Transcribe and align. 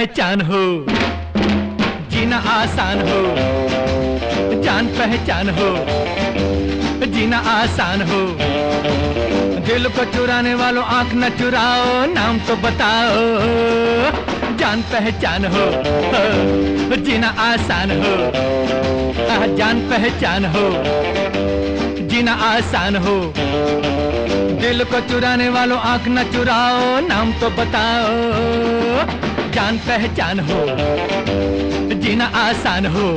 पहचान 0.00 0.40
हो। 0.40 0.86
जीना 2.10 2.36
आसान 2.36 2.98
हो। 2.98 3.36
जान 4.62 4.86
पहचान 4.86 5.50
हो। 5.50 5.86
जीना 7.06 7.38
आसान 7.38 8.02
हो। 8.02 8.38
दिल 9.66 9.88
को 9.88 10.04
चुराने 10.04 10.54
वालों 10.54 10.84
आँख 10.84 11.14
न 11.14 11.28
चुराओ, 11.28 12.06
नाम 12.14 12.38
तो 12.38 12.56
बताओ। 12.56 13.14
जान 14.56 14.82
पहचान 14.82 15.44
हो। 15.44 15.82
जीना 16.96 17.28
आसान 17.28 17.90
हो। 17.90 18.32
जान 19.56 19.80
पहचान 19.80 20.44
हो। 20.44 20.70
जीना 22.08 22.32
आसान 22.32 22.96
हो। 22.96 23.34
दिल 24.60 24.84
को 24.84 25.00
चुराने 25.00 25.48
वालों 25.48 25.78
आँख 25.78 26.02
न 26.08 26.22
चुराओ, 26.22 27.00
नाम 27.00 27.32
तो 27.32 27.50
बताओ। 27.50 29.29
जान 29.54 29.78
पहचान 29.86 30.40
हो 30.48 30.60
जीना 32.02 32.26
आसान 32.36 32.86
हो। 32.86 33.08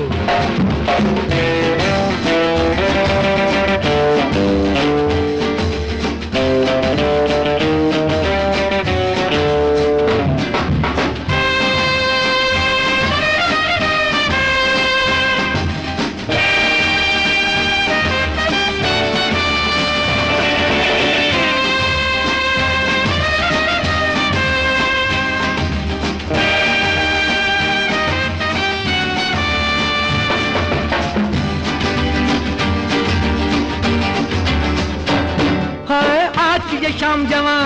शाम 37.02 37.26
जवा 37.28 37.56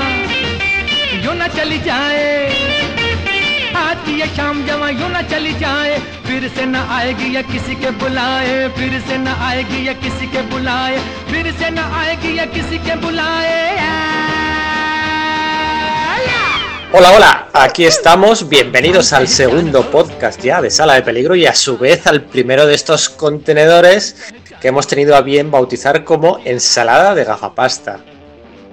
यूं 1.25 1.35
न 1.35 1.47
चली 1.57 1.79
जाए 1.85 2.29
आज 3.77 3.97
की 4.07 4.13
ये 4.21 4.27
शाम 4.37 4.65
जवा 4.67 4.89
यूं 4.89 5.09
न 5.09 5.23
चली 5.31 5.53
जाए 5.61 5.99
फिर 6.27 6.49
से 6.57 6.65
न 6.67 6.77
आएगी 6.97 7.35
या 7.37 7.43
किसी 7.53 7.75
के 7.83 7.91
बुलाए 8.03 8.69
फिर 8.79 9.01
से 9.09 9.19
न 9.19 9.35
आएगी 9.49 9.87
या 9.89 9.93
किसी 10.05 10.27
के 10.33 10.43
बुलाए 10.53 10.99
फिर 11.31 11.53
से 11.59 11.71
न 11.71 11.79
आएगी 12.01 12.39
या 12.39 12.45
किसी 12.57 12.79
के 12.87 12.97
बुलाए 13.05 13.61
Hola, 16.95 17.11
hola, 17.17 17.49
aquí 17.55 17.87
estamos, 17.87 18.49
bienvenidos 18.51 19.15
al 19.15 19.27
segundo 19.27 19.83
podcast 19.91 20.43
ya 20.45 20.61
de 20.61 20.71
Sala 20.71 20.95
de 20.95 21.03
Peligro 21.03 21.35
y 21.35 21.47
a 21.47 21.55
su 21.55 21.79
vez 21.79 22.07
al 22.07 22.23
primero 22.23 22.67
de 22.67 22.75
estos 22.75 23.09
contenedores 23.09 24.33
que 24.61 24.69
hemos 24.69 24.87
tenido 24.87 25.17
a 25.17 25.23
bien 25.23 25.51
bautizar 25.51 26.05
como 26.05 26.41
ensalada 26.45 27.15
de 27.15 27.25
gafapasta. 27.25 28.01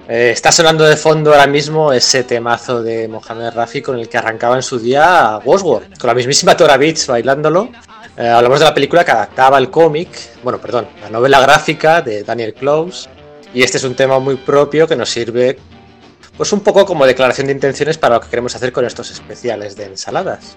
Eh, 0.07 0.29
está 0.31 0.51
sonando 0.51 0.83
de 0.83 0.97
fondo 0.97 1.31
ahora 1.31 1.47
mismo 1.47 1.91
ese 1.91 2.23
temazo 2.23 2.83
de 2.83 3.07
Mohamed 3.07 3.49
Rafi 3.55 3.81
con 3.81 3.97
el 3.97 4.07
que 4.07 4.19
arrancaba 4.19 4.55
en 4.55 4.61
su 4.61 4.77
día 4.77 5.39
World 5.43 5.97
con 5.97 6.07
la 6.07 6.13
mismísima 6.13 6.55
Tora 6.55 6.77
Beach 6.77 7.07
bailándolo. 7.07 7.69
Eh, 8.15 8.27
hablamos 8.27 8.59
de 8.59 8.65
la 8.65 8.73
película 8.73 9.03
que 9.03 9.11
adaptaba 9.11 9.57
el 9.57 9.71
cómic, 9.71 10.09
bueno, 10.43 10.59
perdón, 10.59 10.87
la 11.01 11.09
novela 11.09 11.39
gráfica 11.39 12.03
de 12.03 12.23
Daniel 12.23 12.53
Close. 12.53 13.09
Y 13.51 13.63
este 13.63 13.77
es 13.77 13.83
un 13.83 13.95
tema 13.95 14.19
muy 14.19 14.35
propio 14.35 14.87
que 14.87 14.95
nos 14.95 15.09
sirve 15.09 15.57
pues 16.37 16.53
un 16.53 16.59
poco 16.59 16.85
como 16.85 17.05
declaración 17.05 17.47
de 17.47 17.53
intenciones 17.53 17.97
para 17.97 18.15
lo 18.15 18.21
que 18.21 18.29
queremos 18.29 18.55
hacer 18.55 18.71
con 18.71 18.85
estos 18.85 19.09
especiales 19.09 19.75
de 19.75 19.85
ensaladas. 19.85 20.55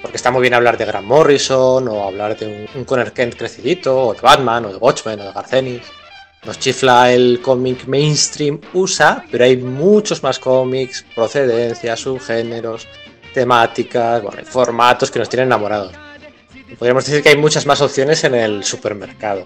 Porque 0.00 0.16
está 0.16 0.30
muy 0.30 0.42
bien 0.42 0.54
hablar 0.54 0.76
de 0.76 0.84
Grant 0.84 1.06
Morrison, 1.06 1.88
o 1.88 2.04
hablar 2.04 2.36
de 2.38 2.46
un, 2.46 2.78
un 2.78 2.84
Conner 2.84 3.12
Kent 3.12 3.34
crecidito, 3.34 4.08
o 4.08 4.14
de 4.14 4.20
Batman, 4.20 4.66
o 4.66 4.68
de 4.68 4.76
Watchmen, 4.76 5.18
o 5.20 5.24
de 5.24 5.32
Garcenis. 5.32 5.82
Nos 6.46 6.60
chifla 6.60 7.12
el 7.12 7.40
cómic 7.42 7.86
mainstream 7.88 8.60
USA, 8.72 9.24
pero 9.32 9.44
hay 9.44 9.56
muchos 9.56 10.22
más 10.22 10.38
cómics, 10.38 11.04
procedencias, 11.12 11.98
subgéneros, 11.98 12.86
temáticas, 13.34 14.22
formatos 14.44 15.10
que 15.10 15.18
nos 15.18 15.28
tienen 15.28 15.48
enamorados. 15.48 15.92
Podríamos 16.78 17.04
decir 17.04 17.22
que 17.22 17.30
hay 17.30 17.36
muchas 17.36 17.66
más 17.66 17.80
opciones 17.80 18.22
en 18.22 18.36
el 18.36 18.62
supermercado. 18.62 19.44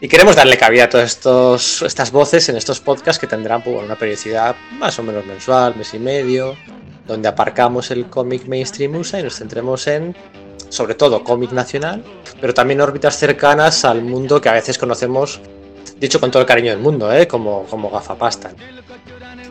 Y 0.00 0.08
queremos 0.08 0.34
darle 0.34 0.56
cabida 0.58 0.84
a 0.84 0.88
todas 0.88 1.82
estas 1.82 2.10
voces 2.10 2.48
en 2.48 2.56
estos 2.56 2.80
podcasts 2.80 3.20
que 3.20 3.28
tendrán 3.28 3.62
pues, 3.62 3.82
una 3.82 3.94
periodicidad 3.94 4.56
más 4.72 4.98
o 4.98 5.04
menos 5.04 5.24
mensual, 5.26 5.76
mes 5.76 5.94
y 5.94 6.00
medio, 6.00 6.56
donde 7.06 7.28
aparcamos 7.28 7.92
el 7.92 8.06
cómic 8.06 8.46
mainstream 8.46 8.96
USA 8.96 9.20
y 9.20 9.22
nos 9.22 9.36
centremos 9.36 9.86
en, 9.86 10.16
sobre 10.70 10.94
todo, 10.94 11.22
cómic 11.22 11.52
nacional, 11.52 12.02
pero 12.40 12.52
también 12.52 12.80
órbitas 12.80 13.16
cercanas 13.16 13.84
al 13.84 14.02
mundo 14.02 14.40
que 14.40 14.48
a 14.48 14.52
veces 14.52 14.76
conocemos, 14.76 15.40
dicho 15.98 16.20
con 16.20 16.30
todo 16.30 16.42
el 16.42 16.46
cariño 16.46 16.70
del 16.70 16.80
mundo, 16.80 17.12
¿eh? 17.12 17.26
como, 17.26 17.64
como 17.64 17.90
gafapasta. 17.90 18.50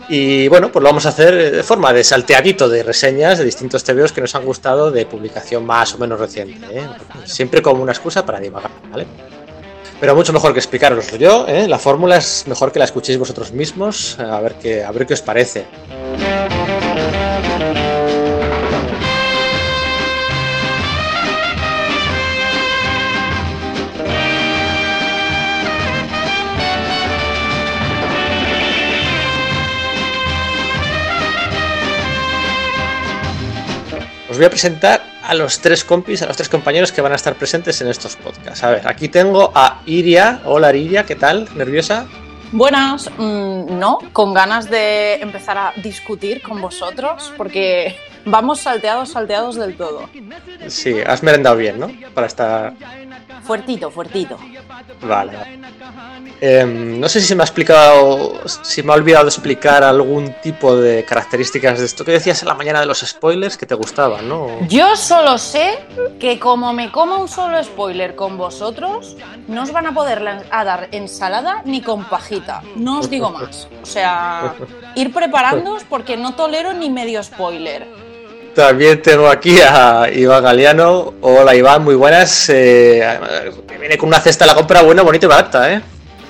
Y 0.07 0.47
bueno, 0.49 0.71
pues 0.71 0.83
lo 0.83 0.89
vamos 0.89 1.05
a 1.07 1.09
hacer 1.09 1.51
de 1.51 1.63
forma 1.63 1.91
de 1.91 2.03
salteadito 2.03 2.69
de 2.69 2.83
reseñas 2.83 3.39
de 3.39 3.45
distintos 3.45 3.83
TVOs 3.83 4.11
que 4.11 4.21
nos 4.21 4.35
han 4.35 4.45
gustado 4.45 4.91
de 4.91 5.05
publicación 5.05 5.65
más 5.65 5.95
o 5.95 5.97
menos 5.97 6.19
reciente. 6.19 6.65
¿eh? 6.69 6.87
Siempre 7.25 7.61
como 7.61 7.81
una 7.81 7.91
excusa 7.91 8.25
para 8.25 8.39
divagar, 8.39 8.71
¿vale? 8.91 9.07
Pero 9.99 10.15
mucho 10.15 10.33
mejor 10.33 10.53
que 10.53 10.59
explicaroslo 10.59 11.17
yo, 11.17 11.45
¿eh? 11.47 11.67
la 11.67 11.79
fórmula 11.79 12.17
es 12.17 12.45
mejor 12.47 12.71
que 12.71 12.79
la 12.79 12.85
escuchéis 12.85 13.17
vosotros 13.17 13.51
mismos, 13.51 14.19
a 14.19 14.39
ver 14.41 14.55
qué, 14.55 14.83
a 14.83 14.91
ver 14.91 15.07
qué 15.07 15.13
os 15.13 15.21
parece. 15.21 15.65
Os 34.35 34.39
voy 34.39 34.47
a 34.47 34.49
presentar 34.49 35.01
a 35.23 35.33
los 35.33 35.61
tres 35.61 35.85
compis, 35.85 36.21
a 36.21 36.25
los 36.25 36.35
tres 36.35 36.49
compañeros 36.49 36.91
que 36.91 36.99
van 36.99 37.13
a 37.13 37.15
estar 37.15 37.35
presentes 37.35 37.79
en 37.79 37.87
estos 37.87 38.17
podcasts. 38.17 38.65
A 38.65 38.69
ver, 38.69 38.85
aquí 38.85 39.07
tengo 39.07 39.49
a 39.55 39.79
Iria. 39.85 40.41
Hola 40.43 40.75
Iria, 40.75 41.05
¿qué 41.05 41.15
tal? 41.15 41.47
¿Nerviosa? 41.55 42.05
Buenas, 42.51 43.09
mm, 43.17 43.79
no, 43.79 43.99
con 44.11 44.33
ganas 44.33 44.69
de 44.69 45.21
empezar 45.21 45.57
a 45.57 45.73
discutir 45.77 46.41
con 46.41 46.59
vosotros, 46.59 47.31
porque 47.37 47.95
vamos 48.25 48.59
salteados, 48.59 49.09
salteados 49.09 49.55
del 49.55 49.77
todo. 49.77 50.09
Sí, 50.67 50.95
has 51.05 51.23
merendado 51.23 51.55
bien, 51.55 51.79
¿no? 51.79 51.91
Para 52.13 52.27
estar... 52.27 52.73
Fuertito, 53.43 53.91
fuertito. 53.91 54.37
Vale. 55.01 55.59
Eh, 56.41 56.65
no 56.65 57.07
sé 57.07 57.21
si 57.21 57.27
se 57.27 57.35
me 57.35 57.43
ha 57.43 57.45
explicado, 57.45 58.33
si 58.45 58.83
me 58.83 58.91
ha 58.91 58.95
olvidado 58.95 59.27
explicar 59.27 59.83
algún 59.83 60.33
tipo 60.41 60.75
de 60.75 61.05
características 61.05 61.79
de 61.79 61.85
esto 61.85 62.03
que 62.03 62.11
decías 62.11 62.41
en 62.41 62.47
la 62.47 62.55
mañana 62.55 62.79
de 62.79 62.85
los 62.85 62.99
spoilers 62.99 63.57
que 63.57 63.65
te 63.65 63.75
gustaban, 63.75 64.27
¿no? 64.27 64.47
Yo 64.67 64.95
solo 64.95 65.37
sé 65.37 65.79
que 66.19 66.39
como 66.39 66.73
me 66.73 66.91
coma 66.91 67.17
un 67.17 67.27
solo 67.27 67.63
spoiler 67.63 68.15
con 68.15 68.37
vosotros, 68.37 69.15
no 69.47 69.63
os 69.63 69.71
van 69.71 69.87
a 69.87 69.93
poder 69.93 70.45
a 70.49 70.63
dar 70.63 70.89
ensalada 70.91 71.61
ni 71.65 71.81
con 71.81 72.05
pajita. 72.05 72.61
No 72.75 72.99
os 72.99 73.09
digo 73.09 73.29
más. 73.29 73.67
O 73.81 73.85
sea, 73.85 74.55
ir 74.95 75.13
preparándoos 75.13 75.83
porque 75.83 76.17
no 76.17 76.35
tolero 76.35 76.73
ni 76.73 76.89
medio 76.89 77.23
spoiler. 77.23 77.87
También 78.55 79.01
tengo 79.01 79.27
aquí 79.27 79.59
a 79.59 80.09
Iván 80.13 80.41
Galeano. 80.41 81.15
Hola 81.19 81.53
Iván, 81.53 81.83
muy 81.83 81.95
buenas. 81.95 82.49
Eh, 82.49 83.05
viene 83.77 83.97
con 83.97 84.07
una 84.07 84.21
cesta 84.21 84.45
de 84.45 84.51
la 84.51 84.55
compra 84.55 84.81
buena, 84.81 85.01
bonita 85.01 85.25
y 85.25 85.29
barata, 85.29 85.73
¿eh? 85.73 85.81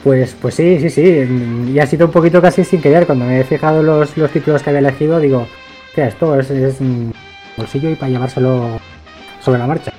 Pues, 0.03 0.35
pues 0.41 0.55
sí, 0.55 0.79
sí, 0.81 0.89
sí. 0.89 1.71
Y 1.71 1.79
ha 1.79 1.85
sido 1.85 2.07
un 2.07 2.11
poquito 2.11 2.41
casi 2.41 2.63
sin 2.63 2.81
querer. 2.81 3.05
Cuando 3.05 3.25
me 3.25 3.39
he 3.39 3.43
fijado 3.43 3.83
los, 3.83 4.17
los 4.17 4.31
títulos 4.31 4.63
que 4.63 4.71
había 4.71 4.79
elegido, 4.79 5.19
digo, 5.19 5.47
esto 5.95 6.39
es, 6.39 6.49
es 6.49 6.81
mm, 6.81 7.11
bolsillo 7.57 7.91
y 7.91 7.95
para 7.95 8.11
llevárselo 8.11 8.79
sobre 9.39 9.59
la 9.59 9.67
marcha. 9.67 9.93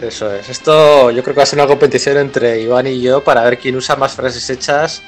Eso 0.00 0.32
es. 0.32 0.48
Esto 0.48 1.10
yo 1.10 1.24
creo 1.24 1.34
que 1.34 1.38
va 1.38 1.42
a 1.42 1.46
ser 1.46 1.58
una 1.58 1.66
competición 1.66 2.18
entre 2.18 2.60
Iván 2.60 2.86
y 2.86 3.00
yo 3.02 3.24
para 3.24 3.42
ver 3.42 3.58
quién 3.58 3.74
usa 3.74 3.96
más 3.96 4.12
frases 4.12 4.48
hechas 4.48 5.02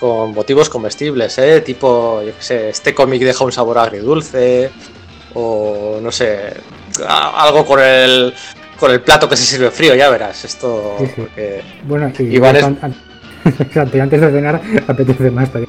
con 0.00 0.32
motivos 0.34 0.68
comestibles, 0.70 1.36
¿eh? 1.38 1.60
Tipo, 1.60 2.22
yo 2.22 2.32
qué 2.36 2.42
sé, 2.42 2.68
este 2.70 2.94
cómic 2.94 3.22
deja 3.22 3.44
un 3.44 3.52
sabor 3.52 3.78
agridulce 3.78 4.70
o 5.34 5.98
no 6.02 6.10
sé, 6.10 6.54
algo 7.06 7.64
con 7.66 7.78
el 7.80 8.34
con 8.78 8.90
el 8.90 9.02
plato 9.02 9.28
que 9.28 9.36
se 9.36 9.44
sirve 9.44 9.70
frío, 9.70 9.94
ya 9.94 10.08
verás. 10.08 10.42
Esto 10.44 10.96
Sí, 10.98 11.04
sí. 11.06 11.12
porque 11.16 11.62
Bueno, 11.84 12.10
Iván 12.18 12.56
es- 12.56 12.64
y 13.94 13.98
antes 14.00 14.20
de 14.20 14.30
cenar 14.30 14.60
apetece 14.88 15.30
más 15.30 15.48
todavía. 15.50 15.68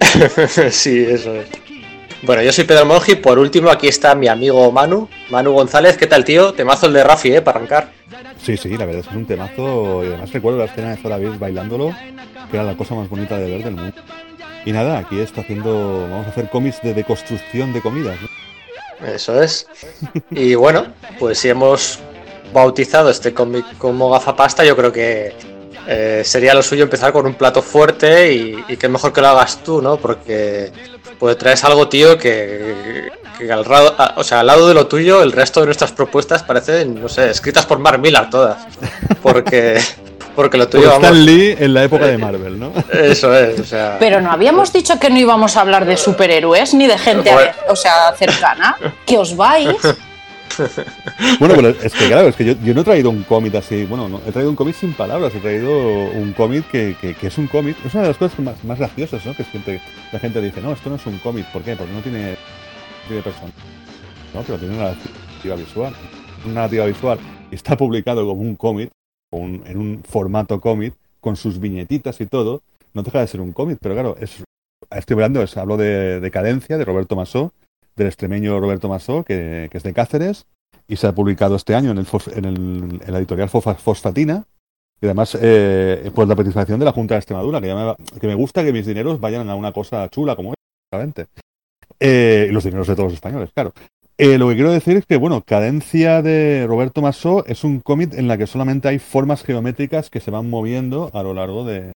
sí, 0.70 1.06
eso 1.08 1.34
es. 1.34 1.46
Bueno, 2.22 2.42
yo 2.42 2.52
soy 2.52 2.64
Pedro 2.64 2.86
Monji. 2.86 3.16
Por 3.16 3.38
último, 3.38 3.70
aquí 3.70 3.88
está 3.88 4.14
mi 4.14 4.28
amigo 4.28 4.72
Manu. 4.72 5.08
Manu 5.30 5.52
González, 5.52 5.96
¿qué 5.96 6.06
tal, 6.06 6.24
tío? 6.24 6.52
Temazo 6.54 6.86
el 6.86 6.94
de 6.94 7.04
Rafi, 7.04 7.32
¿eh? 7.32 7.42
Para 7.42 7.58
arrancar. 7.58 7.92
Sí, 8.42 8.56
sí, 8.56 8.70
la 8.76 8.86
verdad 8.86 9.00
es 9.00 9.06
que 9.06 9.12
es 9.12 9.16
un 9.16 9.26
temazo. 9.26 10.04
Y 10.04 10.08
además 10.08 10.32
recuerdo 10.32 10.58
la 10.58 10.64
escena 10.64 10.90
de 10.90 10.96
Zora 10.96 11.18
Beers 11.18 11.38
bailándolo, 11.38 11.94
que 12.50 12.56
era 12.56 12.64
la 12.64 12.76
cosa 12.76 12.94
más 12.94 13.08
bonita 13.08 13.36
de 13.36 13.50
ver 13.50 13.64
del 13.64 13.74
mundo. 13.76 13.96
Y 14.64 14.72
nada, 14.72 14.98
aquí 14.98 15.20
está 15.20 15.42
haciendo. 15.42 16.08
Vamos 16.10 16.26
a 16.26 16.30
hacer 16.30 16.48
cómics 16.48 16.80
de 16.82 16.94
deconstrucción 16.94 17.72
de 17.72 17.82
comidas. 17.82 18.16
¿no? 18.20 19.06
Eso 19.06 19.40
es. 19.40 19.68
Y 20.30 20.54
bueno, 20.54 20.86
pues 21.18 21.38
si 21.38 21.48
hemos 21.48 22.00
bautizado 22.52 23.10
este 23.10 23.34
cómic 23.34 23.64
como 23.78 24.10
gafapasta, 24.10 24.64
yo 24.64 24.76
creo 24.76 24.92
que 24.92 25.34
eh, 25.86 26.22
sería 26.24 26.54
lo 26.54 26.62
suyo 26.62 26.84
empezar 26.84 27.12
con 27.12 27.26
un 27.26 27.34
plato 27.34 27.62
fuerte 27.62 28.32
y, 28.32 28.64
y 28.68 28.76
que 28.76 28.88
mejor 28.88 29.12
que 29.12 29.20
lo 29.20 29.28
hagas 29.28 29.62
tú, 29.62 29.80
¿no? 29.80 29.96
Porque 29.96 30.72
pues 31.18 31.38
traes 31.38 31.64
algo, 31.64 31.88
tío, 31.88 32.18
que, 32.18 33.10
que 33.38 33.50
al, 33.52 33.62
lado, 33.62 33.94
o 34.16 34.24
sea, 34.24 34.40
al 34.40 34.46
lado 34.46 34.68
de 34.68 34.74
lo 34.74 34.86
tuyo, 34.86 35.22
el 35.22 35.32
resto 35.32 35.60
de 35.60 35.66
nuestras 35.66 35.92
propuestas 35.92 36.42
parecen, 36.42 37.00
no 37.00 37.08
sé, 37.08 37.30
escritas 37.30 37.66
por 37.66 37.78
Mark 37.78 38.00
Millar 38.00 38.30
todas. 38.30 38.66
Porque, 39.22 39.80
porque 40.36 40.58
lo 40.58 40.68
tuyo, 40.68 40.84
Por 40.84 40.92
Stan 40.94 41.02
vamos, 41.12 41.18
Lee 41.18 41.56
en 41.58 41.74
la 41.74 41.84
época 41.84 42.06
de 42.06 42.18
Marvel, 42.18 42.58
¿no? 42.58 42.72
eso 42.92 43.34
es, 43.34 43.60
o 43.60 43.64
sea... 43.64 43.96
Pero 43.98 44.20
no 44.20 44.30
habíamos 44.30 44.72
dicho 44.72 44.98
que 44.98 45.10
no 45.10 45.18
íbamos 45.18 45.56
a 45.56 45.62
hablar 45.62 45.86
de 45.86 45.96
superhéroes 45.96 46.74
ni 46.74 46.86
de 46.86 46.98
gente, 46.98 47.32
Bueno. 47.32 47.52
o 47.68 47.76
sea, 47.76 48.12
cercana. 48.16 48.76
Que 49.04 49.18
os 49.18 49.36
vais. 49.36 49.76
Bueno, 51.38 51.54
pero 51.56 51.68
es 51.68 51.92
que 51.92 52.06
claro, 52.06 52.28
es 52.28 52.36
que 52.36 52.44
yo, 52.56 52.74
no 52.74 52.80
he 52.80 52.84
traído 52.84 53.10
un 53.10 53.22
cómic 53.24 53.54
así, 53.56 53.84
bueno, 53.84 54.08
no, 54.08 54.20
he 54.26 54.32
traído 54.32 54.50
un 54.50 54.56
cómic 54.56 54.74
sin 54.74 54.92
palabras, 54.94 55.34
he 55.34 55.40
traído 55.40 55.70
un 55.70 56.32
cómic 56.32 56.66
que, 56.70 56.96
es 57.20 57.38
un 57.38 57.46
cómic, 57.46 57.76
es 57.84 57.92
una 57.94 58.04
de 58.04 58.08
las 58.08 58.16
cosas 58.16 58.38
más, 58.40 58.62
más 58.64 58.78
graciosas, 58.78 59.24
¿no? 59.26 59.34
Que 59.34 59.44
siempre 59.44 59.80
la 60.12 60.18
gente 60.18 60.40
dice, 60.40 60.60
no, 60.60 60.72
esto 60.72 60.88
no 60.90 60.96
es 60.96 61.06
un 61.06 61.18
cómic, 61.18 61.46
¿por 61.52 61.62
qué? 61.62 61.76
Porque 61.76 61.92
no 61.92 62.00
tiene, 62.00 62.36
tiene 63.06 63.22
persona. 63.22 63.52
No, 64.34 64.42
pero 64.42 64.58
tiene 64.58 64.74
una 64.76 64.84
narrativa 64.84 65.56
visual. 65.56 65.94
Una 66.44 66.54
narrativa 66.54 66.86
visual 66.86 67.18
y 67.50 67.54
está 67.54 67.76
publicado 67.76 68.26
como 68.26 68.40
un 68.42 68.56
cómic, 68.56 68.90
un- 69.32 69.62
en 69.66 69.78
un 69.78 70.02
formato 70.08 70.60
cómic, 70.60 70.94
con 71.20 71.36
sus 71.36 71.58
viñetitas 71.58 72.20
y 72.20 72.26
todo, 72.26 72.62
no 72.94 73.02
deja 73.02 73.20
de 73.20 73.26
ser 73.26 73.40
un 73.40 73.52
cómic, 73.52 73.78
pero 73.80 73.94
claro, 73.94 74.16
es, 74.20 74.42
estoy 74.90 75.14
hablando, 75.14 75.42
es, 75.42 75.56
hablo 75.56 75.76
de, 75.76 76.20
de 76.20 76.30
Cadencia, 76.30 76.78
de 76.78 76.84
Roberto 76.84 77.16
Masó, 77.16 77.52
del 77.96 78.06
extremeño 78.08 78.60
Roberto 78.60 78.88
Masó, 78.88 79.24
que, 79.24 79.68
es 79.72 79.82
de 79.82 79.92
Cáceres, 79.92 80.46
y 80.86 80.96
se 80.96 81.06
ha 81.06 81.14
publicado 81.14 81.56
este 81.56 81.74
año 81.74 81.90
en, 81.90 81.98
el, 81.98 82.06
en, 82.34 82.44
el- 82.44 83.00
en 83.04 83.12
la 83.12 83.18
editorial 83.18 83.48
Fosfatina. 83.48 84.44
Y 85.00 85.06
además, 85.06 85.36
eh, 85.40 86.10
por 86.14 86.26
la 86.26 86.34
participación 86.36 86.78
de 86.78 86.86
la 86.86 86.92
Junta 86.92 87.14
de 87.14 87.18
Extremadura, 87.18 87.60
que, 87.60 87.66
ya 87.66 87.74
me, 87.74 88.18
que 88.20 88.26
me 88.26 88.34
gusta 88.34 88.64
que 88.64 88.72
mis 88.72 88.86
dineros 88.86 89.20
vayan 89.20 89.48
a 89.50 89.54
una 89.54 89.72
cosa 89.72 90.08
chula 90.08 90.36
como 90.36 90.54
esta. 90.92 91.26
Eh, 92.00 92.46
y 92.48 92.52
los 92.52 92.64
dineros 92.64 92.86
de 92.86 92.94
todos 92.94 93.06
los 93.08 93.14
españoles, 93.14 93.50
claro. 93.54 93.72
Eh, 94.18 94.38
lo 94.38 94.48
que 94.48 94.54
quiero 94.54 94.72
decir 94.72 94.96
es 94.96 95.04
que, 95.04 95.16
bueno, 95.16 95.42
Cadencia 95.42 96.22
de 96.22 96.64
Roberto 96.66 97.02
Masó 97.02 97.44
es 97.46 97.64
un 97.64 97.80
cómic 97.80 98.14
en 98.14 98.28
la 98.28 98.38
que 98.38 98.46
solamente 98.46 98.88
hay 98.88 98.98
formas 98.98 99.42
geométricas 99.44 100.08
que 100.08 100.20
se 100.20 100.30
van 100.30 100.48
moviendo 100.48 101.10
a 101.12 101.22
lo 101.22 101.34
largo 101.34 101.66
de, 101.66 101.92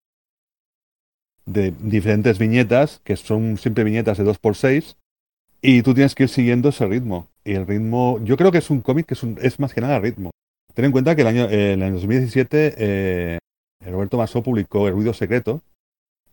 de 1.47 1.73
diferentes 1.81 2.39
viñetas, 2.39 3.01
que 3.05 3.17
son 3.17 3.57
siempre 3.57 3.85
viñetas 3.85 4.19
de 4.19 4.25
2x6, 4.25 4.97
y 5.63 5.83
tú 5.83 5.95
tienes 5.95 6.15
que 6.15 6.25
ir 6.25 6.29
siguiendo 6.29 6.69
ese 6.71 6.87
ritmo. 6.87 7.27
Y 7.45 7.53
el 7.55 7.67
ritmo, 7.67 8.19
yo 8.25 8.37
creo 8.37 8.53
que 8.53 8.59
es 8.59 8.71
un 8.71 8.81
cómic 8.81 9.07
que 9.07 9.15
es, 9.15 9.23
un- 9.23 9.39
es 9.41 9.59
más 9.61 9.73
que 9.75 9.81
nada 9.81 9.99
ritmo. 9.99 10.31
Ten 10.75 10.85
en 10.85 10.93
cuenta 10.93 11.15
que 11.17 11.23
el 11.23 11.29
año, 11.29 11.45
eh, 11.51 11.73
en 11.73 11.81
el 11.81 11.83
año 11.85 11.95
2017 11.95 12.75
eh, 12.79 13.39
Roberto 13.87 14.17
Masó 14.19 14.43
publicó 14.43 14.87
El 14.89 14.95
ruido 14.95 15.13
secreto, 15.13 15.63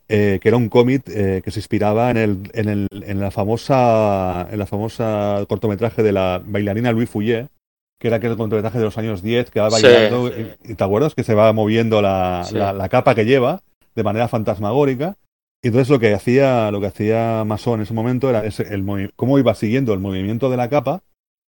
eh, 0.09 0.39
que 0.41 0.47
era 0.47 0.57
un 0.57 0.69
cómic 0.69 1.03
eh, 1.09 1.41
que 1.44 1.51
se 1.51 1.59
inspiraba 1.59 2.12
en, 2.12 2.18
el, 2.18 2.50
en, 2.53 2.69
el, 2.69 2.88
en 2.91 3.19
la 3.19 3.31
famosa 3.31 4.47
en 4.51 4.59
la 4.59 4.65
famosa 4.65 5.44
cortometraje 5.50 6.03
de 6.03 6.12
la 6.13 6.41
bailarina 6.45 6.91
Louis 6.91 7.09
Fouillet, 7.09 7.47
que 8.00 8.07
era 8.07 8.18
aquel 8.18 8.38
cortometraje 8.38 8.77
de 8.77 8.85
los 8.85 8.97
años 8.97 9.21
10 9.21 9.50
que 9.50 9.59
va 9.59 9.71
Sí. 9.71 9.83
bailando, 9.83 10.27
y, 10.30 10.71
y 10.71 10.75
¿te 10.75 10.83
acuerdas? 10.83 11.15
Que 11.15 11.23
se 11.23 11.33
va 11.33 11.51
moviendo 11.51 12.01
la, 12.01 12.44
Sí. 12.45 12.56
la- 12.56 12.73
la 12.73 12.89
capa 12.89 13.15
que 13.15 13.25
lleva 13.25 13.62
de 13.95 14.03
manera 14.03 14.27
fantasmagórica. 14.27 15.15
Y 15.68 15.69
entonces 15.69 15.90
lo 15.90 16.00
que 16.00 16.14
hacía, 16.14 16.72
lo 16.72 16.80
que 16.80 16.88
hacía 16.88 17.44
Masó 17.46 17.75
en 17.75 17.81
ese 17.81 17.94
momento 17.94 18.30
era 18.30 18.46
ese- 18.46 18.74
el 18.74 19.12
cómo 19.18 19.38
iba 19.38 19.54
siguiendo 19.54 19.94
el 19.94 20.00
movimiento 20.00 20.50
de 20.50 20.56
la 20.56 20.69
capa, 20.69 21.02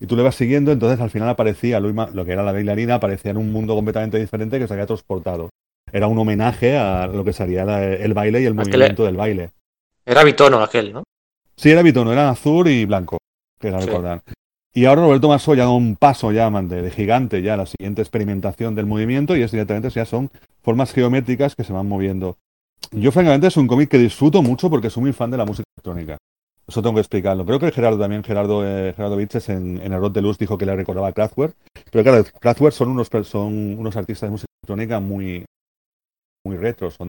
y 0.02 0.06
tú 0.06 0.18
le 0.18 0.22
vas 0.22 0.36
siguiendo, 0.36 0.74
entonces 0.74 1.00
al 1.00 1.10
final 1.10 1.30
aparecía 1.30 1.80
lo 1.80 2.25
que 2.25 2.31
era 2.34 2.44
la 2.44 2.52
bailarina, 2.52 2.96
aparecía 2.96 3.31
en 3.31 3.38
un 3.38 3.54
mundo 3.54 3.74
completamente 3.74 4.19
diferente 4.19 4.60
que 4.60 4.68
se 4.68 4.74
había 4.74 4.86
transportado. 4.86 5.50
Era 5.94 6.08
un 6.08 6.18
homenaje 6.18 6.78
a 6.78 7.08
lo 7.08 7.24
que 7.24 7.31
sería 7.31 7.63
la- 7.63 7.86
el 7.86 8.13
baile 8.13 8.42
y 8.42 8.46
el 8.48 8.52
Aquel- 8.60 8.68
movimiento 8.68 9.06
del 9.06 9.16
baile. 9.16 9.52
Era 10.06 10.25
bitono 10.25 10.62
aquel, 10.62 10.92
¿no? 10.92 11.04
Sí, 11.56 11.72
era 11.72 11.81
bitono, 11.81 12.12
era 12.12 12.30
azul 12.31 12.68
y 12.68 12.84
blanco, 12.84 13.18
que 13.62 13.69
era 13.69 13.80
Sí. 13.80 13.88
recordar. 13.88 14.24
Y 14.74 14.84
ahora 14.88 15.04
Roberto 15.04 15.30
Masó 15.30 15.56
ya 15.56 15.63
da 15.63 15.69
un 15.72 15.96
paso 15.96 16.34
ya 16.34 16.50
de, 16.52 16.81
de 16.81 16.92
gigante, 16.92 17.42
ya 17.42 17.56
la 17.56 17.66
siguiente 17.66 18.02
experimentación 18.02 18.75
del 18.75 18.88
movimiento, 18.88 19.38
y 19.38 19.42
es 19.44 19.52
directamente 19.54 19.90
ya 19.90 20.04
son 20.04 20.30
formas 20.62 20.92
geométricas 20.92 21.56
que 21.56 21.63
se 21.63 21.72
van 21.72 21.88
moviendo. 21.88 22.36
Yo, 22.92 23.12
francamente, 23.12 23.48
es 23.48 23.57
un 23.57 23.68
cómic 23.68 23.89
que 23.89 23.98
disfruto 23.98 24.42
mucho 24.42 24.69
porque 24.69 24.89
soy 24.89 25.04
muy 25.04 25.13
fan 25.13 25.30
de 25.31 25.38
la 25.38 25.45
música 25.45 25.63
electrónica. 25.78 26.18
Eso 26.68 26.81
tengo 26.81 26.95
que 26.95 27.01
explicarlo. 27.01 27.45
Creo 27.45 27.60
que 27.60 27.72
Gerardo 27.72 28.00
también, 28.00 28.24
Gerardo, 28.24 28.66
eh, 28.66 28.94
Gerardo 28.95 29.16
Viches 29.18 29.50
en, 29.50 29.81
en 29.81 29.94
Error 29.94 30.12
de 30.12 30.22
Luz 30.22 30.38
dijo 30.38 30.57
que 30.57 30.66
le 30.66 30.75
recordaba 30.75 31.07
a 31.07 31.12
Kraftwerk. 31.13 31.56
Pero 31.92 32.04
claro, 32.04 32.24
Kraftwerk 32.39 32.74
son 32.74 32.89
unos, 32.89 33.10
son 33.28 33.78
unos 33.78 33.95
artistas 33.95 34.28
de 34.28 34.31
música 34.31 34.48
electrónica 34.63 35.00
muy, 35.00 35.45
muy 36.45 36.57
retros. 36.57 36.95
Son... 36.95 37.08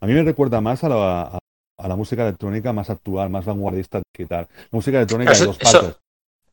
A 0.00 0.06
mí 0.06 0.12
me 0.12 0.22
recuerda 0.22 0.60
más 0.60 0.84
a 0.84 0.88
la, 0.88 1.22
a, 1.22 1.38
a 1.78 1.88
la 1.88 1.96
música 1.96 2.22
electrónica 2.22 2.72
más 2.72 2.90
actual, 2.90 3.30
más 3.30 3.44
vanguardista 3.44 4.00
digital. 4.16 4.46
La 4.50 4.68
música 4.70 4.98
electrónica 4.98 5.32
Eso- 5.32 5.40
de 5.42 5.46
dos 5.48 5.58
eso- 5.60 5.80
partes. 5.80 5.96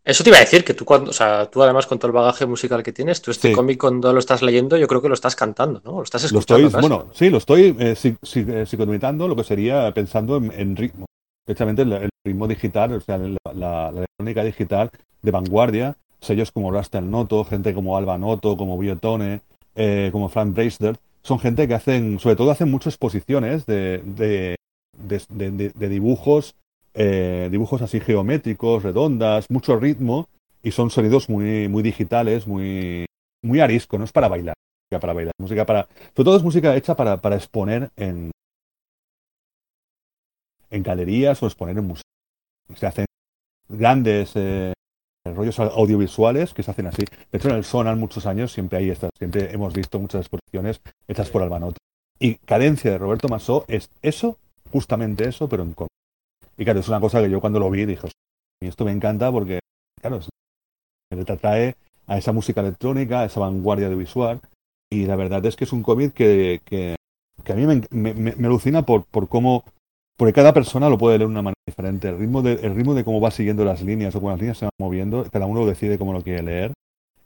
Eso 0.05 0.23
te 0.23 0.29
iba 0.31 0.37
a 0.37 0.41
decir, 0.41 0.65
que 0.65 0.73
tú 0.73 0.83
cuando, 0.83 1.11
o 1.11 1.13
sea, 1.13 1.45
tú 1.49 1.63
además 1.63 1.87
con 1.87 1.97
todo 1.97 2.07
el 2.07 2.13
bagaje 2.13 2.45
musical 2.45 2.83
que 2.83 2.91
tienes, 2.91 3.21
tú 3.21 3.31
este 3.31 3.49
Sí. 3.49 3.53
cómic 3.53 3.79
cuando 3.79 4.11
lo 4.11 4.19
estás 4.19 4.41
leyendo, 4.41 4.75
yo 4.75 4.87
creo 4.87 5.01
que 5.01 5.07
lo 5.07 5.13
estás 5.13 5.35
cantando, 5.35 5.81
¿no? 5.85 5.93
Lo 5.93 6.03
estás 6.03 6.23
Lo 6.31 6.39
escuchando. 6.39 6.67
estoy, 6.67 6.81
casi. 6.81 6.89
bueno, 6.89 7.09
sí, 7.13 7.29
lo 7.29 7.37
estoy 7.37 7.75
eh, 7.79 7.95
si- 7.95 8.17
si- 8.21 8.45
eh, 8.47 8.65
lo 9.27 9.35
que 9.35 9.43
sería 9.45 9.91
pensando 9.93 10.37
en, 10.37 10.51
en 10.51 10.75
ritmo. 10.75 11.05
Precisamente 11.45 11.83
el, 11.83 11.93
el 11.93 12.09
ritmo 12.25 12.47
digital, 12.47 12.93
o 12.93 12.99
sea, 13.01 13.17
la, 13.17 13.37
la- 13.53 13.91
la 13.91 13.97
electrónica 13.99 14.43
digital 14.43 14.89
de 15.21 15.31
vanguardia, 15.31 15.95
sellos 16.19 16.51
como 16.51 16.71
Rastel 16.71 17.09
Noto, 17.09 17.45
gente 17.45 17.73
como 17.73 17.95
Alba 17.97 18.17
Noto, 18.17 18.57
como 18.57 18.77
Biotone, 18.77 19.39
eh, 19.75 20.09
como 20.11 20.27
Frank 20.29 20.53
Bracelet, 20.53 20.97
son 21.21 21.39
gente 21.39 21.65
que 21.67 21.75
hacen, 21.75 22.19
sobre 22.19 22.35
todo 22.35 22.51
hacen 22.51 22.69
muchas 22.69 22.93
exposiciones 22.93 23.65
de- 23.65 24.01
de- 24.05 24.55
de- 25.29 25.69
de 25.69 25.89
dibujos, 25.89 26.55
eh, 26.93 27.49
dibujos 27.51 27.81
así 27.81 27.99
geométricos, 27.99 28.83
redondas, 28.83 29.45
mucho 29.49 29.77
ritmo, 29.77 30.27
y 30.61 30.71
son 30.71 30.89
sonidos 30.89 31.29
muy, 31.29 31.67
muy 31.67 31.83
digitales, 31.83 32.47
muy, 32.47 33.05
muy 33.43 33.59
arisco, 33.59 33.97
no 33.97 34.05
es 34.05 34.11
para 34.11 34.29
bailar, 34.29 34.55
música 34.85 34.99
para 34.99 35.13
bailar, 35.13 35.33
música 35.39 35.65
para, 35.65 35.87
sobre 36.15 36.23
todo 36.25 36.37
es 36.37 36.43
música 36.43 36.75
hecha 36.75 36.95
para, 36.95 37.21
para 37.21 37.35
exponer 37.35 37.89
en, 37.95 38.31
en 40.69 40.83
galerías 40.83 41.41
o 41.43 41.47
exponer 41.47 41.77
en 41.77 41.87
museos. 41.87 42.03
Se 42.75 42.87
hacen 42.87 43.05
grandes 43.67 44.31
eh, 44.35 44.73
rollos 45.25 45.59
audiovisuales 45.59 46.53
que 46.53 46.63
se 46.63 46.71
hacen 46.71 46.87
así. 46.87 47.03
De 47.31 47.37
hecho, 47.37 47.49
en 47.49 47.55
el 47.55 47.63
Sonar 47.63 47.95
muchos 47.95 48.25
años 48.25 48.51
siempre 48.51 48.79
hay 48.79 48.89
estas, 48.89 49.09
siempre 49.17 49.51
hemos 49.53 49.73
visto 49.73 49.99
muchas 49.99 50.21
exposiciones 50.21 50.81
hechas 51.07 51.29
por 51.29 51.41
Albanote. 51.41 51.77
Y 52.19 52.35
Cadencia 52.35 52.91
de 52.91 52.97
Roberto 52.97 53.27
Masó 53.27 53.65
es 53.67 53.89
eso, 54.01 54.37
justamente 54.71 55.27
eso, 55.27 55.49
pero 55.49 55.63
en 55.63 55.73
cómic. 55.73 55.89
Y 56.57 56.63
claro, 56.63 56.79
es 56.79 56.87
una 56.87 56.99
cosa 56.99 57.21
que 57.21 57.29
yo 57.29 57.41
cuando 57.41 57.59
lo 57.59 57.69
vi 57.69 57.85
dije, 57.85 58.05
"Hostia, 58.05 58.11
y 58.63 58.67
esto 58.67 58.85
me 58.85 58.91
encanta 58.91 59.31
porque, 59.31 59.59
claro, 59.99 60.19
me 61.11 61.21
atrae 61.21 61.75
a 62.07 62.17
esa 62.17 62.31
música 62.31 62.61
electrónica, 62.61 63.21
a 63.21 63.25
esa 63.25 63.39
vanguardia 63.39 63.87
audiovisual. 63.87 64.39
Y 64.91 65.05
la 65.05 65.15
verdad 65.15 65.45
es 65.45 65.55
que 65.55 65.63
es 65.63 65.73
un 65.73 65.83
cómic 65.83 66.13
que, 66.13 66.61
que, 66.65 66.95
que 67.43 67.53
a 67.53 67.55
mí 67.55 67.65
me, 67.65 67.81
me- 67.91 68.13
me- 68.13 68.47
alucina 68.47 68.83
por, 68.85 69.05
por 69.05 69.27
cómo, 69.27 69.63
porque 70.17 70.33
cada 70.33 70.53
persona 70.53 70.89
lo 70.89 70.97
puede 70.97 71.17
leer 71.17 71.27
de 71.27 71.31
una 71.31 71.41
manera 71.41 71.59
diferente. 71.65 72.09
El 72.09 72.19
ritmo, 72.19 72.41
de, 72.41 72.53
el 72.53 72.75
ritmo 72.75 72.93
de 72.93 73.03
cómo 73.03 73.19
va 73.19 73.31
siguiendo 73.31 73.65
las 73.65 73.81
líneas 73.81 74.13
o 74.15 74.19
cómo 74.19 74.31
las 74.31 74.39
líneas 74.39 74.57
se 74.59 74.65
van 74.65 74.71
moviendo, 74.79 75.25
cada 75.31 75.45
uno 75.47 75.65
decide 75.65 75.97
cómo 75.97 76.13
lo 76.13 76.21
quiere 76.21 76.43
leer. 76.43 76.73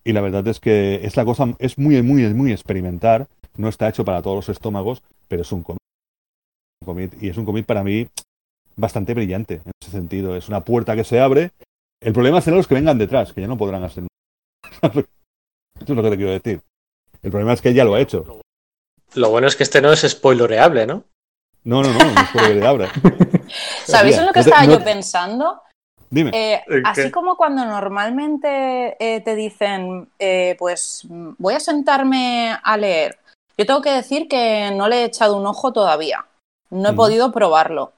Y 0.06 0.14
la 0.14 0.22
verdad 0.22 0.48
es 0.48 0.62
que 0.62 1.02
es 1.04 1.18
la 1.18 1.26
cosa, 1.26 1.54
es 1.60 1.78
muy, 1.78 2.02
muy, 2.02 2.34
muy 2.34 2.52
experimentar. 2.54 3.28
No 3.58 3.68
está 3.68 3.90
hecho 3.90 4.06
para 4.06 4.22
todos 4.22 4.38
los 4.38 4.50
estómagos, 4.50 5.02
pero 5.28 5.42
es. 5.42 5.52
Un 5.52 5.64
cómic- 6.86 7.18
Y 7.22 7.30
es 7.30 7.38
un 7.38 7.46
cómic 7.46 7.66
para 7.66 7.84
mí 7.84 8.08
bastante 8.78 9.14
brillante 9.14 9.56
en 9.66 9.72
ese 9.82 9.92
sentido. 9.92 10.36
Es 10.36 10.48
una 10.48 10.62
puerta 10.64 10.96
que 10.96 11.04
se 11.04 11.20
abre. 11.20 11.52
El 12.02 12.14
problema 12.14 12.40
será 12.42 12.56
los 12.58 12.68
que 12.68 12.76
vengan 12.76 12.98
detrás, 12.98 13.34
que 13.34 13.42
ya 13.42 13.48
no 13.48 13.58
podrán 13.58 13.84
hacer. 13.84 14.04
Eso 14.94 15.04
es 15.80 15.90
lo 15.90 16.04
que 16.04 16.10
te 16.12 16.18
quiero 16.18 16.32
decir. 16.32 16.62
El 17.24 17.32
problema 17.32 17.54
es 17.54 17.62
que 17.62 17.70
ella 17.70 17.84
lo 17.84 17.96
ha 17.96 18.00
hecho. 18.00 18.42
Lo 19.16 19.30
bueno 19.30 19.48
es 19.48 19.56
que 19.56 19.64
este 19.64 19.82
no 19.82 19.92
es 19.92 20.02
spoilereable, 20.02 20.86
¿no? 20.86 21.04
No, 21.64 21.82
no, 21.82 21.92
no, 21.92 22.00
no 22.00 22.22
es 22.22 22.30
por 22.32 22.42
que 22.44 22.54
le 22.56 22.66
abra. 22.66 22.90
¿Sabéis 23.86 24.18
en 24.18 24.26
lo 24.26 24.32
que 24.32 24.40
no 24.40 24.44
te- 24.46 24.50
estaba 24.50 24.66
no 24.66 24.74
yo 24.74 24.84
pensando? 24.84 25.62
Dime. 26.10 26.32
Eh, 26.34 26.62
así 26.86 27.12
como 27.12 27.36
cuando 27.36 27.66
normalmente 27.66 28.96
eh, 29.00 29.22
te 29.22 29.36
dicen, 29.36 30.08
eh, 30.20 30.56
pues 30.58 31.06
voy 31.10 31.54
a 31.56 31.60
sentarme 31.60 32.58
a 32.64 32.78
leer. 32.78 33.18
Yo 33.58 33.66
tengo 33.66 33.82
que 33.82 33.92
decir 33.92 34.28
que 34.30 34.72
no 34.76 34.88
le 34.88 35.02
he 35.02 35.06
echado 35.06 35.36
un 35.36 35.46
ojo 35.46 35.74
todavía. 35.74 36.26
No 36.70 36.90
he 36.90 36.94
podido 36.94 37.32
probarlo. 37.32 37.92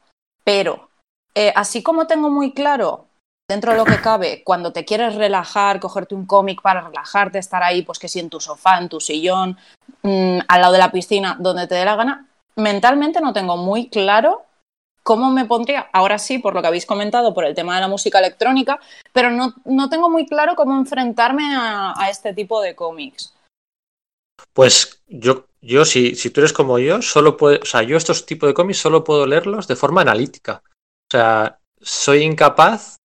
Pero, 0.51 0.89
eh, 1.36 1.53
así 1.56 1.84
como 1.84 2.08
tengo 2.08 2.32
muy 2.32 2.53
claro, 2.53 3.06
dentro 3.48 3.72
de 3.72 3.77
lo 3.77 3.86
que 3.86 4.01
cabe, 4.01 4.41
cuando 4.44 4.74
te 4.74 4.84
quieres 4.84 5.13
relajar, 5.13 5.79
cogerte 5.79 6.15
un 6.15 6.25
cómic 6.25 6.63
para 6.63 6.82
relajarte, 6.82 7.38
estar 7.38 7.62
ahí, 7.62 7.84
pues 7.84 8.00
que 8.00 8.08
si 8.08 8.20
en 8.20 8.32
tu 8.32 8.39
sofá, 8.39 8.79
en 8.79 8.89
tu 8.89 9.00
sillón, 9.00 9.60
mm, 10.01 10.39
al 10.48 10.62
lado 10.62 10.74
de 10.74 10.79
la 10.79 10.91
piscina, 10.91 11.38
donde 11.39 11.68
te 11.68 11.75
dé 11.75 11.86
la 11.86 11.96
gana, 11.96 12.27
mentalmente 12.56 13.22
no 13.22 13.32
tengo 13.32 13.58
muy 13.58 13.89
claro 13.89 14.41
cómo 15.03 15.29
me 15.29 15.46
pondría, 15.46 15.88
ahora 15.94 16.18
sí, 16.18 16.39
por 16.39 16.56
lo 16.56 16.63
que 16.63 16.68
habéis 16.70 16.88
comentado, 16.88 17.32
por 17.36 17.46
el 17.46 17.53
tema 17.53 17.75
de 17.75 17.82
la 17.82 17.88
música 17.88 18.18
electrónica, 18.18 18.79
pero 19.13 19.29
no, 19.29 19.53
no 19.65 19.88
tengo 19.88 20.10
muy 20.10 20.25
claro 20.25 20.56
cómo 20.56 20.75
enfrentarme 20.75 21.44
a 21.53 22.08
este 22.10 22.34
tipo 22.34 22.60
de 22.60 22.74
cómics. 22.74 23.36
Pues 24.53 25.03
yo, 25.08 25.46
yo 25.62 25.86
si, 25.86 26.15
si 26.15 26.29
tú 26.29 26.41
eres 26.41 26.53
como 26.53 26.79
yo, 26.79 27.01
solo 27.01 27.38
puedo, 27.38 27.60
o 27.62 27.65
sea, 27.65 27.84
yo 27.84 27.98
estos 27.98 28.25
tipos 28.25 28.48
de 28.48 28.53
cómics 28.53 28.79
solo 28.79 29.03
puedo 29.03 29.25
leerlos 29.25 29.67
de 29.67 29.75
forma 29.75 30.01
analítica. 30.01 30.62
O 30.65 31.12
sea, 31.12 31.60
soy 31.81 32.24
incapaz 32.24 32.98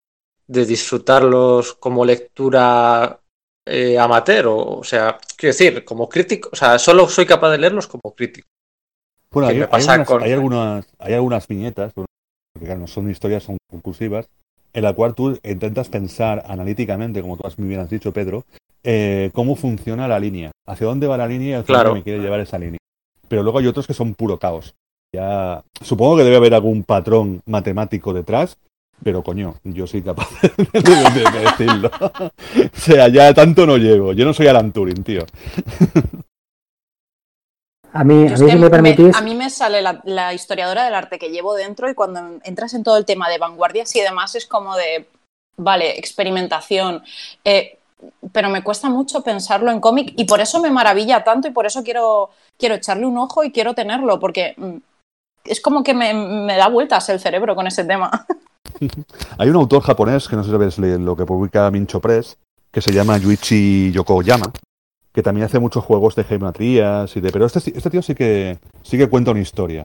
de 0.47 0.65
disfrutarlos 0.65 1.73
como 1.75 2.05
lectura 2.05 3.19
eh, 3.65 3.97
amateur, 3.97 4.47
o, 4.47 4.79
o 4.79 4.83
sea, 4.83 5.17
quiero 5.37 5.53
decir, 5.53 5.85
como 5.85 6.09
crítico, 6.09 6.49
o 6.51 6.55
sea, 6.55 6.77
solo 6.77 7.07
soy 7.07 7.25
capaz 7.25 7.51
de 7.51 7.57
leerlos 7.59 7.87
como 7.87 8.13
crítico. 8.15 8.47
Bueno, 9.31 9.47
hay, 9.49 9.61
algunas, 9.61 10.07
con- 10.07 10.23
hay, 10.23 10.31
algunas, 10.33 10.85
hay 10.99 11.13
algunas 11.13 11.47
viñetas, 11.47 11.93
porque 11.93 12.09
claro, 12.65 12.81
no 12.81 12.87
son 12.87 13.09
historias, 13.09 13.43
son 13.43 13.57
conclusivas, 13.69 14.27
en 14.73 14.83
la 14.83 14.93
cual 14.93 15.13
tú 15.15 15.39
intentas 15.43 15.89
pensar 15.89 16.43
analíticamente, 16.47 17.21
como 17.21 17.37
tú 17.37 17.45
has 17.47 17.57
muy 17.59 17.67
bien 17.69 17.79
has 17.81 17.89
dicho, 17.89 18.11
Pedro, 18.11 18.43
eh, 18.83 19.29
cómo 19.33 19.55
funciona 19.55 20.07
la 20.07 20.19
línea, 20.19 20.51
hacia 20.67 20.87
dónde 20.87 21.07
va 21.07 21.17
la 21.17 21.27
línea 21.27 21.49
y 21.49 21.53
hacia 21.53 21.65
Claro. 21.65 21.89
dónde 21.89 21.99
me 21.99 22.03
quiere 22.03 22.19
llevar 22.21 22.39
esa 22.39 22.57
línea. 22.59 22.79
Pero 23.27 23.43
luego 23.43 23.59
hay 23.59 23.67
otros 23.67 23.87
que 23.87 23.93
son 23.93 24.13
puro 24.15 24.37
caos. 24.39 24.73
Ya, 25.15 25.63
supongo 25.81 26.17
que 26.17 26.23
debe 26.23 26.37
haber 26.37 26.53
algún 26.55 26.83
patrón 26.83 27.41
matemático 27.45 28.13
detrás, 28.13 28.57
pero 29.03 29.23
coño, 29.23 29.55
yo 29.63 29.85
soy 29.85 30.01
capaz 30.01 30.27
de, 30.73 30.81
de- 30.81 31.31
de 31.31 31.39
decirlo. 31.39 31.91
o 32.11 32.31
sea, 32.73 33.07
ya 33.09 33.33
tanto 33.33 33.65
no 33.67 33.77
llego. 33.77 34.13
Yo 34.13 34.25
no 34.25 34.33
soy 34.33 34.47
Alan 34.47 34.71
Turing, 34.71 35.03
tío. 35.03 35.23
A 37.93 38.03
mí, 38.03 38.27
a 38.27 38.35
si 38.37 38.43
me 38.45 38.55
me- 38.55 38.69
permitís, 38.69 39.15
a 39.15 39.21
mí 39.21 39.35
me 39.35 39.49
sale 39.49 39.81
la, 39.81 40.01
la 40.05 40.33
historiadora 40.33 40.83
del 40.85 40.95
arte 40.95 41.19
que 41.19 41.29
llevo 41.29 41.53
dentro 41.53 41.89
y 41.89 41.93
cuando 41.93 42.19
entras 42.43 42.73
en 42.73 42.83
todo 42.83 42.97
el 42.97 43.05
tema 43.05 43.29
de 43.29 43.37
vanguardias 43.37 43.95
y 43.95 44.01
demás 44.01 44.33
es 44.35 44.45
como 44.47 44.75
de, 44.75 45.07
vale, 45.57 45.97
experimentación, 45.99 47.03
eh, 47.45 47.77
pero 48.31 48.49
me 48.49 48.63
cuesta 48.63 48.89
mucho 48.89 49.21
pensarlo 49.21 49.69
en 49.71 49.79
cómic 49.79 50.13
y 50.17 50.25
por 50.25 50.41
eso 50.41 50.59
me 50.59 50.71
maravilla 50.71 51.23
tanto 51.23 51.47
y 51.47 51.51
por 51.51 51.65
eso 51.65 51.83
quiero, 51.83 52.31
quiero 52.57 52.75
echarle 52.75 53.05
un 53.05 53.17
ojo 53.17 53.43
y 53.43 53.51
quiero 53.51 53.73
tenerlo, 53.75 54.19
porque 54.19 54.55
mm, 54.57 54.77
es 55.45 55.61
como 55.61 55.83
que 55.83 55.93
me, 55.93 56.13
me 56.13 56.57
da 56.57 56.67
vueltas 56.69 57.07
el 57.09 57.19
cerebro 57.19 57.55
con 57.55 57.67
ese 57.67 57.85
tema. 57.85 58.25
Hay 59.37 59.49
un 59.49 59.55
autor 59.55 59.81
japonés, 59.83 60.27
que 60.27 60.35
no 60.35 60.43
sé 60.43 60.47
si 60.49 60.51
sabes 60.53 60.79
le- 60.79 60.97
lo 60.97 61.15
que 61.15 61.25
publica 61.25 61.69
Mincho 61.69 62.01
Press, 62.01 62.37
que 62.71 62.81
se 62.81 62.91
llama 62.91 63.17
Yuichi 63.17 63.91
Yokoyama, 63.91 64.51
que 65.13 65.21
también 65.21 65.45
hace 65.45 65.59
muchos 65.59 65.83
juegos 65.83 66.15
de 66.15 66.23
geometrías 66.23 67.15
y 67.15 67.21
de... 67.21 67.31
Pero 67.31 67.45
este, 67.45 67.59
este 67.59 67.89
tío 67.89 68.01
sí 68.01 68.15
que, 68.15 68.57
sí 68.81 68.97
que 68.97 69.07
cuenta 69.07 69.31
una 69.31 69.39
historia. 69.41 69.83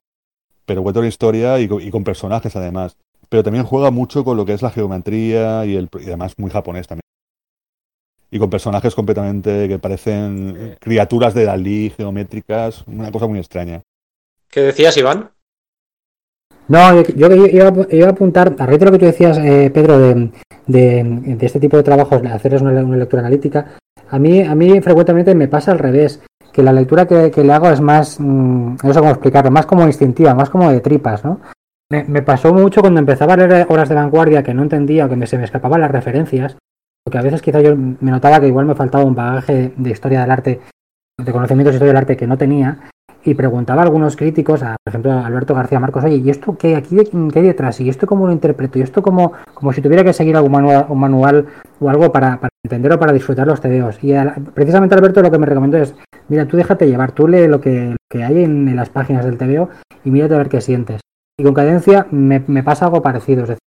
Pero 0.65 0.83
cuenta 0.83 1.01
una 1.01 1.09
historia 1.09 1.59
y, 1.61 1.69
co- 1.69 1.81
y 1.81 1.91
con 1.91 2.03
personajes 2.05 2.55
además. 2.57 2.97
Pero 3.29 3.43
también 3.43 3.65
juega 3.65 3.91
mucho 3.91 4.25
con 4.25 4.37
lo 4.37 4.47
que 4.47 4.55
es 4.55 4.63
la 4.63 4.71
geometría 4.71 5.65
y, 5.67 5.77
el, 5.77 5.89
y 6.01 6.05
además 6.07 6.33
muy 6.39 6.51
japonés 6.51 6.87
también. 6.87 7.03
Y 8.31 8.39
con 8.39 8.51
personajes 8.51 8.95
completamente 8.95 9.69
que 9.69 9.79
parecen 9.79 10.77
criaturas 10.81 11.33
de 11.35 11.45
Dalí, 11.45 11.91
geométricas, 11.97 12.85
una 12.87 13.11
cosa 13.11 13.27
muy 13.27 13.39
extraña. 13.39 13.81
¿Qué 14.51 14.61
decías, 14.61 14.97
Iván? 14.97 15.31
No, 16.69 17.03
yo, 17.03 17.29
yo 17.29 17.47
iba, 17.47 17.69
a- 17.69 17.87
iba 17.95 18.07
a 18.07 18.11
apuntar, 18.11 18.55
a 18.59 18.67
raíz 18.67 18.79
de 18.81 18.85
lo 18.87 18.93
que 18.93 18.99
tú 18.99 19.07
decías, 19.07 19.39
eh, 19.39 19.71
Pedro, 19.73 19.99
de, 19.99 20.31
de- 20.67 21.03
de 21.05 21.47
este 21.47 21.61
tipo 21.61 21.77
de 21.79 21.83
trabajos, 21.83 22.21
de 22.21 22.29
hacer 22.29 22.63
una, 22.63 22.83
una 22.85 22.97
lectura 22.99 23.21
analítica, 23.21 23.79
a 24.11 24.19
mí, 24.19 24.43
a 24.43 24.55
mí 24.55 24.81
frecuentemente 24.81 25.35
me 25.35 25.49
pasa 25.49 25.73
al 25.73 25.79
revés, 25.79 26.21
que 26.53 26.63
la 26.63 26.73
lectura 26.73 27.07
que, 27.07 27.31
que 27.31 27.45
le 27.45 27.53
hago 27.53 27.69
es 27.71 27.81
más, 27.81 28.19
mm, 28.19 28.77
no 28.83 28.93
sé 28.93 28.99
cómo 28.99 29.11
explicarlo, 29.11 29.51
más 29.51 29.67
como 29.67 29.87
instintiva, 29.87 30.35
más 30.35 30.51
como 30.51 30.71
de 30.71 30.81
tripas, 30.81 31.25
¿no? 31.25 31.41
Me, 31.91 32.21
pasó 32.21 32.53
mucho 32.53 32.83
cuando 32.83 33.01
empezaba 33.01 33.33
a 33.33 33.37
leer 33.39 33.67
obras 33.71 33.89
de 33.89 33.95
vanguardia 33.95 34.43
que 34.43 34.53
no 34.53 34.63
entendía 34.63 35.07
o 35.07 35.09
que 35.09 35.17
me, 35.17 35.27
se 35.27 35.39
me 35.39 35.45
escapaban 35.45 35.81
las 35.81 35.91
referencias, 35.91 36.57
porque 37.03 37.17
a 37.17 37.23
veces 37.23 37.41
quizá 37.41 37.63
yo 37.63 37.75
me 37.77 38.11
notaba 38.11 38.41
que 38.41 38.49
igual 38.49 38.67
me 38.67 38.75
faltaba 38.75 39.05
un 39.05 39.15
bagaje 39.15 39.73
de 39.75 39.91
historia 39.91 40.21
del 40.21 40.31
arte, 40.31 40.61
de 41.17 41.33
conocimientos 41.33 41.73
de 41.73 41.77
historia 41.77 41.95
del 41.95 42.03
arte 42.03 42.17
que 42.17 42.27
no 42.27 42.37
tenía, 42.37 42.91
y 43.25 43.35
preguntaba 43.35 43.81
a 43.81 43.85
algunos 43.85 44.17
críticos, 44.17 44.63
a, 44.63 44.77
por 44.85 44.91
ejemplo 44.91 45.13
a 45.13 45.27
Alberto 45.27 45.55
García 45.55 45.81
Marcos, 45.81 46.05
oye, 46.05 46.17
¿y 46.17 46.29
esto 46.29 46.59
qué, 46.59 46.77
aquí 46.77 46.97
qué 46.97 47.39
hay 47.39 47.47
detrás? 47.47 47.81
¿Y 47.81 47.89
esto 47.89 48.07
cómo 48.07 48.27
lo 48.27 48.33
interpreto? 48.33 48.79
¿Y 48.79 48.83
esto 48.83 49.01
como, 49.01 49.33
como 49.55 49.73
si 49.73 49.81
tuviera 49.81 50.05
que 50.05 50.13
seguir 50.13 50.37
algún 50.37 50.53
manual, 50.53 50.87
un 50.91 50.99
manual 51.01 51.47
o 51.81 51.89
algo 51.89 52.13
para 52.13 52.39
entender 52.69 52.93
o 52.93 52.99
para 52.99 53.13
disfrutar 53.13 53.47
los 53.47 53.61
TVOs? 53.61 54.03
Y 54.03 54.15
precisamente 54.55 54.95
Alberto 54.95 55.23
lo 55.23 55.31
que 55.31 55.39
me 55.39 55.47
recomendó 55.47 55.79
es, 55.79 55.95
mira, 56.29 56.47
tú 56.47 56.57
déjate 56.57 56.87
llevar, 56.87 57.13
tú 57.13 57.27
lee 57.27 57.49
lo 57.49 57.61
que, 57.61 57.91
lo 57.91 57.97
que 58.09 58.25
hay 58.25 58.45
en, 58.45 58.77
las 58.77 58.91
páginas 58.91 59.25
del 59.25 59.39
TVO 59.39 59.71
y 60.05 60.11
mírate 60.11 60.35
a 60.35 60.39
ver 60.39 60.49
qué 60.49 60.61
sientes. 60.61 61.01
Y 61.39 61.45
con 61.45 61.55
cadencia 61.55 62.07
me, 62.11 62.43
me 62.47 62.63
pasa 62.63 62.87
algo 62.87 63.03
parecido, 63.03 63.43
es 63.43 63.49
decir, 63.49 63.59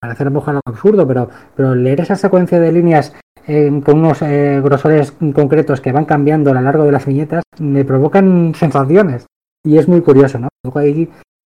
parece 0.00 0.22
algo 0.24 0.60
absurdo, 0.64 1.06
pero, 1.06 1.28
pero 1.54 1.74
leer 1.74 2.00
esa 2.00 2.16
secuencia 2.16 2.60
de 2.60 2.72
líneas 2.72 3.14
eh, 3.46 3.70
con 3.84 3.98
unos 3.98 4.22
eh, 4.22 4.60
grosores 4.62 5.12
concretos 5.12 5.80
que 5.80 5.92
van 5.92 6.04
cambiando 6.04 6.50
a 6.50 6.54
lo 6.54 6.60
largo 6.60 6.84
de 6.84 6.92
las 6.92 7.06
viñetas, 7.06 7.44
me 7.58 7.84
provocan 7.84 8.54
sensaciones. 8.54 9.26
Y 9.64 9.78
es 9.78 9.88
muy 9.88 10.00
curioso, 10.00 10.38
¿no? 10.38 10.48
Ahí 10.74 11.08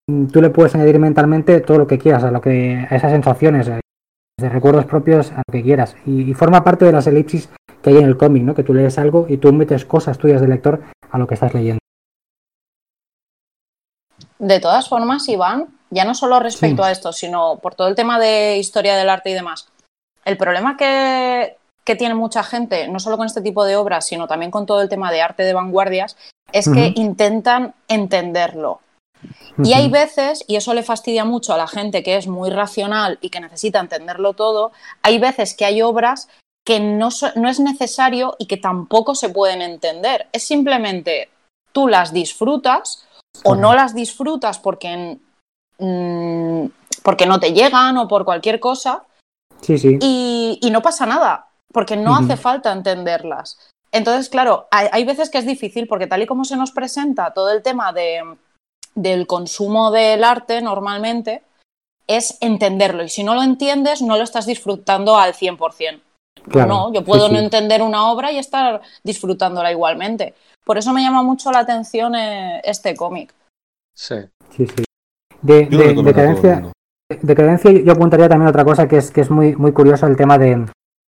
mm, 0.09 0.26
tú 0.26 0.40
le 0.40 0.50
puedes 0.50 0.75
añadir 0.75 0.99
mentalmente 0.99 1.61
todo 1.61 1.78
lo 1.78 1.87
que 1.87 1.99
quieras 1.99 2.25
a, 2.25 2.30
lo 2.30 2.40
que, 2.40 2.87
a 2.88 2.97
esas 2.97 3.12
sensaciones, 3.12 3.68
eh, 3.68 3.80
de 4.44 4.50
recuerdos 4.50 4.84
propios, 4.84 5.32
a 5.32 5.38
lo 5.46 5.52
que 5.52 5.62
quieras. 5.62 5.96
Y, 6.06 6.30
y 6.30 6.34
forma 6.34 6.62
parte 6.62 6.84
de 6.84 6.92
las 6.92 7.06
elipsis 7.06 7.48
que 7.82 7.90
hay 7.90 7.96
en 7.96 8.04
el 8.04 8.16
cómic, 8.16 8.42
¿no? 8.42 8.54
Que 8.54 8.62
tú 8.62 8.74
lees 8.74 8.98
algo 8.98 9.26
y 9.28 9.38
tú 9.38 9.52
metes 9.52 9.84
cosas 9.84 10.18
tuyas 10.18 10.40
de 10.40 10.48
lector 10.48 10.82
a 11.10 11.18
lo 11.18 11.26
que 11.26 11.34
estás 11.34 11.54
leyendo. 11.54 11.78
De 14.38 14.60
todas 14.60 14.88
formas, 14.88 15.28
Iván, 15.28 15.68
ya 15.90 16.04
no 16.04 16.14
solo 16.14 16.40
respecto 16.40 16.82
Sí. 16.82 16.88
a 16.88 16.92
esto, 16.92 17.12
sino 17.12 17.58
por 17.58 17.74
todo 17.74 17.88
el 17.88 17.94
tema 17.94 18.18
de 18.18 18.58
historia 18.58 18.96
del 18.96 19.08
arte 19.08 19.30
y 19.30 19.34
demás. 19.34 19.68
El 20.24 20.36
problema 20.36 20.76
que, 20.76 21.56
que 21.84 21.96
tiene 21.96 22.14
mucha 22.14 22.42
gente, 22.42 22.88
no 22.88 22.98
solo 22.98 23.16
con 23.16 23.26
este 23.26 23.40
tipo 23.42 23.64
de 23.64 23.76
obras, 23.76 24.06
sino 24.06 24.26
también 24.26 24.50
con 24.50 24.66
todo 24.66 24.82
el 24.82 24.88
tema 24.88 25.10
de 25.12 25.22
arte 25.22 25.42
de 25.44 25.54
vanguardias, 25.54 26.16
es 26.52 26.68
que 26.68 26.92
intentan 26.96 27.74
entenderlo. 27.88 28.80
Y 29.62 29.73
hay 29.73 29.88
veces, 29.88 30.45
y 30.49 30.57
eso 30.57 30.75
le 30.75 30.83
fastidia 30.83 31.25
mucho 31.25 31.54
a 31.54 31.59
la 31.59 31.69
gente 31.69 32.02
que 32.02 32.16
es 32.16 32.26
muy 32.26 32.50
racional 32.50 33.19
y 33.21 33.31
que 33.31 33.40
necesita 33.40 33.81
entenderlo 33.81 34.33
todo, 34.33 34.73
hay 35.02 35.19
veces 35.19 35.54
que 35.54 35.64
hay 35.64 35.83
obras 35.83 36.28
que 36.64 36.81
no, 36.81 37.11
no 37.37 37.49
es 37.49 37.61
necesario 37.61 38.37
y 38.38 38.47
que 38.47 38.57
tampoco 38.57 39.14
se 39.14 39.28
pueden 39.28 39.62
entender. 39.62 40.26
Es 40.33 40.45
simplemente 40.45 41.28
tú 41.73 41.88
las 41.88 42.12
disfrutas 42.12 43.07
o 43.45 43.54
no 43.54 43.75
las 43.75 43.95
disfrutas 43.95 44.59
porque, 44.59 45.19
mm, 45.78 46.66
porque 47.02 47.26
no 47.26 47.38
te 47.38 47.52
llegan 47.52 47.99
o 47.99 48.09
por 48.09 48.25
cualquier 48.25 48.61
cosa 48.61 49.04
Sí, 49.61 49.78
sí. 49.78 49.99
y, 50.00 50.59
y 50.62 50.71
no 50.71 50.83
pasa 50.83 51.04
nada, 51.07 51.49
porque 51.73 51.97
no 51.97 52.16
hace 52.16 52.37
falta 52.37 52.73
entenderlas. 52.73 53.59
Entonces, 53.93 54.28
claro, 54.28 54.66
hay, 54.71 54.88
hay 54.90 55.04
veces 55.04 55.31
que 55.31 55.38
es 55.38 55.47
difícil 55.47 55.87
porque 55.87 56.07
tal 56.07 56.23
y 56.23 56.26
como 56.26 56.45
se 56.45 56.57
nos 56.57 56.73
presenta 56.73 57.33
todo 57.33 57.50
el 57.50 57.62
tema 57.62 57.93
de, 57.93 58.23
del 58.94 59.26
consumo 59.26 59.90
del 59.90 60.24
arte 60.24 60.60
normalmente, 60.62 61.42
es 62.06 62.36
entenderlo. 62.40 63.02
Y 63.04 63.08
si 63.08 63.24
no 63.24 63.34
lo 63.34 63.42
entiendes, 63.42 64.02
no 64.02 64.16
lo 64.16 64.22
estás 64.22 64.46
disfrutando 64.46 65.16
al 65.16 65.34
100%. 65.34 66.00
Claro, 66.50 66.68
no, 66.68 66.92
yo 66.92 67.02
puedo 67.04 67.28
sí. 67.28 67.32
no 67.32 67.38
entender 67.38 67.80
una 67.80 68.10
obra 68.10 68.30
y 68.30 68.36
estar 68.38 68.82
disfrutándola 69.02 69.72
igualmente. 69.72 70.34
Por 70.64 70.76
eso 70.76 70.92
me 70.92 71.02
llama 71.02 71.22
mucho 71.22 71.50
la 71.50 71.60
atención 71.60 72.14
eh, 72.14 72.60
este 72.64 72.94
cómic. 72.94 73.32
Sí. 73.94 74.16
Sí, 74.50 74.66
sí. 74.66 74.84
De, 75.40 75.66
de- 75.66 75.70
recomiendo 75.70 75.80
a 75.88 75.94
todo 75.94 76.00
el 76.00 76.04
decadencia, 76.04 76.54
mundo. 76.56 76.72
decadencia 77.22 77.70
yo 77.72 77.92
apuntaría 77.92 78.28
también 78.28 78.48
otra 78.48 78.64
cosa 78.64 78.86
que 78.88 78.96
es 78.98 79.10
que 79.10 79.20
es 79.22 79.30
muy 79.30 79.54
muy 79.56 79.72
curioso 79.72 80.06
el 80.06 80.16
tema 80.16 80.36
de, 80.38 80.66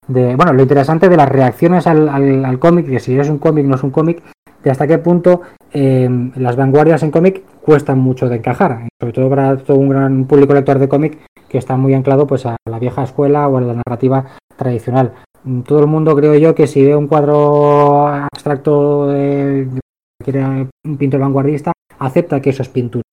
de 0.08 0.34
bueno 0.36 0.52
lo 0.52 0.62
interesante 0.62 1.08
de 1.08 1.16
las 1.16 1.28
reacciones 1.28 1.86
al, 1.86 2.08
al, 2.08 2.44
al 2.44 2.58
cómic 2.58 2.88
que 2.88 3.00
si 3.00 3.16
es 3.18 3.28
un 3.28 3.38
cómic 3.38 3.64
no 3.66 3.76
es 3.76 3.82
un 3.82 3.90
cómic 3.90 4.22
de 4.64 4.70
hasta 4.70 4.86
qué 4.86 4.98
punto 4.98 5.42
eh, 5.72 6.08
las 6.36 6.56
vanguardias 6.56 7.02
en 7.02 7.10
cómic 7.10 7.42
cuestan 7.62 7.98
mucho 7.98 8.28
de 8.28 8.36
encajar. 8.36 8.88
Sobre 8.98 9.12
todo 9.12 9.28
para 9.28 9.56
todo 9.58 9.76
un 9.76 9.90
gran 9.90 10.24
público 10.24 10.54
lector 10.54 10.78
de 10.78 10.88
cómic 10.88 11.18
que 11.48 11.58
está 11.58 11.76
muy 11.76 11.94
anclado 11.94 12.26
pues 12.26 12.46
a 12.46 12.56
la 12.68 12.78
vieja 12.78 13.04
escuela 13.04 13.46
o 13.48 13.58
a 13.58 13.60
la 13.60 13.74
narrativa 13.74 14.24
tradicional. 14.56 15.12
Mm, 15.44 15.60
todo 15.60 15.80
el 15.80 15.86
mundo 15.86 16.16
creo 16.16 16.34
yo 16.36 16.54
que 16.54 16.66
si 16.66 16.84
ve 16.84 16.96
un 16.96 17.06
cuadro 17.06 18.08
abstracto 18.08 19.08
un 19.08 20.96
pintor 20.98 21.20
vanguardista 21.20 21.72
acepta 21.98 22.40
que 22.40 22.50
eso 22.50 22.62
es 22.62 22.68
pintura 22.68 23.04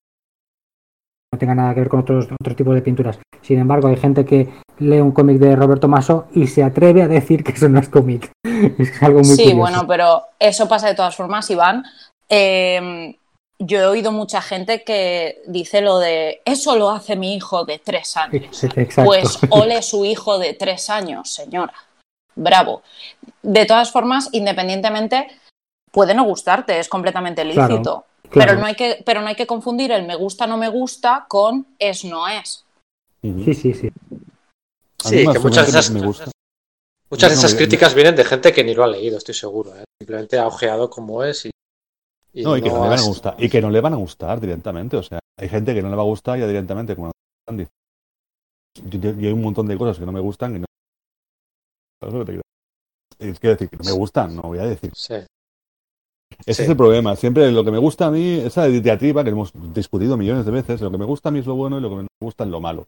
no 1.32 1.40
tenga 1.40 1.56
nada 1.56 1.74
que 1.74 1.80
ver 1.82 1.90
con 1.90 2.02
otros 2.02 2.28
otro 2.40 2.56
tipo 2.56 2.74
de 2.74 2.82
pinturas. 2.82 3.20
Sin 3.42 3.60
embargo, 3.60 3.88
hay 3.88 3.98
gente 3.98 4.26
que 4.26 4.50
lee 4.80 5.00
un 5.00 5.12
cómic 5.12 5.38
de 5.38 5.56
Roberto 5.56 5.88
Maso 5.88 6.28
y 6.34 6.48
se 6.48 6.64
atreve 6.64 7.04
a 7.04 7.08
decir 7.08 7.44
que 7.44 7.54
eso 7.54 7.70
no 7.70 7.80
es 7.80 7.90
cómic. 7.90 8.32
Es 8.78 9.02
algo 9.02 9.22
muy 9.22 9.36
sí, 9.36 9.44
curioso. 9.44 9.58
bueno, 9.58 9.88
pero 9.88 10.22
eso 10.38 10.68
pasa 10.68 10.88
de 10.88 10.94
todas 10.94 11.16
formas, 11.16 11.50
Iván. 11.50 11.84
Eh, 12.30 13.18
yo 13.58 13.80
he 13.80 13.86
oído 13.86 14.12
mucha 14.12 14.42
gente 14.42 14.84
que 14.84 15.42
dice 15.48 15.82
lo 15.82 16.00
de 16.00 16.42
eso 16.46 16.76
lo 16.76 16.90
hace 16.90 17.16
mi 17.16 17.36
hijo 17.36 17.66
de 17.66 17.80
tres 17.80 18.18
años. 18.18 18.64
Exacto. 18.76 19.04
Pues 19.06 19.40
ole 19.50 19.82
su 19.82 20.06
hijo 20.06 20.38
de 20.38 20.54
tres 20.54 20.90
años, 20.90 21.32
señora. 21.32 21.74
Bravo. 22.36 22.82
De 23.42 23.66
todas 23.66 23.92
formas, 23.92 24.30
independientemente, 24.32 25.28
puede 25.92 26.14
no 26.14 26.24
gustarte, 26.24 26.80
es 26.80 26.88
completamente 26.88 27.44
Claro. 27.52 28.06
Pero, 28.30 28.56
no 28.56 28.66
hay 28.66 28.76
que, 28.76 29.04
pero 29.06 29.22
no 29.22 29.28
hay 29.28 29.36
que 29.36 29.48
confundir 29.48 29.92
el 29.92 30.06
me 30.06 30.16
gusta, 30.16 30.48
no 30.48 30.58
me 30.58 30.70
gusta 30.70 31.26
con 31.28 31.68
es, 31.80 32.06
no 32.06 32.28
es. 32.28 32.66
Sí, 33.22 33.54
sí, 33.54 33.74
sí. 33.74 33.92
Sí, 35.04 35.26
que 35.32 35.40
muchas 35.40 35.72
de 35.72 35.80
esas, 35.80 35.92
Muchas 37.10 37.30
de 37.30 37.36
esas 37.36 37.56
críticas 37.56 37.94
vienen 37.94 38.16
de 38.16 38.24
gente 38.24 38.54
que 38.54 38.64
ni 38.64 38.74
lo 38.74 38.84
ha 38.84 38.88
leído, 38.88 39.18
estoy 39.18 39.36
seguro. 39.36 39.76
¿eh? 39.76 39.84
Simplemente 40.00 40.40
ha 40.40 40.48
ojeado 40.48 40.90
como 40.90 41.24
es 41.24 41.46
y. 41.46 41.52
no, 42.42 42.56
y 42.56 42.62
que 42.62 42.70
no, 42.70 42.84
le 42.84 42.90
van 42.90 43.00
a 43.00 43.04
gustar. 43.04 43.36
Y 43.38 43.50
que 43.50 43.62
no 43.62 43.70
le 43.70 43.82
van 43.82 43.94
a 43.94 43.98
gustar 43.98 44.40
directamente. 44.40 44.96
O 44.96 45.04
sea, 45.04 45.20
hay 45.38 45.50
gente 45.50 45.74
que 45.74 45.82
no 45.82 45.90
le 45.90 45.96
va 45.96 46.04
a 46.04 46.06
gustar 46.06 46.40
ya 46.40 46.48
directamente, 46.48 46.96
como 46.96 47.12
yo, 48.76 49.00
yo, 49.00 49.28
hay 49.28 49.34
un 49.34 49.42
montón 49.42 49.68
de 49.68 49.78
cosas 49.78 50.00
que 50.00 50.06
no 50.06 50.12
me 50.12 50.22
gustan 50.22 50.56
y 50.56 50.60
no. 50.60 50.66
Es 53.20 53.40
que 53.40 53.50
decir 53.50 53.70
que 53.70 53.78
no 53.78 53.84
me 53.84 53.92
gustan, 53.92 54.36
no 54.36 54.44
voy 54.44 54.60
a 54.60 54.64
decir. 54.64 54.92
Sí. 54.96 55.16
Ese 56.46 56.64
es 56.64 56.70
el 56.70 56.78
problema. 56.78 57.16
Siempre 57.16 57.52
lo 57.52 57.64
que 57.64 57.72
me 57.72 57.78
gusta 57.78 58.08
a 58.08 58.12
mí, 58.12 58.40
esa 58.40 58.68
diatriba 58.68 59.24
que 59.24 59.30
hemos 59.30 59.54
discutido 59.74 60.18
millones 60.18 60.46
de 60.46 60.52
veces, 60.52 60.82
lo 60.82 60.92
que 60.92 60.98
me 60.98 61.06
gusta 61.06 61.30
a 61.30 61.32
mí 61.32 61.40
es 61.40 61.46
lo 61.46 61.56
bueno 61.56 61.78
y 61.78 61.82
lo 61.82 61.90
que 61.90 61.96
me 61.98 62.08
gusta 62.20 62.44
es 62.44 62.50
lo 62.50 62.60
malo. 62.60 62.88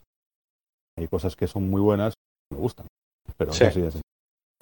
Hay 0.97 1.07
cosas 1.07 1.35
que 1.35 1.47
son 1.47 1.69
muy 1.69 1.81
buenas 1.81 2.13
que 2.13 2.55
me 2.55 2.61
gustan. 2.61 2.87
Pero 3.37 3.53
sí. 3.53 3.63
así 3.63 3.81
es. 3.81 4.01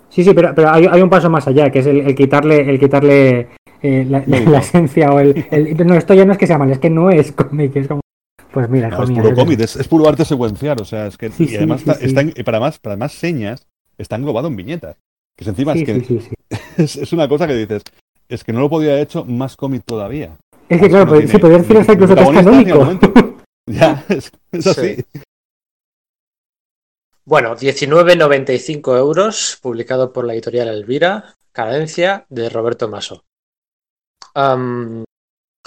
Sí, 0.10 0.26
sí, 0.26 0.34
pero, 0.34 0.54
pero 0.54 0.70
hay, 0.70 0.86
hay, 0.92 1.02
un 1.02 1.10
paso 1.10 1.30
más 1.30 1.48
allá, 1.48 1.70
que 1.72 1.80
es 1.80 1.86
el, 1.86 2.14
quitarle, 2.16 2.70
el 2.70 2.78
quitarle 2.78 3.48
eh, 3.82 4.06
la, 4.10 4.24
la, 4.28 4.60
esencia 4.60 5.10
o 5.12 5.20
el, 5.20 5.46
el, 5.52 5.76
No, 5.88 5.96
esto 5.96 6.14
ya 6.14 6.26
no 6.26 6.34
es 6.34 6.38
que 6.38 6.48
sea 6.48 6.58
mal, 6.58 6.70
es 6.70 6.80
que 6.80 6.90
no 6.90 7.10
es 7.10 7.32
cómic, 7.32 7.76
es 7.78 7.88
como. 7.88 8.02
Pues 8.52 8.70
mira, 8.70 8.90
no, 8.90 9.04
es 9.04 9.12
puro 9.12 9.34
cómic, 9.34 9.62
es, 9.62 9.78
es, 9.78 9.88
puro 9.88 10.10
arte 10.10 10.26
secuencial, 10.26 10.78
o 10.82 10.86
sea, 10.86 11.08
es 11.08 11.18
que. 11.18 11.30
Sí, 11.32 11.48
y 11.50 11.56
además, 11.56 11.82
sí, 11.82 11.90
está, 11.90 12.06
está 12.06 12.22
en, 12.22 12.34
para, 12.44 12.60
más, 12.60 12.80
para 12.80 12.98
más 12.98 13.14
señas, 13.14 13.66
está 13.98 14.18
englobado 14.18 14.50
en 14.50 14.58
viñetas. 14.58 14.98
Que 15.38 15.46
es 15.46 15.48
encima 15.48 15.74
es 15.74 15.84
que. 15.86 16.32
Es, 16.78 16.96
es, 16.96 17.14
una 17.14 17.28
cosa 17.28 17.48
que 17.48 17.56
dices, 17.56 17.82
es 18.32 18.44
que 18.44 18.54
no 18.54 18.62
lo 18.62 18.70
podía 18.70 18.92
haber 18.92 19.04
hecho 19.04 19.26
más 19.26 19.58
cómic 19.58 19.84
todavía. 19.86 20.38
Es 20.70 20.80
que, 20.80 20.88
claro, 20.88 21.06
no 21.06 21.12
pues, 21.12 21.30
sí, 21.30 21.38
podría 21.38 21.58
decir 21.60 21.78
hasta 21.78 21.94
incluso 21.94 22.16
que 22.16 22.22
es 22.22 22.30
canónico. 22.30 23.00
ya, 23.68 24.06
es, 24.08 24.32
es 24.54 24.68
así. 24.68 25.06
Bueno, 27.26 27.56
19,95 27.56 28.98
euros, 28.98 29.60
publicado 29.62 30.14
por 30.14 30.26
la 30.26 30.34
editorial 30.34 30.70
Elvira, 30.70 31.36
Cadencia, 31.52 32.26
de 32.30 32.50
Roberto 32.50 32.88
Maso. 32.88 33.26
Um, 34.34 35.04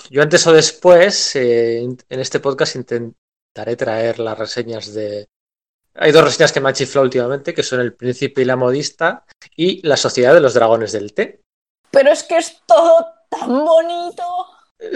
yo 0.08 0.22
antes 0.22 0.46
o 0.46 0.52
después, 0.52 1.36
eh, 1.36 1.82
en 1.82 2.20
este 2.20 2.40
podcast 2.40 2.76
intentaré 2.76 3.76
traer 3.76 4.18
las 4.18 4.38
reseñas 4.38 4.94
de... 4.94 5.28
Hay 5.96 6.12
dos 6.12 6.24
reseñas 6.24 6.52
que 6.52 6.60
me 6.60 6.70
han 6.70 6.74
chiflado 6.74 7.04
últimamente, 7.04 7.54
que 7.54 7.62
son 7.62 7.80
El 7.80 7.94
Príncipe 7.94 8.42
y 8.42 8.46
la 8.46 8.56
Modista 8.56 9.24
y 9.54 9.86
La 9.86 9.96
Sociedad 9.96 10.34
de 10.34 10.40
los 10.40 10.54
Dragones 10.54 10.92
del 10.92 11.12
Té. 11.12 11.43
Pero 11.94 12.12
es 12.12 12.22
que 12.24 12.36
es 12.36 12.60
todo 12.66 13.06
tan 13.30 13.64
bonito. 13.64 14.24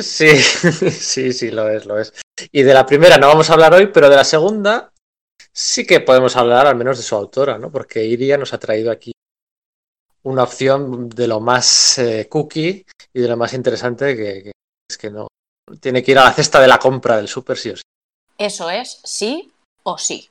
Sí, 0.00 0.36
sí, 0.36 1.32
sí, 1.32 1.50
lo 1.50 1.68
es, 1.68 1.86
lo 1.86 1.98
es. 1.98 2.12
Y 2.52 2.62
de 2.62 2.74
la 2.74 2.84
primera 2.84 3.16
no 3.16 3.28
vamos 3.28 3.48
a 3.48 3.54
hablar 3.54 3.72
hoy, 3.74 3.86
pero 3.86 4.08
de 4.08 4.16
la 4.16 4.24
segunda 4.24 4.92
sí 5.52 5.86
que 5.86 6.00
podemos 6.00 6.36
hablar 6.36 6.66
al 6.66 6.76
menos 6.76 6.98
de 6.98 7.02
su 7.02 7.14
autora, 7.14 7.58
¿no? 7.58 7.70
Porque 7.70 8.04
Iria 8.04 8.36
nos 8.36 8.52
ha 8.52 8.58
traído 8.58 8.90
aquí 8.90 9.12
una 10.24 10.42
opción 10.42 11.08
de 11.08 11.26
lo 11.26 11.40
más 11.40 11.98
eh, 11.98 12.28
cookie 12.28 12.84
y 13.12 13.20
de 13.20 13.28
lo 13.28 13.36
más 13.36 13.54
interesante 13.54 14.16
que, 14.16 14.42
que, 14.42 14.52
es 14.90 14.98
que 14.98 15.10
no 15.10 15.28
tiene 15.80 16.02
que 16.02 16.12
ir 16.12 16.18
a 16.18 16.24
la 16.24 16.32
cesta 16.32 16.60
de 16.60 16.68
la 16.68 16.78
compra 16.78 17.16
del 17.16 17.28
súper 17.28 17.56
sí 17.56 17.70
o 17.70 17.76
sí. 17.76 17.82
Eso 18.36 18.70
es, 18.70 19.00
sí 19.04 19.52
o 19.82 19.98
sí. 19.98 20.28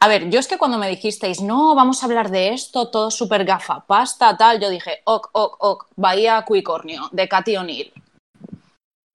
A 0.00 0.06
ver, 0.06 0.30
yo 0.30 0.38
es 0.38 0.46
que 0.46 0.58
cuando 0.58 0.78
me 0.78 0.88
dijisteis, 0.88 1.42
no, 1.42 1.74
vamos 1.74 2.02
a 2.02 2.06
hablar 2.06 2.30
de 2.30 2.50
esto, 2.50 2.88
todo 2.88 3.10
súper 3.10 3.44
gafa, 3.44 3.80
pasta, 3.80 4.36
tal, 4.36 4.60
yo 4.60 4.70
dije, 4.70 5.00
ok, 5.04 5.28
ok, 5.32 5.56
ok, 5.58 5.86
Bahía 5.96 6.44
Cuicornio, 6.44 7.08
de 7.10 7.28
Katy 7.28 7.56
O'Neill. 7.56 7.92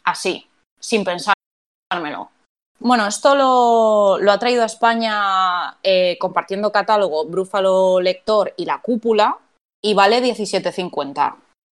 Así, 0.04 0.46
sin 0.78 1.06
pensármelo. 1.06 2.32
Bueno, 2.80 3.08
esto 3.08 3.34
lo, 3.34 4.18
lo 4.20 4.32
ha 4.34 4.40
traído 4.40 4.64
a 4.64 4.66
España 4.66 5.78
eh, 5.84 6.18
compartiendo 6.20 6.74
catálogo 6.74 7.26
Brúfalo 7.26 8.02
Lector 8.02 8.54
y 8.58 8.66
La 8.66 8.82
Cúpula 8.82 9.38
y 9.82 9.94
vale 9.94 10.22
17,50. 10.22 11.36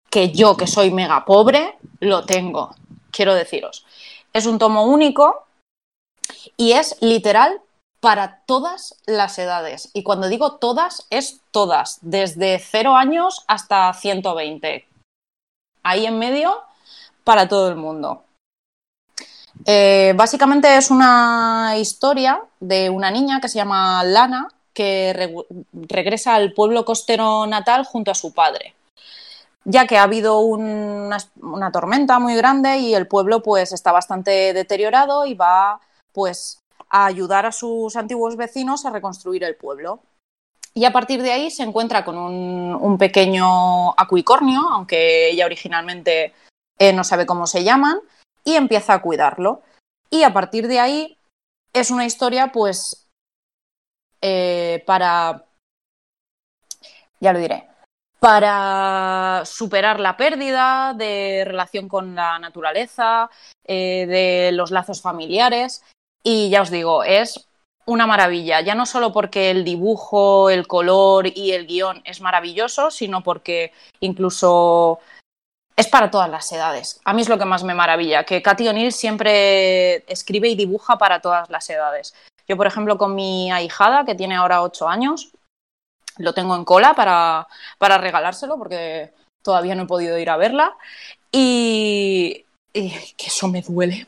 Que 0.09 0.31
yo, 0.31 0.57
que 0.57 0.65
soy 0.65 0.89
mega 0.89 1.23
pobre, 1.25 1.77
lo 1.99 2.25
tengo, 2.25 2.73
quiero 3.11 3.35
deciros. 3.35 3.85
Es 4.33 4.47
un 4.47 4.57
tomo 4.57 4.85
único 4.85 5.45
y 6.57 6.71
es 6.71 6.97
literal 7.01 7.61
para 8.05 8.41
todas 8.45 8.93
las 9.07 9.39
edades. 9.39 9.89
Y 9.93 10.03
cuando 10.03 10.27
digo 10.27 10.57
todas, 10.57 11.07
es 11.09 11.41
todas, 11.49 11.97
desde 12.01 12.59
0 12.59 12.95
años 12.95 13.43
hasta 13.47 13.91
120. 13.91 14.87
Ahí 15.81 16.05
en 16.05 16.19
medio, 16.19 16.61
para 17.23 17.47
todo 17.47 17.67
el 17.67 17.77
mundo. 17.77 18.21
Eh, 19.65 20.13
básicamente 20.15 20.77
es 20.77 20.91
una 20.91 21.77
historia 21.79 22.43
de 22.59 22.91
una 22.91 23.09
niña 23.09 23.41
que 23.41 23.49
se 23.49 23.57
llama 23.57 24.03
Lana, 24.03 24.49
que 24.71 25.11
re 25.11 25.33
regresa 25.73 26.35
al 26.35 26.53
pueblo 26.53 26.85
costero 26.85 27.47
natal 27.47 27.85
junto 27.85 28.11
a 28.11 28.13
su 28.13 28.35
padre, 28.35 28.75
ya 29.63 29.87
que 29.87 29.97
ha 29.97 30.03
habido 30.03 30.41
una, 30.41 31.17
una, 31.41 31.71
tormenta 31.71 32.19
muy 32.19 32.35
grande 32.35 32.77
y 32.77 32.93
el 32.93 33.07
pueblo 33.07 33.41
pues 33.41 33.71
está 33.71 33.91
bastante 33.91 34.53
deteriorado 34.53 35.25
y 35.25 35.33
va 35.33 35.79
pues 36.13 36.59
a 36.95 37.07
ayudar 37.07 37.45
a 37.45 37.51
sus 37.51 37.97
antiguos 37.97 38.37
vecinos 38.37 38.85
a 38.85 38.89
reconstruir 38.89 39.43
el 39.43 39.57
pueblo. 39.57 39.99
Y 40.73 40.85
a 40.85 40.93
partir 40.93 41.21
de 41.21 41.33
ahí 41.33 41.51
se 41.51 41.63
encuentra 41.63 42.05
con 42.05 42.17
un, 42.17 42.97
pequeño 42.97 43.91
acuicornio, 43.91 44.61
aunque 44.71 45.29
ella 45.29 45.45
originalmente 45.45 46.33
eh, 46.79 46.93
no 46.93 47.03
sabe 47.03 47.25
cómo 47.25 47.47
se 47.47 47.65
llaman, 47.65 47.99
y 48.45 48.55
empieza 48.55 48.93
a 48.93 49.01
cuidarlo. 49.01 49.61
Y 50.09 50.23
a 50.23 50.31
partir 50.31 50.69
de 50.69 50.79
ahí 50.79 51.17
es 51.73 51.91
una 51.91 52.05
historia, 52.05 52.53
pues, 52.53 53.09
eh, 54.21 54.81
para, 54.85 55.45
ya 57.19 57.33
lo 57.33 57.39
diré, 57.39 57.67
para 58.19 59.43
superar 59.45 59.99
la 59.99 60.15
pérdida 60.15 60.93
de 60.93 61.43
relación 61.45 61.89
con 61.89 62.15
la 62.15 62.39
naturaleza, 62.39 63.29
eh, 63.65 64.05
de 64.07 64.51
los 64.53 64.71
lazos 64.71 65.01
familiares. 65.01 65.83
Y 66.27 66.49
ya 66.49 66.63
os 66.63 66.71
digo, 66.71 67.03
es 67.03 67.47
una 67.85 68.07
maravilla, 68.07 68.59
ya 68.61 68.73
no 68.73 68.87
solo 68.87 69.13
porque 69.13 69.51
el 69.51 69.63
dibujo, 69.63 70.49
el 70.49 70.65
color 70.65 71.27
y 71.27 71.51
el 71.51 71.67
guion 71.67 72.01
es 72.03 72.19
maravilloso, 72.19 72.89
sino 72.89 73.21
porque 73.21 73.71
incluso 73.99 74.99
es 75.75 75.87
para 75.87 76.09
todas 76.09 76.27
las 76.27 76.51
edades. 76.51 76.99
A 77.05 77.13
mí 77.13 77.21
es 77.21 77.29
lo 77.29 77.37
que 77.37 77.45
más 77.45 77.63
me 77.63 77.75
maravilla, 77.75 78.23
que 78.23 78.41
Katy 78.41 78.67
O'Neill 78.69 78.91
siempre 78.91 79.97
escribe 80.11 80.49
y 80.49 80.55
dibuja 80.55 80.97
para 80.97 81.21
todas 81.21 81.47
las 81.51 81.69
edades. 81.69 82.15
Yo, 82.47 82.57
por 82.57 82.65
ejemplo, 82.65 82.97
con 82.97 83.13
mi 83.13 83.51
ahijada, 83.51 84.03
que 84.03 84.15
tiene 84.15 84.35
ahora 84.35 84.63
8 84.63 84.89
años, 84.89 85.31
lo 86.17 86.33
tengo 86.33 86.55
en 86.55 86.65
cola 86.65 86.95
para, 86.95 87.47
para 87.77 87.99
regalárselo 87.99 88.57
porque 88.57 89.13
todavía 89.43 89.75
no 89.75 89.83
he 89.83 89.87
podido 89.87 90.17
ir 90.17 90.31
a 90.31 90.37
verla. 90.37 90.75
Y, 91.31 92.45
y 92.73 92.89
que 93.15 93.27
eso 93.27 93.47
me 93.47 93.61
duele 93.61 94.07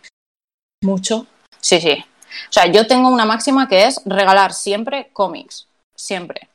mucho. 0.81 1.27
Sí, 1.67 1.81
sí. 1.81 2.01
O 2.49 2.53
sea, 2.53 2.67
yo 2.67 2.87
tengo 2.87 3.09
una 3.09 3.25
máxima 3.25 3.67
que 3.67 3.83
es 3.87 4.01
regalar 4.05 4.53
siempre 4.53 5.09
cómics. 5.11 5.67
Siempre. 5.97 6.47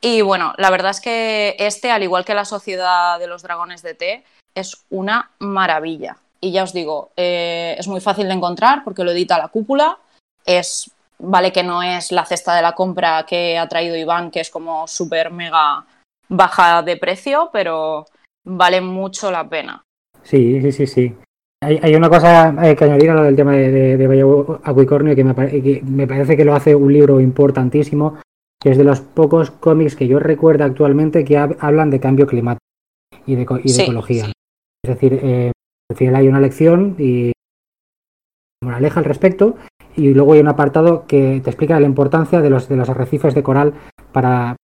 Y 0.00 0.22
bueno, 0.22 0.54
la 0.56 0.70
verdad 0.70 0.92
es 0.92 1.02
que 1.02 1.56
este, 1.58 1.90
al 1.90 2.02
igual 2.02 2.24
que 2.24 2.32
la 2.32 2.46
Sociedad 2.46 3.18
de 3.18 3.26
los 3.26 3.42
Dragones 3.42 3.82
de 3.82 3.92
Té, 3.92 4.24
es 4.54 4.82
una 4.88 5.30
maravilla. 5.40 6.16
Y 6.40 6.52
ya 6.52 6.62
os 6.62 6.72
digo, 6.72 7.10
eh, 7.18 7.76
es 7.78 7.86
muy 7.86 8.00
fácil 8.00 8.28
de 8.28 8.32
encontrar 8.32 8.82
porque 8.82 9.04
lo 9.04 9.10
edita 9.10 9.36
la 9.36 9.48
cúpula. 9.48 9.98
Es, 10.46 10.90
vale 11.18 11.52
que 11.52 11.62
no 11.62 11.82
es 11.82 12.10
la 12.10 12.24
cesta 12.24 12.54
de 12.54 12.62
la 12.62 12.72
compra 12.72 13.26
que 13.26 13.58
ha 13.58 13.68
traído 13.68 13.94
Iván, 13.94 14.30
que 14.30 14.40
es 14.40 14.48
como 14.48 14.88
súper 14.88 15.32
mega 15.32 15.84
baja 16.30 16.80
de 16.80 16.96
precio, 16.96 17.50
pero 17.52 18.06
vale 18.42 18.80
mucho 18.80 19.30
la 19.30 19.46
pena. 19.46 19.82
Sí, 20.22 20.62
sí, 20.62 20.72
sí, 20.72 20.86
sí. 20.86 21.14
Hay, 21.64 21.80
hay 21.82 21.94
una 21.94 22.08
cosa 22.08 22.54
eh, 22.62 22.76
que 22.76 22.84
añadir 22.84 23.10
a 23.10 23.14
lo 23.14 23.22
del 23.22 23.36
tema 23.36 23.52
de, 23.52 23.96
de, 23.96 24.58
Acuicornio 24.62 25.16
que 25.16 25.24
me, 25.24 25.34
que 25.34 25.82
me 25.84 26.06
parece 26.06 26.36
que 26.36 26.44
lo 26.44 26.54
hace 26.54 26.74
un 26.74 26.92
libro 26.92 27.20
importantísimo 27.20 28.18
que 28.60 28.70
es 28.70 28.78
de 28.78 28.84
los 28.84 29.00
pocos 29.00 29.50
cómics 29.50 29.94
que 29.94 30.08
yo 30.08 30.18
recuerdo 30.18 30.64
actualmente 30.64 31.24
que 31.24 31.36
hablan 31.36 31.90
de 31.90 32.00
cambio 32.00 32.26
climático 32.26 32.64
y 33.26 33.34
de, 33.34 33.42
y 33.42 33.62
de 33.62 33.68
sí, 33.68 33.82
ecología. 33.82 34.24
Sí. 34.24 34.32
Es 34.84 34.94
decir, 34.94 35.20
eh, 35.22 35.52
al 35.90 35.96
final 35.96 36.16
hay 36.16 36.28
una 36.28 36.40
lección 36.40 36.96
y 36.98 37.32
moraleja 38.62 39.00
al 39.00 39.04
respecto 39.04 39.56
y 39.96 40.14
luego 40.14 40.32
hay 40.32 40.40
un 40.40 40.48
apartado 40.48 41.06
que 41.06 41.40
te 41.44 41.50
explica 41.50 41.78
la 41.78 41.86
importancia 41.86 42.40
de 42.40 42.50
los, 42.50 42.68
de 42.68 42.76
los 42.76 42.88
arrecifes 42.88 43.34
de 43.34 43.42
coral 43.42 43.74
para 44.12 44.56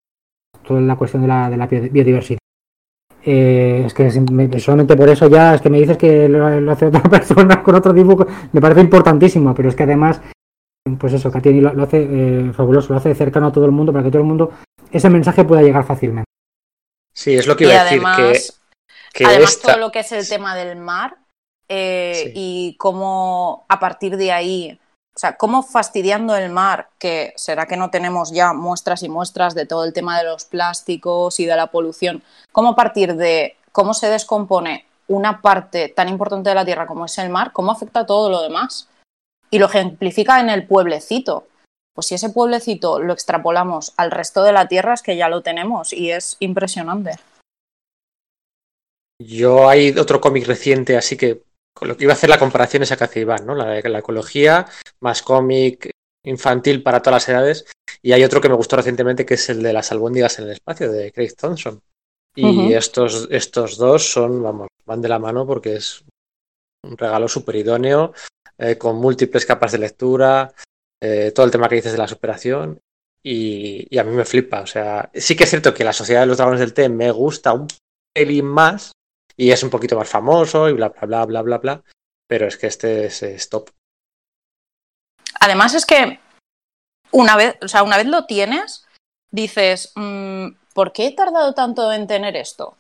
toda 0.67 0.81
la 0.81 0.97
cuestión 0.97 1.23
de 1.23 1.29
la, 1.29 1.51
de 1.51 1.57
la 1.57 1.67
biodiversidad. 1.67 2.39
Eh, 3.23 3.83
es 3.87 3.95
que 3.95 4.11
solamente 4.61 4.97
por 4.97 5.09
eso 5.09 5.29
ya 5.29 5.55
es 5.55 5.61
que 5.61 5.69
me 5.69 5.79
dices 5.79 5.99
que 5.99 6.29
lo, 6.29 6.61
lo 6.61 6.73
hace 6.73 6.87
otra 6.87 7.03
persona 7.11 7.63
con 7.63 7.75
otro 7.75 7.93
dibujo, 7.93 8.27
me 8.53 8.61
parece 8.61 8.81
importantísimo, 8.81 9.55
pero 9.55 9.69
es 9.69 9.75
que 9.75 9.83
además 9.83 10.21
pues 10.99 11.13
eso, 11.13 11.31
Catieni 11.31 11.61
lo, 11.61 11.73
lo 11.75 11.83
hace 11.83 12.03
eh, 12.03 12.53
fabuloso, 12.55 12.93
lo 12.93 12.99
hace 12.99 13.15
cercano 13.15 13.49
a 13.49 13.53
todo 13.53 13.67
el 13.67 13.71
mundo 13.73 13.93
para 13.93 14.05
que 14.05 14.11
todo 14.11 14.23
el 14.23 14.29
mundo 14.29 14.53
ese 14.91 15.11
mensaje 15.11 15.45
pueda 15.45 15.63
llegar 15.63 15.85
fácilmente. 15.85 16.25
Sí, 17.13 17.35
es 17.35 17.47
lo 17.47 17.57
que 17.57 17.65
iba 17.65 17.75
y 17.75 17.77
a 17.77 17.85
decir. 17.85 18.03
Además, 18.03 18.63
que, 19.13 19.19
que 19.19 19.25
además 19.27 19.51
esta... 19.51 19.73
todo 19.73 19.81
lo 19.81 19.93
que 19.93 20.01
es 20.01 20.13
el 20.13 20.29
tema 20.29 20.57
del 20.57 20.77
mar 20.79 21.19
eh, 21.69 22.13
Sí. 22.25 22.33
y 22.35 22.77
cómo 22.79 23.67
a 23.69 23.79
partir 23.79 24.17
de 24.17 24.33
ahí, 24.33 24.80
o 25.21 25.27
sea, 25.29 25.37
cómo 25.37 25.63
fastidiando 25.63 26.35
el 26.35 26.49
mar, 26.49 26.89
que 26.99 27.35
será 27.37 27.67
que 27.67 27.77
no 27.77 27.91
tenemos 27.91 28.33
ya 28.33 28.55
muestras 28.55 29.03
y 29.03 29.11
muestras 29.11 29.55
de 29.55 29.67
todo 29.67 29.85
el 29.85 29.93
tema 29.93 30.17
de 30.17 30.25
los 30.25 30.47
plásticos 30.47 31.39
y 31.41 31.45
de 31.45 31.57
la 31.57 31.67
polución, 31.67 32.23
cómo 32.53 32.71
a 32.71 32.75
partir 32.75 33.15
de 33.17 33.55
cómo 33.71 33.93
se 33.93 34.09
descompone 34.09 34.87
una 35.09 35.43
parte 35.43 35.91
tan 35.91 36.09
importante 36.09 36.49
de 36.49 36.55
la 36.55 36.65
Tierra 36.65 36.87
como 36.87 37.05
es 37.05 37.19
el 37.19 37.29
mar, 37.29 37.53
cómo 37.53 37.71
afecta 37.71 38.01
a 38.01 38.07
todo 38.07 38.31
lo 38.31 38.41
demás. 38.41 38.89
Y 39.51 39.59
lo 39.59 39.67
ejemplifica 39.67 40.41
en 40.41 40.49
el 40.49 40.67
pueblecito. 40.67 41.47
Pues 41.95 42.07
si 42.07 42.15
ese 42.15 42.31
pueblecito 42.31 42.99
lo 42.99 43.13
extrapolamos 43.13 43.93
al 43.99 44.13
resto 44.13 44.43
de 44.43 44.53
la 44.53 44.69
Tierra 44.69 44.95
es 44.95 45.03
que 45.03 45.19
ya 45.19 45.29
lo 45.29 45.43
tenemos 45.43 45.93
y 45.93 46.13
es 46.13 46.39
impresionante. 46.41 47.19
Yo 49.23 49.69
hay 49.69 49.91
otro 49.99 50.19
cómic 50.19 50.47
reciente, 50.47 50.97
así 50.97 51.19
que 51.19 51.43
con 51.75 51.89
lo 51.89 51.97
que 51.97 52.05
iba 52.05 52.13
a 52.13 52.17
hacer 52.17 52.31
la 52.31 52.39
comparación 52.39 52.83
esa 52.83 52.97
que 52.97 53.05
hace 53.05 53.21
Iván, 53.21 53.47
¿no? 53.47 53.55
La 53.55 53.67
de 53.67 53.89
la 53.89 54.01
ecología, 54.01 54.67
más 55.01 55.23
cómic 55.23 55.91
infantil 56.25 56.83
para 56.83 57.01
todas 57.01 57.23
las 57.23 57.29
edades. 57.29 57.67
Y 58.03 58.13
hay 58.13 58.25
otro 58.25 58.41
que 58.41 58.49
me 58.49 58.55
gustó 58.55 58.77
recientemente, 58.77 59.27
que 59.27 59.35
es 59.35 59.49
el 59.49 59.63
de 59.63 59.73
las 59.73 59.91
albóndigas 59.93 60.39
en 60.39 60.47
el 60.47 60.53
espacio, 60.53 60.91
de 60.91 61.13
Craig 61.13 61.35
Thompson. 61.37 61.81
Y 62.35 62.73
estos, 62.73 63.29
estos 63.31 63.77
dos 63.77 64.11
son, 64.13 64.43
vamos, 64.43 64.69
van 64.87 65.03
de 65.03 65.09
la 65.09 65.19
mano 65.19 65.47
porque 65.47 65.77
es 65.77 66.05
un 66.85 66.97
regalo 66.97 67.29
súper 67.29 67.57
idóneo, 67.57 68.15
eh, 68.57 68.79
con 68.79 68.97
múltiples 68.97 69.45
capas 69.45 69.73
de 69.73 69.79
lectura, 69.79 70.55
eh, 71.03 71.33
todo 71.35 71.45
el 71.45 71.53
tema 71.53 71.69
que 71.69 71.75
dices 71.75 71.93
de 71.93 71.99
la 71.99 72.09
superación. 72.09 72.79
Y, 73.23 73.87
y 73.91 73.99
a 73.99 74.05
mí 74.05 74.15
me 74.15 74.25
flipa. 74.25 74.63
O 74.63 74.67
sea, 74.67 75.11
sí 75.13 75.37
que 75.37 75.45
es 75.45 75.51
cierto 75.51 75.75
que 75.75 75.85
la 75.85 75.93
Sociedad 75.93 76.21
de 76.21 76.27
los 76.27 76.39
Dragones 76.39 76.61
del 76.61 76.73
Té 76.73 76.89
me 76.89 77.11
gusta 77.11 77.53
un 77.53 77.67
pelín 78.15 78.47
más 78.47 78.93
y 79.37 79.51
es 79.51 79.63
un 79.63 79.71
poquito 79.71 79.97
más 79.97 80.09
famoso 80.09 80.69
y 80.69 80.73
bla, 80.73 80.89
bla, 80.89 81.07
bla, 81.07 81.25
bla, 81.27 81.43
bla, 81.43 81.59
bla. 81.59 81.83
Pero 82.27 82.47
es 82.47 82.57
que 82.57 82.67
este 82.67 83.07
es, 83.07 83.23
es 83.23 83.49
top. 83.49 83.71
Además 85.41 85.75
es 85.75 85.87
que 85.87 86.21
una 87.13 87.37
vez, 87.37 87.57
o 87.63 87.69
sea, 87.69 87.83
una 87.83 87.97
vez 87.97 88.07
lo 88.07 88.27
tienes, 88.27 88.87
dices, 89.31 89.93
mm, 89.97 90.49
¿por 90.75 90.93
qué 90.93 91.07
he 91.07 91.15
tardado 91.15 91.55
tanto 91.55 91.93
en 91.93 92.07
tener 92.07 92.37
esto? 92.37 92.77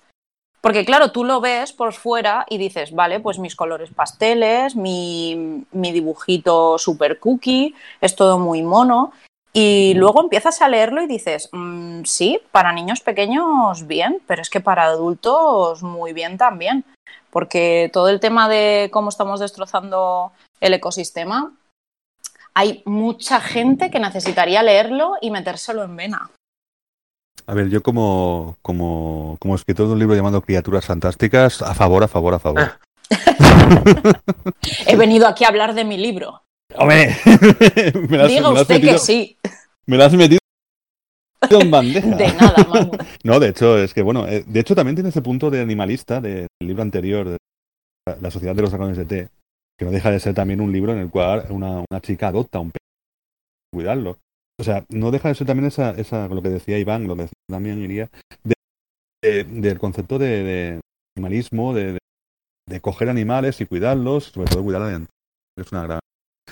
Porque 0.61 0.85
claro, 0.85 1.11
tú 1.11 1.25
lo 1.25 1.41
ves 1.41 1.73
por 1.73 1.95
fuera 1.95 2.45
y 2.49 2.59
dices, 2.59 2.93
vale, 2.93 3.21
pues 3.21 3.39
mis 3.39 3.57
colores 3.57 3.91
pasteles, 3.95 4.77
mi, 4.77 5.65
mi 5.73 5.91
dibujito 5.91 6.77
super 6.79 7.19
cookie, 7.19 7.75
es 8.01 8.15
todo 8.15 8.39
muy 8.39 8.63
mono. 8.63 9.13
Y 9.53 9.95
luego 9.95 10.23
empiezas 10.23 10.63
a 10.63 10.69
leerlo 10.69 11.03
y 11.03 11.09
dices, 11.09 11.49
mm, 11.53 12.05
sí, 12.05 12.39
para 12.53 12.73
niños 12.73 13.01
pequeños 13.01 13.87
bien, 13.87 14.23
pero 14.27 14.43
es 14.43 14.51
que 14.51 14.61
para 14.61 14.85
adultos 14.85 15.83
muy 15.83 16.13
bien 16.13 16.39
también. 16.39 16.85
Porque 17.31 17.91
todo 17.93 18.09
el 18.09 18.21
tema 18.21 18.49
de 18.49 18.91
cómo 18.93 19.09
estamos 19.09 19.41
destrozando 19.41 20.33
el 20.61 20.75
ecosistema, 20.75 21.53
hay 22.55 22.83
mucha 22.85 23.41
gente 23.41 23.91
que 23.91 24.01
necesitaría 24.01 24.63
leerlo 24.63 25.15
y 25.21 25.31
metérselo 25.31 25.83
en 25.83 25.97
vena. 25.97 26.31
A 27.47 27.55
ver, 27.55 27.69
yo 27.69 27.83
como, 27.83 28.57
como, 28.63 29.37
como 29.41 29.55
escritor 29.57 29.87
de 29.87 29.95
un 29.95 29.99
libro 29.99 30.15
llamado 30.15 30.43
Criaturas 30.43 30.87
Fantásticas, 30.87 31.63
a 31.63 31.75
favor, 31.75 32.05
a 32.05 32.09
favor, 32.09 32.35
a 32.35 32.39
favor. 32.39 32.61
Ah. 32.61 32.79
He 34.87 34.97
venido 34.97 35.27
aquí 35.27 35.45
a 35.45 35.49
hablar 35.49 35.75
de 35.75 35.85
mi 35.85 35.97
libro. 35.97 36.43
¡Hombre! 36.77 37.15
me 38.09 38.17
las, 38.19 38.29
Diga 38.29 38.49
me 38.49 38.55
las 38.55 38.63
usted 38.63 38.75
metido, 38.77 38.93
que 38.95 38.99
sí. 38.99 39.37
Me 39.87 39.97
las 39.97 40.07
has 40.13 40.19
metido 40.19 40.39
en 41.51 41.71
bandeja. 41.71 42.17
De 42.17 42.27
nada. 42.35 42.91
No, 43.25 43.41
de 43.41 43.49
hecho, 43.49 43.79
es 43.79 43.93
que 43.95 44.03
bueno, 44.03 44.27
eh, 44.29 44.45
de 44.47 44.61
hecho 44.61 44.75
también 44.75 44.95
tiene 44.95 45.11
ese 45.11 45.23
punto 45.23 45.51
de 45.51 45.61
animalista 45.61 46.21
del 46.21 46.47
libro 46.63 46.83
anterior, 46.83 47.29
de 47.29 47.37
la- 48.21 48.31
Sociedad 48.31 48.55
de 48.55 48.63
los 48.63 48.71
Dragones 48.71 48.97
de 48.97 49.05
Té, 49.05 49.29
que 49.79 49.85
no 49.85 49.91
deja 49.91 50.11
de 50.11 50.21
ser 50.21 50.35
también 50.35 50.61
un 50.61 50.73
libro 50.73 50.93
en 50.93 50.99
el 50.99 51.11
cual 51.11 51.47
una, 51.51 51.85
una 51.91 52.01
chica 52.01 52.29
adopta 52.29 52.61
un 52.61 52.71
perro 52.71 52.81
cuidarlo. 53.73 54.19
O 54.59 54.65
sea, 54.65 54.85
no 54.91 55.11
deja 55.11 55.29
de 55.29 55.35
ser 55.35 55.47
también 55.47 55.67
esa, 55.69 55.91
esa 55.93 56.29
lo 56.29 56.43
que 56.43 56.51
decía 56.51 56.79
Iván, 56.79 57.07
lo 57.07 57.17
que 57.17 57.23
decía 57.23 57.35
también 57.49 57.83
iría, 57.83 58.11
de, 58.45 58.55
de- 59.23 59.45
del 59.45 59.79
concepto 59.79 60.19
de, 60.19 60.43
de 60.45 60.81
animalismo, 61.17 61.75
de, 61.75 61.99
coger 62.81 63.09
animales 63.09 63.61
y 63.61 63.67
cuidarlos, 63.67 64.25
sobre 64.27 64.49
todo 64.51 64.63
cuidar 64.63 64.83
a 64.83 64.97
es 65.59 65.73
una 65.73 65.83
gran, 65.85 65.99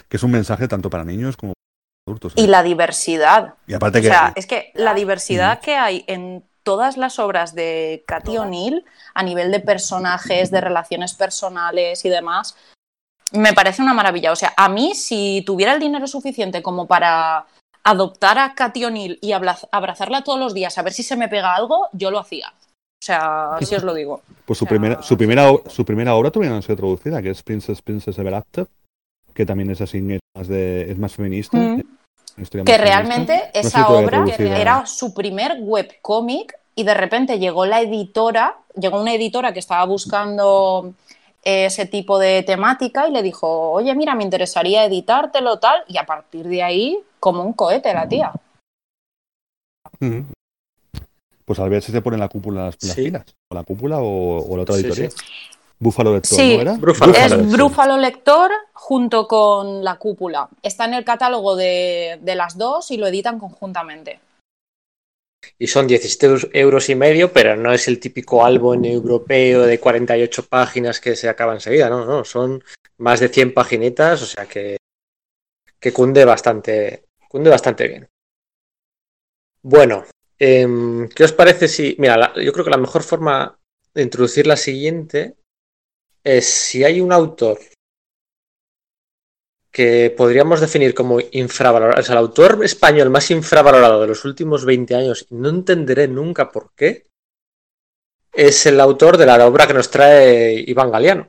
que 0.08 0.16
es 0.16 0.22
un 0.22 0.30
mensaje 0.30 0.68
tanto 0.68 0.90
para 0.90 1.04
niños 1.04 1.36
como 1.36 1.52
para 1.52 2.10
adultos. 2.10 2.32
¿eh? 2.36 2.42
Y 2.42 2.46
la 2.46 2.62
diversidad. 2.62 3.54
Y 3.66 3.74
aparte 3.74 3.98
O 3.98 4.02
que 4.02 4.08
sea, 4.08 4.32
es 4.36 4.46
que 4.46 4.72
la 4.74 4.94
diversidad 4.94 5.60
que 5.60 5.76
hay 5.76 6.04
en 6.06 6.44
todas 6.62 6.96
las 6.96 7.18
obras 7.18 7.54
de 7.54 8.04
Cathy 8.06 8.36
O'Neill, 8.36 8.84
a 9.14 9.22
nivel 9.22 9.50
de 9.50 9.60
personajes, 9.60 10.50
de 10.50 10.60
relaciones 10.60 11.14
personales 11.14 12.04
y 12.04 12.10
demás, 12.10 12.56
me 13.32 13.52
parece 13.52 13.82
una 13.82 13.94
maravilla. 13.94 14.32
O 14.32 14.36
sea, 14.36 14.52
a 14.56 14.68
mí, 14.68 14.94
si 14.94 15.42
tuviera 15.46 15.74
el 15.74 15.80
dinero 15.80 16.06
suficiente 16.06 16.62
como 16.62 16.86
para 16.86 17.46
adoptar 17.84 18.38
a 18.38 18.54
Cathy 18.54 18.84
O'Neill 18.84 19.18
y 19.22 19.32
abrazarla 19.32 20.22
todos 20.22 20.38
los 20.38 20.52
días 20.52 20.76
a 20.76 20.82
ver 20.82 20.92
si 20.92 21.02
se 21.02 21.16
me 21.16 21.28
pega 21.28 21.54
algo, 21.54 21.88
yo 21.92 22.10
lo 22.10 22.18
hacía. 22.18 22.52
O 23.00 23.04
sea, 23.04 23.54
así 23.54 23.74
os 23.74 23.82
lo 23.82 23.94
digo. 23.94 24.22
Pues 24.44 24.58
su 24.58 24.64
O 24.64 24.68
sea, 24.68 24.76
primera, 24.76 25.02
su 25.02 25.16
primera, 25.16 25.52
su 25.68 25.84
primera 25.84 26.14
obra 26.14 26.30
todavía 26.30 26.52
no 26.52 26.58
ha 26.58 26.62
sido 26.62 26.76
traducida, 26.76 27.22
que 27.22 27.30
es 27.30 27.42
Princess 27.42 27.80
Princess 27.80 28.18
Ever 28.18 28.34
After, 28.34 28.66
que 29.38 29.46
también 29.46 29.70
es 29.70 29.80
así, 29.80 29.98
es 29.98 30.18
más, 30.36 30.48
de, 30.48 30.90
es 30.90 30.98
más 30.98 31.14
feminista. 31.14 31.56
Mm. 31.56 31.78
es 31.78 31.84
que 32.50 32.58
más 32.58 32.66
feminista. 32.66 32.76
realmente 32.76 33.34
No 33.36 33.40
sé 33.52 33.60
si 33.62 33.66
esa 33.68 33.88
obra 33.88 34.24
era 34.36 34.84
su 34.84 35.14
primer 35.14 35.58
webcómic 35.60 36.58
y 36.74 36.82
de 36.82 36.94
repente 36.94 37.38
llegó 37.38 37.64
la 37.64 37.80
editora, 37.80 38.56
llegó 38.74 39.00
una 39.00 39.14
editora 39.14 39.52
que 39.52 39.60
estaba 39.60 39.84
buscando 39.84 40.92
ese 41.44 41.86
tipo 41.86 42.18
de 42.18 42.42
temática 42.42 43.06
y 43.06 43.12
le 43.12 43.22
dijo, 43.22 43.70
oye, 43.70 43.94
mira, 43.94 44.16
me 44.16 44.24
interesaría 44.24 44.84
editártelo 44.84 45.60
tal, 45.60 45.84
y 45.86 45.98
a 45.98 46.04
partir 46.04 46.48
de 46.48 46.64
ahí, 46.64 46.98
como 47.20 47.44
un 47.44 47.52
cohete 47.52 47.94
la 47.94 48.08
tía. 48.08 48.32
Ujú. 50.00 50.24
Pues 51.44 51.60
a 51.60 51.68
ver 51.68 51.80
si 51.80 51.92
se 51.92 52.02
pone 52.02 52.18
la 52.18 52.28
cúpula 52.28 52.66
las, 52.66 52.76
las 52.82 52.92
Sí. 52.92 53.04
pilas. 53.04 53.24
O 53.52 53.54
la 53.54 53.62
cúpula 53.62 53.98
o, 54.00 54.52
o 54.52 54.56
la 54.56 54.62
otra 54.64 54.74
Sí, 54.74 54.80
editorial. 54.82 55.12
sí. 55.12 55.24
Búfalo 55.80 56.14
Lector, 56.14 56.36
Sí. 56.38 56.56
¿no 56.56 56.62
era? 56.62 56.72
Brúfalo. 56.76 57.12
es. 57.14 57.52
Brúfalo 57.52 57.96
Lector 57.98 58.50
junto 58.72 59.28
con 59.28 59.84
La 59.84 59.96
Cúpula. 59.96 60.48
Está 60.62 60.86
en 60.86 60.94
el 60.94 61.04
catálogo 61.04 61.54
de, 61.56 62.18
de 62.20 62.34
las 62.34 62.58
dos 62.58 62.90
y 62.90 62.96
lo 62.96 63.06
editan 63.06 63.38
conjuntamente. 63.38 64.20
Y 65.56 65.68
son 65.68 65.86
17 65.86 66.50
euros 66.58 66.88
y 66.88 66.94
medio, 66.96 67.32
pero 67.32 67.56
no 67.56 67.72
es 67.72 67.86
el 67.86 68.00
típico 68.00 68.44
álbum 68.44 68.84
europeo 68.84 69.62
de 69.62 69.78
48 69.78 70.46
páginas 70.46 71.00
que 71.00 71.14
se 71.14 71.28
acaba 71.28 71.54
enseguida, 71.54 71.88
no, 71.88 72.04
no, 72.04 72.24
son 72.24 72.62
más 72.98 73.20
de 73.20 73.28
100 73.28 73.54
paginitas, 73.54 74.20
o 74.22 74.26
sea 74.26 74.46
que, 74.46 74.78
que 75.78 75.92
cunde 75.92 76.24
bastante, 76.24 77.04
cunde 77.28 77.50
bastante 77.50 77.86
bien. 77.86 78.08
Bueno, 79.62 80.04
em, 80.38 81.08
¿qué 81.08 81.24
os 81.24 81.32
parece 81.32 81.68
si, 81.68 81.94
mira, 81.98 82.16
la- 82.16 82.32
yo 82.42 82.52
creo 82.52 82.64
que 82.64 82.70
la 82.72 82.76
mejor 82.76 83.02
forma 83.04 83.58
de 83.94 84.02
introducir 84.02 84.46
la 84.46 84.56
siguiente 84.56 85.36
si 86.40 86.84
hay 86.84 87.00
un 87.00 87.12
autor 87.12 87.58
que 89.70 90.12
podríamos 90.16 90.60
definir 90.60 90.94
como 90.94 91.18
infravalorado, 91.32 92.00
o 92.00 92.02
sea, 92.02 92.14
el 92.14 92.18
autor 92.18 92.64
español 92.64 93.10
más 93.10 93.30
infravalorado 93.30 94.00
de 94.00 94.08
los 94.08 94.24
últimos 94.24 94.64
20 94.64 94.94
años, 94.94 95.26
no 95.30 95.48
entenderé 95.48 96.08
nunca 96.08 96.50
por 96.50 96.72
qué, 96.74 97.04
es 98.32 98.66
el 98.66 98.80
autor 98.80 99.16
de 99.16 99.26
la 99.26 99.46
obra 99.46 99.66
que 99.66 99.74
nos 99.74 99.90
trae 99.90 100.64
Iván 100.66 100.90
Galeano. 100.90 101.28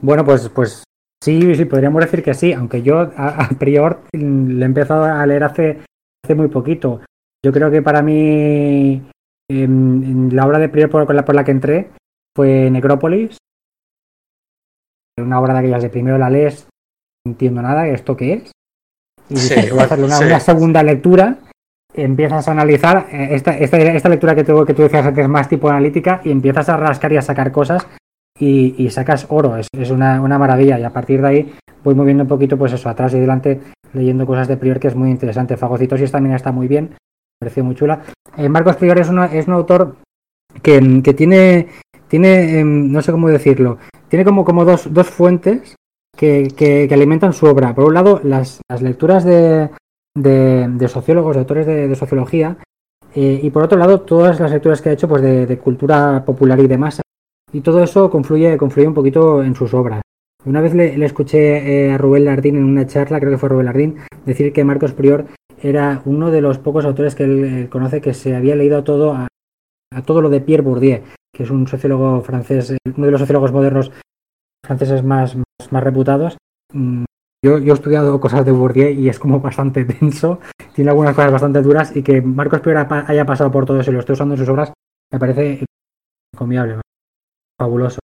Bueno, 0.00 0.24
pues, 0.24 0.48
pues 0.48 0.84
sí, 1.22 1.54
sí, 1.54 1.64
podríamos 1.64 2.02
decir 2.02 2.22
que 2.22 2.34
sí, 2.34 2.52
aunque 2.52 2.82
yo 2.82 2.98
a, 2.98 3.44
a 3.44 3.48
priori 3.50 3.96
mm, 4.12 4.58
le 4.58 4.62
he 4.62 4.66
empezado 4.66 5.04
a 5.04 5.24
leer 5.26 5.44
hace, 5.44 5.80
hace 6.24 6.34
muy 6.34 6.48
poquito. 6.48 7.00
Yo 7.44 7.52
creo 7.52 7.70
que 7.70 7.82
para 7.82 8.02
mí 8.02 9.02
em, 9.50 10.30
la 10.30 10.46
obra 10.46 10.58
de 10.58 10.68
Prior 10.68 10.90
por 10.90 11.34
la 11.34 11.44
que 11.44 11.50
entré 11.50 11.90
fue 12.36 12.70
Necrópolis. 12.70 13.36
Una 15.20 15.40
obra 15.40 15.52
de 15.54 15.58
aquellas 15.60 15.82
de 15.82 15.90
primero 15.90 16.16
la 16.18 16.30
lees, 16.30 16.66
no 17.26 17.32
entiendo 17.32 17.60
nada, 17.60 17.86
¿esto 17.86 18.16
qué 18.16 18.32
es? 18.34 18.50
Y 19.28 19.36
Sí, 19.36 19.54
dices, 19.54 19.78
a 19.78 19.84
hacerle 19.84 20.06
una, 20.06 20.16
sí. 20.16 20.24
una 20.24 20.40
segunda 20.40 20.82
lectura, 20.82 21.36
empiezas 21.94 22.48
a 22.48 22.52
analizar 22.52 23.06
eh, 23.12 23.28
esta, 23.32 23.56
esta, 23.58 23.76
esta 23.78 24.08
lectura 24.08 24.34
que, 24.34 24.44
tengo, 24.44 24.64
que 24.64 24.72
tú 24.74 24.82
decías 24.82 25.04
antes 25.06 25.28
más 25.28 25.48
tipo 25.48 25.68
analítica 25.68 26.20
y 26.24 26.30
empiezas 26.30 26.68
a 26.70 26.76
rascar 26.78 27.12
y 27.12 27.18
a 27.18 27.22
sacar 27.22 27.52
cosas 27.52 27.86
y, 28.38 28.74
y 28.82 28.90
sacas 28.90 29.26
oro, 29.28 29.56
es, 29.58 29.68
es 29.72 29.90
una, 29.90 30.20
una 30.20 30.38
maravilla 30.38 30.78
y 30.78 30.84
a 30.84 30.90
partir 30.90 31.20
de 31.20 31.28
ahí 31.28 31.54
voy 31.84 31.94
moviendo 31.94 32.22
un 32.22 32.28
poquito 32.28 32.56
pues 32.56 32.72
eso, 32.72 32.88
atrás 32.88 33.12
y 33.14 33.20
delante 33.20 33.60
leyendo 33.92 34.26
cosas 34.26 34.48
de 34.48 34.56
Prior 34.56 34.80
que 34.80 34.88
es 34.88 34.94
muy 34.96 35.10
interesante. 35.10 35.58
Fagocitosis 35.58 36.10
también 36.10 36.34
está 36.34 36.50
muy 36.52 36.68
bien, 36.68 36.84
me 36.92 36.96
pareció 37.40 37.62
muy 37.64 37.74
chula. 37.74 38.00
Eh, 38.38 38.48
Marcos 38.48 38.76
Prior 38.76 38.98
es, 38.98 39.10
una- 39.10 39.26
es 39.26 39.46
un 39.46 39.52
autor 39.54 39.96
que, 40.62 41.02
que 41.04 41.12
tiene, 41.12 41.68
tiene 42.08 42.58
em, 42.60 42.90
no 42.90 43.02
sé 43.02 43.12
cómo 43.12 43.28
decirlo, 43.28 43.76
tiene 44.12 44.26
como, 44.26 44.44
como 44.44 44.66
dos, 44.66 44.92
dos 44.92 45.06
fuentes 45.06 45.74
que, 46.14 46.48
que- 46.54 46.86
alimentan 46.92 47.32
su 47.32 47.46
obra. 47.46 47.74
Por 47.74 47.84
un 47.84 47.94
lado, 47.94 48.20
las, 48.22 48.60
las 48.68 48.82
lecturas 48.82 49.24
de, 49.24 49.70
de- 50.14 50.88
sociólogos, 50.88 51.34
de 51.34 51.40
autores 51.40 51.66
de, 51.66 51.94
sociología, 51.94 52.58
eh, 53.14 53.40
y 53.42 53.48
por 53.48 53.62
otro 53.62 53.78
lado, 53.78 54.02
todas 54.02 54.38
las 54.38 54.50
lecturas 54.50 54.82
que 54.82 54.90
ha 54.90 54.92
hecho 54.92 55.08
pues, 55.08 55.22
de, 55.22 55.58
cultura 55.58 56.26
popular 56.26 56.60
y 56.60 56.66
de 56.66 56.76
masa. 56.76 57.00
Y 57.54 57.62
todo 57.62 57.82
eso 57.82 58.10
confluye, 58.10 58.58
confluye 58.58 58.86
un 58.86 58.92
poquito 58.92 59.42
en 59.42 59.54
sus 59.54 59.72
obras. 59.72 60.02
Una 60.44 60.60
vez 60.60 60.74
le, 60.74 60.98
le 60.98 61.06
escuché 61.06 61.86
eh, 61.86 61.92
a 61.92 61.96
Rubén 61.96 62.26
Lardín 62.26 62.56
en 62.56 62.64
una 62.64 62.86
charla, 62.86 63.18
creo 63.18 63.32
que 63.32 63.38
fue 63.38 63.48
Rubén 63.48 63.64
Lardín, 63.64 63.96
decir 64.26 64.52
que 64.52 64.62
Marcos 64.62 64.92
Prior 64.92 65.24
era 65.62 66.02
uno 66.04 66.30
de 66.30 66.42
los 66.42 66.58
pocos 66.58 66.84
autores 66.84 67.14
que 67.14 67.24
él, 67.24 67.44
él 67.44 67.68
conoce 67.70 68.02
que 68.02 68.12
se 68.12 68.36
había 68.36 68.56
leído 68.56 68.84
todo 68.84 69.14
a 69.14 69.28
todo 70.04 70.20
lo 70.20 70.28
de 70.28 70.42
Pierre 70.42 70.62
Bourdieu, 70.62 71.00
que 71.34 71.42
es 71.44 71.50
un 71.50 71.66
sociólogo 71.66 72.20
francés, 72.22 72.70
eh, 72.72 72.78
uno 72.96 73.06
de 73.06 73.12
los 73.12 73.20
sociólogos 73.20 73.52
modernos 73.52 73.90
franceses 74.64 75.02
más, 75.02 75.36
más, 75.70 75.82
reputados. 75.82 76.36
Mm, 76.72 77.04
Yo, 77.44 77.58
yo 77.58 77.72
he 77.72 77.76
estudiado 77.76 78.20
cosas 78.20 78.44
de 78.44 78.52
Bourdieu 78.52 78.90
y 78.90 79.08
es 79.08 79.18
como 79.18 79.40
bastante 79.40 79.84
denso, 80.00 80.38
tiene 80.74 80.90
algunas 80.90 81.14
cosas 81.14 81.32
bastante 81.32 81.62
duras 81.62 81.96
y 81.96 82.02
que 82.02 82.22
Marcos 82.22 82.60
Prior 82.60 82.78
ha- 82.78 83.04
haya 83.08 83.26
pasado 83.26 83.50
por 83.50 83.66
todo 83.66 83.80
eso 83.80 83.90
y 83.90 83.94
lo 83.94 84.00
esté 84.00 84.12
usando 84.12 84.34
en 84.34 84.38
sus 84.38 84.48
obras 84.48 84.72
me 85.12 85.18
parece 85.18 85.64
encomiable, 86.32 86.80
fabuloso. 87.60 87.98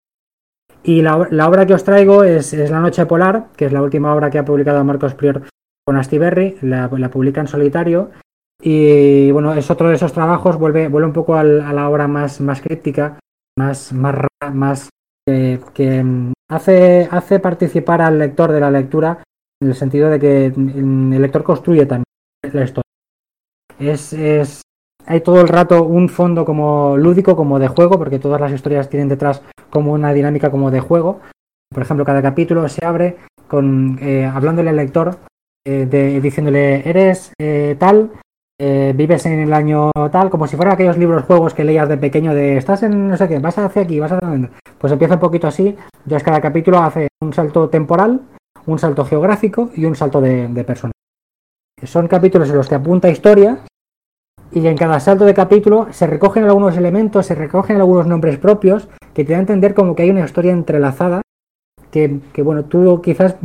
Y 0.83 1.03
la, 1.03 1.17
obra 1.49 1.67
que 1.67 1.75
os 1.75 1.85
traigo 1.85 2.25
es, 2.25 2.53
La 2.53 2.81
Noche 2.81 3.07
Polar, 3.07 3.49
que 3.57 3.67
es 3.67 3.73
la 3.73 3.83
última 3.83 4.15
obra 4.15 4.31
que 4.31 4.39
ha 4.39 4.45
publicado 4.45 4.83
Marcos 4.85 5.15
Prior 5.15 5.43
con 5.85 5.97
Astiberri, 5.97 6.57
la 6.63 6.89
publica 6.89 7.41
en 7.41 7.47
solitario. 7.49 8.11
Y 8.63 9.31
bueno, 9.33 9.53
es 9.55 9.71
otro 9.71 9.89
de 9.89 9.97
esos 9.97 10.13
trabajos, 10.13 10.59
vuelve, 10.59 10.89
vuelve 10.89 11.09
un 11.09 11.13
poco 11.13 11.37
al- 11.37 11.61
a 11.61 11.73
la 11.73 11.89
obra 11.89 12.09
más, 12.09 12.41
más 12.41 12.61
críptica, 12.61 13.19
más, 13.59 13.93
más, 13.93 14.17
más 14.53 14.89
que 15.29 16.03
mm, 16.05 16.33
hace, 16.51 17.09
hace 17.11 17.41
participar 17.41 18.01
al 18.01 18.19
lector 18.19 18.53
de 18.53 18.61
la 18.61 18.71
lectura 18.71 19.23
en 19.61 19.69
el 19.69 19.75
sentido 19.75 20.09
de 20.09 20.21
que 20.21 20.53
mm, 20.55 21.13
el 21.13 21.23
lector 21.23 21.43
construye 21.43 21.85
también 21.87 22.05
la 22.53 22.65
historia. 22.65 22.83
Es, 23.79 24.13
es, 24.13 24.63
hay 25.05 25.21
todo 25.21 25.41
el 25.41 25.49
rato 25.49 25.83
un 25.85 26.09
fondo 26.09 26.45
como 26.45 26.97
lúdico, 26.97 27.37
como 27.37 27.59
de 27.59 27.69
juego, 27.69 27.99
porque 27.99 28.19
todas 28.19 28.41
las 28.41 28.53
historias 28.53 28.89
tienen 28.89 29.09
detrás 29.09 29.43
como 29.71 29.93
una 29.93 30.13
dinámica 30.13 30.51
como 30.51 30.71
de 30.71 30.81
juego. 30.81 31.21
Por 31.73 31.83
ejemplo, 31.83 32.05
cada 32.05 32.23
capítulo 32.23 32.67
se 32.69 32.85
abre 32.87 33.17
con 33.49 33.99
eh, 34.01 34.25
hablándole 34.25 34.71
al 34.71 34.77
lector, 34.77 35.19
eh, 35.67 35.87
de, 35.87 36.21
diciéndole, 36.21 36.89
eres 36.89 37.33
eh, 37.41 37.77
tal, 37.79 38.13
eh, 38.59 38.93
vives 38.97 39.27
en 39.27 39.39
el 39.41 39.53
año 39.53 39.91
tal, 40.11 40.31
como 40.31 40.47
si 40.47 40.57
fueran 40.57 40.75
aquellos 40.75 40.97
libros 40.97 41.25
juegos 41.25 41.55
que 41.55 41.65
leías 41.65 41.89
de 41.89 41.99
pequeño 41.99 42.35
de 42.35 42.57
estás 42.57 42.83
en 42.83 43.09
no 43.09 43.17
sé 43.17 43.29
qué, 43.29 43.39
vas 43.39 43.59
hacia 43.59 43.83
aquí, 43.83 44.01
vas 44.01 44.13
a 44.13 44.19
pues 44.79 44.93
empieza 44.93 45.15
un 45.15 45.21
poquito 45.21 45.47
así, 45.47 45.77
ya 46.05 46.17
es 46.17 46.23
cada 46.23 46.41
capítulo 46.41 46.79
hace 46.79 47.09
un 47.21 47.33
salto 47.33 47.69
temporal, 47.69 48.21
un 48.67 48.79
salto 48.79 49.05
geográfico 49.05 49.71
y 49.75 49.85
un 49.85 49.95
salto 49.95 50.21
de, 50.21 50.49
de 50.49 50.65
persona. 50.65 50.93
Son 51.83 52.09
capítulos 52.09 52.49
en 52.49 52.57
los 52.57 52.69
que 52.69 52.75
apunta 52.75 53.09
historia 53.09 53.59
y 54.53 54.67
en 54.67 54.77
cada 54.77 55.01
salto 55.01 55.25
de 55.25 55.35
capítulo 55.35 55.89
se 55.91 56.07
recogen 56.07 56.45
algunos 56.45 56.77
elementos, 56.77 57.27
se 57.27 57.35
recogen 57.35 57.77
algunos 57.77 58.07
nombres 58.07 58.39
propios 58.39 58.89
que 59.13 59.25
te 59.25 59.33
da 59.33 59.39
a 59.39 59.41
entender 59.41 59.75
como 59.75 59.95
que 59.95 60.03
hay 60.03 60.11
una 60.11 60.25
historia 60.25 60.53
entrelazada 60.53 61.21
que, 61.91 62.21
que, 62.33 62.43
bueno, 62.43 62.65
tú 62.65 63.01
quizás, 63.03 63.37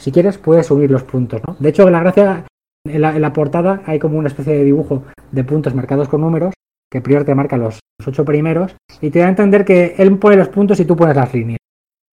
si 0.00 0.12
quieres, 0.12 0.38
puedes 0.38 0.70
unir 0.70 0.90
los 0.90 1.02
puntos, 1.02 1.42
¿no? 1.46 1.56
De 1.58 1.68
hecho, 1.68 1.88
la 1.90 2.00
gracia, 2.00 2.44
en 2.84 3.00
la, 3.00 3.32
portada 3.32 3.82
hay 3.86 3.98
como 3.98 4.18
una 4.18 4.28
especie 4.28 4.54
de 4.54 4.64
dibujo 4.64 5.04
de 5.30 5.44
puntos 5.44 5.74
marcados 5.74 6.08
con 6.08 6.20
números, 6.20 6.54
que 6.90 7.00
Prior 7.00 7.24
te 7.24 7.34
marca 7.34 7.56
los, 7.56 7.80
ocho 8.06 8.24
primeros, 8.24 8.74
y 9.00 9.10
te 9.10 9.18
da 9.18 9.26
a 9.26 9.30
entender 9.30 9.64
que 9.64 9.94
él 9.98 10.18
pone 10.18 10.36
los 10.36 10.48
puntos 10.48 10.80
y 10.80 10.84
tú 10.84 10.96
pones 10.96 11.16
las 11.16 11.32
líneas. 11.34 11.58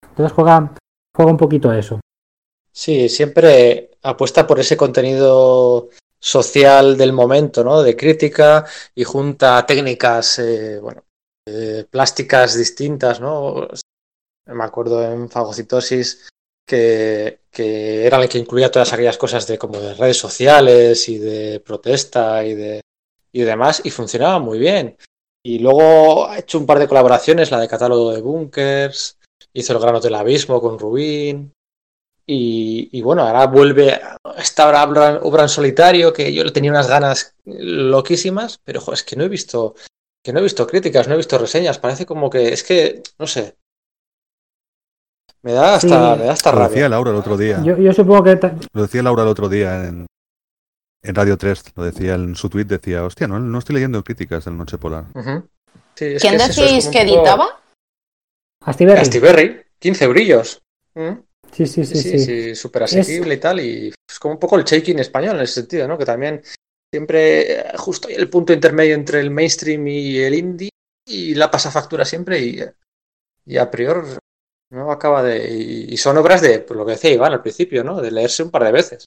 Entonces 0.08 0.32
juega, 0.32 0.74
juega 1.14 1.30
un 1.30 1.38
poquito 1.38 1.72
eso. 1.72 2.00
Sí, 2.70 3.08
siempre 3.08 3.90
apuesta 4.02 4.46
por 4.46 4.60
ese 4.60 4.76
contenido 4.76 5.88
social 6.18 6.96
del 6.96 7.12
momento, 7.12 7.64
¿no? 7.64 7.82
De 7.82 7.96
crítica 7.96 8.64
y 8.94 9.04
junta 9.04 9.64
técnicas, 9.64 10.38
eh, 10.40 10.78
bueno, 10.80 11.04
eh, 11.46 11.86
plásticas 11.88 12.56
distintas, 12.56 13.20
¿no? 13.20 13.68
Me 14.46 14.64
acuerdo 14.64 15.02
en 15.02 15.28
fagocitosis 15.28 16.28
que, 16.66 17.40
era 17.56 18.20
el 18.20 18.28
que 18.28 18.38
incluía 18.38 18.70
todas 18.70 18.92
aquellas 18.92 19.16
cosas 19.16 19.46
de 19.46 19.58
como 19.58 19.78
de 19.78 19.94
redes 19.94 20.18
sociales 20.18 21.08
y 21.08 21.18
de 21.18 21.60
protesta 21.60 22.44
y 22.44 22.54
de 22.54 22.80
y 23.32 23.42
demás 23.42 23.82
y 23.84 23.90
funcionaba 23.90 24.38
muy 24.38 24.58
bien. 24.58 24.96
Y 25.44 25.58
luego 25.60 26.26
ha 26.26 26.38
hecho 26.38 26.58
un 26.58 26.66
par 26.66 26.78
de 26.78 26.88
colaboraciones, 26.88 27.50
la 27.50 27.60
de 27.60 27.68
catálogo 27.68 28.12
de 28.12 28.20
bunkers, 28.20 29.18
hizo 29.52 29.72
el 29.72 29.78
grano 29.78 30.00
del 30.00 30.14
abismo 30.14 30.60
con 30.60 30.78
Rubín. 30.78 31.52
Y, 32.28 32.88
y, 32.90 33.02
bueno, 33.02 33.22
ahora 33.22 33.46
vuelve 33.46 34.00
esta 34.36 34.68
obra, 34.68 35.20
obra, 35.22 35.42
en 35.44 35.48
solitario 35.48 36.12
que 36.12 36.32
yo 36.32 36.42
le 36.42 36.50
tenía 36.50 36.72
unas 36.72 36.88
ganas 36.88 37.36
loquísimas, 37.44 38.58
pero 38.64 38.82
es 38.92 39.04
que 39.04 39.14
no 39.14 39.24
he 39.24 39.28
visto 39.28 39.76
que 40.24 40.32
no 40.32 40.40
he 40.40 40.42
visto 40.42 40.66
críticas, 40.66 41.06
no 41.06 41.14
he 41.14 41.18
visto 41.18 41.38
reseñas, 41.38 41.78
parece 41.78 42.04
como 42.04 42.28
que 42.28 42.48
es 42.48 42.64
que 42.64 43.00
no 43.16 43.28
sé. 43.28 43.54
Me 45.46 45.52
da 45.52 45.76
hasta 45.76 45.88
Sí. 45.88 46.18
me 46.20 46.24
da 46.26 46.32
hasta 46.32 46.52
Lo 46.52 46.68
decía. 46.68 46.88
Laura 46.88 47.10
el 47.12 47.16
otro 47.16 47.36
día. 47.36 47.62
Yo, 47.62 47.78
yo 47.78 47.92
supongo 47.92 48.24
que 48.24 48.38
Lo 48.74 48.82
decía 48.82 49.02
Laura 49.02 49.22
el 49.22 49.28
otro 49.28 49.48
día 49.48 49.86
en, 49.86 50.06
en 51.04 51.14
Radio 51.14 51.36
3. 51.38 51.62
Lo 51.76 51.84
decía 51.84 52.14
en 52.16 52.34
su 52.34 52.50
tweet. 52.50 52.64
Decía, 52.64 53.04
hostia, 53.04 53.28
no, 53.28 53.38
no 53.38 53.58
estoy 53.58 53.74
leyendo 53.76 54.02
críticas 54.02 54.44
del 54.44 54.56
Noche 54.58 54.76
Polar. 54.76 55.04
Ujú. 55.14 55.48
Sí, 55.94 56.04
es 56.06 56.20
¿Quién 56.22 56.36
que 56.36 56.42
es 56.42 56.48
eso, 56.50 56.64
es 56.64 56.70
decís 56.70 56.88
que 56.88 56.98
poco- 57.04 57.16
editaba? 57.18 57.60
Astiberri. 58.64 59.00
Astiberri, 59.00 59.60
15 59.78 60.04
eurillos. 60.04 60.62
¿Mm? 60.94 61.12
Sí, 61.52 61.66
sí, 61.66 61.84
Sí, 61.86 61.94
sí, 61.94 62.02
sí, 62.02 62.18
sí. 62.18 62.24
sí, 62.24 62.54
súper 62.56 62.82
asequible 62.82 63.34
y 63.34 63.38
tal. 63.38 63.60
Y 63.60 63.88
es 64.10 64.18
como 64.18 64.34
un 64.34 64.40
poco 64.40 64.56
el 64.56 64.64
shaking 64.64 64.98
español 64.98 65.36
en 65.36 65.42
ese 65.42 65.54
sentido, 65.60 65.86
¿no? 65.86 65.96
Que 65.96 66.04
también 66.04 66.42
siempre 66.92 67.60
eh, 67.60 67.72
justo 67.76 68.08
hay 68.08 68.14
el 68.16 68.28
punto 68.28 68.52
intermedio 68.52 68.94
entre 68.96 69.20
el 69.20 69.30
mainstream 69.30 69.86
y 69.86 70.16
el 70.18 70.34
indie 70.34 70.70
y 71.06 71.34
la 71.36 71.50
pasa 71.52 71.70
factura 71.70 72.04
siempre 72.04 72.40
y, 72.40 72.60
y 73.46 73.56
a 73.58 73.70
priori 73.70 74.08
no 74.70 74.90
acaba 74.90 75.22
de... 75.22 75.48
Y, 75.88 75.96
son 75.96 76.16
obras 76.18 76.40
de, 76.40 76.60
pues 76.60 76.76
lo 76.76 76.84
que 76.84 76.92
decía 76.92 77.10
Iván 77.12 77.32
al 77.32 77.42
principio, 77.42 77.84
¿no? 77.84 78.00
De 78.00 78.10
leerse 78.10 78.42
un 78.42 78.50
par 78.50 78.64
de 78.64 78.72
veces. 78.72 79.04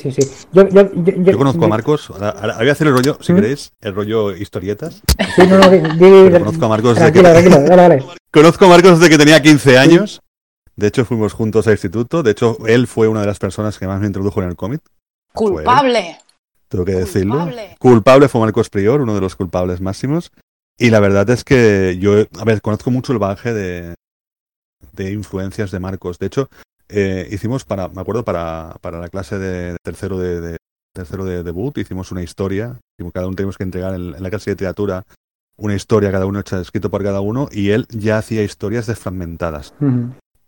sí, 0.00 0.12
sí. 0.12 0.22
Yo, 0.52 0.68
yo, 0.68 0.92
yo, 0.92 1.12
Yo 1.32 1.38
conozco 1.38 1.64
a 1.64 1.68
Marcos. 1.68 2.10
Ahora, 2.10 2.30
ahora 2.30 2.56
voy 2.58 2.68
a 2.68 2.72
hacer 2.72 2.86
el 2.86 2.94
rollo, 2.94 3.18
si 3.20 3.32
¿Mm? 3.32 3.36
queréis, 3.36 3.72
el 3.80 3.94
rollo 3.94 4.36
historietas. 4.36 5.02
Sí, 5.36 5.42
no, 5.48 5.58
no, 5.58 5.70
di- 5.70 5.78
di- 5.78 6.28
Pero 6.30 6.38
conozco 6.40 6.64
a 6.64 6.68
Marcos 6.68 6.96
desde 6.98 7.12
que, 7.12 7.20
tranquilo, 7.20 7.54
tranquilo, 7.56 7.76
dale, 7.76 7.96
dale. 8.04 8.04
conozco 8.32 8.64
a 8.64 8.68
Marcos 8.68 8.98
desde 9.00 9.10
que 9.10 9.18
tenía 9.18 9.40
15 9.42 9.78
años. 9.78 10.20
De 10.76 10.86
hecho, 10.86 11.04
fuimos 11.04 11.32
juntos 11.34 11.66
al 11.66 11.74
instituto. 11.74 12.22
De 12.22 12.30
hecho, 12.30 12.56
él 12.66 12.86
fue 12.86 13.08
una 13.08 13.20
de 13.20 13.26
las 13.26 13.38
personas 13.38 13.78
que 13.78 13.86
más 13.86 14.00
me 14.00 14.06
introdujo 14.06 14.40
en 14.42 14.48
el 14.48 14.56
cómic. 14.56 14.80
Culpable. 15.34 16.18
Tengo 16.68 16.84
que 16.84 16.92
decirlo. 16.92 17.34
Culpable. 17.34 17.76
Culpable 17.78 18.28
fue 18.28 18.40
Marcos 18.40 18.70
Prior, 18.70 19.00
uno 19.00 19.14
de 19.14 19.20
los 19.20 19.36
culpables 19.36 19.80
máximos. 19.80 20.30
Y 20.78 20.88
la 20.90 21.00
verdad 21.00 21.28
es 21.30 21.44
que 21.44 21.98
yo, 22.00 22.24
a 22.38 22.44
ver, 22.44 22.62
conozco 22.62 22.90
mucho 22.90 23.12
el 23.12 23.18
bagaje 23.18 23.52
de, 23.52 23.94
de 24.92 25.12
influencias 25.12 25.70
de 25.70 25.80
Marcos. 25.80 26.18
De 26.18 26.26
hecho, 26.26 26.48
eh, 26.88 27.28
hicimos 27.30 27.64
para, 27.64 27.88
me 27.88 28.00
acuerdo, 28.00 28.24
para, 28.24 28.76
para 28.80 28.98
la 28.98 29.08
clase 29.08 29.38
de 29.38 29.76
tercero 29.82 30.18
de, 30.18 30.40
de- 30.40 30.56
tercero 30.92 31.24
de 31.24 31.42
debut, 31.44 31.78
hicimos 31.78 32.10
una 32.10 32.22
historia. 32.22 32.78
y 32.98 33.08
Cada 33.12 33.26
uno 33.28 33.36
teníamos 33.36 33.56
que 33.56 33.62
entregar 33.64 33.94
en, 33.94 34.14
en 34.14 34.22
la 34.22 34.30
clase 34.30 34.50
de 34.50 34.54
literatura 34.54 35.04
una 35.56 35.74
historia, 35.76 36.10
cada 36.10 36.26
uno 36.26 36.40
hecha, 36.40 36.60
escrito 36.60 36.90
por 36.90 37.02
cada 37.04 37.20
uno, 37.20 37.48
y 37.52 37.70
él 37.70 37.86
ya 37.90 38.18
hacía 38.18 38.42
historias 38.42 38.86
desfragmentadas 38.86 39.72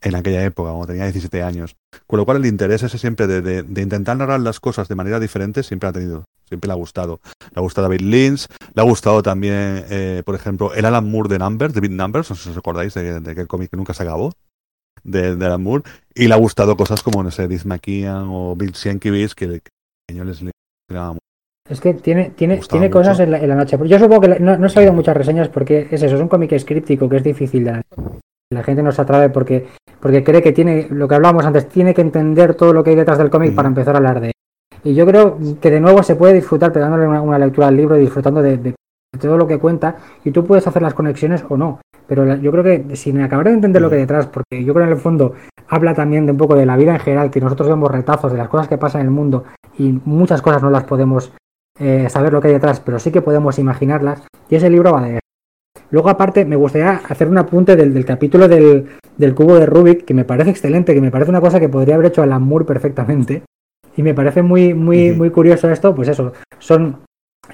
en 0.00 0.14
aquella 0.16 0.42
época, 0.42 0.70
cuando 0.70 0.86
tenía 0.88 1.04
17 1.04 1.42
años. 1.44 1.76
Con 2.08 2.18
lo 2.18 2.24
cual 2.24 2.38
el 2.38 2.46
interés 2.46 2.82
ese 2.82 2.98
siempre 2.98 3.26
de, 3.28 3.40
de- 3.42 3.62
de 3.62 3.82
intentar 3.82 4.16
narrar 4.16 4.40
las 4.40 4.58
cosas 4.58 4.88
de 4.88 4.94
manera 4.96 5.20
diferente 5.20 5.62
siempre 5.62 5.88
ha 5.88 5.92
tenido, 5.92 6.24
siempre 6.52 6.68
le 6.68 6.72
ha 6.72 6.76
gustado. 6.76 7.20
Le 7.42 7.56
ha 7.56 7.60
gustado 7.60 7.88
David 7.88 8.02
Lynch, 8.02 8.46
le 8.74 8.82
ha 8.82 8.84
gustado 8.84 9.22
también, 9.22 9.84
eh, 9.90 10.22
por 10.24 10.34
ejemplo, 10.34 10.72
el 10.74 10.84
Alan 10.84 11.10
Moore 11.10 11.28
de 11.30 11.38
Numbers, 11.38 11.74
Big 11.80 11.90
Numbers, 11.90 12.30
no 12.30 12.36
sé 12.36 12.44
si 12.44 12.50
os 12.50 12.56
acordáis 12.56 12.94
de, 12.94 13.20
de 13.20 13.30
aquel 13.30 13.46
cómic 13.48 13.70
que 13.70 13.76
nunca 13.76 13.94
se 13.94 14.02
acabó, 14.02 14.32
de, 15.02 15.34
de 15.36 15.46
Alan 15.46 15.62
Moore, 15.62 15.84
y 16.14 16.28
le 16.28 16.34
ha 16.34 16.38
gustado 16.38 16.76
cosas 16.76 17.02
como, 17.02 17.22
no 17.22 17.30
sé, 17.30 17.48
Diz 17.48 17.64
McKeon 17.66 18.28
o 18.30 18.54
Bill 18.56 18.74
Sienkiewicz, 18.74 19.34
que, 19.34 19.46
que 19.60 19.70
a 20.10 20.12
ellos 20.12 20.26
les 20.26 20.42
les- 20.42 20.52
Es 21.68 21.80
que 21.80 21.94
tiene, 21.94 22.30
tiene, 22.30 22.58
tiene 22.58 22.90
cosas 22.90 23.18
en 23.20 23.30
la, 23.30 23.38
en 23.38 23.48
la 23.48 23.54
noche. 23.54 23.78
Yo 23.86 23.98
supongo 23.98 24.20
que 24.22 24.28
la- 24.28 24.38
no, 24.38 24.58
no 24.58 24.66
he 24.66 24.70
sabido 24.70 24.92
muchas 24.92 25.16
reseñas 25.16 25.48
porque 25.48 25.88
es 25.90 26.02
eso, 26.02 26.16
es 26.16 26.20
un 26.20 26.28
cómic 26.28 26.52
escríptico 26.52 27.08
que 27.08 27.16
es 27.16 27.24
difícil 27.24 27.64
de. 27.64 27.82
La 28.52 28.62
gente 28.62 28.82
no 28.82 28.92
se 28.92 29.00
atreve 29.00 29.30
porque, 29.30 29.66
porque 29.98 30.22
cree 30.22 30.42
que 30.42 30.52
tiene, 30.52 30.86
lo 30.90 31.08
que 31.08 31.14
hablábamos 31.14 31.46
antes, 31.46 31.68
tiene 31.70 31.94
que 31.94 32.02
entender 32.02 32.54
todo 32.54 32.74
lo 32.74 32.84
que 32.84 32.90
hay 32.90 32.96
detrás 32.96 33.16
del 33.16 33.30
cómic 33.30 33.52
Mm. 33.52 33.54
para 33.54 33.68
empezar 33.68 33.94
a 33.94 33.98
hablar 33.98 34.20
de 34.20 34.26
él. 34.26 34.32
Y 34.84 34.94
yo 34.94 35.06
creo 35.06 35.38
que 35.60 35.70
de 35.70 35.80
nuevo 35.80 36.02
se 36.02 36.16
puede 36.16 36.34
disfrutar 36.34 36.72
pegándole 36.72 37.06
una, 37.06 37.22
una 37.22 37.38
lectura 37.38 37.68
al 37.68 37.76
libro 37.76 37.96
y 37.96 38.00
disfrutando 38.00 38.42
de, 38.42 38.74
todo 39.20 39.36
lo 39.36 39.46
que 39.46 39.58
cuenta 39.58 39.96
y 40.24 40.30
tú 40.30 40.44
puedes 40.44 40.66
hacer 40.66 40.82
las 40.82 40.94
conexiones 40.94 41.44
o 41.48 41.56
no. 41.56 41.80
Pero 42.08 42.24
la- 42.24 42.36
yo 42.36 42.50
creo 42.50 42.64
que 42.64 42.96
sin 42.96 43.20
acabar 43.20 43.46
de 43.46 43.52
entender 43.52 43.80
lo 43.80 43.88
que 43.88 43.96
hay 43.96 44.00
detrás, 44.02 44.26
porque 44.26 44.64
yo 44.64 44.72
creo 44.74 44.86
que 44.86 44.90
en 44.92 44.96
el 44.96 45.02
fondo 45.02 45.34
habla 45.68 45.94
también 45.94 46.26
de 46.26 46.32
un 46.32 46.38
poco 46.38 46.56
de 46.56 46.66
la 46.66 46.76
vida 46.76 46.92
en 46.94 47.00
general, 47.00 47.30
que 47.30 47.40
nosotros 47.40 47.68
vemos 47.68 47.90
retazos 47.90 48.32
de 48.32 48.38
las 48.38 48.48
cosas 48.48 48.68
que 48.68 48.78
pasan 48.78 49.02
en 49.02 49.06
el 49.08 49.12
mundo 49.12 49.44
y 49.78 50.00
muchas 50.04 50.42
cosas 50.42 50.62
no 50.62 50.70
las 50.70 50.84
podemos 50.84 51.32
eh, 51.78 52.08
saber 52.10 52.32
lo 52.32 52.40
que 52.40 52.48
hay 52.48 52.54
detrás, 52.54 52.80
pero 52.80 52.98
sí 52.98 53.10
que 53.12 53.22
podemos 53.22 53.58
imaginarlas. 53.58 54.22
Y 54.50 54.56
ese 54.56 54.68
libro 54.68 54.92
va 54.92 55.02
de. 55.02 55.20
Luego, 55.90 56.08
aparte, 56.08 56.44
me 56.44 56.56
gustaría 56.56 57.00
hacer 57.08 57.28
un 57.28 57.38
apunte 57.38 57.76
del, 57.76 57.94
del 57.94 58.04
capítulo 58.04 58.48
del, 58.48 58.88
del 59.16 59.34
cubo 59.34 59.54
de 59.56 59.66
Rubik, 59.66 60.04
que 60.04 60.14
me 60.14 60.24
parece 60.24 60.50
excelente, 60.50 60.94
que 60.94 61.00
me 61.00 61.10
parece 61.10 61.30
una 61.30 61.40
cosa 61.40 61.60
que 61.60 61.68
podría 61.68 61.94
haber 61.94 62.06
hecho 62.08 62.22
Alan 62.22 62.42
Moore 62.42 62.64
perfectamente. 62.64 63.42
Y 63.96 64.02
me 64.02 64.14
parece 64.14 64.42
muy, 64.42 64.74
muy, 64.74 65.12
muy 65.12 65.30
curioso 65.30 65.70
esto, 65.70 65.94
pues 65.94 66.08
eso, 66.08 66.32
son 66.58 67.02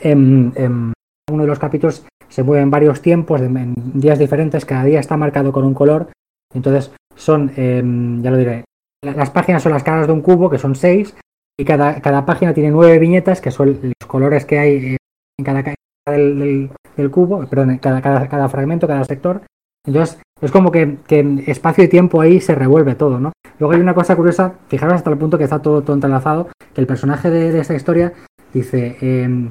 em, 0.01 0.53
em, 0.55 0.93
uno 1.31 1.43
de 1.43 1.49
los 1.49 1.59
capítulos 1.59 2.05
se 2.29 2.43
mueve 2.43 2.63
en 2.63 2.71
varios 2.71 3.01
tiempos, 3.03 3.41
en, 3.41 3.57
en 3.57 3.75
días 3.95 4.19
diferentes, 4.19 4.65
cada 4.65 4.85
día 4.85 5.01
está 5.01 5.17
marcado 5.17 5.51
con 5.53 5.65
un 5.65 5.75
color. 5.75 6.09
Entonces 6.55 6.93
son, 7.17 7.51
em, 7.57 8.23
ya 8.23 8.31
lo 8.31 8.37
diré, 8.37 8.65
la- 9.05 9.13
las 9.15 9.31
páginas 9.31 9.63
son 9.63 9.73
las 9.73 9.83
caras 9.83 10.07
de 10.07 10.13
un 10.13 10.21
cubo, 10.23 10.49
que 10.51 10.59
son 10.59 10.75
seis, 10.75 11.17
y 11.59 11.65
cada, 11.65 12.01
cada 12.01 12.25
página 12.25 12.55
tiene 12.55 12.71
nueve 12.71 12.99
viñetas, 12.99 13.41
que 13.41 13.51
son 13.51 13.79
los 13.83 14.09
colores 14.09 14.45
que 14.45 14.59
hay 14.59 14.73
eh, 14.95 14.97
en 15.39 15.45
cada 15.45 15.63
ca- 15.65 15.75
del, 16.09 16.39
del- 16.39 16.71
del 16.97 17.11
cubo, 17.11 17.45
perdón, 17.47 17.73
en 17.73 17.79
cada, 17.79 18.01
cada, 18.01 18.29
cada 18.29 18.49
fragmento, 18.49 18.87
cada 18.87 19.05
sector. 19.05 19.43
Entonces, 19.87 20.21
es 20.41 20.51
como 20.51 20.71
que, 20.71 20.99
que 21.07 21.19
en 21.21 21.45
espacio 21.47 21.85
y 21.85 21.89
tiempo 21.89 22.21
ahí 22.21 22.41
se 22.41 22.55
revuelve 22.55 22.95
todo, 22.95 23.19
¿no? 23.19 23.33
Luego 23.59 23.75
hay 23.75 23.81
una 23.81 23.95
cosa 23.95 24.15
curiosa, 24.17 24.55
fijaros 24.69 24.95
hasta 24.95 25.11
el 25.11 25.19
punto 25.19 25.39
que 25.39 25.45
está 25.45 25.61
todo, 25.61 25.83
todo 25.83 25.95
entrelazado, 25.95 26.49
que 26.75 26.81
el 26.81 26.87
personaje 26.87 27.31
de, 27.31 27.53
de 27.53 27.61
esta 27.61 27.75
historia 27.75 28.13
dice, 28.53 28.97
em, 29.01 29.51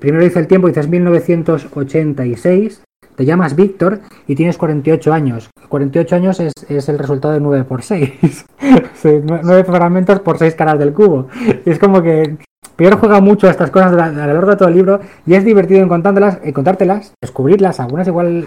primero 0.00 0.22
dice 0.22 0.38
el 0.38 0.46
tiempo, 0.46 0.68
dice 0.68 0.80
es 0.80 0.88
1986, 0.88 2.82
te 3.18 3.24
llamas 3.24 3.56
Víctor 3.56 4.00
y 4.28 4.36
tienes 4.36 4.56
48 4.56 5.12
años. 5.12 5.50
48 5.68 6.14
años 6.14 6.38
es, 6.38 6.52
es 6.68 6.88
el 6.88 6.98
resultado 7.00 7.34
de 7.34 7.40
9 7.40 7.64
por 7.64 7.82
6. 7.82 8.46
9 9.02 9.64
fragmentos 9.66 10.20
por 10.20 10.38
6 10.38 10.54
caras 10.54 10.78
del 10.78 10.92
cubo. 10.92 11.26
Es 11.64 11.80
como 11.80 12.00
que 12.00 12.36
Pierre 12.76 12.96
juega 12.96 13.20
mucho 13.20 13.48
a 13.48 13.50
estas 13.50 13.72
cosas 13.72 13.92
a 13.92 14.10
lo 14.12 14.34
largo 14.34 14.50
de 14.50 14.56
todo 14.56 14.68
el 14.68 14.76
libro 14.76 15.00
y 15.26 15.34
es 15.34 15.44
divertido 15.44 15.80
en 15.80 15.88
contándolas, 15.88 16.38
en 16.44 16.52
contártelas, 16.52 17.12
descubrirlas, 17.20 17.80
algunas 17.80 18.06
igual 18.06 18.46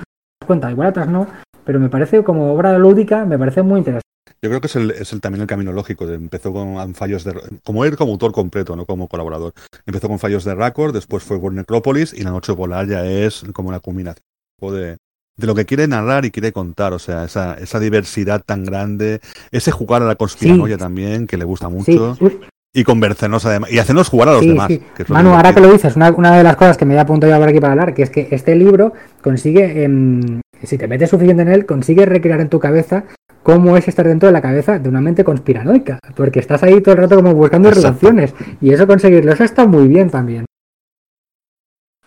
cuenta, 0.51 0.69
igual 0.71 0.89
otras 0.89 1.07
no, 1.07 1.27
pero 1.63 1.79
me 1.79 1.89
parece 1.89 2.23
como 2.23 2.53
obra 2.53 2.77
lúdica, 2.77 3.25
me 3.25 3.37
parece 3.39 3.61
muy 3.61 3.79
interesante. 3.79 4.01
Yo 4.43 4.49
creo 4.49 4.59
que 4.59 4.67
es, 4.67 4.75
el, 4.75 4.91
es 4.91 5.13
el, 5.13 5.21
también 5.21 5.41
el 5.41 5.47
camino 5.47 5.71
lógico. 5.71 6.09
Empezó 6.09 6.51
con 6.51 6.95
fallos 6.95 7.23
de. 7.23 7.33
Como 7.63 7.85
él, 7.85 7.95
como 7.95 8.11
autor 8.13 8.31
completo, 8.31 8.75
no 8.75 8.85
como 8.85 9.07
colaborador. 9.07 9.53
Empezó 9.85 10.07
con 10.07 10.17
fallos 10.17 10.43
de 10.43 10.55
Record, 10.55 10.93
después 10.93 11.23
fue 11.23 11.39
por 11.39 11.53
Necrópolis 11.53 12.11
y 12.13 12.23
La 12.23 12.31
Noche 12.31 12.55
Polar 12.55 12.87
ya 12.87 13.05
es 13.05 13.43
como 13.53 13.71
la 13.71 13.79
culminación 13.79 14.23
de, 14.61 14.97
de 15.37 15.47
lo 15.47 15.53
que 15.53 15.65
quiere 15.65 15.87
narrar 15.87 16.25
y 16.25 16.31
quiere 16.31 16.51
contar. 16.51 16.91
O 16.93 16.99
sea, 16.99 17.25
esa, 17.25 17.53
esa 17.53 17.79
diversidad 17.79 18.41
tan 18.43 18.63
grande, 18.63 19.21
ese 19.51 19.71
jugar 19.71 20.01
a 20.01 20.05
la 20.05 20.15
conspiranoia 20.15 20.75
Sí. 20.75 20.79
también, 20.79 21.27
que 21.27 21.37
le 21.37 21.45
gusta 21.45 21.69
mucho. 21.69 22.15
Sí, 22.15 22.39
Y 22.73 22.83
convencernos 22.83 23.45
además. 23.45 23.71
Y 23.71 23.79
hacernos 23.79 24.07
jugar 24.09 24.29
a 24.29 24.31
los 24.33 24.41
Sí, 24.41 24.47
demás. 24.49 24.67
sí. 24.69 24.81
que 24.95 25.03
Manu, 25.09 25.31
ahora 25.31 25.53
que 25.53 25.59
lo 25.59 25.71
dices, 25.71 25.95
una, 25.95 26.09
una 26.11 26.37
de 26.37 26.43
las 26.43 26.55
cosas 26.55 26.77
que 26.77 26.85
me 26.85 26.95
da 26.95 27.05
punto 27.05 27.27
yo 27.27 27.37
por 27.37 27.49
aquí 27.49 27.59
para 27.59 27.73
hablar, 27.73 27.93
que 27.93 28.03
es 28.03 28.09
que 28.09 28.27
este 28.31 28.55
libro 28.55 28.93
consigue, 29.21 29.83
em, 29.83 30.39
si 30.63 30.77
te 30.77 30.87
metes 30.87 31.09
suficiente 31.09 31.41
en 31.41 31.49
él, 31.49 31.65
consigue 31.65 32.05
recrear 32.05 32.39
en 32.39 32.47
tu 32.49 32.59
cabeza 32.59 33.03
cómo 33.43 33.75
es 33.75 33.87
estar 33.87 34.07
dentro 34.07 34.27
de 34.27 34.33
la 34.33 34.41
cabeza 34.41 34.79
de 34.79 34.87
una 34.87 35.01
mente 35.01 35.23
conspiranoica, 35.23 35.99
porque 36.15 36.39
estás 36.39 36.63
ahí 36.63 36.79
todo 36.79 36.93
el 36.95 37.01
rato 37.01 37.15
como 37.17 37.33
buscando 37.33 37.69
Exacto. 37.69 37.87
relaciones, 38.07 38.33
y 38.61 38.71
eso 38.71 38.87
conseguirlo, 38.87 39.33
eso 39.33 39.43
está 39.43 39.65
muy 39.65 39.87
bien 39.87 40.09
también. 40.09 40.45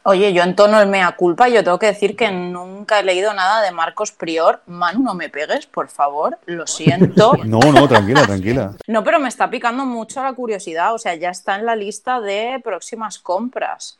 Oye, 0.06 0.34
yo 0.34 0.42
en 0.42 0.54
tono 0.54 0.82
el 0.82 0.88
mea 0.88 1.12
culpa, 1.12 1.48
yo 1.48 1.64
tengo 1.64 1.78
que 1.78 1.86
decir 1.86 2.14
que 2.14 2.30
nunca 2.30 3.00
he 3.00 3.02
leído 3.02 3.32
nada 3.32 3.62
de 3.62 3.72
Marcos 3.72 4.12
Prior. 4.12 4.60
Manu, 4.66 5.02
no 5.02 5.14
me 5.14 5.30
pegues, 5.30 5.64
por 5.64 5.88
favor, 5.88 6.38
lo 6.44 6.66
siento. 6.66 7.32
No, 7.44 7.58
no, 7.72 7.88
tranquila, 7.88 8.22
tranquila. 8.26 8.74
No, 8.86 9.02
pero 9.02 9.18
me 9.18 9.28
está 9.28 9.48
picando 9.48 9.86
mucho 9.86 10.22
la 10.22 10.34
curiosidad, 10.34 10.92
o 10.92 10.98
sea, 10.98 11.14
ya 11.14 11.30
está 11.30 11.58
en 11.58 11.64
la 11.64 11.74
lista 11.74 12.20
de 12.20 12.60
próximas 12.62 13.18
compras. 13.18 13.98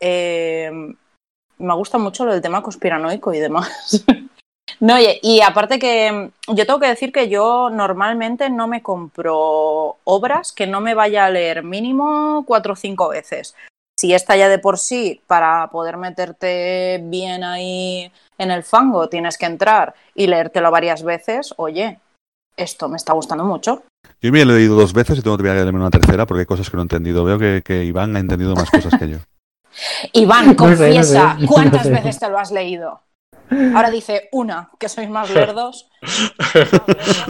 Eh, 0.00 0.70
me 1.58 1.74
gusta 1.74 1.98
mucho 1.98 2.24
lo 2.24 2.32
del 2.32 2.42
tema 2.42 2.62
conspiranoico 2.62 3.32
y 3.32 3.38
demás. 3.38 4.04
No, 4.80 4.96
oye, 4.96 5.20
y 5.22 5.40
aparte 5.40 5.78
que 5.78 6.30
yo 6.48 6.66
tengo 6.66 6.80
que 6.80 6.88
decir 6.88 7.10
que 7.10 7.28
yo 7.28 7.70
normalmente 7.70 8.50
no 8.50 8.66
me 8.66 8.82
compro 8.82 9.96
obras 10.04 10.52
que 10.52 10.66
no 10.66 10.80
me 10.80 10.92
vaya 10.92 11.24
a 11.24 11.30
leer 11.30 11.62
mínimo 11.62 12.44
cuatro 12.46 12.74
o 12.74 12.76
cinco 12.76 13.08
veces. 13.08 13.54
Si 13.98 14.12
esta 14.12 14.36
ya 14.36 14.48
de 14.50 14.58
por 14.58 14.78
sí, 14.78 15.22
para 15.26 15.68
poder 15.70 15.96
meterte 15.96 17.00
bien 17.04 17.42
ahí 17.42 18.12
en 18.36 18.50
el 18.50 18.62
fango, 18.62 19.08
tienes 19.08 19.38
que 19.38 19.46
entrar 19.46 19.94
y 20.14 20.26
leértelo 20.26 20.70
varias 20.70 21.02
veces, 21.02 21.54
oye, 21.56 21.98
esto 22.58 22.90
me 22.90 22.98
está 22.98 23.14
gustando 23.14 23.44
mucho. 23.44 23.84
Yo 24.20 24.30
me 24.32 24.42
he 24.42 24.44
leído 24.46 24.76
dos 24.76 24.92
veces 24.92 25.18
y 25.18 25.22
tengo 25.22 25.38
que 25.38 25.44
leerme 25.44 25.80
una 25.80 25.90
tercera 25.90 26.26
porque 26.26 26.40
hay 26.40 26.46
cosas 26.46 26.68
que 26.68 26.76
no 26.76 26.82
he 26.82 26.84
entendido. 26.84 27.24
Veo 27.24 27.38
que, 27.38 27.62
que 27.64 27.84
Iván 27.84 28.14
ha 28.16 28.18
entendido 28.18 28.54
más 28.54 28.70
cosas 28.70 28.94
que 28.98 29.08
yo. 29.08 29.18
Iván, 30.12 30.46
No 30.46 30.52
sé, 30.52 30.56
no 30.56 30.56
confiesa, 30.56 31.36
sé, 31.40 31.46
¿cuántas 31.46 31.86
no 31.86 31.96
sé. 31.96 32.02
veces 32.02 32.18
te 32.18 32.28
lo 32.28 32.38
has 32.38 32.50
leído? 32.52 33.00
Ahora 33.74 33.90
dice 33.90 34.28
una, 34.32 34.70
que 34.78 34.88
sois 34.88 35.08
más 35.08 35.30
lerdos. 35.30 35.88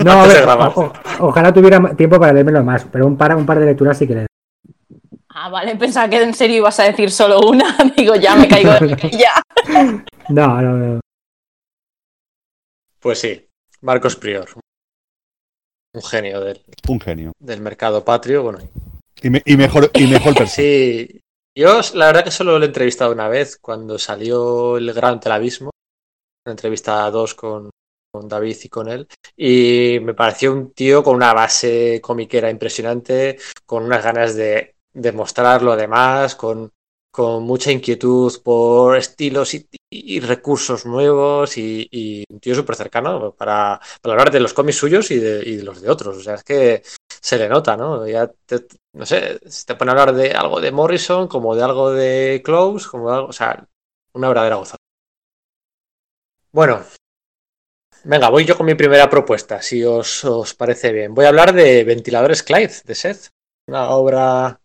No, 0.05 0.13
a 0.13 0.27
ver, 0.27 0.43
grabar. 0.43 0.73
o- 0.75 0.81
o- 0.81 0.93
ojalá 1.29 1.53
tuviera 1.53 1.95
tiempo 1.95 2.19
para 2.19 2.33
leérmelo 2.33 2.65
más, 2.65 2.87
pero 2.91 3.07
un 3.07 3.17
par, 3.17 3.37
un 3.37 3.45
par 3.47 3.59
de 3.61 3.67
lecturas 3.67 3.99
sí 3.99 4.07
que 4.07 4.15
le 4.15 4.27
Ah, 5.39 5.51
vale, 5.51 5.77
pensaba 5.77 6.09
que 6.09 6.23
en 6.23 6.33
serio 6.33 6.57
ibas 6.59 6.81
a 6.81 6.85
decir 6.85 7.11
solo 7.11 7.41
una. 7.41 7.77
Digo, 7.97 8.15
ya 8.17 8.35
me 8.37 8.49
caigo 8.49 8.73
de 8.73 9.11
ya. 9.11 9.43
No, 10.29 10.61
no, 10.61 10.73
no. 10.77 11.01
Pues 13.01 13.21
sí, 13.21 13.47
Marcos 13.83 14.17
Prior. 14.17 14.49
Un 15.95 16.03
genio 16.03 16.41
del, 16.41 16.63
Un 16.89 17.01
genio. 17.01 17.33
del 17.39 17.61
mercado 17.61 18.05
patrio. 18.05 18.43
Bueno, 18.43 18.59
Y, 19.23 19.31
me- 19.31 19.43
y 19.45 19.57
mejor, 19.57 19.91
y 19.95 20.07
mejor 20.07 20.35
persona. 20.37 20.47
sí. 20.49 21.21
Yo, 21.55 21.81
la 21.95 22.07
verdad 22.07 22.25
que 22.25 22.31
solo 22.31 22.59
lo 22.59 22.65
he 22.65 22.69
entrevistado 22.69 23.13
una 23.13 23.29
vez, 23.29 23.57
cuando 23.59 23.99
salió 23.99 24.77
El 24.77 24.93
Gran 24.93 25.21
del 25.21 25.33
Abismo. 25.33 25.71
Una 26.45 26.53
entrevista 26.53 27.05
a 27.07 27.11
dos 27.11 27.35
con, 27.35 27.71
con 28.13 28.29
David 28.29 28.57
y 28.65 28.69
con 28.69 28.89
él. 28.89 29.07
Y 29.37 29.99
me 30.03 30.13
pareció 30.15 30.53
un 30.53 30.73
tío 30.73 31.03
con 31.03 31.17
una 31.17 31.33
base 31.33 32.01
comiquera 32.03 32.51
impresionante, 32.51 33.39
con 33.65 33.85
unas 33.85 34.03
ganas 34.05 34.35
de 34.35 34.76
demostrar 34.97 35.63
lo 35.63 35.77
demás, 35.77 36.35
con, 36.35 36.73
con 37.11 37.43
mucha 37.45 37.71
inquietud 37.73 38.33
por 38.43 38.97
estilos 38.97 39.55
y, 39.55 40.21
recursos 40.21 40.85
nuevos 40.87 41.57
y, 41.59 42.25
un 42.31 42.41
tío 42.41 42.55
súper 42.55 42.77
cercano 42.77 43.33
para, 43.35 43.81
para 44.03 44.13
hablar 44.15 44.31
de 44.31 44.41
los 44.41 44.53
cómics 44.55 44.79
suyos 44.79 45.11
y 45.11 45.19
de, 45.19 45.43
y 45.47 45.57
de 45.57 45.63
los 45.63 45.81
de 45.81 45.91
otros. 45.91 46.17
O 46.17 46.21
sea, 46.23 46.35
es 46.35 46.45
que 46.45 46.83
se 47.21 47.39
le 47.39 47.49
nota, 47.49 47.77
¿no? 47.77 48.07
Ya 48.07 48.27
te- 48.47 48.67
no 48.95 49.07
sé, 49.07 49.39
se 49.49 49.65
te 49.67 49.75
pone 49.75 49.91
a 49.91 49.93
hablar 49.93 50.15
de 50.15 50.33
algo 50.33 50.61
de 50.61 50.73
Morrison, 50.73 51.29
como 51.29 51.55
de 51.57 51.63
algo 51.63 51.91
de 51.93 52.43
Close, 52.45 52.89
como 52.89 53.11
de 53.11 53.17
algo, 53.17 53.29
o 53.29 53.33
sea, 53.33 53.67
una 54.15 54.29
verdadera 54.29 54.57
gozada. 54.57 54.79
Bueno, 56.53 56.85
venga, 58.05 58.29
voy 58.31 58.45
yo 58.45 58.57
con 58.57 58.67
mi 58.67 58.75
primera 58.75 59.11
propuesta, 59.11 59.61
si 59.63 59.85
os, 59.85 60.25
os 60.25 60.55
parece 60.55 60.93
bien. 60.93 61.15
Voy 61.15 61.25
a 61.25 61.29
hablar 61.29 61.53
de 61.53 61.85
Ventiladores 61.85 62.43
Clyde, 62.43 62.75
de 62.85 62.95
Seth, 62.95 63.29
una 63.69 63.91
obra 63.91 64.61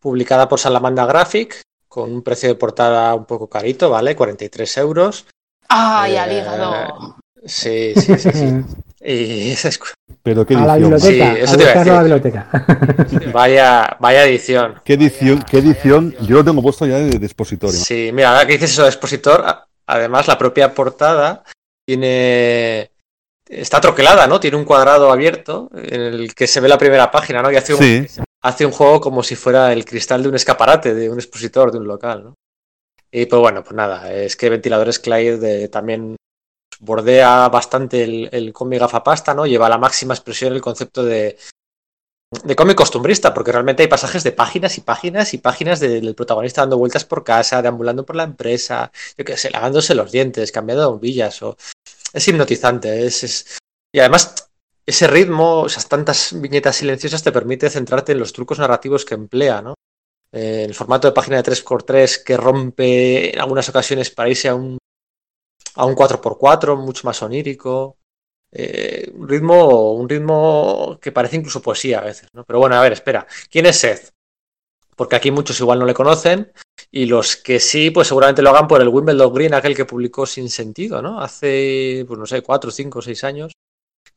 publicada 0.00 0.48
por 0.48 0.58
Salamanda 0.60 1.06
Graphic, 1.06 1.60
con 1.88 2.12
un 2.12 2.22
precio 2.22 2.48
de 2.48 2.54
portada 2.54 3.14
un 3.14 3.24
poco 3.24 3.48
carito, 3.48 3.90
¿vale? 3.90 4.14
43 4.16 4.76
euros. 4.78 5.26
Ay, 5.68 6.14
Eh, 6.14 6.18
al 6.18 6.32
hígado. 6.32 7.16
Sí, 7.44 7.92
sí, 7.96 8.18
sí, 8.18 8.30
sí. 8.32 8.52
Y 9.08 9.52
es- 9.52 9.78
Pero 10.22 10.44
qué 10.44 10.54
a 10.56 10.60
la 10.66 10.76
edición. 10.76 10.90
biblioteca, 10.94 11.34
Sí, 11.36 11.40
eso 11.42 11.54
a 11.54 11.56
te 11.56 11.62
iba 11.62 11.70
a 11.70 11.74
buscarlo 11.74 11.92
a 11.92 12.02
la 12.02 12.14
decir. 12.14 12.32
biblioteca. 12.32 13.30
vaya, 13.32 13.96
vaya 14.00 14.24
edición. 14.24 14.80
Qué 14.84 14.94
edición, 14.94 15.44
qué 15.48 15.58
edición. 15.58 16.16
Yo 16.22 16.36
lo 16.36 16.44
tengo 16.44 16.60
puesto 16.62 16.86
ya 16.86 16.96
de, 16.96 17.18
de 17.18 17.26
expositorio. 17.26 17.78
Sí, 17.78 18.10
mira, 18.12 18.30
ahora 18.30 18.46
que 18.46 18.54
dices 18.54 18.72
eso 18.72 18.82
de 18.82 18.88
expositor, 18.88 19.44
además 19.86 20.26
la 20.26 20.36
propia 20.38 20.74
portada 20.74 21.44
tiene. 21.86 22.90
Está 23.48 23.80
troquelada, 23.80 24.26
¿no? 24.26 24.40
Tiene 24.40 24.56
un 24.56 24.64
cuadrado 24.64 25.12
abierto 25.12 25.70
en 25.72 26.00
el 26.00 26.34
que 26.34 26.48
se 26.48 26.58
ve 26.60 26.68
la 26.68 26.78
primera 26.78 27.10
página, 27.12 27.42
¿no? 27.42 27.52
Y 27.52 27.56
hace 27.56 27.74
un, 27.74 27.80
Sí, 27.80 28.06
hace 28.46 28.64
un 28.66 28.72
juego 28.72 29.00
como 29.00 29.22
si 29.22 29.36
fuera 29.36 29.72
el 29.72 29.84
cristal 29.84 30.22
de 30.22 30.28
un 30.28 30.34
escaparate, 30.36 30.94
de 30.94 31.10
un 31.10 31.18
expositor, 31.18 31.72
de 31.72 31.78
un 31.78 31.86
local, 31.86 32.24
¿no? 32.24 32.34
Y 33.10 33.26
pues 33.26 33.40
bueno, 33.40 33.62
pues 33.62 33.74
nada, 33.74 34.12
es 34.12 34.36
que 34.36 34.50
Ventiladores 34.50 34.98
Clyde 34.98 35.64
eh, 35.64 35.68
también 35.68 36.16
bordea 36.80 37.48
bastante 37.48 38.04
el, 38.04 38.28
el 38.32 38.52
cómic 38.52 38.80
gafapasta, 38.80 39.34
¿no? 39.34 39.46
Lleva 39.46 39.66
a 39.66 39.70
la 39.70 39.78
máxima 39.78 40.14
expresión 40.14 40.52
el 40.52 40.60
concepto 40.60 41.04
de, 41.04 41.38
de 42.44 42.56
cómic 42.56 42.76
costumbrista, 42.76 43.32
porque 43.32 43.52
realmente 43.52 43.82
hay 43.82 43.88
pasajes 43.88 44.22
de 44.24 44.32
páginas 44.32 44.76
y 44.76 44.80
páginas 44.82 45.32
y 45.34 45.38
páginas 45.38 45.80
del 45.80 46.14
protagonista 46.14 46.62
dando 46.62 46.78
vueltas 46.78 47.04
por 47.04 47.24
casa, 47.24 47.62
deambulando 47.62 48.04
por 48.04 48.16
la 48.16 48.24
empresa, 48.24 48.92
yo 49.16 49.24
qué 49.24 49.36
sé, 49.36 49.50
lavándose 49.50 49.94
los 49.94 50.12
dientes, 50.12 50.52
cambiando 50.52 50.90
bombillas, 50.90 51.42
o... 51.42 51.56
es 52.12 52.28
hipnotizante, 52.28 53.06
es- 53.06 53.58
y 53.94 54.00
además 54.00 54.45
ese 54.86 55.08
ritmo, 55.08 55.66
esas 55.66 55.88
tantas 55.88 56.40
viñetas 56.40 56.76
silenciosas 56.76 57.22
te 57.22 57.32
permite 57.32 57.68
centrarte 57.68 58.12
en 58.12 58.20
los 58.20 58.32
trucos 58.32 58.60
narrativos 58.60 59.04
que 59.04 59.14
emplea, 59.14 59.60
¿no? 59.60 59.74
Eh, 60.30 60.64
el 60.64 60.74
formato 60.74 61.08
de 61.08 61.14
página 61.14 61.42
de 61.42 61.50
3x3 61.50 62.22
que 62.22 62.36
rompe 62.36 63.34
en 63.34 63.40
algunas 63.40 63.68
ocasiones 63.68 64.10
para 64.10 64.28
irse 64.28 64.48
a 64.48 64.54
un, 64.54 64.78
a 65.74 65.84
un 65.84 65.96
4x4, 65.96 66.76
mucho 66.76 67.02
más 67.04 67.20
onírico. 67.22 67.96
Eh, 68.52 69.10
un 69.12 69.28
ritmo, 69.28 69.92
un 69.94 70.08
ritmo 70.08 70.98
que 71.02 71.10
parece 71.10 71.36
incluso 71.36 71.60
poesía 71.60 71.98
a 71.98 72.04
veces, 72.04 72.28
¿no? 72.32 72.44
Pero 72.44 72.60
bueno, 72.60 72.76
a 72.76 72.80
ver, 72.80 72.92
espera. 72.92 73.26
¿Quién 73.50 73.66
es 73.66 73.78
Seth? 73.78 74.12
Porque 74.94 75.16
aquí 75.16 75.30
muchos 75.30 75.58
igual 75.60 75.80
no 75.80 75.84
le 75.84 75.94
conocen 75.94 76.52
y 76.90 77.06
los 77.06 77.36
que 77.36 77.58
sí, 77.60 77.90
pues 77.90 78.08
seguramente 78.08 78.40
lo 78.40 78.50
hagan 78.50 78.68
por 78.68 78.80
el 78.80 78.88
Wimbledon 78.88 79.34
Green, 79.34 79.54
aquel 79.54 79.76
que 79.76 79.84
publicó 79.84 80.26
Sin 80.26 80.48
Sentido, 80.48 81.02
¿no? 81.02 81.20
Hace, 81.20 82.04
pues 82.06 82.18
no 82.18 82.24
sé, 82.24 82.40
cuatro, 82.42 82.70
cinco, 82.70 83.02
seis 83.02 83.24
años 83.24 83.52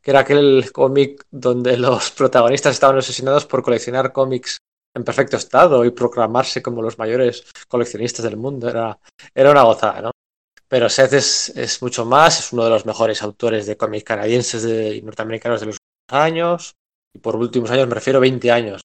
que 0.01 0.11
era 0.11 0.21
aquel 0.21 0.71
cómic 0.71 1.25
donde 1.31 1.77
los 1.77 2.11
protagonistas 2.11 2.73
estaban 2.73 2.97
obsesionados 2.97 3.45
por 3.45 3.63
coleccionar 3.63 4.11
cómics 4.11 4.57
en 4.95 5.03
perfecto 5.03 5.37
estado 5.37 5.85
y 5.85 5.91
proclamarse 5.91 6.61
como 6.61 6.81
los 6.81 6.97
mayores 6.97 7.45
coleccionistas 7.67 8.23
del 8.23 8.37
mundo. 8.37 8.69
Era, 8.69 8.99
era 9.33 9.51
una 9.51 9.63
gozada, 9.63 10.01
¿no? 10.01 10.11
Pero 10.67 10.87
Seth 10.87 11.13
es, 11.13 11.81
mucho 11.81 12.05
más, 12.05 12.39
es 12.39 12.53
uno 12.53 12.63
de 12.63 12.69
los 12.69 12.85
mejores 12.85 13.23
autores 13.23 13.65
de 13.65 13.75
cómics 13.75 14.03
canadienses 14.03 14.63
y 14.63 15.01
norteamericanos 15.01 15.59
de 15.59 15.65
los 15.65 15.75
últimos 15.77 16.23
años. 16.23 16.75
Y 17.13 17.19
por 17.19 17.35
últimos 17.35 17.71
años 17.71 17.87
me 17.87 17.95
refiero 17.95 18.19
20 18.19 18.51
años. 18.51 18.81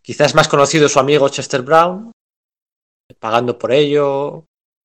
Quizás 0.00 0.36
más 0.36 0.46
conocido 0.46 0.88
su 0.88 1.00
amigo 1.00 1.28
Chester 1.28 1.62
Brown, 1.62 2.12
pagando 3.18 3.58
por 3.58 3.72
ello, 3.72 4.44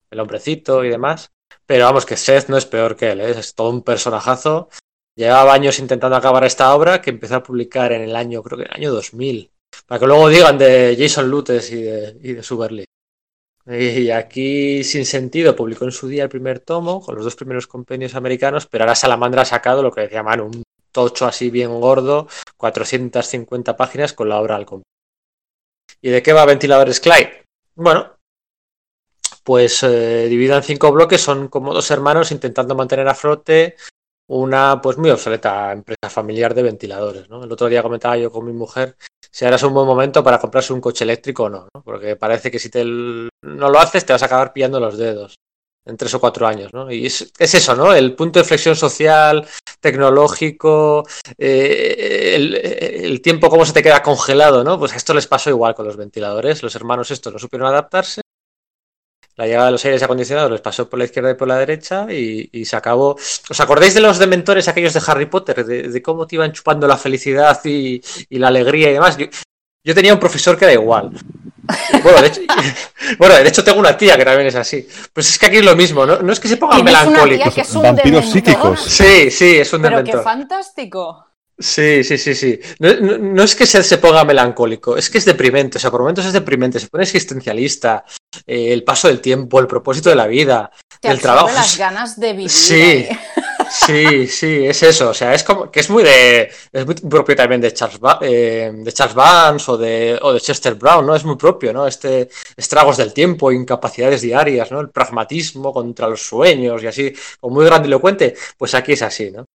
el 0.10 0.20
hombrecito 0.20 0.84
y 0.84 0.90
demás. 0.90 1.30
Pero 1.68 1.86
vamos, 1.86 2.06
que 2.06 2.18
Seth 2.18 2.50
no 2.50 2.58
es 2.58 2.66
peor 2.66 2.96
que 2.96 3.12
él, 3.12 3.22
¿eh? 3.22 3.32
es 3.32 3.54
todo 3.54 3.70
un 3.70 3.84
personajazo. 3.84 4.70
Llevaba 5.16 5.54
años 5.54 5.78
intentando 5.80 6.18
acabar 6.18 6.44
esta 6.44 6.74
obra 6.76 7.02
que 7.02 7.12
empezó 7.12 7.36
a 7.36 7.44
publicar 7.44 7.92
en 7.92 8.02
el 8.02 8.16
año, 8.16 8.42
creo 8.42 8.58
que 8.58 8.64
en 8.64 8.72
el 8.72 8.78
año 8.78 8.92
2000. 8.92 9.52
Para 9.86 10.00
que 10.00 10.08
luego 10.08 10.30
digan 10.30 10.58
de 10.58 10.96
Jason 10.98 11.30
Lutes 11.30 11.72
y 11.72 11.82
de, 11.82 12.18
y 12.22 12.34
de 12.34 12.44
Suberly. 12.44 12.86
Y 13.66 14.10
aquí, 14.10 14.84
sin 14.84 15.06
sentido, 15.06 15.56
publicó 15.56 15.86
en 15.86 15.92
su 15.92 16.08
día 16.08 16.24
el 16.24 16.30
primer 16.30 16.60
tomo 16.60 17.02
con 17.02 17.16
los 17.16 17.24
dos 17.24 17.36
primeros 17.36 17.66
compendios 17.66 18.14
americanos, 18.16 18.68
pero 18.68 18.84
ahora 18.84 18.96
Salamandra 18.96 19.44
ha 19.44 19.46
sacado 19.46 19.82
lo 19.82 19.92
que 19.92 20.02
decía 20.02 20.22
Manu, 20.22 20.48
un 20.48 20.64
tocho 20.92 21.26
así 21.26 21.50
bien 21.50 21.80
gordo, 21.80 22.28
450 22.58 23.78
páginas 23.78 24.12
con 24.12 24.28
la 24.28 24.40
obra 24.40 24.58
al 24.58 24.66
completo. 24.66 24.90
¿Y 26.02 26.10
de 26.10 26.22
qué 26.22 26.34
va 26.34 26.46
Ventiladores 26.46 27.00
Clyde? 27.00 27.46
Bueno, 27.76 28.18
pues 29.46 29.82
eh, 29.84 30.28
dividido 30.28 30.58
en 30.58 30.64
cinco 30.64 30.92
bloques, 30.92 31.22
son 31.22 31.48
como 31.48 31.74
dos 31.74 31.90
hermanos 31.90 32.32
intentando 32.32 32.76
mantener 32.76 33.08
a 33.08 33.16
flote 33.16 33.78
una 34.28 34.82
pues 34.82 34.98
muy 34.98 35.10
obsoleta 35.10 35.72
empresa 35.72 36.10
familiar 36.10 36.54
de 36.54 36.64
ventiladores. 36.64 37.30
¿no? 37.30 37.44
El 37.44 37.52
otro 37.52 37.68
día 37.68 37.84
comentaba 37.84 38.18
yo 38.18 38.32
con 38.32 38.46
mi 38.46 38.54
mujer 38.54 38.96
si 39.32 39.46
ahora 39.46 39.56
es 39.56 39.64
un 39.64 39.74
buen 39.74 39.88
momento 39.88 40.24
para 40.24 40.40
comprarse 40.40 40.74
un 40.74 40.82
coche 40.82 41.04
eléctrico 41.04 41.44
o 41.44 41.50
no, 41.50 41.68
¿no? 41.74 41.82
porque 41.84 42.16
parece 42.16 42.52
que 42.52 42.60
si 42.60 42.70
te 42.70 42.84
no 42.86 43.30
lo 43.42 43.80
haces 43.80 44.06
te 44.06 44.14
vas 44.14 44.24
a 44.24 44.28
acabar 44.28 44.54
pillando 44.54 44.80
los 44.80 44.98
dedos 44.98 45.36
en 45.86 45.98
tres 45.98 46.14
o 46.14 46.20
cuatro 46.20 46.48
años, 46.48 46.74
¿no? 46.74 46.90
Y 46.90 47.06
es, 47.06 47.34
es 47.38 47.54
eso, 47.56 47.76
¿no? 47.76 47.94
El 47.94 48.16
punto 48.16 48.40
de 48.40 48.46
flexión 48.46 48.76
social, 48.76 49.46
tecnológico, 49.82 51.06
eh, 51.38 52.34
el, 52.36 52.56
el 52.56 53.22
tiempo 53.22 53.50
cómo 53.50 53.66
se 53.66 53.74
te 53.74 53.84
queda 53.84 54.02
congelado, 54.02 54.64
¿no? 54.64 54.80
Pues 54.80 54.96
esto 54.96 55.14
les 55.14 55.28
pasó 55.28 55.50
igual 55.50 55.76
con 55.76 55.86
los 55.86 55.98
ventiladores. 55.98 56.64
Los 56.64 56.76
hermanos 56.76 57.12
estos 57.12 57.34
no 57.34 57.40
supieron 57.40 57.68
adaptarse. 57.68 58.23
La 59.36 59.46
llegada 59.48 59.66
de 59.68 59.72
los 59.72 59.84
aires 59.86 60.04
acondicionados 60.04 60.52
les 60.52 60.62
pasó 60.62 60.88
por 60.90 61.00
la 61.00 61.06
izquierda 61.06 61.32
y 61.32 61.34
por 61.34 61.48
la 61.48 61.58
derecha 61.58 62.06
y, 62.12 62.50
y 62.52 62.66
se 62.66 62.76
acabó. 62.76 63.16
¿Os 63.50 63.60
acordáis 63.60 63.94
de 63.96 64.02
los 64.02 64.20
dementores 64.20 64.68
aquellos 64.68 64.94
de 64.94 65.02
Harry 65.08 65.26
Potter? 65.26 65.66
De, 65.66 65.90
de 65.90 66.02
cómo 66.02 66.28
te 66.28 66.36
iban 66.36 66.52
chupando 66.52 66.88
la 66.88 66.98
felicidad 66.98 67.60
y, 67.66 68.02
y 68.30 68.38
la 68.38 68.50
alegría 68.50 68.90
y 68.92 68.94
demás. 68.94 69.18
Yo, 69.18 69.26
yo 69.84 69.96
tenía 69.96 70.14
un 70.14 70.20
profesor 70.20 70.58
que 70.58 70.66
era 70.66 70.74
igual. 70.74 71.12
Bueno 72.04 72.22
de, 72.22 72.28
hecho, 72.28 72.42
bueno, 73.18 73.36
de 73.36 73.48
hecho 73.48 73.64
tengo 73.64 73.80
una 73.80 73.96
tía 73.98 74.18
que 74.18 74.26
también 74.26 74.48
es 74.48 74.56
así. 74.56 74.88
Pues 75.12 75.30
es 75.30 75.40
que 75.40 75.46
aquí 75.48 75.58
es 75.58 75.66
lo 75.66 75.76
mismo, 75.76 76.06
¿no? 76.06 76.22
No 76.22 76.32
es 76.34 76.40
que 76.40 76.48
se 76.50 76.58
pongan 76.58 76.84
Tienes 76.84 76.94
una 76.94 77.02
tía 77.02 77.10
melancólicos. 77.12 77.54
que 77.56 77.62
es 77.62 77.76
un 77.76 77.82
Vampiros 77.84 78.34
dementor. 78.34 78.34
psíquicos. 78.34 78.82
Sí, 78.82 79.32
sí, 79.32 79.58
es 79.58 79.74
un 79.74 79.82
Pero 79.82 79.98
qué 79.98 80.12
dementor. 80.12 80.24
fantástico. 80.24 81.26
Sí, 81.64 82.04
sí, 82.04 82.18
sí, 82.18 82.36
sí. 82.36 82.60
No, 82.80 82.94
no- 83.00 83.18
no 83.18 83.44
es 83.44 83.56
que 83.56 83.66
se, 83.66 83.82
se 83.84 83.98
ponga 83.98 84.26
melancólico, 84.26 84.98
es 84.98 85.10
que 85.10 85.18
es 85.20 85.26
deprimente. 85.26 85.78
O 85.78 85.82
sea, 85.82 85.92
por 85.92 86.02
momentos 86.02 86.26
es 86.26 86.34
deprimente, 86.34 86.80
se 86.80 86.88
pone 86.88 87.04
existencialista. 87.04 88.04
eh, 88.48 88.74
el 88.74 88.84
paso 88.84 89.08
del 89.08 89.22
tiempo, 89.22 89.60
el 89.60 89.68
propósito 89.68 90.10
de 90.10 90.16
la 90.16 90.28
vida, 90.28 90.72
Te 91.00 91.08
el 91.10 91.22
trabajo. 91.22 91.48
las 91.54 91.78
ganas 91.78 92.20
de 92.20 92.32
vivir. 92.34 92.50
Sí. 92.50 93.08
Sí, 93.72 94.28
sí, 94.28 94.66
es 94.68 94.84
eso. 94.84 95.10
O 95.10 95.14
sea, 95.14 95.34
es 95.34 95.44
como 95.44 95.72
que 95.72 95.80
es 95.80 95.90
muy 95.90 96.04
de. 96.04 96.50
Es 96.72 96.86
muy 96.86 96.96
propio 96.96 97.36
también 97.36 97.62
de 97.62 97.74
Charles, 97.74 98.00
Ba- 98.00 98.20
eh, 98.22 98.72
de 98.74 98.92
Charles 98.92 99.16
Vance 99.16 99.72
o 99.72 99.78
de, 99.78 100.20
o 100.22 100.34
de 100.34 100.40
Chester 100.42 100.76
Brown, 100.76 101.06
¿no? 101.06 101.16
Es 101.16 101.24
muy 101.24 101.38
propio, 101.38 101.74
¿no? 101.74 101.88
Este 101.88 102.30
estragos 102.58 102.98
del 102.98 103.14
tiempo, 103.14 103.52
incapacidades 103.52 104.22
diarias, 104.22 104.72
¿no? 104.72 104.80
El 104.82 104.90
pragmatismo 104.90 105.72
contra 105.74 106.08
los 106.08 106.22
sueños 106.22 106.84
y 106.84 106.88
así, 106.88 107.14
como 107.40 107.56
muy 107.56 107.66
grandilocuente. 107.66 108.36
Pues 108.58 108.74
aquí 108.76 108.94
es 108.94 109.02
así, 109.02 109.32
¿no? 109.32 109.46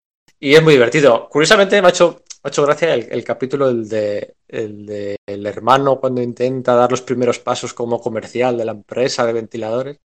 Y 0.41 0.55
es 0.55 0.63
muy 0.63 0.75
divertido. 0.75 1.29
Curiosamente 1.29 1.81
me 1.81 1.89
ha 1.89 1.91
hecho, 1.91 2.23
me 2.43 2.49
ha 2.49 2.49
hecho 2.49 2.63
gracia 2.65 2.95
el, 2.95 3.09
el 3.11 3.25
capítulo 3.25 3.69
el 3.69 3.89
de, 3.89 4.37
el 4.47 4.87
de 4.87 5.17
el 5.27 5.47
hermano 5.47 5.99
cuando 6.01 6.23
intenta 6.23 6.75
dar 6.75 6.91
los 6.91 7.03
primeros 7.03 7.39
pasos 7.41 7.75
como 7.75 8.01
comercial 8.01 8.57
de 8.57 8.65
la 8.65 8.73
empresa 8.73 9.27
de 9.27 9.33
ventiladores. 9.33 9.99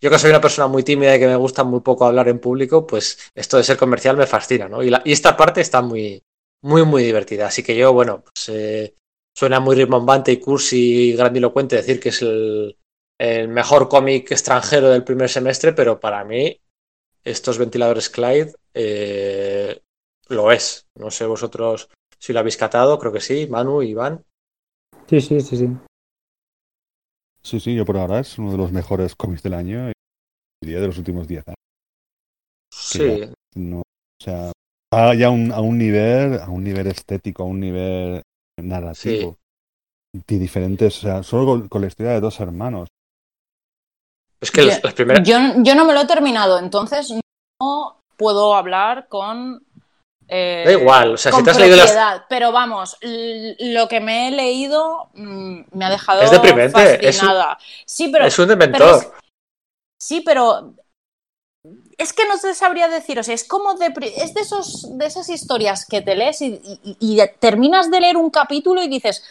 Yo 0.00 0.10
que 0.10 0.18
soy 0.20 0.30
una 0.30 0.42
persona 0.42 0.68
muy 0.68 0.84
tímida 0.84 1.16
y 1.16 1.20
que 1.20 1.28
me 1.28 1.36
gusta 1.36 1.64
muy 1.64 1.80
poco 1.80 2.06
hablar 2.06 2.28
en 2.28 2.40
público, 2.40 2.86
pues 2.86 3.18
esto 3.34 3.58
de 3.58 3.64
ser 3.64 3.78
comercial 3.78 4.16
me 4.18 4.26
fascina, 4.26 4.68
¿no? 4.68 4.82
Y, 4.82 4.90
la- 4.90 5.02
y 5.04 5.12
esta 5.12 5.36
parte 5.36 5.62
está 5.62 5.82
muy, 5.82 6.22
muy, 6.62 6.84
muy 6.84 7.04
divertida. 7.04 7.48
Así 7.48 7.62
que 7.64 7.76
yo, 7.76 7.92
bueno, 7.94 8.22
pues 8.24 8.50
eh, 8.50 8.96
suena 9.36 9.60
muy 9.60 9.76
rimbombante 9.76 10.32
y 10.32 10.38
cursi 10.40 11.10
y 11.10 11.14
grandilocuente 11.16 11.76
decir 11.76 12.00
que 12.00 12.10
es 12.10 12.22
el, 12.22 12.78
el 13.18 13.48
mejor 13.48 13.88
cómic 13.88 14.32
extranjero 14.32 14.90
del 14.90 15.04
primer 15.04 15.30
semestre, 15.30 15.74
pero 15.74 16.00
para 16.00 16.24
mí 16.24 16.61
estos 17.24 17.58
ventiladores 17.58 18.10
Clyde 18.10 18.52
eh, 18.74 19.80
lo 20.28 20.52
es. 20.52 20.86
No 20.94 21.10
sé 21.10 21.26
vosotros 21.26 21.88
si 22.18 22.32
lo 22.32 22.40
habéis 22.40 22.56
catado, 22.56 22.98
creo 22.98 23.12
que 23.12 23.20
sí, 23.20 23.46
Manu, 23.48 23.82
Iván. 23.82 24.24
Sí, 25.08 25.20
sí, 25.20 25.40
sí, 25.40 25.56
sí. 25.56 25.68
Sí, 27.42 27.58
sí, 27.60 27.74
yo 27.74 27.84
por 27.84 27.96
ahora 27.96 28.20
es 28.20 28.38
uno 28.38 28.52
de 28.52 28.58
los 28.58 28.72
mejores 28.72 29.16
cómics 29.16 29.42
del 29.42 29.54
año 29.54 29.90
y 29.90 29.92
diría 30.62 30.80
de 30.80 30.86
los 30.88 30.98
últimos 30.98 31.28
10 31.28 31.44
años. 31.48 31.56
Sí, 32.70 33.32
No, 33.54 33.78
o 33.80 34.24
sea, 34.24 34.52
va 34.94 35.14
ya 35.14 35.26
a 35.26 35.30
un, 35.30 35.52
a 35.52 35.60
un 35.60 35.78
nivel, 35.78 36.40
a 36.40 36.48
un 36.48 36.64
nivel 36.64 36.86
estético, 36.86 37.42
a 37.42 37.46
un 37.46 37.60
nivel 37.60 38.22
narrativo. 38.62 39.36
Y 40.14 40.38
diferentes, 40.38 40.98
o 40.98 41.00
sea, 41.00 41.22
solo 41.22 41.46
con, 41.46 41.68
con 41.68 41.80
la 41.82 41.88
historia 41.88 42.12
de 42.12 42.20
dos 42.20 42.40
hermanos. 42.40 42.88
Es 44.42 44.50
que 44.50 44.62
Yo- 44.62 44.68
las, 44.68 44.84
las 44.84 44.94
primeras... 44.94 45.26
Yo, 45.26 45.38
yo 45.58 45.74
no 45.74 45.84
me 45.84 45.94
lo 45.94 46.00
he 46.02 46.06
terminado, 46.06 46.58
entonces 46.58 47.12
no 47.60 47.96
puedo 48.16 48.54
hablar 48.54 49.08
con. 49.08 49.64
eh, 50.28 50.62
Da 50.66 50.72
igual, 50.72 51.14
o 51.14 51.16
sea, 51.16 51.32
si 51.32 51.42
te 51.42 51.50
has 51.50 51.58
leído 51.58 51.76
las... 51.76 52.22
Pero 52.28 52.52
vamos, 52.52 52.96
lo 53.00 53.88
que 53.88 54.00
me 54.00 54.28
he 54.28 54.30
leído 54.32 55.08
mm, 55.14 55.60
me 55.72 55.84
ha 55.84 55.90
dejado 55.90 56.22
Es 56.22 56.30
deprimente, 56.30 57.08
es 57.08 57.22
un-. 57.22 57.30
Sí, 57.86 58.08
pero. 58.08 58.26
es 58.26 58.38
un 58.38 58.46
pero 58.46 58.58
dementor. 58.58 58.96
es- 59.02 59.10
sí, 60.00 60.20
pero. 60.24 60.74
Es 61.96 62.12
que 62.12 62.24
no 62.26 62.36
te 62.36 62.52
sabría 62.54 62.88
decir, 62.88 63.20
o 63.20 63.22
sea, 63.22 63.34
es 63.34 63.46
como 63.46 63.74
depri- 63.76 64.12
es 64.16 64.34
de 64.34 64.40
esos 64.40 64.98
de 64.98 65.06
esas 65.06 65.28
historias 65.28 65.86
que 65.86 66.00
te 66.02 66.16
lees 66.16 66.42
y, 66.42 66.60
y- 66.82 66.96
y 66.98 67.20
terminas 67.38 67.88
de 67.90 68.00
leer 68.00 68.16
un 68.16 68.30
capítulo 68.30 68.82
y 68.82 68.88
dices, 68.88 69.22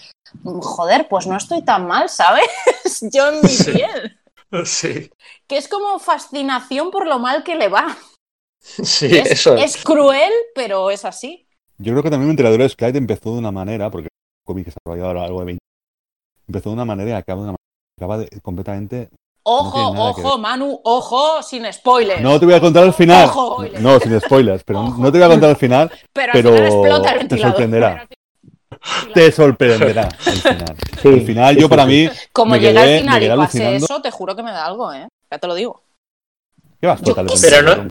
joder, 0.62 1.10
pues 1.10 1.28
no 1.28 1.36
estoy 1.36 1.62
tan 1.64 1.88
mal, 1.88 2.08
¿sabes? 2.08 2.46
Yo 3.14 3.28
en 3.30 3.42
mi 3.42 3.50
Sí. 3.50 3.72
piel. 3.74 4.18
Sí, 4.66 5.10
Que 5.48 5.58
es 5.58 5.68
como 5.68 6.00
fascinación 6.00 6.92
por 6.92 7.08
lo 7.08 7.20
mal 7.20 7.44
que 7.44 7.56
le 7.56 7.70
va. 7.70 7.98
sí, 8.60 9.08
Es, 9.08 9.32
eso 9.32 9.56
es 9.56 9.78
cruel, 9.84 10.32
pero 10.54 10.92
es 10.92 11.06
así. 11.06 11.48
Yo 11.78 11.94
creo 11.94 12.04
que 12.04 12.10
también 12.12 12.30
Ventiladores 12.30 12.76
Clyde 12.76 12.98
empezó 12.98 13.34
de 13.34 13.40
una 13.40 13.52
manera, 13.52 13.90
porque 13.90 14.08
el 14.08 14.46
cómic 14.46 14.66
que 14.66 14.72
se 14.72 14.78
ha 14.86 14.92
algo 15.24 15.40
de 15.40 15.46
20 15.46 15.62
empezó 16.48 16.70
de 16.70 16.74
una 16.74 16.86
manera 16.86 17.10
y 17.12 17.14
acaba 17.14 17.42
de 17.42 17.44
una 17.50 17.52
manera. 17.54 17.58
Acaba 17.98 18.18
de, 18.18 18.42
completamente. 18.42 19.10
Ojo, 19.44 19.80
ojo, 19.98 20.38
Manu, 20.38 20.80
ojo, 20.84 21.42
sin 21.42 21.72
spoilers. 21.74 22.22
No 22.22 22.40
te 22.40 22.46
voy 22.46 22.54
a 22.54 22.60
contar 22.62 22.84
el 22.84 22.94
final. 22.94 23.28
Ojo. 23.30 23.64
No, 23.80 24.00
sin 24.00 24.20
spoilers, 24.20 24.64
pero 24.64 24.82
Ojo. 24.82 25.02
no 25.02 25.12
te 25.12 25.18
voy 25.18 25.26
a 25.26 25.30
contar 25.30 25.50
el 25.50 25.56
final. 25.56 25.92
pero, 26.14 26.32
pero 26.34 26.50
al 26.50 26.56
final 26.56 26.66
explota 26.68 27.10
el 27.10 27.14
te 27.14 27.20
ventilador. 27.20 27.52
sorprenderá. 27.52 28.08
Te 29.14 29.32
sorprenderá 29.32 30.10
el 30.26 30.38
final. 30.42 30.76
Sí, 31.02 31.08
el 31.08 31.26
final, 31.26 31.56
sí, 31.56 31.62
yo 31.62 31.68
sí, 31.68 31.70
para 31.70 31.84
sí. 31.84 31.90
mí. 31.90 32.10
Como 32.32 32.52
me 32.52 32.60
llega 32.60 32.82
al 32.82 33.00
final 33.00 33.24
y 33.24 33.28
pase 33.28 33.32
alucinando. 33.32 33.86
eso, 33.86 34.02
te 34.02 34.12
juro 34.12 34.36
que 34.36 34.44
me 34.44 34.52
da 34.52 34.66
algo, 34.66 34.92
¿eh? 34.94 35.08
Ya 35.30 35.38
te 35.38 35.48
lo 35.48 35.56
digo. 35.56 35.84
¿Qué 36.80 36.88
va 36.88 36.94
a 36.94 36.96
explotar 36.96 37.26
el 37.26 37.32
qué 37.32 37.38
sé. 37.38 37.50
Pero 37.50 37.76
no-? 37.76 37.88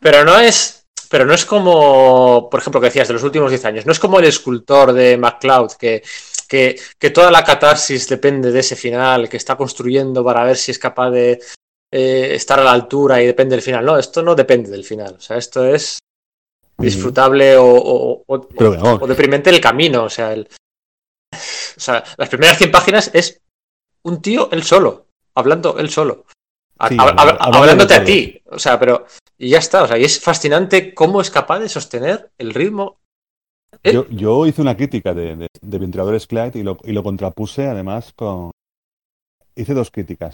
Pero 0.00 0.24
no 0.24 0.38
es, 0.38 0.86
pero 1.10 1.26
no 1.26 1.34
es 1.34 1.44
como, 1.44 2.48
por 2.50 2.60
ejemplo, 2.60 2.80
que 2.80 2.86
decías 2.86 3.08
de 3.08 3.14
los 3.14 3.22
últimos 3.22 3.50
10 3.50 3.64
años, 3.66 3.86
no 3.86 3.92
es 3.92 3.98
como 3.98 4.18
el 4.18 4.24
escultor 4.24 4.92
de 4.94 5.18
MacLeod, 5.18 5.72
que, 5.72 6.02
que, 6.48 6.80
que 6.98 7.10
toda 7.10 7.30
la 7.30 7.44
catarsis 7.44 8.08
depende 8.08 8.50
de 8.50 8.60
ese 8.60 8.76
final, 8.76 9.28
que 9.28 9.36
está 9.36 9.56
construyendo 9.56 10.24
para 10.24 10.44
ver 10.44 10.56
si 10.56 10.70
es 10.70 10.78
capaz 10.78 11.10
de 11.10 11.38
eh, 11.92 12.34
estar 12.34 12.58
a 12.60 12.64
la 12.64 12.72
altura 12.72 13.20
y 13.20 13.26
depende 13.26 13.56
del 13.56 13.62
final. 13.62 13.84
No, 13.84 13.98
esto 13.98 14.22
no 14.22 14.34
depende 14.34 14.70
del 14.70 14.84
final. 14.84 15.16
O 15.18 15.20
sea, 15.20 15.36
esto 15.36 15.66
es 15.66 15.98
disfrutable 16.80 17.56
o, 17.56 17.64
o- 17.66 18.24
o- 18.26 18.48
deprimente 19.06 19.50
el 19.50 19.60
camino. 19.60 20.04
O 20.04 20.10
sea, 20.10 20.32
el- 20.32 20.48
o 21.32 21.80
sea, 21.80 22.02
las 22.16 22.28
primeras 22.28 22.58
100 22.58 22.70
páginas 22.70 23.10
es 23.14 23.40
un 24.02 24.20
tío 24.22 24.48
él 24.52 24.62
solo, 24.62 25.06
hablando 25.34 25.78
él 25.78 25.90
solo. 25.90 26.24
A- 26.78 26.88
Sí, 26.88 26.96
a- 26.98 27.02
hablando- 27.02 27.20
a- 27.22 27.26
hablando 27.36 27.58
hablándote 27.58 27.94
a 27.94 28.04
ti. 28.04 28.42
O 28.46 28.58
sea, 28.58 28.78
pero. 28.78 29.06
Y 29.38 29.48
ya 29.50 29.58
está. 29.58 29.82
O 29.84 29.86
sea, 29.88 29.96
y 29.98 30.04
es 30.04 30.20
fascinante 30.20 30.94
cómo 30.94 31.20
es 31.20 31.30
capaz 31.30 31.58
de 31.60 31.68
sostener 31.68 32.30
el 32.38 32.52
ritmo. 32.54 32.98
Eh, 33.82 33.92
Yo, 33.92 34.06
yo 34.10 34.46
hice 34.46 34.60
una 34.60 34.76
crítica 34.76 35.14
de, 35.14 35.36
de, 35.36 35.46
de 35.60 35.78
Ventiladores 35.78 36.26
Clyde 36.26 36.58
y 36.58 36.62
lo, 36.62 36.76
y 36.84 36.92
lo 36.92 37.02
contrapuse 37.02 37.66
además 37.66 38.12
con. 38.14 38.50
Hice 39.54 39.74
dos 39.74 39.90
críticas. 39.90 40.32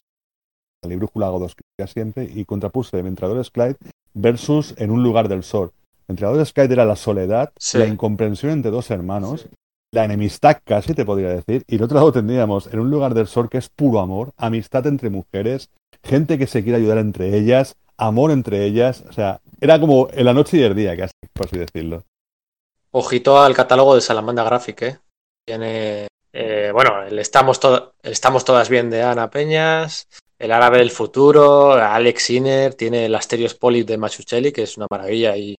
Al 0.85 0.91
libro 0.91 1.11
hago 1.15 1.39
dos 1.39 1.55
críticas 1.55 1.93
siempre 1.93 2.25
y 2.33 2.45
contrapuse 2.45 3.01
Ventiladores 3.03 3.51
Clyde 3.51 3.77
versus 4.15 4.75
En 4.79 4.91
un 4.91 5.03
lugar 5.03 5.29
del 5.29 5.43
sol. 5.43 5.73
Ventiladores 6.09 6.53
Clyde 6.53 6.75
era 6.75 6.85
la 6.85 6.97
soledad, 6.97 7.53
Sí. 7.59 7.79
la 7.79 7.87
incomprensión 7.87 8.53
entre 8.53 8.71
dos 8.71 8.91
hermanos, 8.91 9.47
la 9.93 10.05
enemistad 10.05 10.59
casi 10.65 10.95
te 10.95 11.05
podría 11.05 11.31
decir, 11.31 11.65
y 11.67 11.77
el 11.77 11.83
otro 11.83 11.97
lado 11.97 12.13
tendríamos 12.13 12.67
En 12.69 12.81
un 12.81 12.91
lugar 12.91 13.15
del 13.15 13.27
sol 13.27 13.49
que 13.49 13.59
es 13.59 13.69
puro 13.69 14.01
amor, 14.01 14.31
amistad 14.37 14.87
entre 14.87 15.11
mujeres, 15.11 15.71
gente 16.05 16.39
que 16.39 16.47
se 16.47 16.63
quiere 16.63 16.79
ayudar 16.79 16.99
entre 16.99 17.37
ellas, 17.37 17.77
amor 17.97 18.31
entre 18.31 18.65
ellas, 18.65 19.05
o 19.09 19.13
sea, 19.13 19.41
era 19.61 19.81
como 19.81 20.09
en 20.13 20.25
la 20.25 20.35
noche 20.35 20.59
y 20.59 20.63
el 20.63 20.75
día, 20.75 20.97
casi, 20.97 21.13
por 21.33 21.47
así 21.47 21.57
decirlo. 21.59 22.03
Ojito 22.91 23.39
al 23.41 23.55
catálogo 23.55 23.95
de 23.95 24.01
Salamanda 24.01 24.45
Graphic, 24.45 24.83
¿eh? 24.83 24.99
Tiene, 25.47 26.09
eh, 26.33 26.71
bueno, 26.73 27.03
el 27.03 27.19
estamos, 27.19 27.61
to- 27.61 27.95
el 28.03 28.13
estamos 28.13 28.45
todas 28.45 28.69
bien 28.69 28.91
de 28.91 29.03
Ana 29.03 29.31
Peñas, 29.31 30.09
el 30.39 30.53
árabe 30.53 30.79
del 30.79 30.91
futuro, 30.91 31.73
Alex 31.73 32.23
Sinner, 32.25 32.75
tiene 32.75 33.07
el 33.07 33.15
Asterios 33.15 33.55
Polis 33.55 33.87
de 33.87 33.97
Machuchelli, 33.99 34.53
que 34.53 34.63
es 34.65 34.77
una 34.77 34.87
maravilla 34.91 35.37
y, 35.37 35.55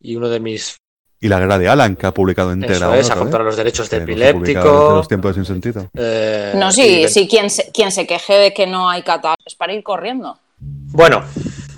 y 0.00 0.16
uno 0.16 0.28
de 0.28 0.40
mis... 0.40 0.76
Y 1.20 1.28
la 1.28 1.40
guerra 1.40 1.58
de 1.58 1.68
Alan, 1.68 1.96
que 1.96 2.06
ha 2.06 2.14
publicado 2.14 2.52
entera. 2.52 2.76
Eso 2.76 2.94
es, 2.94 3.10
a 3.10 3.16
vez, 3.16 3.32
los 3.32 3.56
derechos 3.56 3.90
de 3.90 3.96
epiléptico. 3.96 4.92
los 4.94 5.08
tiempos 5.08 5.34
de 5.34 5.42
sin 5.42 5.44
sentido. 5.52 5.90
eh, 5.94 6.52
No, 6.54 6.70
sí, 6.70 7.08
sí, 7.08 7.26
quien 7.26 7.50
se, 7.50 7.72
quien 7.72 7.90
se 7.90 8.06
queje 8.06 8.34
de 8.34 8.54
que 8.54 8.68
no 8.68 8.88
hay 8.88 9.02
catálogo 9.02 9.42
es 9.44 9.56
para 9.56 9.72
ir 9.72 9.82
corriendo. 9.82 10.38
Bueno, 10.60 11.22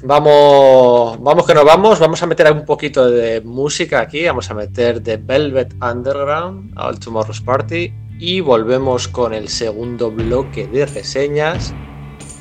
vamos, 0.02 1.18
vamos 1.22 1.46
que 1.46 1.54
nos 1.54 1.64
vamos. 1.64 1.98
Vamos 1.98 2.22
a 2.22 2.26
meter 2.26 2.52
un 2.52 2.66
poquito 2.66 3.10
de 3.10 3.40
música 3.40 4.00
aquí. 4.00 4.26
Vamos 4.26 4.50
a 4.50 4.54
meter 4.54 5.02
The 5.02 5.16
Velvet 5.16 5.72
Underground, 5.82 6.78
All 6.78 6.98
Tomorrow's 6.98 7.40
Party. 7.40 7.94
Y 8.18 8.40
volvemos 8.40 9.08
con 9.08 9.32
el 9.32 9.48
segundo 9.48 10.10
bloque 10.10 10.66
de 10.66 10.84
reseñas. 10.84 11.72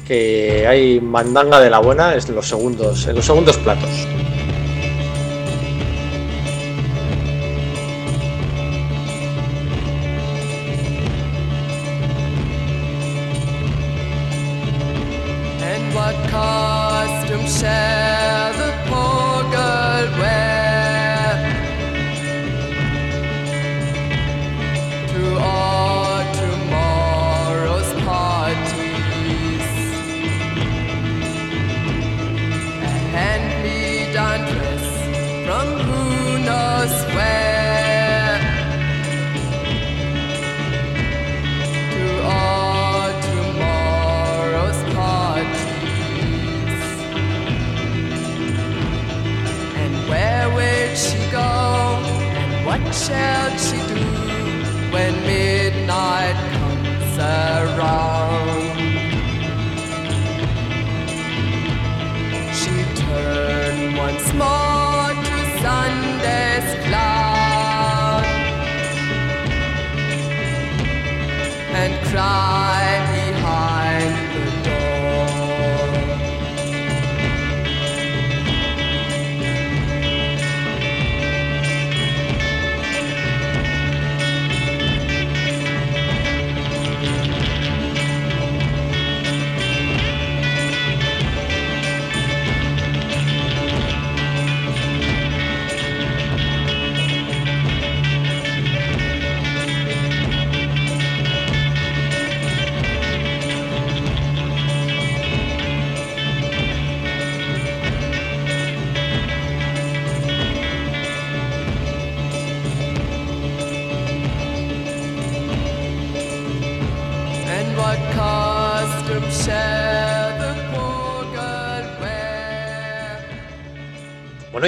Que 0.06 0.68
hay 0.68 1.00
mandanga 1.00 1.62
de 1.62 1.70
la 1.70 1.80
buena 1.80 2.14
es 2.16 2.28
en 2.28 2.36
los 2.36 2.48
segundos, 2.48 3.08
en 3.08 3.16
los 3.16 3.26
segundos 3.26 3.56
platos. 3.58 3.90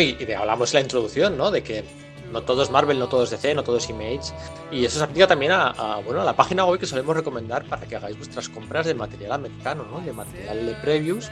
Y, 0.02 0.32
hablamos 0.34 0.74
en 0.74 0.80
la 0.80 0.82
introducción, 0.82 1.38
¿no? 1.38 1.52
De 1.52 1.64
que 1.64 1.84
no 2.32 2.44
todo 2.44 2.64
es 2.64 2.70
Marvel, 2.70 2.98
no 3.00 3.08
todo 3.08 3.24
es 3.24 3.30
DC, 3.30 3.54
no 3.56 3.64
todo 3.64 3.78
es 3.78 3.90
Image. 3.90 4.34
Y 4.72 4.86
eso 4.86 4.98
se 4.98 5.04
aplica 5.04 5.28
también 5.28 5.52
a, 5.52 6.02
bueno, 6.06 6.22
a 6.22 6.26
la 6.26 6.36
página 6.36 6.66
web 6.66 6.80
que 6.80 6.86
solemos 6.86 7.16
recomendar 7.16 7.66
para 7.66 7.86
que 7.86 7.96
hagáis 7.96 8.18
vuestras 8.18 8.50
compras 8.50 8.86
de 8.86 8.94
material 8.94 9.34
americano, 9.34 9.86
¿no? 9.90 10.00
De 10.00 10.14
material 10.14 10.66
de 10.66 10.74
previews. 10.76 11.30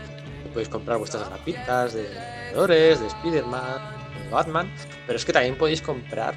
Podéis 0.54 0.70
comprar 0.70 0.98
vuestras 0.98 1.28
grapitas 1.30 1.94
de 1.94 2.04
Vengadores, 2.48 3.00
de 3.00 3.08
Spider-Man, 3.08 3.82
de 4.24 4.30
Batman. 4.30 4.74
Pero 5.06 5.18
es 5.18 5.26
que 5.26 5.34
también 5.34 5.58
podéis 5.58 5.82
comprar, 5.82 6.36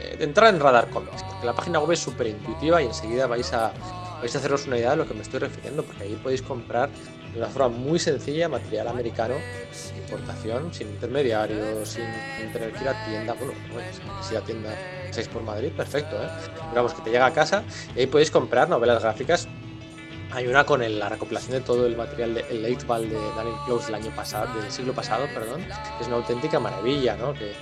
eh, 0.00 0.16
entrar 0.18 0.54
en 0.54 0.60
Radar 0.60 0.88
Comics, 0.90 1.22
porque 1.22 1.46
la 1.46 1.54
página 1.54 1.78
web 1.78 1.92
es 1.92 2.00
súper 2.00 2.26
intuitiva 2.26 2.82
y 2.82 2.86
enseguida 2.86 3.26
vais 3.26 3.52
a, 3.52 3.72
vais 4.20 4.34
a 4.34 4.38
haceros 4.38 4.66
una 4.66 4.78
idea 4.78 4.90
de 4.90 4.96
lo 4.96 5.06
que 5.06 5.14
me 5.14 5.22
estoy 5.22 5.40
refiriendo, 5.40 5.82
porque 5.82 6.04
ahí 6.04 6.18
podéis 6.22 6.42
comprar 6.42 6.90
de 7.32 7.38
una 7.38 7.48
forma 7.48 7.68
muy 7.68 7.98
sencilla 7.98 8.48
material 8.48 8.88
americano 8.88 9.34
importación, 9.98 10.74
sin 10.74 10.88
intermediarios, 10.88 11.88
sin, 11.88 12.04
sin 12.38 12.52
tener 12.52 12.72
que 12.72 12.82
ir 12.82 12.88
a 12.88 13.04
tienda. 13.06 13.34
Bueno, 13.34 13.52
si 14.28 14.34
a 14.36 14.40
tienda 14.40 14.70
6 15.12 15.28
por 15.28 15.42
Madrid, 15.42 15.70
perfecto, 15.76 16.16
¿eh? 16.22 16.28
Digamos 16.70 16.94
que 16.94 17.02
te 17.02 17.10
llega 17.10 17.26
a 17.26 17.32
casa 17.32 17.62
y 17.94 18.00
ahí 18.00 18.06
podéis 18.06 18.30
comprar 18.30 18.68
novelas 18.68 19.02
gráficas. 19.02 19.46
Hay 20.32 20.46
una 20.46 20.64
con 20.64 20.82
el- 20.82 20.98
la 20.98 21.08
recopilación 21.08 21.52
de 21.52 21.60
todo 21.60 21.86
el 21.86 21.96
material 21.96 22.34
de 22.34 22.40
el 22.50 22.62
Late 22.62 22.84
Ball 22.86 23.08
de 23.08 23.16
Daniel 23.36 23.56
Close 23.66 23.86
del 23.86 23.94
año 23.96 24.14
pasado, 24.14 24.52
del 24.60 24.70
siglo 24.70 24.92
pasado, 24.92 25.26
perdón, 25.34 25.60
que 25.64 26.02
es 26.02 26.06
una 26.08 26.16
auténtica 26.16 26.58
maravilla, 26.60 27.16
¿no? 27.16 27.32
Que, 27.34 27.52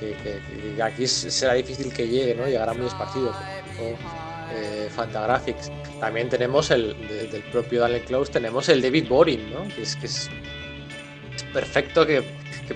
que, 0.00 0.14
que- 0.22 0.74
que 0.76 0.82
aquí 0.82 1.06
será 1.06 1.54
difícil 1.54 1.92
que 1.92 2.06
llegue, 2.08 2.34
¿no? 2.34 2.46
Llegará 2.46 2.72
muy 2.74 2.86
esparcido. 2.86 3.32
como, 3.76 4.25
eh, 4.52 4.88
Fantagraphics. 4.94 5.70
También 6.00 6.28
tenemos 6.28 6.70
el 6.70 6.96
de- 7.08 7.26
del 7.28 7.42
propio 7.44 7.80
Daniel 7.80 8.02
Close, 8.02 8.32
tenemos 8.32 8.68
el 8.68 8.82
David 8.82 9.08
Boring, 9.08 9.50
¿no? 9.52 9.66
Que 9.74 9.82
es, 9.82 9.96
que 9.96 10.06
es, 10.06 10.30
perfecto 11.52 12.06
que, 12.06 12.22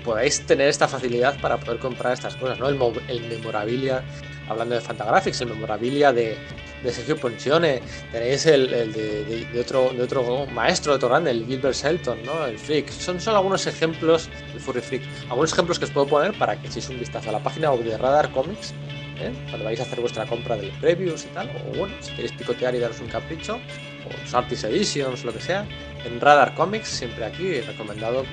podáis 0.05 0.47
tener 0.47 0.69
esta 0.69 0.87
facilidad 0.87 1.39
para 1.41 1.59
poder 1.59 1.81
comprar 1.81 2.13
estas 2.13 2.37
cosas, 2.37 2.59
¿no? 2.59 2.69
El, 2.69 2.79
el 3.09 3.23
memorabilia, 3.29 4.03
hablando 4.49 4.75
de 4.77 4.81
Fantagraphics, 4.81 5.41
el 5.41 5.49
memorabilia 5.49 6.13
de, 6.13 6.37
Sergio 6.85 7.17
Ponchione, 7.19 7.83
tenéis 8.11 8.47
el, 8.47 8.71
de, 8.71 9.61
otro, 9.61 9.91
otro 10.01 10.47
maestro 10.47 10.95
de 10.95 10.99
Torrande, 10.99 11.31
el 11.31 11.45
Gilbert 11.45 11.75
Shelton, 11.75 12.23
¿no? 12.25 12.47
El 12.47 12.59
Freak. 12.59 12.89
Son 12.91 13.21
solo 13.21 13.37
algunos 13.39 13.67
ejemplos, 13.67 14.31
el 14.55 14.61
Furry 14.61 14.81
Freak, 14.81 15.03
algunos 15.29 15.53
ejemplos 15.53 15.79
que 15.79 15.85
os 15.85 15.91
puedo 15.91 16.07
poner 16.07 16.33
para 16.39 16.57
que 16.59 16.69
echéis 16.69 16.89
un 16.89 16.99
vistazo 16.99 17.29
a 17.29 17.33
la 17.33 17.41
página 17.41 17.71
de 17.71 17.99
Radar 17.99 18.31
Comics, 18.31 18.73
¿eh? 19.21 19.33
cuando 19.49 19.65
vais 19.65 19.81
a 19.81 19.83
hacer 19.85 20.01
vuestra 20.01 20.27
compra 20.27 20.57
del 20.57 20.71
previews 20.73 21.25
y 21.25 21.29
tal, 21.29 21.51
o 21.51 21.79
bueno, 21.79 21.95
si 22.01 22.13
queréis 22.13 22.33
picotear 22.33 22.75
y 22.75 22.79
daros 22.79 23.01
un 23.01 23.09
capricho, 23.09 23.57
o 23.57 24.23
los 24.23 24.35
Artist 24.35 24.65
Editions, 24.65 25.25
lo 25.25 25.33
que 25.33 25.41
sea, 25.41 25.67
en 26.05 26.21
Radar 26.21 26.55
Comics, 26.55 26.89
siempre 26.89 27.25
aquí, 27.25 27.61
recomendado 27.61 28.25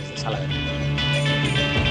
desde 0.00 0.16
Sala 0.16 0.40
de 0.40 1.81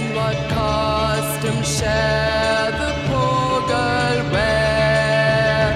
And 0.00 0.14
what 0.14 0.36
costume 0.48 1.62
shall 1.64 2.70
the 2.70 2.92
poor 3.08 3.66
girl 3.66 4.18
wear 4.30 5.74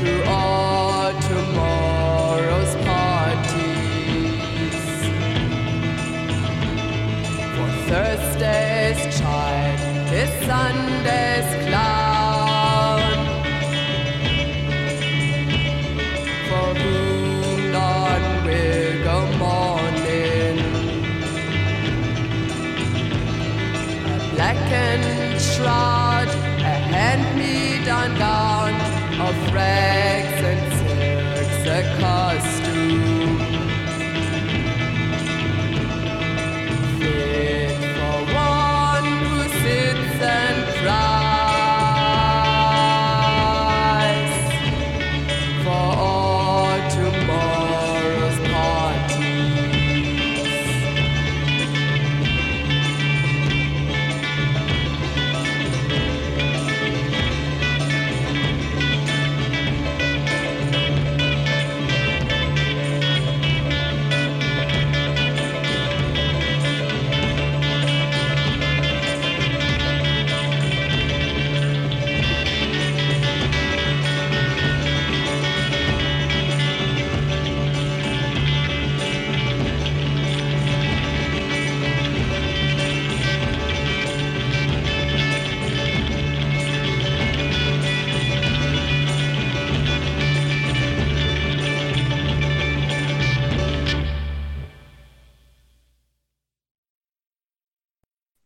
to 0.00 0.12
all 0.28 1.12
tomorrow's 1.30 2.74
parties? 2.88 4.82
For 7.54 7.70
Thursday's 7.88 9.02
child 9.20 9.78
is 10.12 10.30
Sunday's 10.48 11.50
clown, 11.68 11.91
try. 25.62 25.91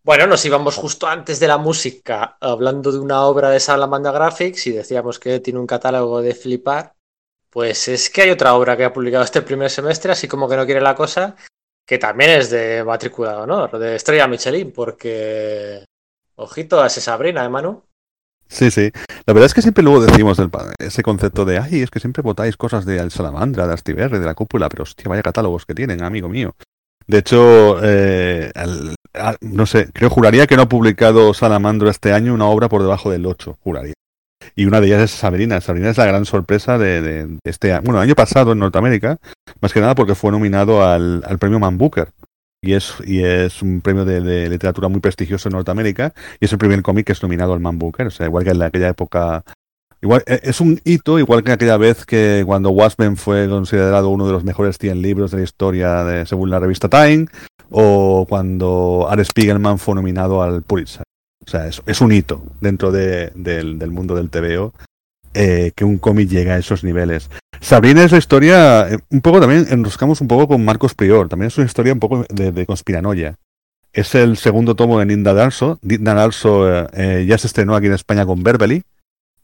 Bueno, 0.07 0.29
nos 0.29 0.45
íbamos 0.45 0.77
justo 0.77 1.09
antes 1.09 1.41
de 1.41 1.49
la 1.49 1.59
música 1.59 2.37
hablando 2.41 2.93
de 2.93 3.01
una 3.01 3.23
obra 3.23 3.51
de 3.51 3.59
Salamandra 3.59 4.13
Graphics 4.13 4.69
y 4.69 4.71
decíamos 4.71 5.19
que 5.19 5.41
tiene 5.41 5.59
un 5.59 5.67
catálogo 5.67 6.23
de 6.23 6.33
flipar. 6.33 6.93
Pues 7.51 7.89
es 7.89 8.09
que 8.09 8.23
hay 8.23 8.31
otra 8.31 8.55
obra 8.55 8.77
que 8.77 8.85
ha 8.85 8.93
publicado 8.93 9.25
este 9.25 9.43
primer 9.43 9.69
semestre, 9.69 10.13
así 10.13 10.29
como 10.29 10.49
que 10.49 10.55
no 10.57 10.65
quiere 10.65 10.81
la 10.81 10.95
cosa, 10.95 11.35
que 11.85 11.99
también 11.99 12.31
es 12.31 12.51
de 12.51 12.85
matrícula 12.85 13.41
honor, 13.41 13.77
de 13.81 13.97
Estrella 13.97 14.29
Michelin, 14.29 14.71
porque 14.71 15.85
ojito 16.37 16.81
a 16.81 16.87
ese 16.87 17.01
Sabrina, 17.01 17.45
¿eh, 17.45 17.49
Manu? 17.49 17.83
Sí, 18.47 18.71
sí. 18.71 18.93
La 19.27 19.33
verdad 19.35 19.47
es 19.47 19.55
que 19.55 19.63
siempre 19.63 19.83
luego 19.83 20.03
decimos 20.07 20.41
pa- 20.53 20.73
ese 20.79 21.03
concepto 21.03 21.45
de, 21.45 21.59
ay, 21.59 21.83
es 21.83 21.91
que 21.91 21.99
siempre 21.99 22.23
votáis 22.23 22.57
cosas 22.57 22.87
de 22.87 23.01
Al 23.01 23.11
Salamandra, 23.11 23.67
de 23.67 23.75
Astiberri, 23.75 24.21
de 24.21 24.27
la 24.27 24.35
cúpula, 24.37 24.69
pero 24.69 24.85
hostia, 24.85 25.09
vaya 25.09 25.23
catálogos 25.23 25.67
que 25.67 25.75
tienen, 25.75 26.05
amigo 26.05 26.29
mío. 26.29 26.55
De 27.09 27.19
hecho, 27.19 27.79
eh, 27.85 28.51
no 29.41 29.67
sé, 29.67 29.89
creo, 29.93 30.11
juraría 30.11 30.47
que 30.47 30.57
no 30.57 30.63
ha 30.63 30.69
publicado 30.69 31.33
Salamandra 31.35 31.91
este 31.91 32.13
año 32.13 32.35
una 32.35 32.47
obra 32.47 32.69
por 32.69 32.83
debajo 32.83 33.11
del 33.11 33.27
8, 33.27 33.59
juraría. 33.63 33.95
Y 34.55 34.67
una 34.67 34.81
de 34.81 34.87
ellas 34.89 35.03
es 35.03 35.11
Sabrina. 35.11 35.61
Sabrina 35.61 35.91
es 35.91 35.99
la 35.99 36.07
gran 36.07 36.25
sorpresa 36.25 36.79
de, 36.79 37.01
de- 37.03 37.27
de 37.27 37.39
este 37.45 37.73
año. 37.73 37.83
Bueno, 37.85 37.99
el 38.01 38.05
año 38.09 38.15
pasado 38.15 38.53
en 38.53 38.59
Norteamérica, 38.59 39.19
más 39.61 39.73
que 39.73 39.81
nada 39.81 39.95
porque 39.95 40.15
fue 40.15 40.31
nominado 40.31 40.85
al, 40.87 41.23
al 41.27 41.39
premio 41.39 41.59
Man 41.59 41.79
Booker. 41.79 42.11
Y 42.63 42.73
es, 42.73 42.95
y 43.05 43.23
es 43.23 43.63
un 43.63 43.81
premio 43.81 44.05
de, 44.05 44.21
de 44.21 44.49
literatura 44.49 44.89
muy 44.89 45.01
prestigioso 45.01 45.49
en 45.49 45.55
Norteamérica. 45.55 46.15
Y 46.41 46.45
es 46.47 46.53
el 46.53 46.59
primer 46.59 46.83
cómic 46.83 47.07
que 47.07 47.13
es 47.13 47.23
nominado 47.23 47.53
al 47.55 47.61
Man 47.61 47.79
Booker. 47.79 48.07
O 48.07 48.11
sea, 48.11 48.27
igual 48.27 48.45
que 48.45 48.51
en 48.51 48.63
aquella 48.63 48.89
época. 48.89 49.43
Eh, 50.27 50.41
es 50.43 50.61
un 50.61 50.81
hito, 50.85 51.19
igual 51.19 51.43
que 51.43 51.53
aquella 51.53 51.77
vez 51.77 52.05
que 52.07 52.43
cuando 52.47 52.71
Watchmen 52.71 53.17
fue 53.17 53.49
considerado 53.49 54.09
uno 54.11 54.27
de 54.27 54.33
los 54.33 54.45
mejores 54.45 54.79
100 54.79 55.03
libros 55.03 55.31
de 55.31 55.39
la 55.39 55.45
historia 55.45 56.05
de, 56.05 56.27
según 56.27 56.51
la 56.51 56.59
revista 56.61 56.89
Time, 56.89 57.27
o 57.71 58.27
cuando 58.29 59.07
Art 59.11 59.25
Spiegelman 59.25 59.79
fue 59.79 59.95
nominado 59.95 60.43
al 60.43 60.63
Pulitzer. 60.63 61.03
O 61.47 61.51
sea, 61.51 61.67
es, 61.69 61.83
es 61.87 62.01
un 62.01 62.13
hito 62.13 62.43
dentro 62.61 62.91
de- 62.93 63.31
del, 63.35 63.91
mundo 63.91 64.15
del 64.15 64.31
TVO 64.31 64.73
eh, 65.35 65.73
que 65.75 65.85
un 65.85 65.99
cómic 65.99 66.29
llega 66.29 66.55
a 66.55 66.59
esos 66.59 66.83
niveles. 66.85 67.31
Sabrina 67.61 68.05
es 68.05 68.13
la 68.13 68.19
historia, 68.19 68.89
eh, 68.91 68.99
un 69.11 69.21
poco 69.21 69.41
también 69.41 69.67
enroscamos 69.71 70.21
un 70.21 70.29
poco 70.29 70.49
con 70.49 70.65
Marcos 70.65 70.95
Prior, 70.95 71.29
también 71.29 71.49
es 71.49 71.57
una 71.59 71.67
historia 71.67 71.93
un 71.93 72.01
poco 72.01 72.25
de, 72.29 72.53
de 72.53 72.67
conspiranoia. 72.67 73.37
Es 73.93 74.15
el 74.15 74.37
segundo 74.37 74.75
tomo 74.77 74.99
de 74.99 75.07
Ninda 75.07 75.33
Darso. 75.33 75.79
Ninda 75.83 76.13
Darso 76.15 76.71
eh, 76.71 76.87
eh, 76.93 77.27
ya 77.27 77.39
se 77.39 77.47
estrenó 77.47 77.75
aquí 77.75 77.87
en 77.87 77.95
España 77.95 78.27
con 78.27 78.43
Berbeli, 78.43 78.83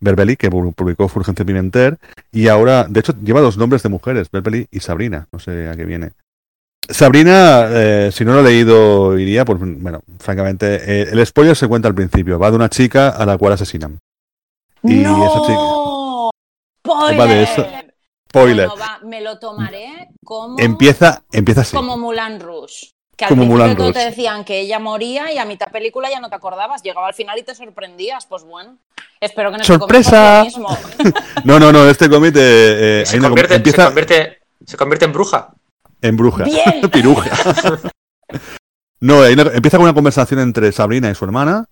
Berbeli, 0.03 0.37
que 0.37 0.51
pu- 0.51 0.75
publicó 0.75 1.09
Fulgente 1.09 1.45
Pimenter, 1.45 1.97
y 2.31 2.49
ahora, 2.49 2.85
de 2.89 3.01
hecho, 3.01 3.15
lleva 3.23 3.41
dos 3.41 3.57
nombres 3.57 3.83
de 3.83 3.89
mujeres, 3.89 4.29
Berbeli 4.31 4.67
y 4.71 4.81
Sabrina, 4.81 5.27
no 5.33 5.39
sé 5.39 5.69
a 5.69 5.77
qué 5.77 5.85
viene. 5.87 6.11
Sabrina, 6.89 7.69
eh, 7.71 8.11
si 8.13 8.25
no 8.25 8.35
lo 8.35 8.41
he 8.41 8.43
leído, 8.43 9.17
iría, 9.19 9.45
pues 9.45 9.59
bueno, 9.61 10.01
francamente, 10.19 10.75
eh, 11.03 11.09
el 11.13 11.25
spoiler 11.25 11.57
se 11.57 11.69
cuenta 11.69 11.89
al 11.89 11.95
principio, 11.95 12.39
va 12.39 12.51
de 12.51 12.57
una 12.57 12.69
chica 12.69 13.11
a 13.11 13.25
la 13.25 13.39
cual 13.39 13.53
asesinan. 13.53 13.99
Y 14.83 14.97
¡No! 14.97 15.25
esa 15.25 15.41
chica- 15.47 16.33
¡Spoiler! 16.85 17.21
Va 17.21 17.27
de 17.27 17.43
eso. 17.45 17.67
Spoiler. 18.29 18.69
Bueno, 18.69 18.83
va, 18.83 18.99
me 19.07 19.21
lo 19.21 19.39
tomaré 19.39 20.09
como, 20.25 20.59
Empieza, 20.59 21.23
empieza 21.33 21.61
así. 21.61 21.77
como 21.77 21.97
Mulan 21.97 22.41
Rouge. 22.41 22.91
Que 23.17 23.25
al 23.27 23.29
Como 23.31 23.43
principio 23.57 23.77
todo 23.77 23.93
te 23.93 23.99
decían 24.01 24.45
que 24.45 24.61
ella 24.61 24.79
moría 24.79 25.33
y 25.33 25.39
a 25.39 25.45
mitad 25.45 25.67
película 25.71 26.09
ya 26.11 26.19
no 26.21 26.29
te 26.31 26.35
acordabas. 26.35 26.83
Llegaba 26.83 27.07
al 27.09 27.15
final 27.15 27.39
y 27.39 27.43
te 27.43 27.55
sorprendías. 27.55 28.25
Pues 28.27 28.43
bueno, 28.43 28.79
espero 29.21 29.53
que 29.53 29.59
no 29.59 29.65
¡Sorpresa! 29.65 30.45
te 30.47 30.59
lo 30.61 30.67
mismo. 30.67 30.79
No, 31.45 31.61
no, 31.61 31.73
no, 31.73 31.89
este 31.89 32.09
cómic 32.09 32.35
eh, 32.37 33.03
eh, 33.03 33.07
Se 33.07 33.19
convierte, 33.21 33.55
empieza 33.57 33.83
se, 33.83 33.87
convierte, 33.87 34.39
se 34.65 34.77
convierte 34.77 35.05
en 35.05 35.13
bruja. 35.13 35.53
en 36.01 36.17
bruja. 36.17 36.45
Bien. 36.45 36.81
Piruja. 36.93 37.31
No, 39.01 39.19
una- 39.19 39.51
empieza 39.53 39.77
con 39.79 39.85
una 39.85 39.95
conversación 39.95 40.39
entre 40.41 40.71
Sabrina 40.73 41.11
y 41.11 41.15
su 41.15 41.25
hermana. 41.25 41.65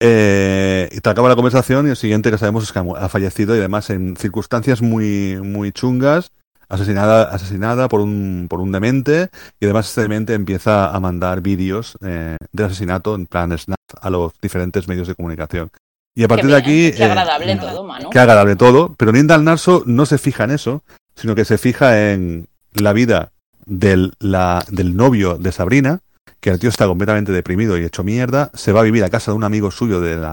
eh, 0.00 0.88
y 0.90 1.00
te 1.00 1.08
acaba 1.10 1.28
la 1.28 1.36
conversación 1.36 1.86
y 1.86 1.90
el 1.90 1.96
siguiente 1.96 2.30
que 2.30 2.38
sabemos 2.38 2.64
es 2.64 2.72
que 2.72 2.80
ha 2.80 2.84
ha 2.98 3.08
fallecido 3.08 3.54
y 3.54 3.60
además 3.60 3.88
en 3.90 4.16
circunstancias 4.16 4.82
muy, 4.82 5.38
muy 5.40 5.70
chungas, 5.70 6.32
asesinada, 6.72 7.24
asesinada 7.24 7.88
por 7.88 8.00
un, 8.00 8.46
por 8.48 8.60
un 8.60 8.72
demente 8.72 9.28
y 9.60 9.66
además 9.66 9.88
este 9.88 10.00
demente 10.02 10.34
empieza 10.34 10.90
a 10.90 10.98
mandar 11.00 11.40
vídeos 11.42 11.96
eh, 12.04 12.36
del 12.50 12.66
asesinato 12.66 13.14
en 13.14 13.26
plan 13.26 13.56
snap 13.56 13.78
a 14.00 14.10
los 14.10 14.32
diferentes 14.40 14.88
medios 14.88 15.06
de 15.06 15.14
comunicación. 15.14 15.70
Y 16.14 16.24
a 16.24 16.28
partir 16.28 16.46
Qué 16.46 16.52
de 16.52 16.56
aquí... 16.58 16.92
Qué 16.92 17.02
eh, 17.02 17.04
agradable 17.04 17.56
todo, 17.56 17.84
Manu. 17.84 18.10
Qué 18.10 18.18
agradable 18.18 18.56
todo, 18.56 18.94
pero 18.96 19.12
Nindal 19.12 19.44
Narso 19.44 19.82
no 19.86 20.06
se 20.06 20.18
fija 20.18 20.44
en 20.44 20.50
eso, 20.52 20.82
sino 21.14 21.34
que 21.34 21.44
se 21.44 21.58
fija 21.58 22.10
en 22.12 22.48
la 22.74 22.92
vida 22.92 23.32
del, 23.66 24.12
la- 24.18 24.64
del 24.68 24.96
novio 24.96 25.36
de 25.38 25.52
Sabrina, 25.52 26.00
que 26.40 26.50
el 26.50 26.58
tío 26.58 26.70
está 26.70 26.86
completamente 26.86 27.32
deprimido 27.32 27.78
y 27.78 27.84
hecho 27.84 28.02
mierda, 28.02 28.50
se 28.54 28.72
va 28.72 28.80
a 28.80 28.84
vivir 28.84 29.04
a 29.04 29.10
casa 29.10 29.30
de 29.30 29.36
un 29.36 29.44
amigo 29.44 29.70
suyo 29.70 30.00
de 30.00 30.16
la, 30.16 30.32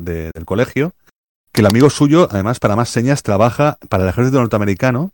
de- 0.00 0.30
del 0.34 0.44
colegio, 0.44 0.92
que 1.52 1.60
el 1.60 1.66
amigo 1.66 1.90
suyo, 1.90 2.28
además, 2.30 2.58
para 2.58 2.74
más 2.76 2.88
señas, 2.88 3.22
trabaja 3.22 3.76
para 3.88 4.04
el 4.04 4.08
ejército 4.08 4.38
norteamericano, 4.40 5.10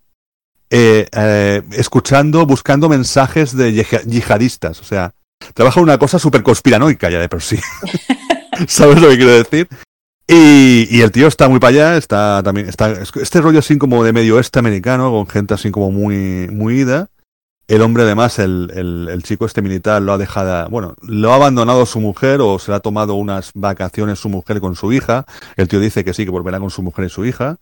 eh, 0.70 1.06
eh, 1.12 1.62
escuchando, 1.72 2.46
buscando 2.46 2.88
mensajes 2.88 3.56
de 3.56 3.72
yihad- 3.74 4.04
yihadistas, 4.06 4.80
o 4.80 4.84
sea, 4.84 5.12
trabaja 5.54 5.80
una 5.80 5.98
cosa 5.98 6.18
súper 6.18 6.42
conspiranoica 6.42 7.10
ya 7.10 7.18
de 7.18 7.28
por 7.28 7.42
sí. 7.42 7.58
¿Sabes 8.68 9.00
lo 9.00 9.08
que 9.08 9.16
quiero 9.16 9.32
decir? 9.32 9.68
Y, 10.28 10.86
y 10.90 11.00
el 11.00 11.10
tío 11.10 11.26
está 11.26 11.48
muy 11.48 11.58
para 11.58 11.70
allá, 11.70 11.96
está 11.96 12.40
también, 12.44 12.68
está, 12.68 12.92
este 12.92 13.40
rollo 13.40 13.58
así 13.58 13.78
como 13.78 14.04
de 14.04 14.12
medio 14.12 14.36
oeste 14.36 14.58
americano, 14.60 15.10
con 15.10 15.26
gente 15.26 15.54
así 15.54 15.70
como 15.70 15.90
muy, 15.90 16.48
muy 16.52 16.80
ida. 16.82 17.08
El 17.66 17.82
hombre 17.82 18.02
además, 18.02 18.38
el, 18.40 18.70
el, 18.74 19.08
el 19.10 19.22
chico 19.22 19.46
este 19.46 19.62
militar 19.62 20.02
lo 20.02 20.12
ha 20.12 20.18
dejado, 20.18 20.68
bueno, 20.70 20.94
lo 21.02 21.32
ha 21.32 21.36
abandonado 21.36 21.86
su 21.86 22.00
mujer 22.00 22.40
o 22.40 22.58
se 22.58 22.70
le 22.72 22.76
ha 22.76 22.80
tomado 22.80 23.14
unas 23.14 23.50
vacaciones 23.54 24.18
su 24.18 24.28
mujer 24.28 24.60
con 24.60 24.74
su 24.76 24.92
hija. 24.92 25.24
El 25.56 25.68
tío 25.68 25.78
dice 25.80 26.04
que 26.04 26.12
sí, 26.12 26.24
que 26.24 26.30
volverá 26.32 26.58
con 26.60 26.70
su 26.70 26.82
mujer 26.82 27.04
y 27.06 27.10
su 27.10 27.24
hija. 27.24 27.58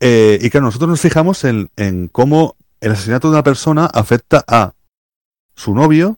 Eh, 0.00 0.38
y 0.40 0.50
que 0.50 0.60
nosotros 0.60 0.88
nos 0.88 1.00
fijamos 1.00 1.44
en, 1.44 1.70
en 1.76 2.08
cómo 2.08 2.56
el 2.80 2.92
asesinato 2.92 3.28
de 3.28 3.34
una 3.34 3.42
persona 3.44 3.86
afecta 3.86 4.42
a 4.48 4.72
su 5.54 5.74
novio, 5.74 6.16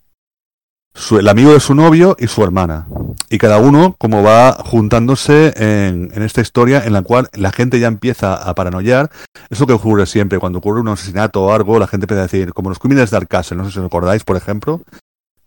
su- 0.95 1.18
el 1.18 1.28
amigo 1.28 1.53
de 1.53 1.59
su 1.59 1.74
novio 1.74 2.16
y 2.18 2.28
su 2.28 2.45
hermana. 2.45 2.87
Y 3.28 3.39
cada 3.39 3.59
uno 3.59 3.97
como 3.99 4.22
va 4.22 4.53
juntándose 4.64 5.53
en, 5.57 6.11
en 6.14 6.22
esta 6.22 6.41
historia 6.43 6.85
en 6.85 6.93
la 6.93 7.03
cual 7.03 7.28
la 7.33 7.51
gente 7.51 7.80
ya 7.80 7.89
empieza 7.89 8.35
a 8.35 8.55
paranoiar. 8.55 9.11
Eso 9.51 9.66
que 9.66 9.72
ocurre 9.72 10.07
siempre, 10.07 10.39
cuando 10.39 10.59
ocurre 10.61 10.80
un 10.80 10.89
asesinato 10.89 11.43
o 11.43 11.53
algo, 11.53 11.78
la 11.78 11.89
gente 11.89 12.05
empieza 12.05 12.20
a 12.20 12.28
decir, 12.28 12.53
como 12.53 12.68
los 12.68 12.78
crímenes 12.78 13.11
de 13.11 13.16
Alcácer, 13.16 13.57
no 13.57 13.64
sé 13.64 13.72
si 13.72 13.78
os 13.80 13.87
acordáis, 13.87 14.22
por 14.22 14.37
ejemplo, 14.37 14.83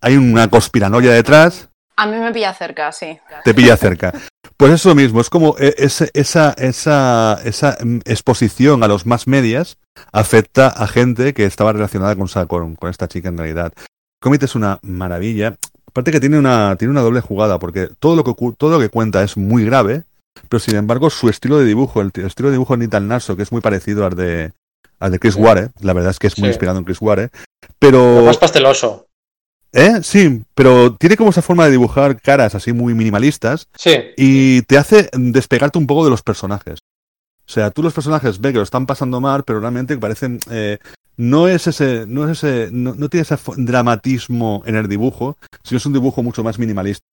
hay 0.01 0.17
una 0.17 0.49
conspiranoia 0.49 1.11
detrás 1.11 1.69
A 1.97 2.05
mí 2.07 2.17
me 2.17 2.31
pilla 2.33 2.53
cerca, 2.53 2.91
sí. 2.91 3.17
te 3.43 3.53
pilla 3.53 3.77
cerca. 3.77 4.11
Pues 4.57 4.71
es 4.73 4.85
lo 4.85 4.95
mismo, 4.95 5.21
es 5.21 5.29
como 5.29 5.55
eh, 5.59 5.75
ese- 5.77 6.11
esa, 6.13 6.53
esa, 6.57 7.39
esa 7.45 7.77
mm, 7.83 7.99
exposición 8.05 8.83
a 8.83 8.87
los 8.87 9.05
más 9.05 9.27
medias 9.27 9.77
afecta 10.11 10.67
a 10.67 10.87
gente 10.87 11.33
que 11.33 11.45
estaba 11.45 11.71
relacionada 11.73 12.15
con, 12.15 12.27
sa- 12.27 12.45
con, 12.47 12.75
con 12.75 12.89
esta 12.89 13.07
chica 13.07 13.29
en 13.29 13.37
realidad. 13.37 13.73
Comet 14.21 14.43
es 14.43 14.55
una 14.55 14.79
maravilla. 14.81 15.55
Aparte 15.87 16.11
que 16.11 16.19
tiene 16.19 16.37
una, 16.37 16.75
tiene 16.77 16.91
una 16.91 17.01
doble 17.01 17.21
jugada, 17.21 17.59
porque 17.59 17.89
todo 17.99 18.15
lo, 18.17 18.23
que, 18.25 18.33
todo 18.57 18.71
lo 18.71 18.79
que 18.79 18.89
cuenta 18.89 19.23
es 19.23 19.37
muy 19.37 19.63
grave, 19.65 20.03
pero 20.49 20.59
sin 20.59 20.75
embargo 20.75 21.09
su 21.09 21.29
estilo 21.29 21.57
de 21.57 21.65
dibujo, 21.65 22.01
el, 22.01 22.11
estilo 22.25 22.49
de 22.49 22.53
dibujo 22.53 22.73
de 22.75 22.79
Nital 22.85 23.07
Naso, 23.07 23.37
que 23.37 23.43
es 23.43 23.51
muy 23.53 23.61
parecido 23.61 24.05
al 24.05 24.15
de, 24.15 24.51
al 24.99 25.11
de 25.13 25.19
Chris 25.19 25.35
Ware, 25.35 25.69
la 25.79 25.93
verdad 25.93 26.11
es 26.11 26.19
que 26.19 26.27
es 26.27 26.37
muy 26.37 26.47
Sí. 26.47 26.51
inspirado 26.51 26.77
en 26.79 26.83
Chris 26.83 26.99
Ware, 27.01 27.29
pero... 27.79 28.19
Lo 28.19 28.25
más 28.25 28.37
pasteloso. 28.37 29.04
¿Eh? 29.77 29.99
Sí, 30.03 30.41
pero 30.53 30.95
tiene 30.95 31.17
como 31.17 31.31
esa 31.31 31.41
forma 31.41 31.65
de 31.65 31.71
dibujar 31.71 32.21
caras 32.21 32.55
así 32.55 32.71
muy 32.71 32.93
minimalistas 32.93 33.67
Sí. 33.77 33.91
y 34.15 34.61
te 34.61 34.77
hace 34.77 35.09
despegarte 35.13 35.77
un 35.77 35.85
poco 35.85 36.05
de 36.05 36.11
los 36.11 36.23
personajes. 36.23 36.79
O 37.47 37.51
sea, 37.51 37.71
tú 37.71 37.83
los 37.83 37.93
personajes 37.93 38.39
ves 38.39 38.53
que 38.53 38.57
lo 38.59 38.63
están 38.63 38.85
pasando 38.85 39.19
mal, 39.19 39.43
pero 39.43 39.59
realmente 39.59 39.97
parecen. 39.97 40.39
eh, 40.49 40.77
no 41.17 41.47
es 41.47 41.67
ese. 41.67 42.05
No 42.07 42.29
es 42.29 42.43
ese. 42.43 42.69
No, 42.71 42.95
no 42.95 43.07
tiene 43.09 43.21
ese 43.23 43.37
dramatismo 43.57 44.63
en 44.65 44.75
el 44.75 44.87
dibujo, 44.87 45.37
sino 45.63 45.77
es 45.77 45.85
un 45.85 45.93
dibujo 45.93 46.23
mucho 46.23 46.43
más 46.43 46.57
minimalista. 46.57 47.05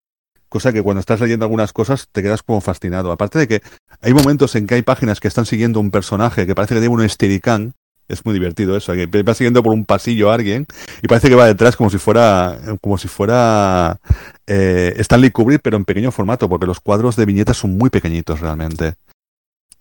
Cosa 0.49 0.73
que 0.73 0.83
cuando 0.83 1.01
estás 1.01 1.21
leyendo 1.21 1.45
algunas 1.45 1.73
cosas 1.73 2.09
te 2.13 2.23
quedas 2.23 2.43
como 2.43 2.61
fascinado. 2.61 3.11
Aparte 3.13 3.39
de 3.41 3.49
que 3.49 3.63
hay 4.01 4.15
momentos 4.15 4.55
en 4.55 4.67
que 4.67 4.75
hay 4.77 4.83
páginas 4.83 5.19
que 5.21 5.29
están 5.29 5.47
siguiendo 5.47 5.81
un 5.81 5.91
personaje 5.91 6.47
que 6.47 6.55
parece 6.55 6.75
que 6.75 6.81
tiene 6.81 6.95
un 6.95 7.09
Steadicam. 7.09 7.73
Es 8.13 8.25
muy 8.25 8.35
divertido 8.35 8.77
eso, 8.77 8.93
va 8.95 9.35
siguiendo 9.35 9.63
por 9.63 9.73
un 9.73 9.85
pasillo 9.87 10.31
a 10.31 10.35
alguien 10.35 10.67
y 11.03 11.09
parece 11.09 11.29
que 11.29 11.35
va 11.35 11.47
detrás 11.47 11.77
como 11.77 11.89
si 11.91 11.99
fuera 11.99 12.59
como 12.83 12.99
si 12.99 13.09
fuera 13.09 13.99
eh, 14.47 14.95
Stanley 14.99 15.31
Kubrick, 15.31 15.63
pero 15.63 15.77
en 15.79 15.85
pequeño 15.85 16.13
formato, 16.13 16.49
porque 16.49 16.67
los 16.67 16.81
cuadros 16.81 17.17
de 17.17 17.25
viñetas 17.25 17.57
son 17.57 17.79
muy 17.79 17.89
pequeñitos 17.91 18.41
realmente. 18.41 18.95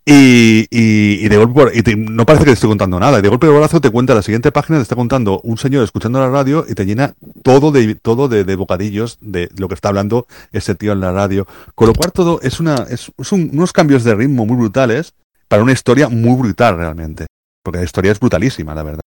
Y, 0.04 1.28
de 1.30 1.38
golpe 1.38 1.72
y 1.78 1.96
no 1.96 2.26
parece 2.26 2.44
que 2.44 2.52
te 2.52 2.54
estoy 2.56 2.70
contando 2.70 3.00
nada. 3.00 3.20
Y 3.20 3.22
de 3.22 3.30
golpe 3.30 3.48
de 3.48 3.54
brazo 3.58 3.80
te 3.80 3.92
cuenta 3.92 4.16
la 4.16 4.22
siguiente 4.24 4.52
página, 4.52 4.80
te 4.80 4.84
está 4.84 4.96
contando 4.96 5.40
un 5.44 5.58
señor 5.58 5.84
escuchando 5.84 6.20
la 6.20 6.30
radio 6.30 6.66
y 6.68 6.74
te 6.74 6.86
llena 6.86 7.14
todo 7.44 7.72
de 7.72 7.96
todo 7.96 8.28
de, 8.28 8.56
bocadillos 8.56 9.18
de 9.22 9.50
lo 9.58 9.68
que 9.68 9.76
está 9.76 9.90
hablando 9.90 10.26
ese 10.52 10.74
tío 10.76 10.94
en 10.94 11.02
la 11.02 11.12
radio. 11.12 11.46
Con 11.76 11.88
lo 11.88 11.94
cual 11.94 12.12
todo 12.12 12.40
es 12.42 12.60
una 12.60 12.88
es, 12.90 13.12
un- 13.32 13.52
unos 13.54 13.74
cambios 13.74 14.04
de 14.04 14.16
ritmo 14.16 14.46
muy 14.46 14.58
brutales 14.58 15.14
para 15.48 15.64
una 15.64 15.74
historia 15.74 16.10
muy 16.10 16.36
brutal 16.36 16.78
realmente. 16.78 17.28
Porque 17.64 17.80
la 17.80 17.86
historia 17.86 18.12
es 18.12 18.20
brutalísima, 18.20 18.74
la 18.76 18.84
verdad. 18.84 19.02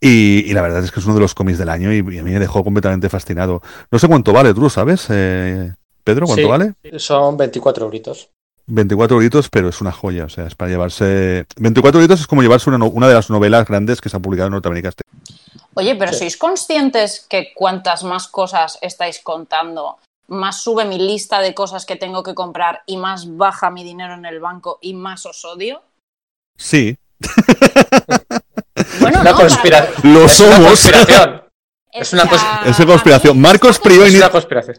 Y, 0.00 0.48
y 0.48 0.52
la 0.52 0.62
verdad 0.62 0.84
es 0.84 0.92
que 0.92 1.00
es 1.00 1.06
uno 1.06 1.14
de 1.16 1.20
los 1.20 1.34
cómics 1.34 1.58
del 1.58 1.68
año 1.68 1.92
y, 1.92 1.96
y 1.96 2.18
a 2.18 2.22
mí 2.22 2.30
me 2.30 2.38
dejó 2.38 2.62
completamente 2.62 3.08
fascinado. 3.08 3.62
No 3.90 3.98
sé 3.98 4.06
cuánto 4.08 4.32
vale, 4.32 4.54
tú 4.54 4.60
lo 4.60 4.70
sabes, 4.70 5.06
eh, 5.10 5.74
Pedro, 6.04 6.26
¿cuánto 6.26 6.42
Sí. 6.42 6.48
vale? 6.48 6.74
Son 6.98 7.36
24 7.36 7.84
euritos. 7.84 8.28
24 8.66 9.16
euritos, 9.16 9.48
pero 9.48 9.70
es 9.70 9.80
una 9.80 9.90
joya, 9.92 10.26
o 10.26 10.28
sea, 10.28 10.46
es 10.46 10.54
para 10.54 10.70
llevarse... 10.70 11.46
24 11.56 12.00
euritos 12.00 12.20
es 12.20 12.26
como 12.26 12.42
llevarse 12.42 12.68
una, 12.70 13.08
de 13.08 13.14
las 13.14 13.30
novelas 13.30 13.66
grandes 13.66 14.00
que 14.00 14.08
se 14.08 14.16
han 14.16 14.22
publicado 14.22 14.48
en 14.48 14.52
Norteamérica. 14.52 14.90
este- 14.90 15.04
Oye, 15.74 15.94
pero 15.96 16.12
Sí. 16.12 16.18
¿sois 16.20 16.36
conscientes 16.36 17.24
que 17.28 17.52
cuantas 17.54 18.04
más 18.04 18.28
cosas 18.28 18.78
estáis 18.82 19.20
contando, 19.20 19.96
más 20.28 20.60
sube 20.62 20.84
mi 20.84 20.98
lista 20.98 21.40
de 21.40 21.54
cosas 21.54 21.86
que 21.86 21.96
tengo 21.96 22.22
que 22.22 22.34
comprar 22.34 22.82
y 22.86 22.96
más 22.98 23.36
baja 23.36 23.70
mi 23.70 23.84
dinero 23.84 24.14
en 24.14 24.26
el 24.26 24.38
banco 24.40 24.78
y 24.82 24.92
más 24.94 25.24
os 25.24 25.44
odio? 25.44 25.82
Sí, 26.56 26.96
Bueno, 29.00 29.20
Una 29.20 29.30
no, 29.32 29.36
conspiración. 29.36 30.12
lo 30.14 30.24
Es 30.24 30.40
una 30.40 30.52
somos. 30.56 30.68
conspiración. 30.68 31.42
es 31.92 32.12
una 32.12 32.22
o 32.24 32.26
sea, 32.28 32.38
cons- 32.38 32.66
Es 32.70 32.78
una 32.78 32.86
conspiración. 32.86 33.36
a 33.36 33.40
Marcos 33.40 33.80
y 33.84 33.88
Es 34.02 34.14
una 34.14 34.30
conspiración. 34.30 34.76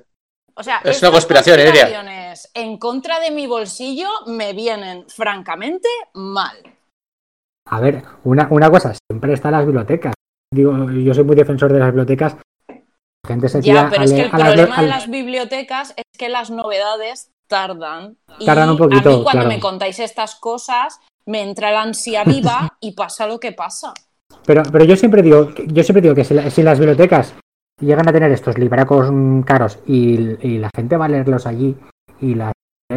O 0.56 0.64
sea, 0.64 0.78
Es 0.84 1.02
una 1.02 1.12
conspiración, 1.12 1.58
conspiraciones 1.58 2.50
en 2.54 2.78
contra 2.78 3.20
de 3.20 3.32
mi 3.32 3.48
bolsillo 3.48 4.10
me 4.28 4.54
vienen 4.54 5.06
francamente 5.10 5.88
mal. 6.14 6.58
A 7.70 7.80
ver, 7.80 8.04
una, 8.24 8.48
una 8.52 8.70
cosa, 8.70 8.94
siempre 9.10 9.34
están 9.34 9.52
las 9.54 9.66
bibliotecas. 9.66 10.14
Digo, 10.54 10.90
yo 10.92 11.14
soy 11.14 11.24
muy 11.24 11.36
defensor 11.36 11.72
de 11.72 11.80
las 11.80 11.90
bibliotecas. 11.90 12.36
La 12.68 13.28
gente 13.28 13.48
se 13.50 13.62
tira 13.62 13.84
Ya, 13.84 13.90
pero 13.90 14.02
a 14.02 14.06
es 14.06 14.12
que 14.14 14.22
el 14.22 14.28
a 14.34 14.38
las- 14.38 14.48
problema 14.54 14.82
de 14.82 14.88
las 14.88 15.10
bibliotecas 15.10 15.94
es 15.96 16.04
que 16.18 16.30
las 16.30 16.50
novedades 16.50 17.32
tardan. 17.48 18.18
Y 18.40 18.46
Tardan 18.46 18.70
un 18.70 18.76
a 18.76 18.78
poquito, 18.80 19.10
mí 19.10 19.24
cuando 19.24 19.42
claro. 19.44 19.48
me 19.50 19.60
contáis 19.60 20.00
estas 20.00 20.36
cosas 20.36 21.00
me 21.30 21.42
entra 21.42 21.72
la 21.72 21.84
ansia 21.84 22.24
viva 22.24 22.76
y 22.80 22.92
pasa 22.94 23.28
lo 23.28 23.40
que 23.40 23.52
pasa. 23.54 23.94
Pero, 24.46 24.64
pero 24.72 24.84
yo 24.86 24.96
siempre 24.96 25.22
digo, 25.22 25.54
que- 25.54 25.68
yo 25.68 25.84
siempre 25.84 26.02
digo 26.02 26.16
que 26.16 26.24
si, 26.26 26.34
la- 26.34 26.50
si 26.50 26.64
las 26.64 26.80
bibliotecas 26.80 27.36
llegan 27.80 28.08
a 28.10 28.12
tener 28.12 28.32
estos 28.32 28.58
libracos 28.58 29.10
caros 29.46 29.80
y, 29.88 30.46
y 30.46 30.58
la 30.58 30.70
gente 30.76 30.98
va 30.98 31.06
a 31.06 31.10
leerlos 31.10 31.46
allí 31.46 31.78
y 32.20 32.36
la 32.36 32.52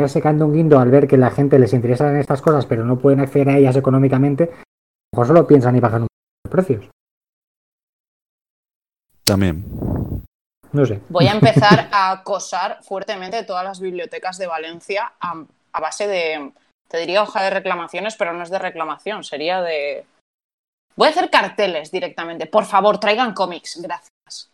se 0.09 0.23
canta 0.23 0.47
un 0.47 0.55
guindo 0.55 0.79
al 0.81 0.91
ver 0.91 1.07
que 1.07 1.19
la 1.19 1.31
gente 1.31 1.59
les 1.59 1.75
interesan 1.75 2.17
estas 2.17 2.41
cosas 2.41 2.65
pero 2.65 2.83
no 2.85 2.99
pueden 2.99 3.21
acceder 3.21 3.51
a 3.51 3.59
ellas 3.59 3.77
económicamente, 3.77 4.45
a 4.45 4.47
lo 4.47 4.55
mejor 5.13 5.27
solo 5.27 5.47
piensan 5.47 5.77
y 5.77 5.81
bajan 5.81 6.01
los 6.01 6.09
precios. 6.51 6.89
También. 9.25 9.65
No 10.73 10.87
sé. 10.87 11.01
Voy 11.11 11.27
a 11.27 11.33
empezar 11.33 11.89
a 11.93 12.11
acosar 12.13 12.79
fuertemente 12.83 13.45
todas 13.45 13.65
las 13.65 13.81
bibliotecas 13.81 14.39
de 14.39 14.47
Valencia 14.47 15.13
a, 15.21 15.45
a 15.73 15.81
base 15.81 16.07
de, 16.07 16.53
te 16.93 16.99
diría 16.99 17.23
hoja 17.23 17.43
de 17.43 17.51
reclamaciones, 17.51 18.17
pero 18.17 18.35
no 18.35 18.43
es 18.43 18.51
de 18.51 18.59
reclamación, 18.59 19.25
sería 19.25 19.63
de... 19.63 20.05
Voy 20.95 21.09
a 21.09 21.11
hacer 21.11 21.31
carteles 21.31 21.91
directamente. 21.91 22.45
Por 22.45 22.67
favor, 22.67 23.01
traigan 23.01 23.33
cómics, 23.33 23.81
gracias. 23.83 24.51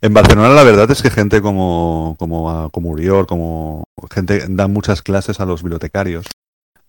En 0.00 0.12
Barcelona 0.12 0.48
la 0.48 0.64
verdad 0.64 0.90
es 0.90 1.00
que 1.00 1.08
gente 1.08 1.40
como, 1.40 2.16
como, 2.18 2.68
como 2.70 2.90
Uriol, 2.90 3.28
como 3.28 3.84
gente 4.12 4.44
dan 4.48 4.72
muchas 4.72 5.02
clases 5.02 5.38
a 5.38 5.46
los 5.46 5.62
bibliotecarios 5.62 6.26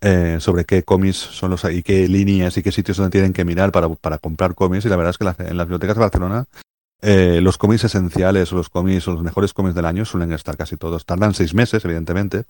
eh, 0.00 0.38
sobre 0.40 0.64
qué 0.64 0.82
cómics 0.82 1.16
son 1.16 1.52
los 1.52 1.62
y 1.64 1.84
qué 1.84 2.08
líneas 2.08 2.56
y 2.56 2.62
qué 2.64 2.72
sitios 2.72 2.96
donde 2.96 3.12
tienen 3.12 3.32
que 3.32 3.44
mirar 3.44 3.70
para, 3.70 3.88
para 3.88 4.18
comprar 4.18 4.56
cómics 4.56 4.84
y 4.84 4.88
la 4.88 4.96
verdad 4.96 5.10
es 5.10 5.18
que 5.18 5.44
en 5.44 5.56
las 5.56 5.66
bibliotecas 5.66 5.94
de 5.94 6.00
Barcelona 6.00 6.44
eh, 7.00 7.40
los 7.40 7.58
cómics 7.58 7.84
esenciales 7.84 8.52
o 8.52 8.56
los 8.56 8.68
cómics 8.68 9.06
o 9.06 9.12
los 9.12 9.22
mejores 9.22 9.54
cómics 9.54 9.76
del 9.76 9.86
año 9.86 10.04
suelen 10.04 10.32
estar 10.32 10.56
casi 10.56 10.76
todos. 10.76 11.06
Tardan 11.06 11.34
seis 11.34 11.54
meses, 11.54 11.84
evidentemente, 11.84 12.42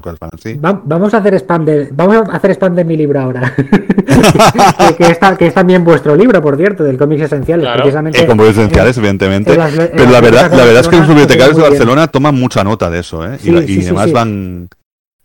cosas 0.00 0.18
van 0.18 0.30
así. 0.34 0.54
Va- 0.54 0.80
vamos 0.84 1.12
a 1.14 1.18
hacer 1.18 1.34
spam 1.34 1.64
de 1.64 1.88
vamos 1.92 2.28
a 2.28 2.36
hacer 2.36 2.50
spam 2.52 2.74
de 2.74 2.84
mi 2.84 2.96
libro 2.96 3.20
ahora. 3.20 3.52
que, 3.56 4.94
que 4.98 5.04
está, 5.10 5.36
que 5.36 5.46
es 5.46 5.54
también 5.54 5.84
vuestro 5.84 6.16
libro, 6.16 6.40
por 6.42 6.56
cierto, 6.56 6.84
del 6.84 6.96
cómics 6.98 7.22
esenciales, 7.22 7.64
Claro. 7.64 7.82
precisamente. 7.82 8.22
Eh, 8.22 8.26
con 8.26 8.40
esenciales, 8.40 8.96
evidentemente. 8.98 9.52
en 9.52 9.58
las- 9.58 9.72
en 9.78 9.90
Pero 9.96 10.10
la 10.10 10.20
verdad, 10.20 10.50
la 10.52 10.64
verdad 10.64 10.80
es 10.80 10.88
que 10.88 10.96
los 10.96 11.08
bibliotecarios 11.08 11.56
de. 11.56 11.62
Barcelona 11.62 12.06
toman 12.08 12.34
mucha 12.34 12.64
nota 12.64 12.90
de 12.90 13.00
eso, 13.00 13.24
¿eh? 13.26 13.38
Sí, 13.40 13.48
y 13.50 13.52
la- 13.52 13.62
sí, 13.62 13.72
y 13.72 13.74
sí, 13.76 13.82
además 13.86 14.06
sí. 14.06 14.12
van. 14.12 14.68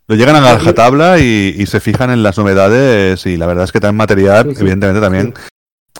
Lo 0.07 0.15
llegan 0.15 0.35
a 0.35 0.41
la 0.41 0.73
tabla 0.73 1.17
y, 1.17 1.55
y 1.57 1.65
se 1.65 1.79
fijan 1.79 2.11
en 2.11 2.21
las 2.21 2.37
novedades 2.37 3.25
y 3.25 3.37
la 3.37 3.47
verdad 3.47 3.63
es 3.63 3.71
que 3.71 3.79
también 3.79 3.97
material, 3.97 4.45
Sí, 4.49 4.55
sí. 4.55 4.61
evidentemente 4.61 5.01
también 5.01 5.33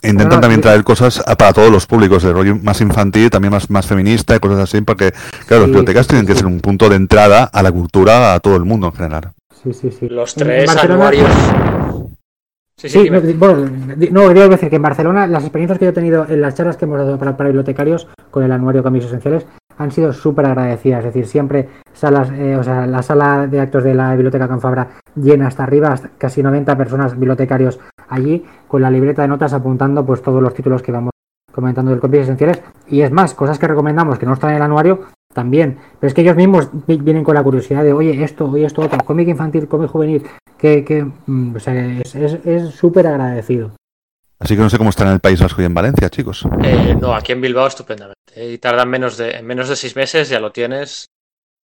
intentan 0.04 0.30
No, 0.30 0.36
no, 0.36 0.42
también 0.42 0.62
traer 0.62 0.84
cosas 0.84 1.24
a- 1.26 1.36
para 1.36 1.54
todos 1.54 1.72
los 1.72 1.86
públicos, 1.88 2.24
de 2.24 2.32
rollo 2.34 2.56
más 2.62 2.82
infantil, 2.82 3.30
también 3.30 3.52
más, 3.52 3.70
más 3.70 3.86
feminista 3.88 4.36
y 4.36 4.40
cosas 4.40 4.60
así, 4.60 4.82
porque 4.82 5.12
claro, 5.48 5.62
las 5.64 5.68
bibliotecas 5.68 6.06
sí, 6.06 6.10
tienen 6.10 6.26
sí, 6.28 6.34
que 6.34 6.38
ser 6.40 6.48
un 6.48 6.60
punto 6.60 6.90
de 6.90 6.96
entrada 6.96 7.44
a 7.46 7.64
la 7.64 7.72
cultura 7.72 8.34
a 8.34 8.40
todo 8.40 8.56
el 8.56 8.66
mundo 8.66 8.88
en 8.88 8.94
general. 8.94 9.32
Sí, 9.64 9.74
sí, 9.74 9.92
sí. 9.92 10.10
Los 10.10 10.36
tres 10.36 10.68
Barcelona- 10.68 10.94
anuarios. 11.10 11.30
Sí, 12.78 12.90
sí, 12.90 13.10
bueno, 13.10 13.70
no, 14.12 14.28
quería 14.28 14.50
decir 14.50 14.70
que 14.70 14.76
en 14.76 14.82
Barcelona 14.82 15.28
las 15.28 15.44
experiencias 15.44 15.80
que 15.80 15.86
yo 15.86 15.92
he 15.92 15.94
tenido 15.94 16.26
en 16.28 16.42
las 16.42 16.56
charlas 16.56 16.76
que 16.76 16.84
hemos 16.84 16.98
dado 16.98 17.18
para, 17.18 17.38
para 17.38 17.48
bibliotecarios 17.48 18.08
con 18.32 18.44
el 18.44 18.52
anuario 18.52 18.84
Cómics 18.84 19.06
Esenciales 19.06 19.46
han 19.78 19.92
sido 19.92 20.12
súper 20.12 20.46
agradecidas. 20.46 21.00
Es 21.00 21.06
decir, 21.14 21.26
siempre 21.26 21.70
salas, 21.94 22.30
eh, 22.34 22.58
o 22.58 22.64
sea, 22.64 22.86
la 22.86 23.02
sala 23.02 23.48
de 23.48 23.62
actos 23.62 23.84
de 23.86 23.94
la 23.94 24.12
Biblioteca 24.14 24.50
Canfabra 24.50 24.90
llena 25.16 25.48
hasta 25.48 25.64
arriba, 25.64 25.94
hasta 25.94 26.10
casi 26.18 26.44
90 26.44 26.78
personas 26.78 27.14
bibliotecarios 27.18 27.80
allí 28.10 28.44
con 28.76 28.82
la 28.82 28.92
libreta 28.92 29.22
de 29.22 29.30
notas 29.30 29.54
apuntando 29.54 30.06
pues 30.06 30.22
todos 30.22 30.42
los 30.44 30.54
títulos 30.54 30.82
que 30.82 30.92
vamos 30.92 31.12
comentando 31.50 31.92
del 31.92 32.02
Cómics 32.02 32.24
Esenciales. 32.24 32.62
Y 32.90 33.00
es 33.00 33.10
más, 33.10 33.34
cosas 33.34 33.58
que 33.58 33.70
recomendamos 33.70 34.20
que 34.20 34.26
no 34.26 34.34
están 34.34 34.50
en 34.50 34.58
el 34.58 34.62
anuario 34.64 35.06
también. 35.34 35.78
Pero 35.98 36.10
es 36.10 36.14
que 36.14 36.20
ellos 36.20 36.36
mismos 36.36 36.68
vi- 36.86 36.98
vienen 36.98 37.24
con 37.24 37.36
la 37.36 37.42
curiosidad 37.44 37.86
de, 37.86 37.94
oye, 37.94 38.22
esto, 38.22 38.50
oye, 38.52 38.66
esto, 38.66 38.82
otro, 38.82 38.98
cómic 39.06 39.30
infantil, 39.30 39.70
cómic 39.70 39.90
juvenil, 39.90 40.24
que, 40.58 40.84
que 40.84 41.06
mm, 41.26 41.56
o 41.56 41.60
sea, 41.62 41.74
es 42.02 42.14
es- 42.16 42.46
es 42.46 42.70
súper 42.76 43.08
agradecido. 43.08 43.72
Así 44.40 44.58
que 44.58 44.62
no 44.62 44.70
sé 44.70 44.78
cómo 44.78 44.90
están 44.90 45.08
en 45.08 45.14
el 45.14 45.20
País 45.22 45.42
Vasco 45.42 45.62
y 45.62 45.66
en 45.66 45.74
Valencia, 45.74 46.10
chicos. 46.10 46.46
Eh, 46.62 46.98
no, 47.00 47.16
aquí 47.16 47.32
en 47.32 47.40
Bilbao 47.40 47.68
estupendamente. 47.68 48.20
Y 48.36 48.58
tardan 48.58 48.90
menos 48.90 49.16
de, 49.18 49.32
en 49.38 49.46
menos 49.48 49.70
de 49.70 49.78
seis 49.78 49.96
meses, 49.96 50.28
ya 50.28 50.42
lo 50.42 50.52
tienes. 50.52 51.06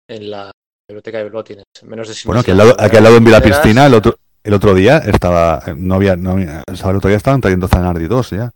En 0.09 0.31
la 0.31 0.51
biblioteca 0.87 1.17
de 1.17 1.25
Bilbao 1.25 1.43
tienes 1.43 1.65
menos 1.83 2.07
de 2.07 2.13
seis 2.13 2.25
Bueno, 2.25 2.39
meses. 2.39 2.45
aquí 2.45 2.51
al 2.51 2.57
lado, 2.65 2.75
aquí 2.79 2.95
al 2.95 3.03
lado 3.03 3.17
en 3.17 3.25
Vila 3.25 3.41
Piscina, 3.41 3.85
el 3.87 3.93
otro, 3.95 4.15
el 4.43 4.53
otro 4.53 4.73
día 4.73 4.97
estaba, 4.99 5.61
no 5.75 5.95
había, 5.95 6.15
no 6.15 6.31
había- 6.31 6.63
el 6.67 6.95
otro 6.95 7.07
día 7.09 7.17
estaban 7.17 7.41
trayendo 7.41 7.67
Zanardi 7.67 8.07
2 8.07 8.31
ya. 8.31 8.51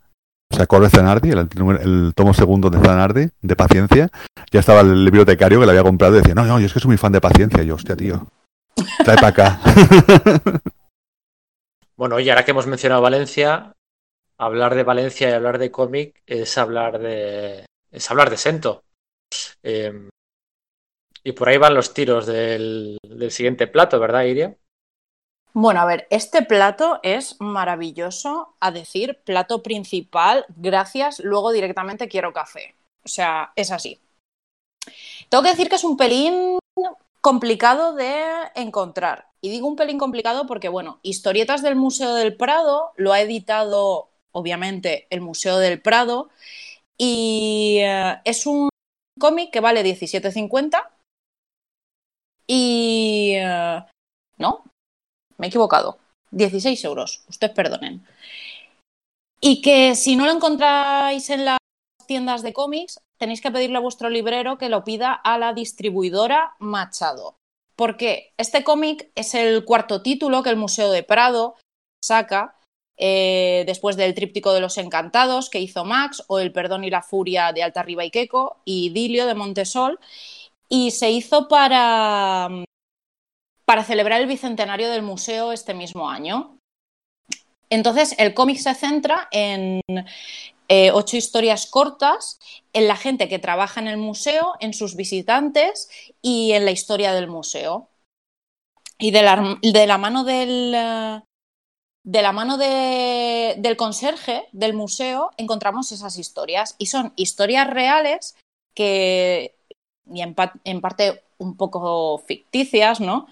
O 0.52 0.56
sea, 0.56 0.66
corre 0.66 0.88
Zanardi, 0.88 1.30
el, 1.30 2.12
tomo 2.14 2.32
segundo 2.32 2.70
de 2.70 2.78
Zanardi, 2.78 3.28
de 3.42 3.56
Paciencia. 3.56 4.08
Ya 4.52 4.60
estaba 4.60 4.80
el 4.82 5.04
bibliotecario 5.06 5.58
que 5.58 5.66
le 5.66 5.72
había 5.72 5.82
comprado 5.82 6.14
y 6.14 6.18
decía, 6.18 6.34
no, 6.34 6.44
no, 6.44 6.60
yo 6.60 6.66
es 6.66 6.72
que 6.72 6.78
soy 6.80 6.90
muy 6.90 6.96
fan 6.96 7.12
de 7.12 7.20
Paciencia. 7.20 7.62
Y 7.62 7.66
yo, 7.66 7.74
hostia, 7.74 7.96
tío, 7.96 8.26
trae 9.04 9.16
para 9.16 9.28
acá. 9.28 9.60
Bueno, 11.96 12.20
y 12.20 12.28
ahora 12.28 12.44
que 12.44 12.50
hemos 12.50 12.66
mencionado 12.66 13.02
Valencia, 13.02 13.72
hablar 14.38 14.74
de 14.74 14.84
Valencia 14.84 15.30
y 15.30 15.32
hablar 15.32 15.58
de 15.58 15.70
cómic 15.70 16.22
es 16.26 16.58
hablar 16.58 16.98
de 16.98 17.66
es 17.90 18.10
hablar 18.10 18.30
de 18.30 18.36
Sento. 18.36 18.84
Eh, 19.62 20.08
Y 21.24 21.32
por 21.32 21.48
ahí 21.48 21.58
van 21.58 21.74
los 21.74 21.92
tiros 21.92 22.26
del, 22.26 22.98
del 23.02 23.30
siguiente 23.30 23.66
plato, 23.66 23.98
¿verdad, 23.98 24.22
Iria? 24.24 24.56
Bueno, 25.58 25.80
a 25.80 25.86
ver, 25.86 26.06
este 26.10 26.42
plato 26.42 27.00
es 27.02 27.40
maravilloso, 27.40 28.54
a 28.60 28.70
decir, 28.70 29.22
plato 29.24 29.62
principal, 29.62 30.44
gracias, 30.54 31.18
luego 31.20 31.50
directamente 31.50 32.08
quiero 32.08 32.34
café. 32.34 32.74
O 33.02 33.08
sea, 33.08 33.54
es 33.56 33.70
así. 33.70 33.98
Tengo 35.30 35.42
que 35.42 35.48
decir 35.48 35.70
que 35.70 35.76
es 35.76 35.84
un 35.84 35.96
pelín 35.96 36.58
complicado 37.22 37.94
de 37.94 38.22
encontrar. 38.54 39.30
Y 39.40 39.48
digo 39.48 39.66
un 39.66 39.76
pelín 39.76 39.96
complicado 39.96 40.46
porque, 40.46 40.68
bueno, 40.68 41.00
Historietas 41.02 41.62
del 41.62 41.74
Museo 41.74 42.12
del 42.12 42.36
Prado 42.36 42.92
lo 42.96 43.14
ha 43.14 43.22
editado, 43.22 44.10
obviamente, 44.32 45.06
el 45.08 45.22
Museo 45.22 45.56
del 45.56 45.80
Prado. 45.80 46.28
Y 46.98 47.78
eh, 47.80 48.20
es 48.26 48.44
un 48.46 48.68
cómic 49.18 49.50
que 49.50 49.60
vale 49.60 49.82
17.50. 49.82 50.86
Y... 52.46 53.32
eh, 53.36 53.82
no, 54.38 54.64
me 55.38 55.46
he 55.46 55.48
equivocado. 55.48 55.98
16 56.30 56.84
euros, 56.84 57.22
ustedes 57.28 57.54
perdonen. 57.54 58.04
Y 59.40 59.62
que 59.62 59.94
si 59.94 60.16
no 60.16 60.26
lo 60.26 60.32
encontráis 60.32 61.30
en 61.30 61.44
las 61.44 61.58
tiendas 62.06 62.42
de 62.42 62.52
cómics, 62.52 63.00
tenéis 63.18 63.40
que 63.40 63.50
pedirle 63.50 63.76
a 63.76 63.80
vuestro 63.80 64.10
librero 64.10 64.58
que 64.58 64.68
lo 64.68 64.84
pida 64.84 65.12
a 65.12 65.38
la 65.38 65.52
distribuidora 65.52 66.54
Machado. 66.58 67.36
Porque 67.76 68.32
este 68.38 68.64
cómic 68.64 69.10
es 69.14 69.34
el 69.34 69.64
cuarto 69.64 70.02
título 70.02 70.42
que 70.42 70.50
el 70.50 70.56
Museo 70.56 70.90
de 70.90 71.02
Prado 71.02 71.56
saca 72.02 72.56
eh, 72.96 73.64
después 73.66 73.96
del 73.96 74.14
Tríptico 74.14 74.52
de 74.52 74.60
los 74.60 74.78
Encantados 74.78 75.50
que 75.50 75.60
hizo 75.60 75.84
Max, 75.84 76.24
o 76.28 76.38
El 76.38 76.52
Perdón 76.52 76.84
y 76.84 76.90
la 76.90 77.02
Furia 77.02 77.52
de 77.52 77.62
Altarriba 77.62 78.04
y 78.04 78.10
Queco, 78.10 78.62
y 78.64 78.90
Dilio 78.90 79.26
de 79.26 79.34
Montesol. 79.34 79.98
Y 80.68 80.90
se 80.90 81.10
hizo 81.10 81.48
para, 81.48 82.48
para 83.66 83.84
celebrar 83.84 84.20
el 84.22 84.28
bicentenario 84.28 84.88
del 84.90 85.02
museo 85.02 85.52
este 85.52 85.74
mismo 85.74 86.08
año. 86.08 86.56
Entonces, 87.68 88.14
el 88.18 88.32
cómic 88.32 88.58
se 88.58 88.74
centra 88.74 89.28
en 89.32 89.80
eh, 90.68 90.90
ocho 90.92 91.16
historias 91.16 91.66
cortas, 91.66 92.38
en 92.72 92.86
la 92.86 92.96
gente 92.96 93.28
que 93.28 93.40
trabaja 93.40 93.80
en 93.80 93.88
el 93.88 93.96
museo, 93.96 94.54
en 94.60 94.72
sus 94.72 94.94
visitantes 94.94 95.90
y 96.22 96.52
en 96.52 96.64
la 96.64 96.70
historia 96.70 97.12
del 97.12 97.26
museo. 97.26 97.90
Y 98.98 99.10
de 99.10 99.22
la, 99.22 99.58
de 99.60 99.86
la 99.86 99.98
mano 99.98 100.22
del, 100.22 100.72
eh, 100.74 101.22
de 102.04 102.22
la 102.22 102.32
mano 102.32 102.56
de- 102.56 103.56
del 103.58 103.76
conserje 103.76 104.46
del 104.52 104.74
museo 104.74 105.30
encontramos 105.36 105.90
esas 105.90 106.18
historias. 106.18 106.76
Y 106.78 106.86
son 106.86 107.12
historias 107.16 107.68
reales 107.68 108.36
que, 108.74 109.56
y 110.08 110.22
en 110.22 110.80
parte 110.80 111.25
un 111.38 111.56
poco 111.56 112.18
ficticias, 112.26 113.00
¿no? 113.00 113.26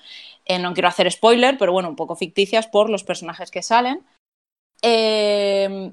Eh, 0.47 0.59
no 0.59 0.75
quiero 0.75 0.89
hacer 0.89 1.11
spoiler, 1.11 1.57
pero 1.59 1.73
bueno, 1.73 1.89
un 1.89 1.97
poco 1.97 2.17
ficticias 2.17 2.67
por 2.67 2.91
los 2.91 3.05
personajes 3.05 3.51
que 3.51 3.63
salen. 3.63 4.05
Eh, 4.83 5.93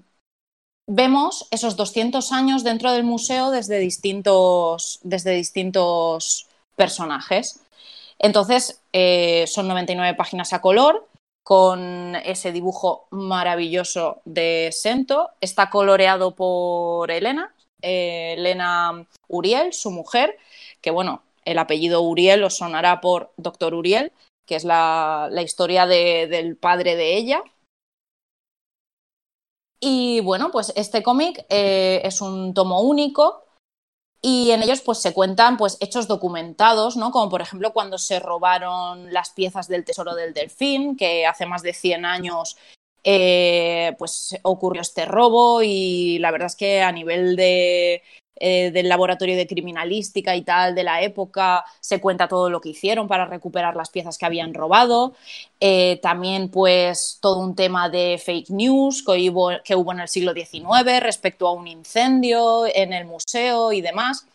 vemos 0.87 1.47
esos 1.51 1.77
200 1.77 2.31
años 2.31 2.63
dentro 2.63 2.91
del 2.91 3.03
museo 3.03 3.51
desde 3.51 3.79
distintos, 3.79 4.99
desde 5.03 5.31
distintos 5.31 6.47
personajes. 6.75 7.61
Entonces, 8.19 8.81
eh, 8.93 9.45
son 9.47 9.67
99 9.67 10.15
páginas 10.15 10.53
a 10.53 10.61
color, 10.61 11.07
con 11.43 12.15
ese 12.17 12.51
dibujo 12.51 13.07
maravilloso 13.09 14.21
de 14.25 14.69
Sento. 14.71 15.31
Está 15.41 15.69
coloreado 15.69 16.35
por 16.35 17.09
Elena, 17.09 17.53
eh, 17.81 18.35
Elena 18.37 19.05
Uriel, 19.27 19.73
su 19.73 19.91
mujer, 19.91 20.37
que 20.81 20.91
bueno, 20.91 21.23
el 21.45 21.57
apellido 21.59 22.01
Uriel 22.01 22.43
os 22.43 22.57
sonará 22.57 23.01
por 23.01 23.33
Doctor 23.37 23.73
Uriel, 23.73 24.11
que 24.45 24.55
es 24.55 24.63
la, 24.63 25.27
la 25.31 25.41
historia 25.41 25.85
de- 25.87 26.27
del 26.27 26.57
padre 26.57 26.95
de 26.95 27.15
ella. 27.17 27.43
Y 29.79 30.19
bueno, 30.21 30.51
pues 30.51 30.71
este 30.75 31.01
cómic 31.01 31.45
eh, 31.49 32.01
es 32.03 32.21
un 32.21 32.53
tomo 32.53 32.81
único 32.81 33.43
y 34.21 34.51
en 34.51 34.61
ellos 34.61 34.81
pues 34.81 34.99
se 34.99 35.13
cuentan 35.13 35.57
pues 35.57 35.77
hechos 35.79 36.07
documentados, 36.07 36.95
¿no? 36.97 37.11
Como 37.11 37.29
por 37.29 37.41
ejemplo 37.41 37.73
cuando 37.73 37.97
se 37.97 38.19
robaron 38.19 39.11
las 39.11 39.31
piezas 39.31 39.67
del 39.67 39.83
Tesoro 39.83 40.13
del 40.13 40.33
Delfín, 40.33 40.95
que 40.95 41.25
hace 41.25 41.47
más 41.47 41.63
de 41.63 41.73
100 41.73 42.05
años 42.05 42.57
eh, 43.03 43.95
pues 43.97 44.37
ocurrió 44.43 44.81
este 44.81 45.05
robo 45.05 45.61
y 45.63 46.19
la 46.19 46.31
verdad 46.31 46.47
es 46.47 46.55
que 46.55 46.81
a 46.81 46.91
nivel 46.91 47.35
de, 47.35 48.03
eh, 48.43 48.71
del 48.71 48.89
laboratorio 48.89 49.35
de 49.35 49.45
criminalística 49.45 50.35
y 50.35 50.41
tal 50.41 50.73
de 50.73 50.83
la 50.83 51.03
época 51.03 51.63
se 51.79 52.01
cuenta 52.01 52.27
todo 52.27 52.49
lo 52.49 52.59
que 52.59 52.69
hicieron 52.69 53.07
para 53.07 53.25
recuperar 53.25 53.75
las 53.75 53.91
piezas 53.91 54.17
que 54.17 54.25
habían 54.25 54.55
robado. 54.55 55.13
Eh, 55.59 55.99
también 56.01 56.49
pues 56.49 57.19
todo 57.21 57.39
un 57.39 57.55
tema 57.55 57.87
de 57.89 58.19
fake 58.23 58.49
news 58.49 59.03
que 59.05 59.29
hubo, 59.29 59.51
que 59.63 59.75
hubo 59.75 59.91
en 59.91 59.99
el 59.99 60.07
siglo 60.07 60.33
XIX 60.33 60.99
respecto 61.01 61.47
a 61.47 61.53
un 61.53 61.67
incendio 61.67 62.65
en 62.65 62.93
el 62.93 63.05
museo 63.05 63.71
y 63.73 63.81
demás. 63.81 64.25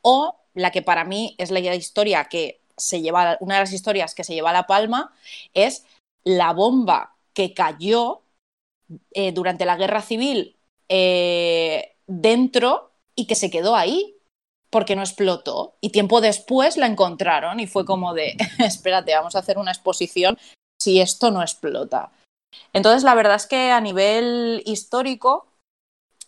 O 0.00 0.36
la 0.54 0.70
que 0.70 0.80
para 0.80 1.04
mí 1.04 1.34
es 1.36 1.50
la 1.50 1.60
historia 1.60 2.24
que 2.24 2.60
se 2.78 3.02
lleva, 3.02 3.36
una 3.40 3.56
de 3.56 3.60
las 3.60 3.72
historias 3.74 4.14
que 4.14 4.24
se 4.24 4.34
lleva 4.34 4.52
la 4.52 4.66
palma 4.66 5.12
es 5.52 5.84
la 6.24 6.52
bomba 6.54 7.11
que 7.34 7.54
cayó 7.54 8.22
eh, 9.12 9.32
durante 9.32 9.64
la 9.64 9.76
guerra 9.76 10.02
civil 10.02 10.56
eh, 10.88 11.96
dentro 12.06 12.92
y 13.14 13.26
que 13.26 13.34
se 13.34 13.50
quedó 13.50 13.74
ahí 13.74 14.16
porque 14.70 14.96
no 14.96 15.02
explotó. 15.02 15.76
Y 15.80 15.90
tiempo 15.90 16.20
después 16.20 16.76
la 16.76 16.86
encontraron 16.86 17.60
y 17.60 17.66
fue 17.66 17.84
como 17.84 18.14
de, 18.14 18.36
espérate, 18.58 19.14
vamos 19.14 19.36
a 19.36 19.40
hacer 19.40 19.58
una 19.58 19.70
exposición 19.70 20.38
si 20.80 21.00
esto 21.00 21.30
no 21.30 21.42
explota. 21.42 22.10
Entonces, 22.72 23.02
la 23.02 23.14
verdad 23.14 23.36
es 23.36 23.46
que 23.46 23.70
a 23.70 23.80
nivel 23.80 24.62
histórico 24.66 25.46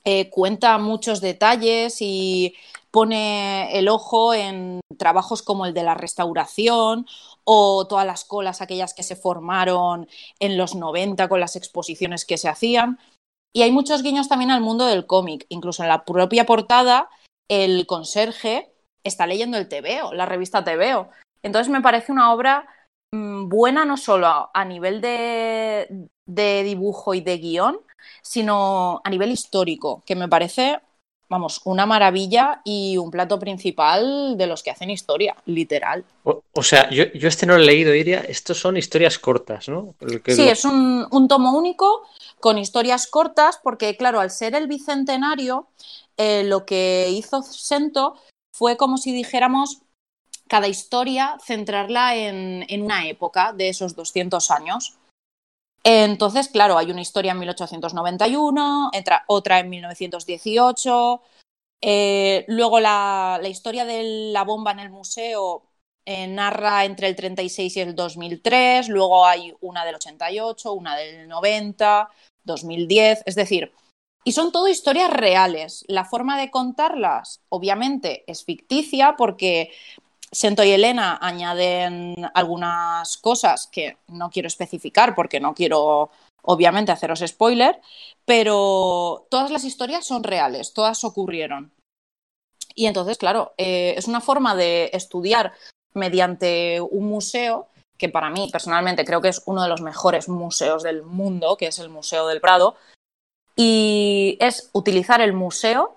eh, 0.05 0.31
cuenta 0.31 0.79
muchos 0.79 1.21
detalles 1.21 1.97
y 2.01 2.55
pone 2.91 3.77
el 3.79 3.89
ojo 3.89 4.35
en 4.35 4.81
trabajos 4.99 5.43
como 5.43 5.67
el 5.67 5.75
de 5.75 5.83
la 5.83 5.95
restauración 5.95 7.07
o 7.45 7.87
todas 7.87 8.07
las 8.07 8.25
colas 8.25 8.61
aquellas 8.61 8.95
que 8.95 9.03
se 9.03 9.17
formaron 9.17 10.09
en 10.41 10.57
los 10.57 10.75
90 10.75 11.29
con 11.29 11.41
las 11.41 11.57
exposiciones 11.57 12.25
que 12.25 12.39
se 12.39 12.49
hacían. 12.49 12.99
Y 13.53 13.63
hay 13.63 13.71
muchos 13.71 14.03
guiños 14.03 14.29
también 14.29 14.51
al 14.51 14.61
mundo 14.61 14.87
del 14.87 15.07
cómic. 15.07 15.47
Incluso 15.49 15.83
en 15.83 15.89
la 15.89 16.05
propia 16.05 16.47
portada, 16.47 17.09
el 17.49 17.87
conserje 17.87 18.73
está 19.05 19.27
leyendo 19.27 19.59
el 19.59 19.69
TVO, 19.69 20.13
la 20.13 20.27
revista 20.27 20.65
TVO. 20.65 21.09
Entonces 21.43 21.71
me 21.71 21.83
parece 21.83 22.11
una 22.11 22.33
obra 22.33 22.67
mm, 23.13 23.49
buena 23.49 23.85
no 23.85 23.97
solo 23.97 24.51
a, 24.53 24.65
nivel 24.65 25.01
de, 25.01 26.09
de 26.27 26.63
dibujo 26.65 27.15
y 27.15 27.21
de 27.21 27.39
guion, 27.39 27.81
sino 28.23 29.01
a 29.05 29.11
nivel 29.11 29.31
histórico, 29.31 30.03
que 30.07 30.17
me 30.17 30.29
parece, 30.29 30.81
vamos, 31.29 31.61
una 31.64 31.87
maravilla 31.87 32.61
y 32.64 32.97
un 32.97 33.11
plato 33.11 33.39
principal 33.39 34.37
de 34.37 34.47
los 34.47 34.62
que 34.62 34.70
hacen 34.70 34.91
historia, 34.91 35.37
literal. 35.47 36.05
O, 36.25 36.43
o 36.53 36.62
sea, 36.62 36.91
yo, 36.91 37.05
yo 37.12 37.29
este 37.29 37.47
no 37.47 37.57
lo 37.57 37.62
he 37.62 37.66
leído, 37.66 37.95
Iria. 37.95 38.20
Estos 38.20 38.59
son 38.59 38.77
historias 38.77 39.18
cortas, 39.18 39.68
¿no? 39.68 39.95
Que 40.25 40.35
Sí, 40.35 40.45
lo- 40.45 40.51
es 40.53 40.64
un, 40.64 41.07
un 41.11 41.29
tomo 41.29 41.53
único 41.57 42.03
con 42.41 42.59
historias 42.59 43.07
cortas, 43.07 43.59
porque 43.62 43.97
claro, 43.97 44.20
al 44.20 44.31
ser 44.31 44.55
el 44.55 44.66
bicentenario, 44.66 45.68
eh, 46.16 46.45
lo 46.45 46.64
que 46.66 47.09
hizo 47.11 47.43
Sento 47.43 48.16
fue 48.53 48.77
como 48.77 48.99
si 48.99 49.12
dijéramos 49.12 49.79
cada 50.49 50.68
historia 50.68 51.37
centrarla 51.45 52.16
en, 52.16 52.64
en 52.68 52.83
una 52.83 53.09
época 53.09 53.53
de 53.53 53.70
esos 53.70 53.97
200 53.97 54.51
años. 54.51 54.95
Entonces, 55.85 56.49
claro, 56.49 56.78
hay 56.78 56.91
una 56.91 57.03
historia 57.03 57.32
en 57.32 57.39
1891, 57.41 58.91
entra- 58.95 59.24
otra 59.28 59.61
en 59.61 59.68
1918, 59.68 61.20
eh, 61.82 62.47
luego 62.49 62.80
la, 62.80 63.39
historia 63.45 63.85
de 63.85 64.30
la 64.32 64.45
bomba 64.45 64.72
en 64.72 64.78
el 64.78 64.89
museo 64.91 65.64
eh, 66.07 66.26
narra 66.26 66.87
entre 66.87 67.09
el 67.09 67.16
36 67.16 67.76
y 67.76 67.80
el 67.80 67.95
2003, 67.95 68.89
luego 68.89 69.26
hay 69.26 69.55
una 69.61 69.85
del 69.85 69.97
88, 69.97 70.72
una 70.72 70.97
del 70.97 71.28
90, 71.28 72.09
2010, 72.45 73.22
es 73.26 73.35
decir, 73.35 73.72
y 74.24 74.32
son 74.32 74.53
todo 74.53 74.68
historias 74.68 75.11
reales. 75.11 75.85
La 75.87 76.07
forma 76.07 76.41
de 76.41 76.51
contarlas, 76.51 77.43
obviamente, 77.51 78.24
es 78.26 78.43
ficticia 78.45 79.16
porque 79.18 79.70
Sento 80.35 80.64
y 80.64 80.72
Elena 80.72 81.18
añaden 81.22 82.28
algunas 82.35 83.16
cosas 83.18 83.68
que 83.68 83.97
no 84.09 84.30
quiero 84.30 84.49
especificar 84.49 85.14
porque 85.14 85.39
no 85.39 85.55
quiero, 85.55 86.11
obviamente, 86.43 86.91
haceros 86.91 87.22
spoiler, 87.24 87.80
pero 88.24 89.26
todas 89.30 89.53
las 89.53 89.64
historias 89.64 90.05
son 90.05 90.24
reales, 90.24 90.72
todas 90.72 91.05
ocurrieron. 91.05 91.72
Y 92.74 92.87
entonces, 92.87 93.16
claro, 93.16 93.55
eh, 93.59 93.95
es 93.97 94.09
una 94.09 94.20
forma 94.20 94.57
de 94.57 94.91
estudiar 94.93 95.53
mediante 95.95 96.80
un 96.80 97.05
museo 97.07 97.68
que 97.97 98.09
para 98.09 98.28
mí 98.28 98.49
personalmente 98.51 99.05
creo 99.05 99.20
que 99.20 99.28
es 99.28 99.43
uno 99.47 99.62
de 99.62 99.68
los 99.68 99.82
mejores 99.82 100.28
museos 100.28 100.82
del 100.82 101.05
mundo, 101.05 101.57
que 101.57 101.68
es 101.68 101.78
el 101.78 101.89
Museo 101.89 102.26
del 102.26 102.41
Prado, 102.41 102.74
y 103.55 104.37
es 104.41 104.68
utilizar 104.72 105.20
el 105.20 105.32
museo 105.32 105.95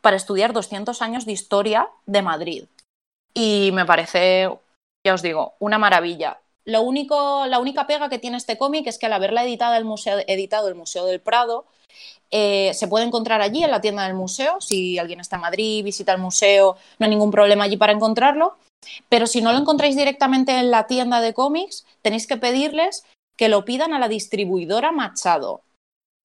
para 0.00 0.16
estudiar 0.16 0.52
200 0.52 1.00
años 1.02 1.24
de 1.24 1.32
historia 1.32 1.88
de 2.06 2.22
Madrid. 2.22 2.64
Y 3.36 3.70
me 3.72 3.84
parece, 3.84 4.48
ya 5.06 5.12
os 5.12 5.20
digo, 5.20 5.56
una 5.58 5.76
maravilla. 5.76 6.40
Lo 6.64 6.80
único, 6.80 7.44
la 7.46 7.58
única 7.58 7.86
pega 7.86 8.08
que 8.08 8.18
tiene 8.18 8.38
este 8.38 8.56
cómic 8.56 8.86
es 8.86 8.98
que 8.98 9.06
al 9.06 9.12
haberla 9.12 9.44
editado 9.44 9.74
el 9.74 9.84
Museo, 9.84 10.18
editado 10.26 10.68
el 10.68 10.74
Museo 10.74 11.04
del 11.04 11.20
Prado, 11.20 11.66
eh, 12.30 12.72
se 12.72 12.88
puede 12.88 13.04
encontrar 13.04 13.42
allí 13.42 13.62
en 13.62 13.70
la 13.70 13.82
tienda 13.82 14.04
del 14.04 14.14
museo. 14.14 14.60
Si 14.60 14.98
alguien 14.98 15.20
está 15.20 15.36
en 15.36 15.42
Madrid, 15.42 15.84
visita 15.84 16.12
el 16.12 16.18
museo, 16.18 16.76
no 16.98 17.04
hay 17.04 17.10
ningún 17.10 17.30
problema 17.30 17.64
allí 17.64 17.76
para 17.76 17.92
encontrarlo. 17.92 18.56
Pero 19.10 19.26
si 19.26 19.42
no 19.42 19.52
lo 19.52 19.58
encontráis 19.58 19.96
directamente 19.96 20.58
en 20.58 20.70
la 20.70 20.86
tienda 20.86 21.20
de 21.20 21.34
cómics, 21.34 21.84
tenéis 22.00 22.26
que 22.26 22.38
pedirles 22.38 23.04
que 23.36 23.50
lo 23.50 23.66
pidan 23.66 23.92
a 23.92 23.98
la 23.98 24.08
distribuidora 24.08 24.92
Machado. 24.92 25.60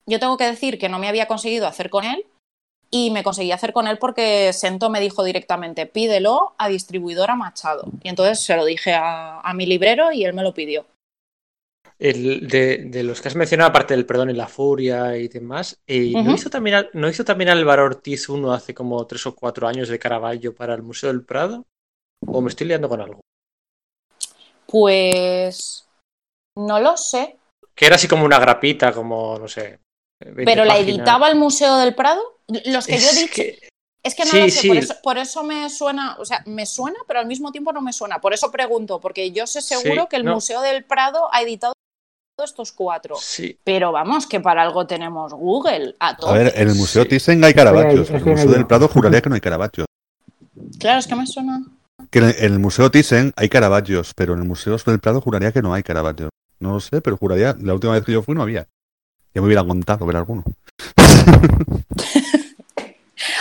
Yo 0.06 0.20
tengo 0.20 0.38
que 0.38 0.46
decir 0.46 0.80
que 0.80 0.90
no 0.90 0.98
me 0.98 1.10
había 1.10 1.28
conseguido 1.28 1.68
hacer 1.68 1.90
con 1.90 2.06
él 2.06 2.26
y 2.92 3.10
me 3.10 3.24
conseguí 3.24 3.52
hacer 3.54 3.72
con 3.72 3.88
él 3.88 3.98
porque 3.98 4.52
Sento 4.52 4.90
me 4.90 5.00
dijo 5.00 5.24
directamente, 5.24 5.86
pídelo 5.86 6.54
a 6.58 6.68
distribuidora 6.68 7.36
Machado. 7.36 7.86
Y 8.04 8.10
entonces 8.10 8.42
se 8.42 8.56
lo 8.58 8.66
dije 8.66 8.94
a, 8.94 9.40
a 9.40 9.54
mi 9.54 9.66
librero 9.66 10.12
y 10.12 10.26
él 10.26 10.34
me 10.34 10.44
lo 10.44 10.54
pidió. 10.54 10.86
El 11.98 12.48
de, 12.48 12.78
de 12.86 13.04
los 13.04 13.22
que 13.22 13.28
has 13.28 13.36
mencionado, 13.36 13.70
aparte 13.70 13.94
del 13.94 14.08
Perdón 14.08 14.32
y 14.32 14.34
la 14.34 14.48
Furia 14.48 15.16
y 15.18 15.28
demás, 15.28 15.80
eh, 15.86 16.12
¿no, 16.12 16.34
hizo 16.34 16.50
también, 16.50 16.88
¿no 16.94 17.08
hizo 17.08 17.24
también 17.24 17.50
Álvaro 17.50 17.86
Ortiz 17.86 18.28
uno 18.28 18.52
hace 18.54 18.74
como 18.74 19.06
tres 19.06 19.26
o 19.28 19.36
cuatro 19.36 19.68
años 19.68 19.88
de 19.88 20.00
Caravaggio 20.00 20.54
para 20.54 20.74
el 20.74 20.82
Museo 20.82 21.10
del 21.10 21.24
Prado? 21.24 21.68
¿O 22.26 22.42
me 22.42 22.50
estoy 22.50 22.68
liando 22.68 22.90
con 22.90 23.02
algo? 23.02 23.22
Pues 24.66 25.88
no 26.58 26.80
lo 26.80 26.98
sé. 26.98 27.38
Que 27.76 27.86
era 27.86 27.96
así 27.96 28.08
como 28.08 28.26
una 28.26 28.40
grapita, 28.40 28.92
como, 28.92 29.38
no 29.38 29.48
sé. 29.48 29.80
20 30.26 30.46
¿Pero 30.46 30.66
la 30.66 30.74
páginas. 30.76 30.96
editaba 30.98 31.30
el 31.30 31.36
Museo 31.36 31.78
del 31.78 31.96
Prado? 31.96 32.22
Los 32.66 32.86
que 32.86 32.98
yo 33.00 33.08
he 33.08 33.10
Es 33.12 33.16
dicho. 33.20 33.34
que- 33.36 33.70
Es 34.04 34.16
que 34.16 34.26
no 34.26 34.32
Sí, 34.32 34.40
lo 34.40 34.46
sé, 34.46 34.52
sí. 34.62 34.68
por, 34.68 34.78
eso, 34.78 34.96
por 35.04 35.18
eso 35.20 35.44
me 35.44 35.70
suena, 35.70 36.16
o 36.18 36.26
sea, 36.26 36.42
me 36.48 36.66
suena, 36.66 36.98
pero 37.08 37.20
al 37.20 37.28
mismo 37.28 37.52
tiempo 37.52 37.72
no 37.72 37.82
me 37.82 37.94
suena. 37.94 38.20
Por 38.20 38.34
eso 38.34 38.50
pregunto, 38.52 39.00
porque 39.00 39.32
yo 39.32 39.46
sé 39.46 39.62
seguro 39.62 40.02
Sí, 40.04 40.08
que 40.10 40.16
el 40.16 40.26
no. 40.26 40.34
Museo 40.34 40.60
del 40.62 40.84
Prado 40.84 41.30
ha 41.32 41.42
editado 41.44 41.74
estos 42.44 42.72
cuatro. 42.72 43.16
Sí, 43.22 43.60
Pero 43.64 43.92
vamos, 43.92 44.26
que 44.26 44.40
para 44.40 44.64
algo 44.64 44.88
tenemos 44.88 45.32
Google, 45.36 45.96
a 46.00 46.18
todos. 46.18 46.34
A 46.34 46.38
ver, 46.38 46.52
en 46.56 46.70
el 46.70 46.74
Museo 46.76 47.04
Sí. 47.04 47.10
Thyssen 47.10 47.44
hay 47.44 47.54
ahí, 47.56 47.68
En 48.10 48.16
el 48.16 48.26
Museo 48.26 48.52
del 48.52 48.66
Prado 48.66 48.88
juraría 48.88 49.22
que 49.22 49.30
no 49.30 49.36
hay 49.36 49.42
Caravaggios. 49.42 49.86
Claro, 50.80 50.98
es 51.00 51.06
que 51.06 51.16
me 51.16 51.28
suena. 51.28 51.62
Que 52.10 52.18
en 52.20 52.34
el, 52.40 52.58
Museo 52.58 52.90
Thyssen 52.90 53.32
hay 53.36 53.50
Caravaggios, 53.50 54.14
pero 54.16 54.34
en 54.34 54.40
el 54.40 54.46
Museo 54.48 54.76
del 54.84 55.00
Prado 55.00 55.22
juraría 55.22 55.52
que 55.52 55.62
no 55.62 55.76
hay 55.76 55.84
Caravaggios. 55.84 56.32
No 56.60 56.74
lo 56.74 56.80
sé, 56.80 57.02
pero 57.02 57.18
juraría, 57.18 57.56
la 57.60 57.76
última 57.76 57.94
vez 57.94 58.04
que 58.04 58.14
yo 58.14 58.24
fui 58.24 58.34
no 58.34 58.42
había. 58.42 58.66
Ya 59.34 59.42
me 59.42 59.48
hubiera 59.48 59.64
contado 59.66 60.06
ver 60.06 60.18
alguno. 60.18 60.44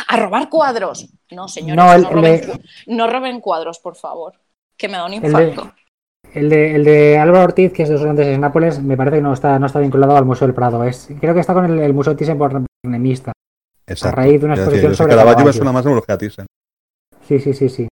A 0.09 0.17
robar 0.17 0.49
cuadros. 0.49 1.09
No, 1.31 1.49
señores, 1.49 1.77
No, 1.77 1.87
no, 1.87 1.93
el- 1.95 2.05
el 2.05 2.11
roben, 2.11 2.41
de- 2.41 2.61
no 2.95 3.07
roben 3.11 3.41
cuadros, 3.41 3.79
por 3.79 3.97
favor. 3.97 4.35
Que 4.77 4.89
me 4.89 4.95
da 4.97 5.07
un 5.07 5.15
infarto. 5.15 5.73
El 6.35 6.49
de, 6.49 6.75
el 6.77 6.85
de 6.85 7.19
Álvaro 7.19 7.45
Ortiz, 7.45 7.73
que 7.73 7.83
es 7.85 7.89
de 7.89 7.95
los 7.95 8.03
grandes 8.05 8.27
en 8.27 8.41
Nápoles, 8.41 8.81
me 8.83 8.97
parece 8.97 9.17
que 9.17 9.23
no 9.23 9.33
está, 9.33 9.59
no 9.59 9.67
está 9.67 9.81
vinculado 9.81 10.17
al 10.17 10.25
Museo 10.25 10.47
del 10.47 10.55
Prado. 10.55 10.85
Es, 10.85 11.09
creo 11.21 11.35
que 11.35 11.41
está 11.41 11.55
con 11.55 11.65
el, 11.65 11.79
el 11.81 11.95
Museo 11.95 12.15
Thyssen 12.17 12.39
por 12.39 12.63
enemista. 12.85 13.33
Exacto. 13.87 14.17
raíz 14.17 14.39
de 14.41 14.47
una 14.47 14.55
exposición 14.55 14.95
sobre 14.95 15.17
Caravaggio 15.17 15.53
suena 15.53 15.73
más 15.73 15.85
neurología 15.85 16.17
Thyssen. 16.19 16.47
Sí, 17.27 17.41
sí, 17.41 17.53
sí, 17.55 17.69
sí. 17.69 17.89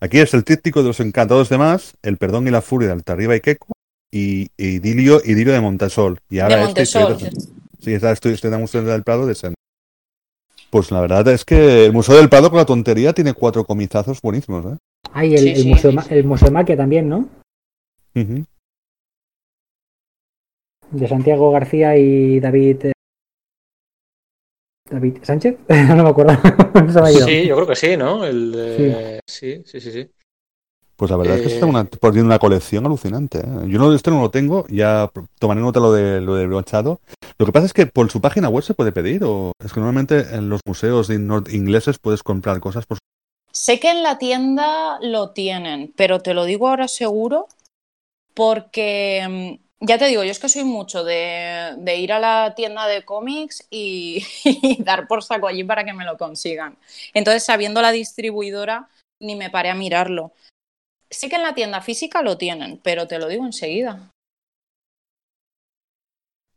Aquí 0.00 0.18
es 0.18 0.32
el 0.34 0.44
tríptico 0.44 0.80
de 0.82 0.88
los 0.88 1.00
encantados 1.00 1.48
de 1.48 1.58
más, 1.58 1.94
el 2.02 2.16
perdón 2.18 2.46
y 2.48 2.50
la 2.50 2.62
furia 2.62 2.88
de 2.88 2.94
Altarriba 2.94 3.36
y 3.36 3.40
Queco, 3.40 3.72
y, 4.16 4.48
y 4.56 4.76
Idilio, 4.76 5.20
Idilio 5.24 5.52
de 5.52 5.60
Montesol. 5.60 6.18
Y 6.30 6.38
ahora 6.38 6.56
De 6.58 6.64
este 6.64 6.86
Sí, 6.86 7.92
estoy, 7.92 8.32
estoy 8.32 8.48
en 8.48 8.54
el 8.54 8.60
Museo 8.60 8.82
del 8.82 9.02
Prado 9.02 9.26
de 9.26 9.34
Sen. 9.34 9.54
Pues 10.70 10.90
la 10.90 11.00
verdad 11.00 11.28
es 11.28 11.44
que 11.44 11.84
el 11.86 11.92
Museo 11.92 12.16
del 12.16 12.28
Prado 12.28 12.50
con 12.50 12.58
la 12.58 12.64
tontería 12.64 13.12
tiene 13.12 13.34
cuatro 13.34 13.64
comizazos 13.64 14.20
buenísimos, 14.20 14.64
¿eh? 14.66 14.78
Hay 15.12 15.34
el, 15.34 15.38
Sí, 15.40 15.48
el 15.50 15.62
sí. 15.62 15.68
Museo, 15.68 15.92
Ma- 15.92 16.06
el 16.10 16.24
Museo 16.24 16.50
Maquia 16.50 16.76
también, 16.76 17.08
¿no? 17.08 17.28
De 20.90 21.08
Santiago 21.08 21.52
García 21.52 21.96
y 21.96 22.40
David. 22.40 22.86
eh, 22.86 22.92
David 24.90 25.18
Sánchez, 25.22 25.58
no 25.68 26.02
me 26.04 26.08
acuerdo. 26.10 26.32
Se 26.92 27.00
me 27.00 27.08
ha 27.08 27.12
ido. 27.12 27.26
sí, 27.26 27.46
yo 27.46 27.56
creo 27.56 27.66
que 27.66 27.76
sí, 27.76 27.96
¿no? 27.96 28.24
El 28.24 28.52
de- 28.52 29.20
sí, 29.26 29.62
sí, 29.66 29.80
sí, 29.80 29.92
sí. 29.92 30.10
Pues 30.96 31.10
la 31.10 31.16
verdad 31.18 31.36
es 31.36 31.42
que 31.42 31.48
Eh, 31.48 31.54
está 31.54 31.66
una, 31.66 31.84
poniendo 31.84 32.26
una 32.26 32.38
colección 32.38 32.86
alucinante. 32.86 33.40
¿eh? 33.40 33.68
Yo 33.68 33.78
no, 33.78 33.92
este 33.92 34.10
no 34.10 34.22
lo 34.22 34.30
tengo, 34.30 34.66
ya 34.68 35.10
tomaré 35.38 35.60
nota 35.60 35.78
lo 35.80 35.92
de 35.92 36.20
lo 36.20 36.34
de 36.34 36.46
brochado. 36.46 37.00
Lo 37.38 37.44
que 37.46 37.52
pasa 37.52 37.66
es 37.66 37.74
que 37.74 37.86
por 37.86 38.10
su 38.10 38.20
página 38.20 38.48
web 38.48 38.64
se 38.64 38.74
puede 38.74 38.92
pedir, 38.92 39.22
o 39.24 39.52
es 39.62 39.72
que 39.72 39.80
normalmente 39.80 40.34
en 40.34 40.48
los 40.48 40.60
museos 40.66 41.10
ingleses 41.10 41.98
puedes 41.98 42.22
comprar 42.22 42.60
cosas 42.60 42.86
por 42.86 42.98
Sé 43.52 43.80
que 43.80 43.90
en 43.90 44.02
la 44.02 44.18
tienda 44.18 44.98
lo 45.00 45.30
tienen, 45.30 45.92
pero 45.96 46.20
te 46.20 46.34
lo 46.34 46.44
digo 46.44 46.68
ahora 46.68 46.88
seguro 46.88 47.48
porque 48.34 49.58
mm, 49.80 49.86
ya 49.86 49.98
te 49.98 50.06
digo, 50.06 50.24
yo 50.24 50.30
es 50.30 50.38
que 50.38 50.48
soy 50.48 50.64
mucho 50.64 51.04
de, 51.04 51.74
de 51.78 51.96
ir 51.96 52.12
a 52.12 52.18
la 52.18 52.54
tienda 52.54 52.86
de 52.86 53.04
cómics 53.04 53.66
y, 53.70 54.24
y 54.44 54.82
dar 54.82 55.06
por 55.06 55.22
saco 55.22 55.46
allí 55.48 55.64
para 55.64 55.84
que 55.84 55.92
me 55.94 56.04
lo 56.04 56.16
consigan. 56.18 56.76
Entonces, 57.14 57.44
sabiendo 57.44 57.82
la 57.82 57.92
distribuidora, 57.92 58.88
ni 59.20 59.36
me 59.36 59.50
paré 59.50 59.70
a 59.70 59.74
mirarlo. 59.74 60.32
Sé 61.16 61.30
que 61.30 61.36
en 61.36 61.44
la 61.44 61.54
tienda 61.54 61.80
física 61.80 62.20
lo 62.20 62.36
tienen, 62.36 62.78
pero 62.84 63.06
te 63.06 63.18
lo 63.18 63.26
digo 63.26 63.46
enseguida. 63.46 64.12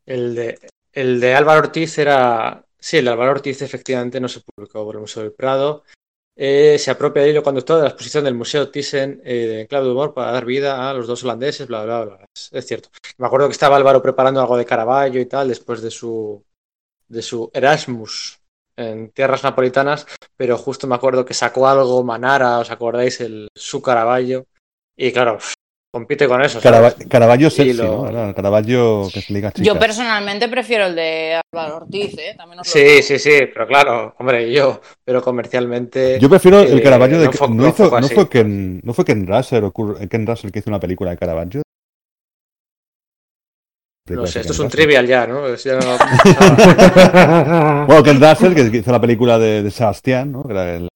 El 0.04 0.34
de, 0.34 0.58
el 0.92 1.18
de 1.18 1.34
Álvaro 1.34 1.60
Ortiz 1.60 1.96
era. 1.96 2.62
Sí, 2.78 2.98
el 2.98 3.08
Álvaro 3.08 3.30
Ortiz 3.30 3.62
efectivamente 3.62 4.20
no 4.20 4.28
se 4.28 4.40
publicó 4.40 4.84
por 4.84 4.96
el 4.96 5.00
Museo 5.00 5.22
del 5.22 5.32
Prado. 5.32 5.84
Eh, 6.36 6.78
se 6.78 6.90
apropia 6.90 7.22
del 7.22 7.30
hilo 7.30 7.42
conductor 7.42 7.78
de 7.78 7.84
la 7.84 7.88
exposición 7.88 8.24
del 8.24 8.34
Museo 8.34 8.70
Thyssen 8.70 9.22
eh, 9.24 9.46
de 9.46 9.66
Clave 9.66 9.86
de 9.86 9.92
Humor 9.92 10.12
para 10.12 10.32
dar 10.32 10.44
vida 10.44 10.90
a 10.90 10.92
los 10.92 11.06
dos 11.06 11.24
holandeses, 11.24 11.66
bla, 11.66 11.84
bla, 11.84 12.04
bla. 12.04 12.26
Es, 12.34 12.50
es 12.52 12.66
cierto. 12.66 12.90
Me 13.16 13.26
acuerdo 13.26 13.46
que 13.48 13.52
estaba 13.52 13.76
Álvaro 13.76 14.02
preparando 14.02 14.42
algo 14.42 14.58
de 14.58 14.66
Caravaggio 14.66 15.22
y 15.22 15.26
tal 15.26 15.48
después 15.48 15.80
de 15.80 15.90
su, 15.90 16.44
de 17.08 17.22
su 17.22 17.50
Erasmus 17.54 18.40
en 18.76 19.10
tierras 19.10 19.42
napolitanas, 19.42 20.06
pero 20.36 20.56
justo 20.56 20.86
me 20.86 20.94
acuerdo 20.94 21.24
que 21.24 21.34
sacó 21.34 21.68
algo 21.68 22.02
Manara, 22.02 22.58
¿os 22.58 22.70
acordáis? 22.70 23.20
El, 23.20 23.48
su 23.54 23.82
Caravaggio. 23.82 24.46
Y 25.02 25.12
claro, 25.12 25.38
compite 25.90 26.28
con 26.28 26.42
eso. 26.42 26.60
Carava- 26.60 26.94
Caravaggio 27.08 27.48
sexy, 27.48 27.72
lo- 27.72 28.10
¿no? 28.12 28.34
Caravaggio 28.34 29.08
que 29.10 29.22
se 29.22 29.32
liga 29.32 29.50
Yo 29.56 29.78
personalmente 29.78 30.46
prefiero 30.46 30.84
el 30.86 30.94
de 30.94 31.40
Álvaro 31.54 31.76
Ortiz, 31.78 32.18
¿eh? 32.18 32.34
También 32.36 32.60
os 32.60 32.66
lo 32.66 32.72
Sí, 32.72 32.80
digo. 32.80 33.02
sí, 33.02 33.18
sí, 33.18 33.30
pero 33.52 33.66
claro, 33.66 34.14
hombre, 34.18 34.52
yo, 34.52 34.82
pero 35.02 35.22
comercialmente. 35.22 36.18
Yo 36.20 36.28
prefiero 36.28 36.60
el 36.60 36.78
eh, 36.78 36.82
Caravaggio 36.82 37.18
de 37.18 37.24
no 37.26 37.32
fue- 37.32 37.48
no, 37.48 37.54
no 37.54 37.68
hizo, 37.68 37.88
fue 37.88 37.98
no 38.00 38.06
así. 38.06 38.14
fue 38.14 38.28
Ken, 38.28 38.80
no 38.84 38.92
fue 38.92 39.04
Ken 39.06 39.26
Russell 39.26 39.64
o 39.64 39.72
Ken 39.72 40.26
Russell 40.26 40.50
que 40.50 40.58
hizo 40.58 40.68
una 40.68 40.80
película 40.80 41.12
de 41.12 41.16
Caravaggio. 41.16 41.62
No 44.10 44.26
sé, 44.26 44.40
esto 44.40 44.52
es 44.52 44.58
un 44.58 44.66
Russell. 44.66 44.80
trivial 44.80 45.06
ya, 45.06 45.26
¿no? 45.26 45.46
Es 45.46 45.64
ya 45.64 45.78
no- 45.78 45.96
Bueno, 47.86 48.02
Ken 48.02 48.20
Russell, 48.20 48.54
que 48.54 48.76
hizo 48.78 48.92
la 48.92 49.00
película 49.00 49.38
de, 49.38 49.62
de 49.62 49.70
Sebastián, 49.70 50.32
¿no? 50.32 50.42
Que 50.42 50.52
era 50.52 50.76
el 50.76 50.88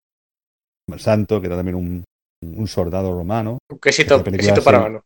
santo, 0.99 1.41
que 1.41 1.47
era 1.47 1.57
también 1.57 1.77
un, 1.77 2.05
un 2.57 2.67
soldado 2.67 3.13
romano. 3.13 3.59
Un 3.71 3.79
quesito, 3.79 4.23
quesito 4.23 4.63
para 4.63 4.81
mano. 4.81 5.05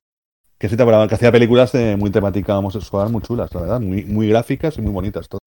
Que, 0.59 0.69
sí 0.69 0.77
te- 0.77 0.85
que 0.85 1.15
hacía 1.15 1.31
películas 1.31 1.73
de 1.73 1.97
muy 1.97 2.11
temática 2.11 2.59
homosexual, 2.59 3.11
muy 3.11 3.23
chulas, 3.23 3.55
la 3.55 3.61
verdad. 3.61 3.81
Muy, 3.81 4.05
muy 4.05 4.29
gráficas 4.29 4.77
y 4.79 4.83
muy 4.83 4.93
bonitas. 4.93 5.29
Todo. 5.29 5.39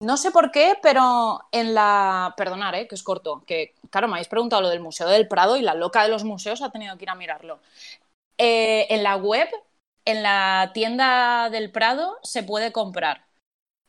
No 0.00 0.16
sé 0.16 0.30
por 0.30 0.52
qué, 0.52 0.74
pero 0.80 1.40
en 1.50 1.74
la. 1.74 2.34
Perdonar, 2.36 2.74
¿eh? 2.76 2.86
que 2.86 2.94
es 2.94 3.02
corto. 3.02 3.42
Que, 3.44 3.74
claro, 3.90 4.06
me 4.06 4.14
habéis 4.14 4.28
preguntado 4.28 4.62
lo 4.62 4.68
del 4.68 4.80
Museo 4.80 5.08
del 5.08 5.26
Prado 5.26 5.56
y 5.56 5.62
la 5.62 5.74
loca 5.74 6.02
de 6.04 6.08
los 6.08 6.22
museos 6.22 6.62
ha 6.62 6.70
tenido 6.70 6.96
que 6.96 7.04
ir 7.04 7.10
a 7.10 7.16
mirarlo. 7.16 7.58
Eh, 8.38 8.86
en 8.90 9.02
la 9.02 9.16
web, 9.16 9.48
en 10.04 10.22
la 10.22 10.70
tienda 10.72 11.50
del 11.50 11.72
Prado, 11.72 12.18
se 12.22 12.44
puede 12.44 12.70
comprar 12.70 13.27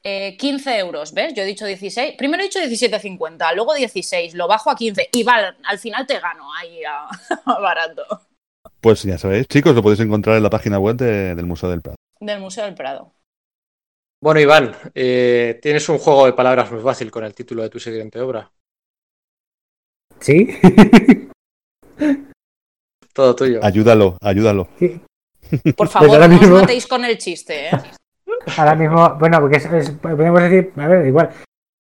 eh, 0.04 0.38
15 0.38 0.78
euros, 0.80 1.14
¿ves? 1.14 1.34
Yo 1.34 1.44
he 1.44 1.46
dicho 1.46 1.66
16. 1.66 2.16
Primero 2.18 2.42
he 2.44 2.48
dicho 2.48 2.60
17,50, 2.60 3.54
luego 3.56 3.74
16, 3.74 4.34
lo 4.36 4.48
bajo 4.48 4.70
a 4.70 4.76
15 4.76 5.10
y 5.12 5.24
va, 5.24 5.56
al 5.64 5.80
final 5.80 6.06
te 6.08 6.20
gano 6.20 6.54
ahí 6.54 6.84
a, 6.84 7.08
a 7.46 7.60
barato. 7.60 8.04
Pues 8.82 9.04
ya 9.04 9.18
sabéis, 9.18 9.48
chicos, 9.48 9.76
lo 9.76 9.82
podéis 9.84 10.00
encontrar 10.02 10.38
en 10.38 10.44
la 10.44 10.50
página 10.50 10.80
web 10.80 10.96
de- 10.96 11.36
del 11.36 11.46
Museo 11.46 11.70
del 11.70 11.82
Prado. 11.82 11.98
Del 12.20 12.40
Museo 12.40 12.66
del 12.66 12.76
Prado. 12.76 13.14
Bueno, 14.22 14.40
Iván, 14.42 14.76
eh, 14.96 15.60
tienes 15.62 15.88
un 15.90 15.98
juego 15.98 16.26
de 16.26 16.34
palabras 16.34 16.70
muy 16.72 16.82
fácil 16.82 17.10
con 17.10 17.24
el 17.24 17.34
título 17.34 17.64
de 17.64 17.70
tu 17.70 17.80
siguiente 17.80 18.20
obra. 18.20 18.52
¿Sí? 20.20 20.48
Todo 23.14 23.36
tuyo. 23.36 23.60
Ayúdalo, 23.64 24.18
ayúdalo. 24.22 24.70
Por 25.76 25.88
favor, 25.88 26.10
ahora 26.12 26.28
no 26.28 26.40
os 26.40 26.48
matéis 26.50 26.86
con 26.88 27.04
el 27.06 27.18
chiste, 27.18 27.68
¿eh? 27.68 27.72
Ahora 28.58 28.76
mismo, 28.76 29.16
bueno, 29.20 29.40
porque 29.42 29.58
es, 29.58 29.66
es- 29.66 29.92
podemos 29.92 30.42
decir, 30.42 30.72
a 30.78 30.88
ver, 30.88 31.06
igual, 31.08 31.30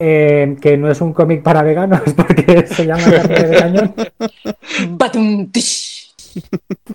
eh, 0.02 0.56
que 0.62 0.78
no 0.78 0.90
es 0.90 1.02
un 1.02 1.14
cómic 1.14 1.42
para 1.44 1.64
veganos 1.64 2.02
porque 2.16 2.66
se 2.68 2.86
llama 2.86 3.04
Carne 3.04 3.44
de 3.48 3.58
Cañón. 3.58 3.94
Batum, 4.92 5.52
tish. 5.52 6.14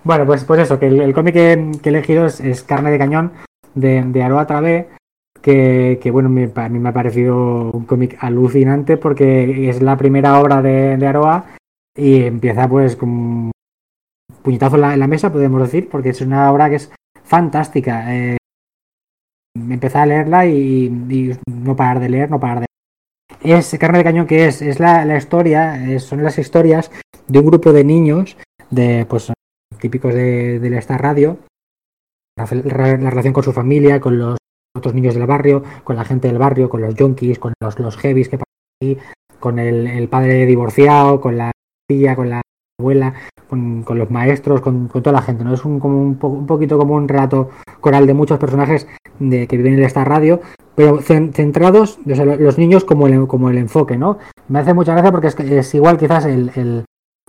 Bueno, 0.05 0.25
pues, 0.27 0.45
pues 0.45 0.61
eso, 0.61 0.79
que 0.79 0.87
el, 0.87 1.01
el 1.01 1.13
cómic 1.15 1.35
que, 1.35 1.73
que 1.83 1.89
he 1.89 1.93
elegido 1.93 2.27
es, 2.27 2.41
es 2.41 2.63
Carne 2.63 2.91
de 2.91 2.99
Cañón 2.99 3.33
de, 3.75 4.03
de 4.05 4.23
Aroa 4.23 4.47
Travé, 4.47 4.89
que, 5.43 5.99
que, 6.03 6.11
bueno, 6.11 6.29
me- 6.29 6.51
a 6.55 6.69
mí 6.69 6.79
me 6.79 6.89
ha 6.89 6.93
parecido 6.93 7.71
un 7.73 7.85
cómic 7.85 8.17
alucinante 8.21 8.97
porque 8.97 9.69
es 9.69 9.83
la 9.83 9.97
primera 9.97 10.39
obra 10.41 10.63
de, 10.63 10.97
de 10.97 11.07
Aroa 11.07 11.47
y 11.97 12.23
empieza 12.25 12.69
pues 12.69 12.97
con 12.97 13.09
un 13.09 13.51
puñetazo 14.43 14.77
en 14.77 14.81
la, 14.83 14.95
en 14.95 15.01
la 15.01 15.07
mesa, 15.09 15.33
podemos 15.33 15.61
decir, 15.63 15.89
porque 15.91 16.11
es 16.11 16.21
una 16.21 16.51
obra 16.53 16.71
que 16.71 16.77
es 16.77 16.91
fantástica. 17.25 18.15
Eh, 18.15 18.37
empecé 19.57 19.99
a 19.99 20.07
leerla 20.07 20.47
y, 20.47 20.85
y 20.87 21.37
no 21.51 21.77
parar 21.77 22.01
de 22.01 22.09
leer, 22.09 22.31
no 22.31 22.41
parar 22.41 22.61
de. 22.61 22.67
Es 23.43 23.77
Carne 23.79 23.99
de 23.99 24.05
Cañón, 24.05 24.27
que 24.27 24.47
es? 24.47 24.63
Es 24.63 24.81
la, 24.81 25.05
la 25.05 25.17
historia, 25.17 25.85
eh, 25.91 25.99
son 25.99 26.23
las 26.23 26.39
historias 26.39 26.91
de 27.27 27.39
un 27.39 27.47
grupo 27.47 27.73
de 27.73 27.85
niños, 27.85 28.37
de 28.71 29.07
pues 29.09 29.33
típicos 29.79 30.15
de, 30.15 30.59
de 30.61 30.79
esta 30.79 30.97
radio, 30.99 31.39
la, 32.39 32.47
la- 32.65 32.97
la 32.97 33.11
relación 33.11 33.35
con 33.35 33.45
su 33.45 33.53
familia, 33.53 34.01
con 34.01 34.19
los 34.19 34.37
otros 34.77 34.95
niños 34.95 35.15
del 35.15 35.27
barrio, 35.27 35.63
con 35.85 35.97
la 35.97 36.05
gente 36.05 36.29
del 36.29 36.39
barrio, 36.39 36.69
con 36.69 36.81
los 36.81 36.95
yonkis, 36.95 37.39
con 37.39 37.53
los, 37.63 37.79
los 37.79 37.97
heavies 37.99 38.29
que 38.29 38.39
pasan 38.39 38.55
aquí, 38.83 38.99
con 39.39 39.59
el, 39.59 39.87
el 39.87 40.09
padre 40.09 40.47
divorciado, 40.47 41.21
con 41.21 41.37
la 41.37 41.53
tía, 41.87 42.17
con 42.17 42.31
la 42.31 42.41
abuela, 42.81 43.15
con, 43.49 43.85
los 43.89 44.11
maestros, 44.11 44.61
con, 44.61 44.89
toda 44.89 45.13
la 45.13 45.23
gente, 45.23 45.45
¿no? 45.45 45.55
Es 45.55 45.65
un, 45.65 45.79
como 45.79 46.01
un, 46.01 46.17
po- 46.17 46.29
un 46.29 46.47
poquito 46.47 46.77
como 46.77 46.95
un 46.95 47.07
relato 47.07 47.51
coral 47.81 48.07
de 48.07 48.15
muchos 48.15 48.39
personajes 48.39 48.89
de, 49.21 49.47
que 49.47 49.57
viven 49.57 49.75
en 49.75 49.85
esta 49.85 50.05
radio, 50.05 50.41
pero 50.75 50.99
cen- 50.99 51.33
centrados, 51.33 51.99
o 52.11 52.15
sea, 52.15 52.25
lo- 52.25 52.37
los 52.37 52.59
niños 52.59 52.85
como 52.85 53.07
el, 53.07 53.29
como 53.29 53.49
el 53.51 53.59
enfoque, 53.59 53.97
¿no? 53.97 54.19
Me 54.49 54.59
hace 54.59 54.75
mucha 54.75 54.93
gracia 54.93 55.13
porque 55.13 55.29
es, 55.29 55.39
es 55.39 55.75
igual 55.77 55.99
quizás 55.99 56.25
el, 56.27 56.51
el, 56.57 56.85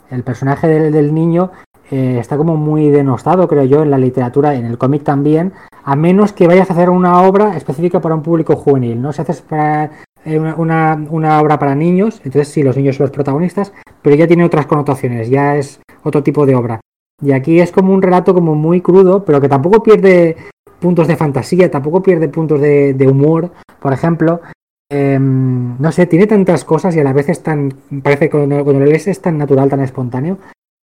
el 0.09 0.23
personaje 0.23 0.67
del, 0.67 0.91
del 0.91 1.13
niño 1.13 1.51
eh, 1.91 2.17
está 2.19 2.37
como 2.37 2.55
muy 2.57 2.89
denostado, 2.89 3.47
creo 3.47 3.65
yo, 3.65 3.83
en 3.83 3.91
la 3.91 3.99
literatura, 3.99 4.55
en 4.55 4.65
el 4.65 4.79
cómic 4.79 5.03
también, 5.03 5.53
a 5.83 5.95
menos 5.95 6.33
que 6.33 6.47
vayas 6.47 6.71
a 6.71 6.73
hacer 6.73 6.89
una 6.89 7.21
obra 7.21 7.55
específica 7.55 8.01
para 8.01 8.15
un 8.15 8.23
público 8.23 8.55
juvenil, 8.55 8.99
¿no? 8.99 9.13
Si 9.13 9.21
haces 9.21 9.43
para 9.43 9.91
una, 10.25 10.55
una, 10.55 11.05
una 11.09 11.39
obra 11.39 11.59
para 11.59 11.75
niños, 11.75 12.21
entonces 12.23 12.47
sí, 12.47 12.63
los 12.63 12.75
niños 12.75 12.95
son 12.95 13.05
los 13.05 13.11
protagonistas, 13.11 13.73
pero 14.01 14.15
ya 14.15 14.27
tiene 14.27 14.43
otras 14.43 14.65
connotaciones, 14.65 15.29
ya 15.29 15.55
es 15.55 15.79
otro 16.03 16.23
tipo 16.23 16.45
de 16.45 16.55
obra. 16.55 16.81
Y 17.21 17.31
aquí 17.31 17.59
es 17.59 17.71
como 17.71 17.93
un 17.93 18.01
relato 18.01 18.33
como 18.33 18.55
muy 18.55 18.81
crudo, 18.81 19.23
pero 19.23 19.39
que 19.39 19.49
tampoco 19.49 19.81
pierde 19.81 20.35
puntos 20.79 21.07
de 21.07 21.15
fantasía, 21.15 21.71
tampoco 21.71 22.03
pierde 22.03 22.27
puntos 22.27 22.59
de, 22.59 22.93
de 22.93 23.07
humor, 23.07 23.51
por 23.79 23.93
ejemplo. 23.93 24.41
Em, 24.89 25.79
no 25.79 25.91
sé, 25.91 26.05
tiene 26.05 26.27
tantas 26.27 26.63
cosas 26.63 26.95
y 26.95 26.99
a 26.99 27.03
la 27.03 27.13
vez 27.13 27.29
es 27.29 27.41
tan, 27.41 27.73
parece 28.03 28.25
que 28.25 28.31
cuando, 28.31 28.63
cuando 28.63 28.81
lo 28.81 28.85
lees 28.85 29.07
es 29.07 29.21
tan 29.21 29.37
natural, 29.37 29.69
tan 29.69 29.81
espontáneo, 29.81 30.37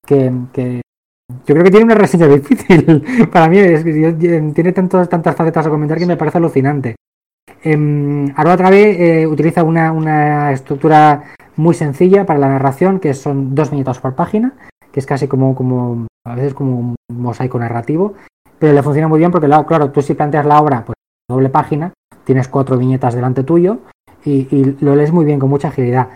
que, 0.06 0.32
que 0.52 0.80
yo 1.46 1.54
creo 1.54 1.64
que 1.64 1.70
tiene 1.70 1.84
una 1.84 1.94
reseña 1.94 2.28
difícil. 2.28 3.02
Para 3.32 3.48
mí 3.48 3.58
es 3.58 3.84
tiene 3.84 4.72
tantos, 4.72 5.08
tantas 5.08 5.36
facetas 5.36 5.66
a 5.66 5.70
comentar 5.70 5.98
que 5.98 6.06
me 6.06 6.16
parece 6.16 6.38
alucinante. 6.38 6.96
Eh, 7.62 8.32
Aroa 8.36 8.56
utiliza 9.28 9.62
una, 9.62 9.92
una 9.92 10.52
estructura 10.52 11.24
muy 11.56 11.74
sencilla 11.74 12.24
para 12.26 12.38
la 12.38 12.48
narración, 12.48 13.00
que 13.00 13.14
son 13.14 13.54
dos 13.54 13.70
viñetas 13.70 13.98
por 13.98 14.14
página, 14.14 14.54
que 14.92 15.00
es 15.00 15.06
casi 15.06 15.28
como, 15.28 15.54
como 15.54 16.06
a 16.26 16.34
veces 16.34 16.54
como 16.54 16.78
un 16.78 16.96
mosaico 17.08 17.58
narrativo, 17.58 18.14
pero 18.58 18.72
le 18.72 18.82
funciona 18.82 19.08
muy 19.08 19.18
bien 19.18 19.30
porque, 19.30 19.48
claro, 19.66 19.90
tú 19.90 20.02
si 20.02 20.14
planteas 20.14 20.46
la 20.46 20.60
obra, 20.60 20.84
pues 20.84 20.96
doble 21.28 21.48
página, 21.48 21.92
tienes 22.24 22.48
cuatro 22.48 22.76
viñetas 22.76 23.14
delante 23.14 23.44
tuyo 23.44 23.78
y, 24.24 24.48
y 24.54 24.76
lo 24.80 24.96
lees 24.96 25.12
muy 25.12 25.24
bien, 25.24 25.38
con 25.38 25.50
mucha 25.50 25.68
agilidad. 25.68 26.08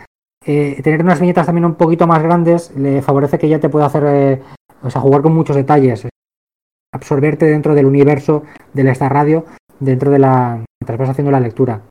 Eh, 0.46 0.80
tener 0.82 1.02
unas 1.02 1.20
viñetas 1.20 1.46
también 1.46 1.64
un 1.64 1.74
poquito 1.74 2.06
más 2.06 2.22
grandes 2.22 2.74
le 2.76 3.00
favorece 3.00 3.38
que 3.38 3.48
ya 3.48 3.60
te 3.60 3.70
pueda 3.70 3.86
hacer, 3.86 4.04
eh, 4.06 4.42
o 4.82 4.90
sea, 4.90 5.00
jugar 5.00 5.22
con 5.22 5.34
muchos 5.34 5.56
detalles, 5.56 6.06
absorberte 6.92 7.46
dentro 7.46 7.74
del 7.74 7.86
universo 7.86 8.42
de 8.74 8.90
esta 8.90 9.08
radio, 9.08 9.46
dentro 9.80 10.10
de 10.10 10.18
la, 10.18 10.64
mientras 10.80 10.98
vas 10.98 11.10
haciendo 11.10 11.30
la 11.30 11.40
lectura. 11.40 11.82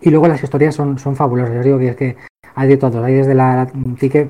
Y 0.00 0.10
luego 0.10 0.28
las 0.28 0.42
historias 0.42 0.74
son, 0.74 0.98
son 0.98 1.16
fabulosas, 1.16 1.56
os 1.58 1.64
digo 1.64 1.78
que 1.78 1.88
es 1.88 1.96
que 1.96 2.16
hay 2.54 2.68
de 2.68 2.76
todo, 2.76 3.04
hay 3.04 3.14
desde 3.14 3.34
la 3.34 3.70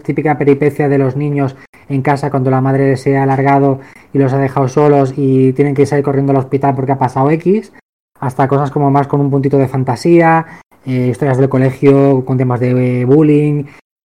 típica 0.02 0.36
peripecia 0.36 0.88
de 0.88 0.98
los 0.98 1.16
niños 1.16 1.56
en 1.88 2.02
casa 2.02 2.30
cuando 2.30 2.50
la 2.50 2.60
madre 2.60 2.96
se 2.96 3.16
ha 3.16 3.22
alargado 3.22 3.80
y 4.12 4.18
los 4.18 4.32
ha 4.32 4.38
dejado 4.38 4.68
solos 4.68 5.14
y 5.16 5.52
tienen 5.52 5.74
que 5.74 5.86
salir 5.86 6.04
corriendo 6.04 6.32
al 6.32 6.38
hospital 6.38 6.74
porque 6.74 6.92
ha 6.92 6.98
pasado 6.98 7.30
X, 7.30 7.72
hasta 8.18 8.48
cosas 8.48 8.70
como 8.70 8.90
más 8.90 9.06
con 9.06 9.20
un 9.20 9.30
puntito 9.30 9.58
de 9.58 9.68
fantasía, 9.68 10.46
eh, 10.84 11.08
historias 11.10 11.38
del 11.38 11.48
colegio 11.48 12.24
con 12.24 12.36
temas 12.36 12.60
de 12.60 13.00
eh, 13.00 13.04
bullying, 13.04 13.64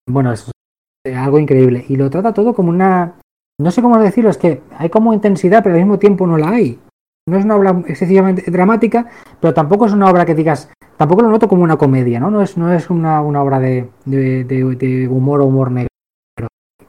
bueno, 0.08 0.32
es 0.32 0.50
algo 1.16 1.38
increíble. 1.38 1.84
Y 1.88 1.96
lo 1.96 2.10
trata 2.10 2.34
todo 2.34 2.54
como 2.54 2.70
una, 2.70 3.14
no 3.60 3.70
sé 3.70 3.82
cómo 3.82 3.98
decirlo, 3.98 4.30
es 4.30 4.38
que 4.38 4.62
hay 4.76 4.90
como 4.90 5.14
intensidad, 5.14 5.62
pero 5.62 5.74
al 5.74 5.80
mismo 5.80 5.98
tiempo 5.98 6.26
no 6.26 6.36
la 6.36 6.50
hay. 6.50 6.78
No 7.30 7.38
es 7.38 7.44
una 7.44 7.56
obra 7.56 7.82
excesivamente 7.86 8.50
dramática, 8.50 9.06
pero 9.40 9.54
tampoco 9.54 9.86
es 9.86 9.92
una 9.92 10.10
obra 10.10 10.26
que 10.26 10.34
digas, 10.34 10.68
tampoco 10.96 11.22
lo 11.22 11.30
noto 11.30 11.48
como 11.48 11.62
una 11.62 11.76
comedia, 11.76 12.20
¿no? 12.20 12.30
No 12.30 12.42
es, 12.42 12.58
no 12.58 12.72
es 12.72 12.90
una, 12.90 13.22
una 13.22 13.42
obra 13.42 13.60
de, 13.60 13.88
de- 14.04 15.08
humor 15.08 15.40
o 15.40 15.46
humor 15.46 15.70
negro. 15.70 15.88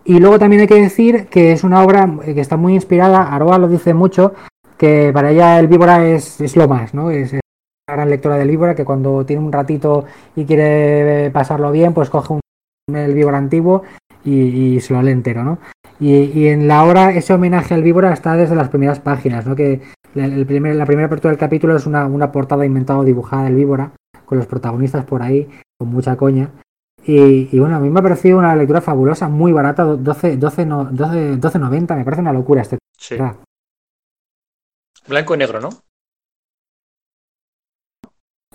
Y 0.03 0.19
luego 0.19 0.39
también 0.39 0.61
hay 0.61 0.67
que 0.67 0.81
decir 0.81 1.27
que 1.27 1.51
es 1.51 1.63
una 1.63 1.83
obra 1.83 2.09
eh, 2.25 2.33
que 2.33 2.41
está 2.41 2.57
muy 2.57 2.73
inspirada, 2.73 3.33
Aroa 3.33 3.59
lo 3.59 3.67
dice 3.67 3.93
mucho, 3.93 4.33
que 4.77 5.11
para 5.13 5.29
ella 5.29 5.59
el 5.59 5.67
víbora 5.67 6.05
es, 6.07 6.41
es 6.41 6.55
lo 6.55 6.67
más, 6.67 6.93
¿no? 6.93 7.11
Es, 7.11 7.33
es 7.33 7.41
una 7.87 7.95
gran 7.95 8.09
lectora 8.09 8.37
del 8.37 8.49
víbora 8.49 8.73
que 8.73 8.83
cuando 8.83 9.23
tiene 9.25 9.43
un 9.43 9.51
ratito 9.51 10.05
y 10.35 10.45
quiere 10.45 11.29
pasarlo 11.31 11.71
bien, 11.71 11.93
pues 11.93 12.09
coge 12.09 12.33
un, 12.33 12.41
el 12.95 13.13
víbora 13.13 13.37
antiguo 13.37 13.83
y, 14.25 14.79
se 14.81 14.93
lo 14.93 15.01
lee 15.01 15.11
entero, 15.11 15.43
¿no? 15.43 15.59
Y, 15.99 16.15
y 16.15 16.47
en 16.47 16.67
la 16.67 16.83
obra 16.83 17.11
ese 17.11 17.33
homenaje 17.33 17.75
al 17.75 17.83
víbora 17.83 18.11
está 18.11 18.35
desde 18.35 18.55
las 18.55 18.69
primeras 18.69 18.99
páginas, 18.99 19.45
¿no? 19.45 19.55
Que 19.55 19.81
el 20.15 20.45
primer- 20.45 20.75
la 20.75 20.85
primera 20.85 21.07
apertura 21.07 21.31
del 21.31 21.39
capítulo 21.39 21.75
es 21.75 21.85
una, 21.85 22.05
una 22.05 22.31
portada 22.31 22.65
inventada 22.65 22.99
o 22.99 23.03
dibujada 23.03 23.45
del 23.45 23.55
víbora, 23.55 23.91
con 24.25 24.37
los 24.37 24.47
protagonistas 24.47 25.05
por 25.05 25.21
ahí, 25.21 25.47
con 25.77 25.89
mucha 25.89 26.15
coña. 26.15 26.51
Y, 27.05 27.49
y 27.55 27.59
bueno, 27.59 27.75
a 27.77 27.79
mí 27.79 27.89
me 27.89 27.99
ha 27.99 28.03
parecido 28.03 28.37
una 28.37 28.55
lectura 28.55 28.81
fabulosa, 28.81 29.27
muy 29.27 29.51
barata, 29.51 29.83
12, 29.83 30.37
12, 30.37 30.65
no, 30.65 30.85
12, 30.85 31.37
12.90, 31.37 31.95
me 31.95 32.03
parece 32.05 32.21
una 32.21 32.33
locura 32.33 32.61
este. 32.61 32.77
Sí. 32.97 33.15
¿verdad? 33.15 33.37
Blanco 35.07 35.35
y 35.35 35.37
negro, 35.37 35.59
¿no? 35.59 35.69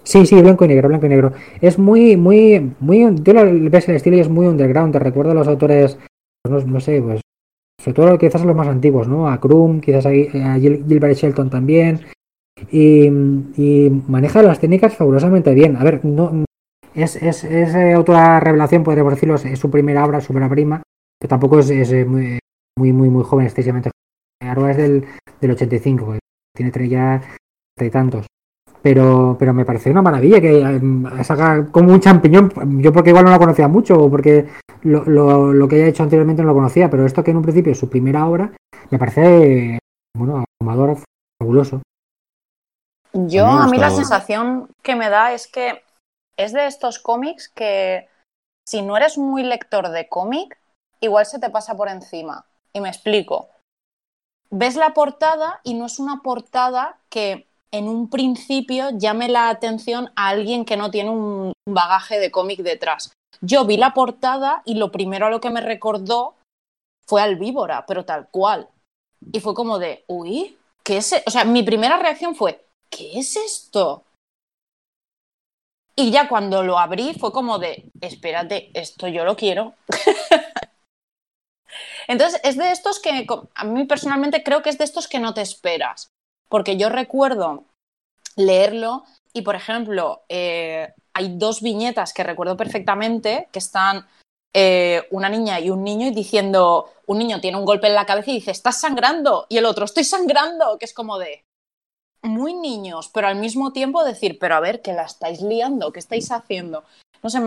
Sí, 0.04 0.24
sí, 0.24 0.40
blanco 0.40 0.64
y 0.64 0.68
negro, 0.68 0.88
blanco 0.88 1.06
y 1.06 1.08
negro. 1.08 1.32
Es 1.60 1.78
muy, 1.78 2.16
muy, 2.16 2.74
muy, 2.78 3.12
tú 3.22 3.32
lo 3.32 3.42
ves 3.70 3.88
el 3.88 3.96
estilo 3.96 4.16
y 4.16 4.20
es 4.20 4.28
muy 4.28 4.46
underground, 4.46 4.92
te 4.92 5.00
recuerda 5.00 5.32
a 5.32 5.34
los 5.34 5.48
autores, 5.48 5.98
pues 6.42 6.64
no, 6.64 6.72
no 6.72 6.80
sé, 6.80 7.02
pues, 7.02 7.20
sobre 7.80 7.94
todo 7.94 8.18
quizás 8.18 8.42
a 8.42 8.44
los 8.44 8.56
más 8.56 8.68
antiguos, 8.68 9.08
¿no? 9.08 9.28
A 9.28 9.40
Krum, 9.40 9.80
quizás 9.80 10.06
a, 10.06 10.10
a 10.10 10.58
Gil- 10.58 10.84
Gilbert 10.86 11.16
Shelton 11.16 11.50
también. 11.50 12.00
Y, 12.70 13.10
maneja 14.08 14.42
las 14.42 14.60
técnicas 14.60 14.96
fabulosamente 14.96 15.52
bien. 15.54 15.76
A 15.76 15.84
ver, 15.84 16.04
no, 16.04 16.44
es, 16.94 17.16
es, 17.16 17.44
es 17.44 17.74
eh, 17.74 17.92
autora 17.92 18.40
revelación, 18.40 18.82
podríamos 18.82 19.12
decirlo, 19.14 19.34
es, 19.34 19.58
su 19.58 19.70
primera 19.70 20.04
obra, 20.04 20.20
su 20.20 20.32
obra 20.32 20.48
prima, 20.48 20.82
que 21.20 21.28
tampoco 21.28 21.58
es, 21.60 21.70
es, 21.70 21.92
eh, 21.92 22.04
muy, 22.04 22.38
muy, 22.78 22.92
muy, 22.92 23.10
muy 23.10 23.24
joven, 23.24 23.46
excesivamente 23.46 23.90
joven. 23.90 24.50
Aroa 24.50 24.70
es 24.70 24.76
del, 24.78 25.04
del 25.40 25.50
85, 25.50 26.12
que 26.12 26.18
tiene 26.56 26.88
ya 26.88 27.20
treinta 27.76 27.84
y 27.84 27.90
tantos. 27.90 28.26
Pero, 28.86 29.34
pero 29.36 29.52
me 29.52 29.64
parece 29.64 29.90
una 29.90 30.00
maravilla 30.00 30.40
que 30.40 30.60
eh, 30.60 31.24
saca 31.24 31.66
como 31.72 31.92
un 31.92 31.98
champiñón. 31.98 32.52
Yo 32.80 32.92
porque 32.92 33.10
igual 33.10 33.24
no 33.24 33.32
la 33.32 33.38
conocía 33.40 33.66
mucho, 33.66 33.98
o 33.98 34.08
porque 34.08 34.46
lo, 34.82 35.04
lo, 35.06 35.52
lo 35.52 35.66
que 35.66 35.74
haya 35.74 35.88
hecho 35.88 36.04
anteriormente 36.04 36.42
no 36.42 36.50
lo 36.50 36.54
conocía, 36.54 36.88
pero 36.88 37.04
esto 37.04 37.24
que 37.24 37.32
en 37.32 37.38
un 37.38 37.42
principio 37.42 37.72
es 37.72 37.80
su 37.80 37.90
primera 37.90 38.28
obra, 38.28 38.52
me 38.90 38.98
parece, 39.00 39.80
bueno, 40.16 40.44
abrumador, 40.60 40.98
fabuloso. 41.42 41.82
Yo, 43.12 43.46
A 43.46 43.66
mí 43.66 43.76
la 43.76 43.90
sensación 43.90 44.68
que 44.84 44.94
me 44.94 45.10
da 45.10 45.32
es 45.32 45.48
que 45.48 45.82
es 46.36 46.52
de 46.52 46.68
estos 46.68 47.00
cómics 47.00 47.48
que 47.48 48.08
si 48.68 48.82
no 48.82 48.96
eres 48.96 49.18
muy 49.18 49.42
lector 49.42 49.88
de 49.88 50.08
cómic, 50.08 50.60
igual 51.00 51.26
se 51.26 51.40
te 51.40 51.50
pasa 51.50 51.76
por 51.76 51.88
encima. 51.88 52.46
Y 52.72 52.80
me 52.80 52.88
explico. 52.88 53.48
Ves 54.50 54.76
la 54.76 54.94
portada 54.94 55.60
y 55.64 55.74
no 55.74 55.86
es 55.86 55.98
una 55.98 56.20
portada 56.22 56.98
que 57.08 57.48
en 57.76 57.88
un 57.88 58.08
principio 58.08 58.90
llame 58.90 59.28
la 59.28 59.48
atención 59.48 60.10
a 60.16 60.28
alguien 60.28 60.64
que 60.64 60.76
no 60.76 60.90
tiene 60.90 61.10
un 61.10 61.52
bagaje 61.68 62.18
de 62.18 62.30
cómic 62.30 62.60
detrás. 62.60 63.12
Yo 63.40 63.64
vi 63.64 63.76
la 63.76 63.94
portada 63.94 64.62
y 64.64 64.74
lo 64.74 64.90
primero 64.90 65.26
a 65.26 65.30
lo 65.30 65.40
que 65.40 65.50
me 65.50 65.60
recordó 65.60 66.34
fue 67.06 67.22
al 67.22 67.36
víbora, 67.36 67.84
pero 67.86 68.04
tal 68.04 68.28
cual. 68.30 68.68
Y 69.32 69.40
fue 69.40 69.54
como 69.54 69.78
de, 69.78 70.04
uy, 70.06 70.58
¿qué 70.82 70.98
es? 70.98 71.12
e-?". 71.12 71.22
O 71.26 71.30
sea, 71.30 71.44
mi 71.44 71.62
primera 71.62 71.96
reacción 71.96 72.34
fue, 72.34 72.64
¿qué 72.90 73.18
es 73.18 73.36
esto? 73.36 74.04
Y 75.94 76.10
ya 76.10 76.28
cuando 76.28 76.62
lo 76.62 76.78
abrí 76.78 77.14
fue 77.14 77.32
como 77.32 77.58
de, 77.58 77.90
espérate, 78.00 78.70
esto 78.74 79.08
yo 79.08 79.24
lo 79.24 79.36
quiero. 79.36 79.74
Entonces, 82.08 82.40
es 82.44 82.56
de 82.56 82.70
estos 82.70 83.00
que, 83.00 83.26
a 83.54 83.64
mí 83.64 83.84
personalmente 83.84 84.42
creo 84.42 84.62
que 84.62 84.70
es 84.70 84.78
de 84.78 84.84
estos 84.84 85.08
que 85.08 85.18
no 85.18 85.34
te 85.34 85.40
esperas. 85.40 86.08
Porque 86.48 86.76
yo 86.76 86.88
recuerdo 86.88 87.64
leerlo 88.36 89.04
y, 89.32 89.42
por 89.42 89.56
ejemplo, 89.56 90.22
eh, 90.28 90.92
hay 91.14 91.36
dos 91.36 91.62
viñetas 91.62 92.12
que 92.12 92.24
recuerdo 92.24 92.56
perfectamente 92.56 93.48
que 93.52 93.58
están 93.58 94.06
eh, 94.54 95.06
una 95.10 95.28
niña 95.28 95.60
y 95.60 95.70
un 95.70 95.84
niño 95.84 96.06
y 96.06 96.10
diciendo, 96.10 96.90
un 97.06 97.18
niño 97.18 97.40
tiene 97.40 97.58
un 97.58 97.64
golpe 97.64 97.88
en 97.88 97.94
la 97.94 98.06
cabeza 98.06 98.30
y 98.30 98.34
dice, 98.34 98.50
estás 98.50 98.80
sangrando, 98.80 99.46
y 99.48 99.58
el 99.58 99.66
otro, 99.66 99.84
estoy 99.84 100.04
sangrando, 100.04 100.78
que 100.78 100.86
es 100.86 100.94
como 100.94 101.18
de 101.18 101.44
muy 102.22 102.54
niños, 102.54 103.10
pero 103.12 103.28
al 103.28 103.36
mismo 103.36 103.72
tiempo 103.72 104.04
decir, 104.04 104.38
pero 104.38 104.54
a 104.54 104.60
ver, 104.60 104.82
que 104.82 104.92
la 104.92 105.04
estáis 105.04 105.42
liando, 105.42 105.92
¿qué 105.92 106.00
estáis 106.00 106.30
haciendo? 106.32 106.84
No 107.22 107.30
sé, 107.30 107.40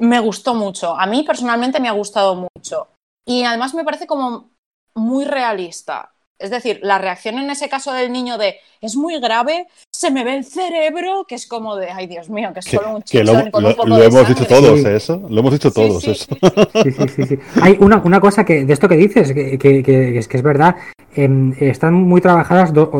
me 0.00 0.18
gustó 0.18 0.54
mucho. 0.54 0.98
A 0.98 1.06
mí 1.06 1.22
personalmente 1.22 1.78
me 1.78 1.88
ha 1.88 1.92
gustado 1.92 2.34
mucho. 2.34 2.88
Y 3.26 3.44
además 3.44 3.74
me 3.74 3.84
parece 3.84 4.06
como 4.06 4.50
muy 4.94 5.24
realista. 5.24 6.12
Es 6.40 6.50
decir, 6.50 6.80
la 6.82 6.98
reacción 6.98 7.38
en 7.38 7.50
ese 7.50 7.68
caso 7.68 7.92
del 7.92 8.10
niño 8.12 8.38
de 8.38 8.56
es 8.80 8.96
muy 8.96 9.20
grave, 9.20 9.66
se 9.92 10.10
me 10.10 10.24
ve 10.24 10.36
el 10.38 10.44
cerebro, 10.44 11.26
que 11.28 11.34
es 11.34 11.46
como 11.46 11.76
de 11.76 11.90
ay 11.90 12.06
Dios 12.06 12.30
mío, 12.30 12.50
que 12.54 12.60
es 12.60 12.66
Que, 12.66 12.76
solo 12.78 12.88
un 12.88 12.94
lo, 12.94 13.00
chichón 13.02 13.50
con 13.50 13.62
lo- 13.62 13.68
un 13.68 13.74
poco 13.76 13.88
lo 13.88 13.96
de 13.98 14.06
hemos 14.06 14.26
dicho 14.26 14.46
todos, 14.46 14.80
Sí. 14.80 14.86
¿eh, 14.86 14.96
eso. 14.96 15.22
Lo 15.28 15.40
hemos 15.40 15.52
dicho 15.52 15.70
todos, 15.70 16.02
sí. 16.02 16.10
eso. 16.12 16.26
Sí, 16.82 16.90
sí, 16.92 17.08
sí, 17.08 17.22
sí. 17.26 17.38
Hay 17.60 17.76
una, 17.80 17.98
una 17.98 18.20
cosa 18.20 18.44
que 18.44 18.64
de 18.64 18.72
esto 18.72 18.88
que 18.88 18.96
dices, 18.96 19.32
que, 19.32 19.58
que- 19.58 19.82
que 19.82 20.18
es 20.18 20.28
que 20.28 20.36
es 20.38 20.42
verdad, 20.42 20.76
em, 21.14 21.52
están 21.60 21.92
muy 21.94 22.20
trabajadas, 22.22 22.72
do- 22.72 22.90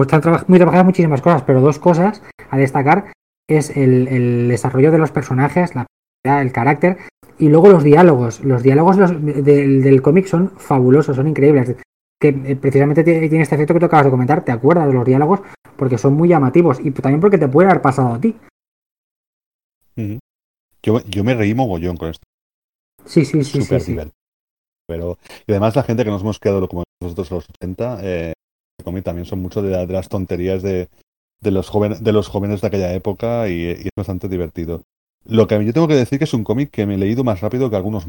están 0.00 0.20
traba- 0.22 0.44
muy 0.48 0.58
trabajadas 0.58 0.86
muchísimas 0.86 1.20
cosas, 1.20 1.42
pero 1.42 1.60
dos 1.60 1.78
cosas 1.78 2.22
a 2.50 2.56
destacar 2.56 3.12
es 3.48 3.76
el, 3.76 4.08
el 4.08 4.48
desarrollo 4.48 4.90
de 4.90 4.98
los 4.98 5.10
personajes, 5.10 5.74
la 5.74 5.84
personalidad, 6.22 6.42
el 6.46 6.52
carácter 6.52 6.96
y 7.38 7.48
luego 7.50 7.68
los 7.68 7.84
diálogos. 7.84 8.40
Los 8.40 8.62
diálogos 8.62 8.96
los- 8.96 9.12
del, 9.44 9.82
del 9.82 10.00
cómic 10.02 10.26
son 10.26 10.52
fabulosos, 10.56 11.16
son 11.16 11.28
increíbles. 11.28 11.74
Que 12.20 12.28
eh, 12.28 12.56
precisamente 12.56 13.04
tiene, 13.04 13.42
este 13.42 13.54
efecto 13.54 13.74
que 13.74 13.80
tú 13.80 13.86
acabas 13.86 14.06
de 14.06 14.10
comentar, 14.10 14.44
te 14.44 14.52
acuerdas 14.52 14.88
de 14.88 14.94
los 14.94 15.04
diálogos 15.04 15.40
porque 15.76 15.98
son 15.98 16.14
muy 16.14 16.28
llamativos 16.28 16.80
y 16.80 16.90
también 16.90 17.20
porque 17.20 17.38
te 17.38 17.48
pueden 17.48 17.70
haber 17.70 17.82
pasado 17.82 18.14
a 18.14 18.20
ti. 18.20 18.34
Yo, 20.82 21.00
yo 21.06 21.24
me 21.24 21.34
reí 21.34 21.54
mogollón 21.54 21.96
con 21.96 22.10
esto. 22.10 22.24
Sí, 23.04 23.24
sí, 23.24 23.42
sí, 23.44 23.52
sí. 23.52 23.62
súper 23.62 23.80
sí. 23.80 23.92
divertido. 23.92 24.14
Pero, 24.88 25.18
y 25.46 25.52
además 25.52 25.76
la 25.76 25.82
gente 25.82 26.04
que 26.04 26.10
nos 26.10 26.22
hemos 26.22 26.38
quedado 26.38 26.66
como 26.68 26.84
nosotros 27.02 27.30
los 27.30 27.46
80, 27.60 27.98
eh, 28.02 28.32
cómic 28.82 29.04
también 29.04 29.26
son 29.26 29.40
mucho 29.40 29.60
de, 29.60 29.70
la- 29.70 29.86
de 29.86 29.92
las 29.92 30.08
tonterías 30.08 30.62
de, 30.62 30.88
de 31.40 31.50
los 31.50 31.68
jóvenes 31.68 32.02
de 32.02 32.12
los 32.12 32.28
jóvenes 32.28 32.60
de 32.60 32.66
aquella 32.68 32.92
época 32.94 33.48
y, 33.48 33.62
y 33.64 33.70
es 33.70 33.90
bastante 33.96 34.28
divertido. 34.28 34.82
Lo 35.24 35.46
que 35.46 35.62
yo 35.64 35.72
tengo 35.72 35.88
que 35.88 35.94
decir 35.94 36.18
que 36.18 36.24
es 36.24 36.34
un 36.34 36.44
cómic 36.44 36.70
que 36.70 36.86
me 36.86 36.94
he 36.94 36.98
leído 36.98 37.22
más 37.22 37.40
rápido 37.40 37.68
que 37.70 37.76
algunos 37.76 38.06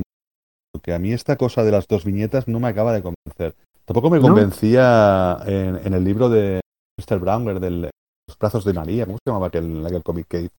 porque 0.72 0.94
a 0.94 0.99
mí 0.99 1.11
esta 1.11 1.36
cosa 1.36 1.64
de 1.64 1.72
las 1.72 1.88
dos 1.88 2.06
viñetas 2.06 2.48
no 2.48 2.60
me 2.60 2.68
acaba 2.68 2.94
de 2.94 3.02
convencer. 3.02 3.56
Tampoco 3.90 4.11
me 4.11 4.20
¿No? 4.20 4.28
convencía 4.28 5.40
en, 5.48 5.80
en 5.84 5.94
el 5.95 6.03
libro 6.03 6.30
de 6.30 6.61
Mr. 6.99 7.18
Browner 7.18 7.60
del 7.60 7.90
Los 8.28 8.38
brazos 8.38 8.64
de 8.64 8.72
María, 8.72 9.07
¿cómo 9.07 9.18
se 9.18 9.32
llamaba 9.32 9.48
aquel, 9.48 9.84
aquel 9.84 10.03
cómic 10.03 10.28
que? 10.30 10.49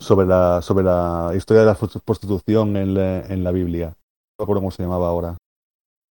Sobre 0.00 0.26
la, 0.26 0.60
sobre 0.60 0.84
la 0.84 1.30
historia 1.36 1.60
de 1.60 1.66
la 1.66 1.76
prostitución 2.04 2.76
en 2.76 2.94
la, 2.94 3.20
en 3.20 3.44
la 3.44 3.52
Biblia. 3.52 3.86
No 3.86 3.94
me 4.40 4.42
acuerdo 4.42 4.60
cómo 4.60 4.70
se 4.72 4.82
llamaba 4.82 5.06
ahora. 5.06 5.36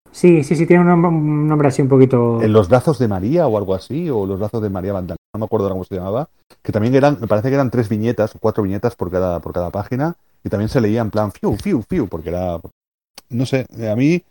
Sí, 0.09 0.41
sí, 0.45 0.55
sí, 0.55 0.65
tiene 0.65 0.83
un 0.83 0.87
nombre, 0.87 1.09
un 1.09 1.47
nombre 1.49 1.67
así 1.67 1.81
un 1.81 1.89
poquito. 1.89 2.41
En 2.41 2.53
los 2.53 2.69
brazos 2.69 2.97
de 2.97 3.09
María 3.09 3.45
o 3.45 3.57
algo 3.57 3.75
así, 3.75 4.09
o 4.09 4.25
los 4.25 4.39
brazos 4.39 4.61
de 4.61 4.69
María 4.69 4.93
Magdalena, 4.93 5.17
no 5.35 5.39
me 5.39 5.45
acuerdo 5.45 5.65
ahora 5.65 5.73
cómo 5.73 5.83
se 5.83 5.95
llamaba, 5.95 6.29
que 6.63 6.71
también 6.71 6.95
eran, 6.95 7.19
me 7.19 7.27
parece 7.27 7.49
que 7.49 7.55
eran 7.55 7.71
tres 7.71 7.89
viñetas 7.89 8.33
o 8.33 8.39
cuatro 8.39 8.63
viñetas 8.63 8.95
por 8.95 9.11
cada, 9.11 9.41
por 9.41 9.51
cada 9.51 9.69
página, 9.69 10.15
y 10.45 10.49
también 10.49 10.69
se 10.69 10.79
leía 10.79 11.01
en 11.01 11.11
plan 11.11 11.33
fiu, 11.33 11.57
fiu, 11.57 11.81
fiu, 11.81 12.07
porque 12.07 12.29
era, 12.29 12.61
no 13.31 13.45
sé, 13.45 13.67
a 13.91 13.97
mí 13.97 14.23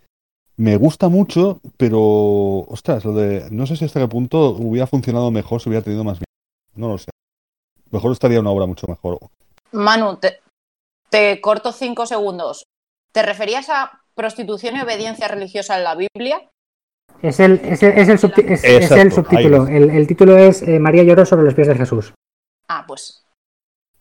me 0.58 0.76
gusta 0.76 1.08
mucho, 1.08 1.60
pero, 1.76 2.00
ostras, 2.68 3.04
lo 3.04 3.12
de, 3.12 3.46
no 3.50 3.66
sé 3.66 3.76
si 3.76 3.84
hasta 3.84 4.00
qué 4.00 4.08
punto 4.08 4.50
hubiera 4.50 4.86
funcionado 4.86 5.30
mejor 5.30 5.60
si 5.60 5.68
hubiera 5.68 5.84
tenido 5.84 6.04
más 6.04 6.18
no 6.74 6.88
lo 6.88 6.98
sé. 6.98 7.10
Mejor 7.90 8.12
estaría 8.12 8.40
una 8.40 8.50
obra 8.50 8.66
mucho 8.66 8.86
mejor. 8.86 9.18
Manu, 9.72 10.16
te, 10.16 10.40
te 11.08 11.40
corto 11.40 11.72
cinco 11.72 12.04
segundos. 12.04 12.64
¿Te 13.12 13.22
referías 13.22 13.70
a 13.70 14.02
prostitución 14.14 14.76
y 14.76 14.80
obediencia 14.82 15.28
religiosa 15.28 15.78
en 15.78 15.84
la 15.84 15.94
Biblia? 15.94 16.50
Es 17.22 17.40
el, 17.40 17.52
es 17.64 17.82
el, 17.82 17.92
es 17.98 18.08
el, 18.08 18.18
subti- 18.18 18.44
es- 18.50 18.64
es 18.64 18.82
Exacto, 18.82 19.02
el 19.02 19.12
subtítulo. 19.12 19.66
El, 19.68 19.88
el 19.90 20.06
título 20.06 20.36
es 20.36 20.60
eh, 20.62 20.78
María 20.78 21.02
lloró 21.02 21.24
sobre 21.24 21.44
los 21.44 21.54
pies 21.54 21.68
de 21.68 21.76
Jesús. 21.76 22.12
Ah, 22.68 22.84
pues 22.86 23.22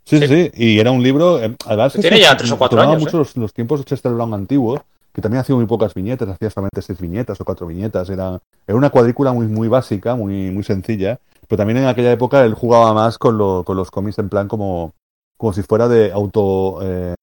Sí, 0.03 0.19
sí, 0.19 0.27
sí, 0.27 0.51
y 0.53 0.79
era 0.79 0.91
un 0.91 1.01
libro, 1.01 1.41
eh, 1.41 1.55
además 1.65 1.93
Tiene 1.93 2.19
ya 2.19 2.35
tres 2.37 2.51
o 2.51 2.57
cuatro 2.59 2.79
años, 2.81 3.01
mucho 3.01 3.17
los, 3.19 3.35
los 3.37 3.53
tiempos 3.53 3.79
de 3.79 3.85
Chester 3.85 4.11
Brown 4.11 4.33
antiguo, 4.35 4.83
que 5.15 5.21
también 5.21 5.39
hacía 5.39 5.55
muy 5.55 5.65
pocas 5.65 5.93
viñetas, 5.93 6.27
hacía 6.27 6.49
solamente 6.49 6.81
seis 6.81 6.99
viñetas 6.99 7.39
o 7.39 7.45
cuatro 7.45 7.65
viñetas, 7.67 8.09
era, 8.09 8.39
era 8.67 8.77
una 8.77 8.89
cuadrícula 8.89 9.31
muy, 9.31 9.47
muy 9.47 9.69
básica, 9.69 10.15
muy, 10.15 10.51
muy 10.51 10.63
sencilla, 10.63 11.19
pero 11.47 11.57
también 11.57 11.77
en 11.77 11.85
aquella 11.87 12.11
época 12.11 12.43
él 12.43 12.53
jugaba 12.53 12.93
más 12.93 13.17
con, 13.17 13.37
lo- 13.37 13.63
con 13.63 13.77
los 13.77 13.89
cómics 13.89 14.19
en 14.19 14.27
plan 14.29 14.47
como, 14.49 14.91
como 15.37 15.53
si 15.53 15.63
fuera 15.63 15.87
de 15.87 16.11
auto... 16.11 16.79
eh, 16.83 17.15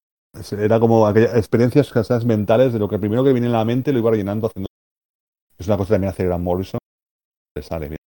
era 0.58 0.80
como 0.80 1.06
aquellas 1.06 1.36
experiencias 1.36 1.94
esas 1.94 2.24
mentales 2.24 2.72
de 2.72 2.78
lo 2.78 2.88
que 2.88 2.98
primero 2.98 3.22
que 3.22 3.32
viene 3.32 3.48
en 3.48 3.52
la 3.52 3.66
mente 3.66 3.92
lo 3.92 3.98
iba 3.98 4.10
rellenando 4.10 4.46
haciendo... 4.46 4.66
Es 5.58 5.66
una 5.66 5.76
cosa 5.76 5.88
que 5.88 5.94
también 5.96 6.10
hace 6.10 6.24
Grant 6.24 6.42
Morrison, 6.42 6.78
le 7.54 7.62
sale 7.62 7.88
bien. 7.88 7.98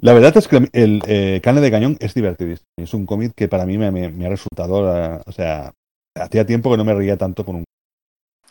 La 0.00 0.14
verdad 0.14 0.34
es 0.36 0.48
que 0.48 0.68
el 0.72 1.02
eh, 1.06 1.40
Carne 1.42 1.60
de 1.60 1.70
Cañón 1.70 1.96
es 2.00 2.14
divertidísimo. 2.14 2.66
Es 2.78 2.94
un 2.94 3.04
cómic 3.04 3.32
que 3.36 3.48
para 3.48 3.66
mí 3.66 3.76
me 3.76 4.26
ha 4.26 4.28
resultado, 4.30 4.96
eh, 4.96 5.20
o 5.26 5.32
sea, 5.32 5.72
hacía 6.16 6.46
tiempo 6.46 6.70
que 6.70 6.78
no 6.78 6.84
me 6.84 6.94
reía 6.94 7.18
tanto 7.18 7.44
con 7.44 7.56
un... 7.56 7.64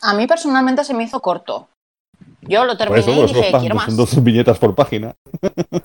a 0.02 0.14
mí 0.14 0.26
personalmente 0.26 0.84
se 0.84 0.94
me 0.94 1.04
hizo 1.04 1.20
corto. 1.20 1.68
Yo 2.42 2.64
lo 2.64 2.76
terminé 2.76 3.00
eso, 3.00 3.10
y 3.12 3.26
dije, 3.26 3.50
dos, 3.52 3.60
quiero 3.60 3.74
más. 3.74 3.96
dos 3.96 4.22
viñetas 4.22 4.58
por 4.58 4.74
página. 4.74 5.14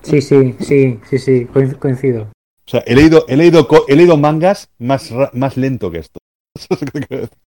Sí, 0.02 0.20
sí, 0.22 0.56
sí, 0.60 1.00
sí, 1.08 1.18
sí, 1.18 1.46
coin- 1.46 1.78
coincido. 1.78 2.22
O 2.22 2.70
sea, 2.70 2.82
he 2.86 2.94
leído, 2.94 3.24
he 3.28 3.36
leído, 3.36 3.68
he 3.88 3.96
leído 3.96 4.16
mangas 4.16 4.70
más, 4.78 5.10
más 5.32 5.56
lento 5.56 5.90
que 5.90 5.98
esto. 5.98 6.18
Eso 6.56 6.68
es 6.70 6.80
lo 6.80 6.86
que 6.86 7.00
quiero 7.06 7.22
decir. 7.22 7.38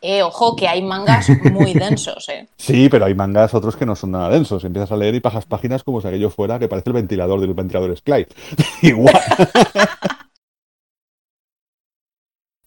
Eh, 0.00 0.22
ojo, 0.22 0.56
que 0.56 0.66
hay 0.66 0.82
mangas 0.82 1.28
muy 1.52 1.72
densos, 1.74 2.28
eh. 2.30 2.48
Sí, 2.56 2.88
pero 2.88 3.04
hay 3.04 3.14
mangas 3.14 3.54
otros 3.54 3.76
que 3.76 3.86
no 3.86 3.94
son 3.94 4.10
nada 4.12 4.28
densos. 4.30 4.64
Empiezas 4.64 4.90
a 4.90 4.96
leer 4.96 5.14
y 5.14 5.20
pasas 5.20 5.46
páginas 5.46 5.84
como 5.84 6.00
si 6.00 6.08
aquello 6.08 6.30
fuera 6.30 6.58
que 6.58 6.66
parece 6.68 6.90
el 6.90 6.94
ventilador 6.94 7.40
del 7.40 7.54
ventilador 7.54 7.94
Clyde. 8.02 8.28
Igual. 8.82 9.14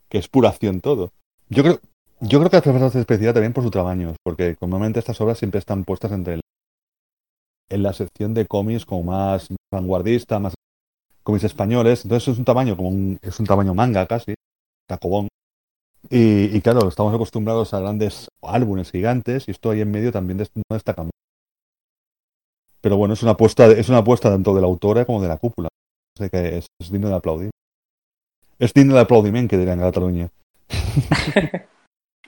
que 0.10 0.18
es 0.18 0.28
pura 0.28 0.50
acción 0.50 0.80
todo. 0.82 1.12
Yo 1.50 1.64
creo, 1.64 1.80
yo 2.22 2.40
creo 2.40 2.50
que 2.50 2.58
hace 2.58 2.72
bastante 2.72 3.00
especial 3.00 3.34
también 3.34 3.54
por 3.54 3.64
su 3.64 3.72
tamaño, 3.72 4.16
porque 4.24 4.58
normalmente 4.62 5.00
estas 5.00 5.20
obras 5.22 5.38
siempre 5.38 5.60
están 5.60 5.84
puestas 5.84 6.12
entre 6.12 6.40
en 7.70 7.84
la 7.84 7.94
sección 7.94 8.34
de 8.34 8.46
cómics 8.48 8.86
como 8.86 9.04
más 9.04 9.48
vanguardista, 9.72 10.40
más 10.40 10.54
cómics 11.24 11.46
españoles. 11.46 12.04
Entonces 12.04 12.28
es 12.28 12.40
un 12.40 12.46
tamaño 12.46 12.76
como 12.76 12.90
un, 12.90 13.20
es 13.22 13.40
un 13.40 13.46
tamaño 13.46 13.74
manga 13.74 14.06
casi, 14.06 14.34
tacobón. 14.88 15.28
Y, 16.10 16.60
claro, 16.62 16.88
estamos 16.88 17.14
acostumbrados 17.14 17.74
a 17.74 17.80
grandes 17.80 18.30
álbumes 18.42 18.90
gigantes 18.90 19.48
y 19.48 19.52
esto 19.52 19.70
ahí 19.70 19.82
en 19.82 19.92
medio 19.92 20.12
también 20.12 20.38
no 20.38 20.76
destaca 20.76 21.04
mucho. 21.04 21.12
Pero 22.82 22.96
bueno, 22.96 23.14
es 23.14 23.22
una 23.22 23.34
apuesta, 23.34 23.68
es 23.68 23.90
una 23.90 24.00
apuesta 24.00 24.30
tanto 24.30 24.56
de 24.56 24.62
la 24.62 24.68
autora 24.68 25.06
como 25.06 25.22
de 25.22 25.28
la 25.28 25.38
cúpula. 25.38 25.68
Así 26.18 26.30
que 26.30 26.58
es, 26.58 26.68
es 26.80 26.92
digno 26.92 27.10
de 27.10 27.16
aplaudir. 27.16 27.52
Es 28.58 28.74
digno 28.74 28.96
de 28.96 29.02
aplaudiment, 29.02 29.50
que 29.50 29.58
dirían 29.58 29.80
en 29.80 29.86
Cataluña. 29.86 30.30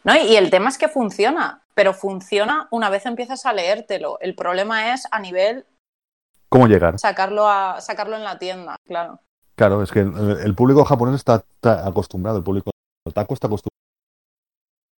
¿No? 0.04 0.16
Y 0.16 0.36
el 0.36 0.50
tema 0.50 0.70
es 0.70 0.78
que 0.78 0.88
funciona, 0.88 1.62
pero 1.74 1.94
funciona 1.94 2.68
una 2.72 2.90
vez 2.90 3.06
empiezas 3.06 3.46
a 3.46 3.54
leértelo. 3.54 4.18
El 4.20 4.36
problema 4.36 4.94
es 4.94 5.08
a 5.12 5.20
nivel 5.20 5.66
¿Cómo 6.50 6.68
llegar? 6.68 6.98
sacarlo, 7.00 7.48
a, 7.48 7.80
sacarlo 7.82 8.16
en 8.16 8.24
la 8.24 8.40
tienda, 8.40 8.76
claro. 8.86 9.20
Claro, 9.56 9.84
es 9.84 9.92
que 9.92 10.00
el, 10.00 10.40
el 10.44 10.56
público 10.56 10.84
japonés 10.86 11.16
está, 11.16 11.44
está 11.56 11.88
acostumbrado, 11.88 12.40
el 12.40 12.44
público 12.44 12.72
otaku 13.08 13.34
está 13.36 13.48
acostumbrado. 13.48 13.72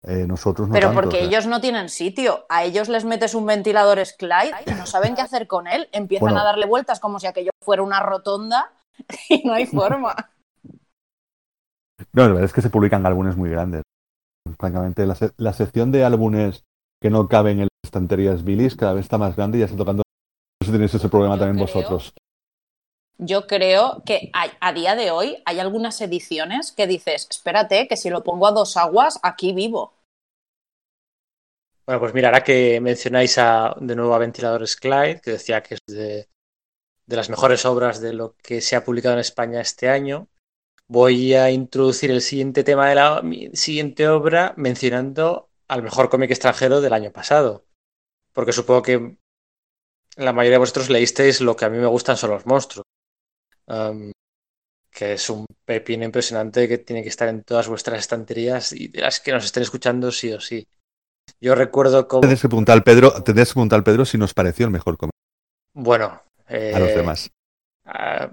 Eh, 0.06 0.26
nosotros 0.28 0.68
no 0.68 0.74
Pero 0.74 0.88
tanto, 0.88 1.02
porque 1.02 1.18
o 1.18 1.20
sea. 1.20 1.28
ellos 1.30 1.48
no 1.48 1.62
tienen 1.62 1.88
sitio. 1.88 2.46
A 2.50 2.64
ellos 2.66 2.90
les 2.90 3.06
metes 3.06 3.36
un 3.36 3.46
ventilador 3.46 4.02
Clyde 4.18 4.54
y 4.68 4.72
no 4.72 4.86
saben 4.86 5.16
qué 5.16 5.22
hacer 5.22 5.48
con 5.48 5.66
él. 5.66 5.88
Empiezan 5.94 6.26
Bueno. 6.28 6.42
a 6.42 6.44
darle 6.44 6.66
vueltas 6.66 7.00
como 7.00 7.20
si 7.20 7.28
aquello 7.28 7.52
fuera 7.62 7.84
una 7.84 8.02
rotonda 8.02 8.72
y 9.30 9.44
no 9.46 9.54
hay 9.54 9.66
forma. 9.66 10.16
No, 12.12 12.24
la 12.24 12.28
verdad 12.30 12.44
es 12.44 12.54
que 12.54 12.62
se 12.62 12.70
publican 12.70 13.06
álbumes 13.06 13.38
muy 13.38 13.50
grandes. 13.50 13.82
Francamente, 14.60 15.06
la, 15.06 15.16
se- 15.16 15.32
la 15.38 15.54
sección 15.54 15.92
de 15.92 16.04
álbumes 16.04 16.64
que 17.02 17.10
no 17.10 17.28
caben 17.28 17.60
en 17.60 17.64
las 17.64 17.70
estanterías 17.84 18.44
Billys 18.44 18.76
cada 18.76 18.94
vez 18.94 19.06
está 19.06 19.18
más 19.18 19.36
grande 19.36 19.58
y 19.58 19.60
ya 19.60 19.66
está 19.66 19.78
tocando. 19.78 20.04
No 20.04 20.66
sé 20.66 20.68
si 20.68 20.72
tenéis 20.72 20.94
ese 20.94 21.10
problema 21.10 21.36
Yo 21.36 21.40
también 21.42 21.66
creo- 21.66 21.76
vosotros. 21.76 22.14
Yo 23.20 23.46
creo 23.48 24.02
que 24.06 24.32
a 24.34 24.74
día 24.74 24.96
de 24.96 25.12
hoy 25.12 25.42
hay 25.46 25.60
algunas 25.60 26.02
ediciones 26.02 26.72
que 26.72 26.88
dices, 26.88 27.28
espérate, 27.30 27.88
que 27.88 27.96
si 27.96 28.10
lo 28.10 28.24
pongo 28.24 28.48
a 28.48 28.52
dos 28.52 28.76
aguas, 28.76 29.20
aquí 29.22 29.54
vivo. 29.54 29.94
Bueno, 31.86 32.00
pues 32.00 32.14
mira, 32.14 32.30
ahora 32.30 32.44
que 32.44 32.80
mencionáis 32.82 33.38
a, 33.38 33.76
de 33.80 33.96
nuevo 33.96 34.16
a 34.16 34.18
Ventiladores 34.18 34.76
Clyde, 34.76 35.22
que 35.22 35.32
decía 35.32 35.62
que 35.62 35.76
es 35.76 35.82
de, 35.88 36.28
de 37.06 37.16
las 37.16 37.30
mejores 37.30 37.66
obras 37.66 38.02
de 38.02 38.14
lo 38.14 38.36
que 38.38 38.62
se 38.62 38.76
ha 38.76 38.84
publicado 38.84 39.14
en 39.16 39.20
España 39.22 39.62
este 39.62 39.90
año, 39.90 40.28
voy 40.88 41.34
a 41.34 41.52
introducir 41.52 42.12
el 42.12 42.22
siguiente 42.22 42.64
tema 42.64 42.90
de 42.90 42.96
la 42.96 43.24
siguiente 43.54 44.08
obra 44.08 44.54
mencionando 44.58 45.50
al 45.68 45.84
mejor 45.84 46.10
cómic 46.10 46.32
extranjero 46.32 46.82
del 46.82 46.94
año 46.94 47.12
pasado. 47.12 47.66
Porque 48.34 48.52
supongo 48.52 48.82
que 48.82 49.18
la 50.18 50.34
mayoría 50.34 50.56
de 50.56 50.60
vosotros 50.60 50.90
leísteis 50.90 51.42
lo 51.42 51.56
que 51.56 51.66
a 51.66 51.70
mí 51.70 51.78
me 51.78 51.88
gustan 51.88 52.18
son 52.18 52.32
los 52.32 52.46
monstruos. 52.46 52.86
Um, 53.66 54.12
que 54.92 55.14
es 55.14 55.30
un 55.30 55.46
pepino 55.66 56.06
impresionante 56.06 56.68
que 56.68 56.78
tiene 56.78 57.02
que 57.02 57.10
estar 57.10 57.28
en 57.28 57.44
todas 57.44 57.68
vuestras 57.68 58.00
estanterías 58.00 58.74
y 58.74 58.90
de 58.90 59.02
las 59.02 59.20
que 59.20 59.32
nos 59.32 59.46
estén 59.46 59.64
escuchando 59.64 60.12
sí 60.12 60.32
o 60.32 60.40
sí. 60.40 60.68
Yo 61.42 61.56
recuerdo 61.56 62.08
como... 62.08 62.22
Tendréis 62.22 62.42
que 62.42 62.50
preguntar 62.50 62.74
al 62.74 62.84
Pedro, 62.84 63.24
que 63.24 63.34
preguntar 63.34 63.78
al 63.78 63.84
Pedro 63.84 64.06
si 64.06 64.18
nos 64.18 64.34
pareció 64.34 64.66
el 64.66 64.72
mejor 64.72 64.98
cómic 64.98 65.14
Bueno, 65.74 66.22
a 66.48 66.80
los 66.80 66.90
eh, 66.90 66.96
demás. 66.96 67.32
Ah, 67.86 68.30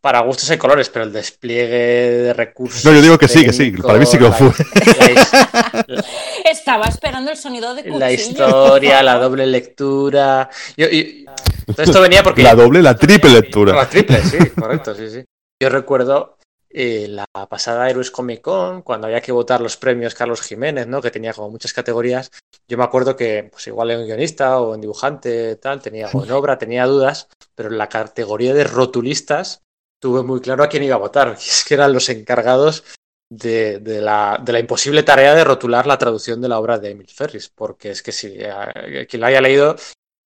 para 0.00 0.20
gustos 0.20 0.50
hay 0.50 0.58
colores, 0.58 0.88
pero 0.88 1.04
el 1.04 1.12
despliegue 1.12 1.76
de 1.76 2.32
recursos. 2.34 2.84
No, 2.84 2.92
yo 2.92 3.02
digo 3.02 3.18
que 3.18 3.28
sí, 3.28 3.44
que 3.44 3.52
sí, 3.52 3.70
para 3.72 3.98
mí 3.98 4.06
sí 4.06 4.18
que 4.18 4.24
lo 4.24 4.32
fue. 4.32 4.50
La, 4.98 5.84
la- 5.86 6.04
Estaba 6.50 6.86
esperando 6.86 7.30
el 7.30 7.36
sonido 7.36 7.74
de 7.74 7.82
cuchillo. 7.82 7.98
la 7.98 8.12
historia, 8.12 9.02
la 9.02 9.16
doble 9.18 9.46
lectura. 9.46 10.48
Yo- 10.76 10.86
y- 10.88 11.24
todo 11.66 11.82
esto 11.82 12.00
venía 12.00 12.22
porque. 12.22 12.42
La 12.42 12.54
doble, 12.54 12.82
la 12.82 12.96
triple 12.96 13.30
lectura. 13.30 13.74
La 13.74 13.88
triple, 13.88 14.22
sí, 14.22 14.38
correcto, 14.50 14.94
sí, 14.94 15.08
sí. 15.10 15.24
Yo 15.62 15.68
recuerdo 15.68 16.36
eh, 16.72 17.08
la 17.08 17.26
pasada 17.48 17.90
Héroes 17.90 18.10
Comic 18.10 18.40
Con, 18.40 18.82
cuando 18.82 19.08
había 19.08 19.20
que 19.20 19.32
votar 19.32 19.60
los 19.60 19.76
premios 19.76 20.14
Carlos 20.14 20.40
Jiménez, 20.40 20.86
¿no? 20.86 21.02
Que 21.02 21.10
tenía 21.10 21.32
como 21.32 21.50
muchas 21.50 21.72
categorías. 21.72 22.30
Yo 22.68 22.78
me 22.78 22.84
acuerdo 22.84 23.16
que, 23.16 23.48
pues 23.50 23.66
igual 23.66 23.90
en 23.90 24.06
guionista 24.06 24.60
o 24.60 24.74
en 24.74 24.80
dibujante, 24.80 25.56
tal, 25.56 25.82
tenía, 25.82 26.08
o 26.12 26.24
en 26.24 26.30
obra, 26.30 26.58
tenía 26.58 26.86
dudas, 26.86 27.28
pero 27.54 27.70
en 27.70 27.78
la 27.78 27.88
categoría 27.88 28.54
de 28.54 28.64
rotulistas 28.64 29.62
tuve 30.00 30.22
muy 30.22 30.40
claro 30.40 30.62
a 30.62 30.68
quién 30.68 30.84
iba 30.84 30.94
a 30.94 30.98
votar. 30.98 31.36
Y 31.40 31.48
es 31.48 31.64
que 31.66 31.74
eran 31.74 31.92
los 31.92 32.08
encargados 32.08 32.84
de, 33.28 33.80
de 33.80 34.00
la, 34.00 34.40
de 34.42 34.52
la 34.52 34.60
imposible 34.60 35.02
tarea 35.02 35.34
de 35.34 35.44
rotular 35.44 35.86
la 35.86 35.98
traducción 35.98 36.40
de 36.40 36.48
la 36.48 36.58
obra 36.58 36.78
de 36.78 36.90
Emil 36.90 37.08
Ferris, 37.08 37.48
porque 37.48 37.90
es 37.90 38.02
que 38.02 38.12
si 38.12 38.36
eh, 38.38 39.06
quien 39.08 39.20
la 39.20 39.28
haya 39.28 39.40
leído 39.40 39.76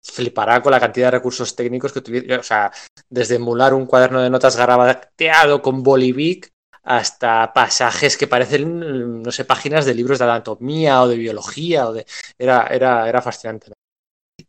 flipará 0.02 0.62
con 0.62 0.72
la 0.72 0.80
cantidad 0.80 1.06
de 1.08 1.18
recursos 1.18 1.54
técnicos 1.54 1.92
que 1.92 2.00
utiliza. 2.00 2.38
O 2.38 2.42
sea, 2.42 2.72
desde 3.08 3.36
emular 3.36 3.74
un 3.74 3.86
cuaderno 3.86 4.20
de 4.20 4.30
notas 4.30 4.56
garabateado 4.56 5.62
con 5.62 5.82
bolivic 5.82 6.52
hasta 6.82 7.52
pasajes 7.52 8.16
que 8.16 8.26
parecen, 8.26 9.22
no 9.22 9.30
sé, 9.30 9.44
páginas 9.44 9.86
de 9.86 9.94
libros 9.94 10.18
de 10.18 10.24
anatomía 10.24 11.02
o 11.02 11.08
de 11.08 11.16
biología. 11.16 11.88
O 11.88 11.92
de... 11.92 12.06
Era, 12.38 12.66
era, 12.66 13.08
era 13.08 13.22
fascinante. 13.22 13.72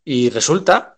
Y 0.03 0.29
resulta 0.29 0.97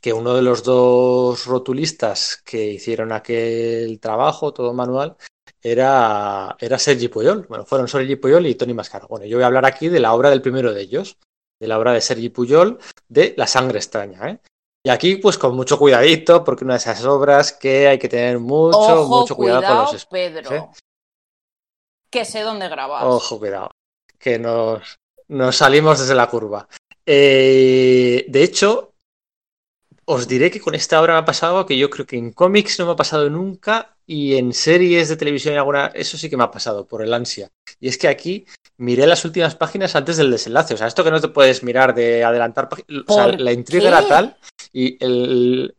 que 0.00 0.12
uno 0.12 0.34
de 0.34 0.42
los 0.42 0.64
dos 0.64 1.46
rotulistas 1.46 2.42
que 2.44 2.72
hicieron 2.72 3.12
aquel 3.12 4.00
trabajo, 4.00 4.52
todo 4.52 4.72
manual, 4.72 5.16
era, 5.62 6.56
era 6.58 6.78
Sergi 6.78 7.08
Puyol. 7.08 7.46
Bueno, 7.48 7.64
fueron 7.66 7.88
Sergi 7.88 8.16
Puyol 8.16 8.46
y 8.46 8.54
Tony 8.54 8.74
Mascaro. 8.74 9.08
Bueno, 9.08 9.26
yo 9.26 9.36
voy 9.36 9.44
a 9.44 9.46
hablar 9.46 9.66
aquí 9.66 9.88
de 9.88 10.00
la 10.00 10.12
obra 10.14 10.30
del 10.30 10.42
primero 10.42 10.72
de 10.72 10.82
ellos, 10.82 11.18
de 11.60 11.66
la 11.66 11.78
obra 11.78 11.92
de 11.92 12.00
Sergi 12.00 12.28
Puyol, 12.28 12.78
de 13.08 13.34
La 13.36 13.46
sangre 13.46 13.78
extraña. 13.78 14.30
¿eh? 14.30 14.38
Y 14.84 14.90
aquí, 14.90 15.16
pues 15.16 15.38
con 15.38 15.56
mucho 15.56 15.78
cuidadito, 15.78 16.44
porque 16.44 16.64
una 16.64 16.74
de 16.74 16.78
esas 16.78 17.04
obras 17.04 17.52
que 17.52 17.88
hay 17.88 17.98
que 17.98 18.08
tener 18.08 18.38
mucho, 18.38 18.78
Ojo, 18.78 19.20
mucho 19.20 19.36
cuidado, 19.36 19.60
cuidado, 19.60 19.84
con 19.84 19.94
los 19.94 20.06
Pedro. 20.06 20.54
¿eh? 20.54 20.68
Que 22.10 22.24
sé 22.24 22.42
dónde 22.42 22.68
grabas. 22.68 23.04
Ojo, 23.04 23.38
cuidado. 23.38 23.70
Que 24.18 24.38
nos, 24.38 24.98
nos 25.28 25.56
salimos 25.56 25.98
desde 25.98 26.14
la 26.14 26.28
curva. 26.28 26.68
Eh, 27.04 28.24
de 28.28 28.42
hecho, 28.42 28.92
os 30.06 30.28
diré 30.28 30.50
que 30.50 30.60
con 30.60 30.74
esta 30.74 31.00
obra 31.00 31.14
me 31.14 31.18
ha 31.20 31.24
pasado 31.24 31.66
que 31.66 31.76
yo 31.76 31.90
creo 31.90 32.06
que 32.06 32.16
en 32.16 32.32
cómics 32.32 32.78
no 32.78 32.86
me 32.86 32.92
ha 32.92 32.96
pasado 32.96 33.28
nunca 33.28 33.96
y 34.06 34.36
en 34.36 34.52
series 34.52 35.08
de 35.08 35.16
televisión 35.16 35.54
y 35.54 35.58
alguna, 35.58 35.86
eso 35.94 36.16
sí 36.16 36.30
que 36.30 36.36
me 36.36 36.44
ha 36.44 36.50
pasado 36.50 36.86
por 36.86 37.02
el 37.02 37.12
ansia. 37.12 37.50
Y 37.80 37.88
es 37.88 37.98
que 37.98 38.06
aquí 38.06 38.46
miré 38.78 39.06
las 39.06 39.24
últimas 39.24 39.56
páginas 39.56 39.96
antes 39.96 40.16
del 40.16 40.30
desenlace. 40.30 40.74
O 40.74 40.76
sea, 40.76 40.86
esto 40.86 41.02
que 41.02 41.10
no 41.10 41.20
te 41.20 41.28
puedes 41.28 41.64
mirar 41.64 41.94
de 41.94 42.22
adelantar 42.22 42.68
páginas. 42.68 43.04
O 43.08 43.14
sea, 43.14 43.24
¿Por 43.26 43.40
la 43.40 43.52
intriga 43.52 43.82
qué? 43.82 43.88
era 43.88 44.06
tal 44.06 44.36
y 44.72 45.04
el. 45.04 45.74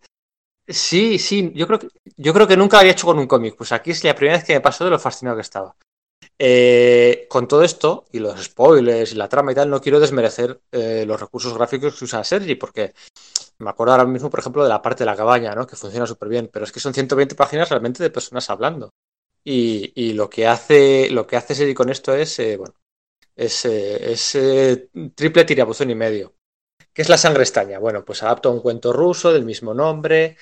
Sí, 0.67 1.17
sí, 1.17 1.53
yo 1.55 1.65
creo 1.65 1.79
que, 1.79 1.87
yo 2.17 2.33
creo 2.33 2.45
que 2.45 2.57
nunca 2.57 2.79
había 2.79 2.91
hecho 2.91 3.07
con 3.07 3.17
un 3.17 3.27
cómic. 3.27 3.55
Pues 3.55 3.71
aquí 3.71 3.91
es 3.91 4.03
la 4.03 4.13
primera 4.13 4.37
vez 4.37 4.45
que 4.45 4.53
me 4.53 4.61
pasó 4.61 4.83
de 4.83 4.91
lo 4.91 4.99
fascinado 4.99 5.37
que 5.37 5.41
estaba. 5.41 5.73
Eh, 6.39 7.25
con 7.29 7.47
todo 7.47 7.63
esto 7.63 8.05
y 8.11 8.19
los 8.19 8.43
spoilers 8.43 9.11
y 9.11 9.15
la 9.15 9.27
trama 9.27 9.51
y 9.51 9.55
tal, 9.55 9.69
no 9.69 9.81
quiero 9.81 9.99
desmerecer 9.99 10.61
eh, 10.71 11.03
los 11.07 11.19
recursos 11.19 11.53
gráficos 11.53 11.97
que 11.97 12.05
usa 12.05 12.23
Sergi, 12.23 12.55
porque 12.55 12.93
me 13.59 13.69
acuerdo 13.69 13.93
ahora 13.93 14.05
mismo, 14.05 14.29
por 14.29 14.39
ejemplo, 14.39 14.63
de 14.63 14.69
la 14.69 14.81
parte 14.81 15.03
de 15.03 15.07
la 15.07 15.15
cabaña, 15.15 15.55
¿no? 15.55 15.65
Que 15.65 15.75
funciona 15.75 16.05
súper 16.05 16.29
bien, 16.29 16.49
pero 16.51 16.65
es 16.65 16.71
que 16.71 16.79
son 16.79 16.93
120 16.93 17.35
páginas 17.35 17.69
realmente 17.69 18.03
de 18.03 18.09
personas 18.09 18.49
hablando. 18.49 18.91
Y, 19.43 20.13
lo 20.13 20.29
que 20.29 20.45
hace, 20.45 21.09
lo 21.09 21.25
que 21.25 21.37
hace 21.37 21.55
Sergi 21.55 21.73
con 21.73 21.89
esto 21.89 22.13
es, 22.13 22.37
eh, 22.39 22.57
bueno, 22.57 22.75
es, 23.37 23.65
eh, 23.65 24.15
eh, 24.35 24.89
triple 25.15 25.45
tirabuzón 25.45 25.89
y 25.89 25.95
medio. 25.95 26.33
¿Qué 26.93 27.03
es 27.03 27.09
la 27.09 27.17
sangre 27.17 27.43
estaña? 27.43 27.79
Bueno, 27.79 28.03
pues 28.03 28.23
adapta 28.23 28.49
un 28.49 28.59
cuento 28.59 28.91
ruso 28.91 29.31
del 29.31 29.45
mismo 29.45 29.73
nombre, 29.73 30.37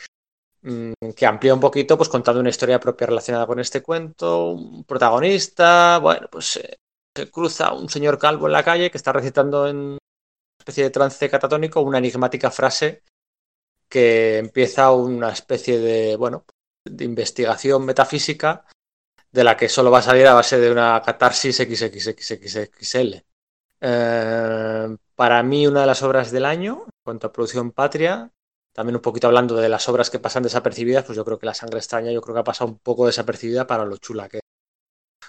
que 1.16 1.26
amplía 1.26 1.54
un 1.54 1.60
poquito, 1.60 1.98
pues 1.98 2.10
contando 2.10 2.40
una 2.40 2.50
historia 2.50 2.80
propia 2.80 3.08
relacionada 3.08 3.46
con 3.46 3.60
este 3.60 3.84
cuento, 3.84 4.52
un 4.52 4.84
protagonista, 4.84 6.00
bueno, 6.00 6.28
pues 6.32 6.58
eh, 6.58 6.80
se 7.16 7.30
cruza 7.30 7.74
un 7.74 7.88
señor 7.88 8.18
calvo 8.18 8.48
en 8.48 8.54
la 8.54 8.64
calle 8.64 8.90
que 8.90 8.98
está 8.98 9.14
recitando 9.14 9.68
en 9.68 9.78
una 9.78 10.00
especie 10.60 10.86
de 10.86 10.90
trance 10.90 11.30
catatónico 11.30 11.82
una 11.82 12.00
enigmática 12.00 12.50
frase 12.50 13.04
que 13.88 14.40
empieza 14.40 14.92
una 14.92 15.32
especie 15.32 15.78
de, 15.80 16.16
bueno, 16.16 16.46
de 16.84 17.06
investigación 17.06 17.86
metafísica 17.86 18.66
de 19.32 19.44
la 19.44 19.56
que 19.56 19.70
solo 19.70 19.92
va 19.92 20.00
a 20.00 20.02
salir 20.02 20.26
a 20.28 20.34
base 20.34 20.60
de 20.60 20.72
una 20.72 21.02
catarsis 21.06 21.58
XXXXL. 21.58 23.24
Eh, 23.82 24.98
para 25.16 25.44
mí, 25.44 25.68
una 25.68 25.82
de 25.82 25.88
las 25.88 26.02
obras 26.02 26.32
del 26.32 26.46
año, 26.46 26.86
en 26.86 27.04
cuanto 27.04 27.28
a 27.28 27.32
producción 27.32 27.72
patria, 27.72 28.32
también 28.76 28.98
un 28.98 29.02
poquito 29.02 29.28
hablando 29.28 29.56
de 29.56 29.70
las 29.70 29.88
obras 29.88 30.10
que 30.10 30.20
pasan 30.20 30.44
desapercibidas, 30.44 31.06
pues 31.06 31.16
yo 31.16 31.24
creo 31.24 31.40
que 31.40 31.46
La 31.46 31.54
sangre 31.54 31.80
extraña, 31.80 32.12
yo 32.12 32.20
creo 32.20 32.36
que 32.36 32.42
ha 32.42 32.44
pasado 32.44 32.72
un 32.72 32.80
poco 32.80 33.06
desapercibida 33.06 33.66
para 33.66 33.86
lo 33.86 33.96
chula 33.96 34.28
que 34.28 34.38
es. 34.38 34.44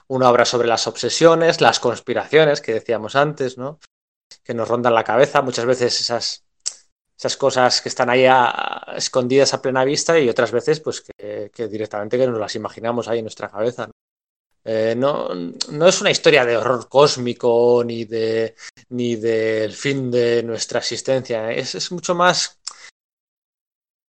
Una 0.09 0.28
obra 0.31 0.44
sobre 0.44 0.66
las 0.66 0.89
obsesiones, 0.89 1.60
las 1.60 1.78
conspiraciones 1.78 2.60
que 2.60 2.73
decíamos 2.73 3.14
antes, 3.14 3.56
¿no? 3.56 3.78
Que 4.43 4.52
nos 4.52 4.66
rondan 4.66 4.94
la 4.94 5.05
cabeza, 5.05 5.43
muchas 5.43 5.64
veces 5.64 6.01
esas, 6.01 6.44
esas 7.16 7.36
cosas 7.36 7.81
que 7.81 7.89
están 7.89 8.10
ahí 8.10 8.27
escondidas 8.97 9.55
a 9.55 9.62
plena 9.62 9.85
vista 9.85 10.18
y 10.18 10.28
otras 10.28 10.51
veces 10.51 10.81
pues 10.81 11.02
que, 11.02 11.68
directamente 11.68 12.18
que 12.18 12.27
nos 12.27 12.40
las 12.40 12.56
imaginamos 12.56 13.06
ahí 13.06 13.20
en 13.20 13.27
nuestra 13.27 13.48
cabeza. 13.48 13.86
¿no? 13.86 13.93
Eh, 14.64 14.97
no, 14.97 15.28
no 15.35 15.86
es 15.86 16.01
una 16.01 16.10
historia 16.10 16.44
de 16.44 16.56
horror 16.56 16.89
cósmico 16.89 17.85
ni 17.86 18.06
de 18.06 18.56
ni 18.89 19.14
del 19.14 19.73
fin 19.73 20.10
de 20.10 20.43
nuestra 20.43 20.81
existencia. 20.81 21.52
Es, 21.52 21.77
es 21.77 21.93
mucho 21.93 22.16
más 22.16 22.59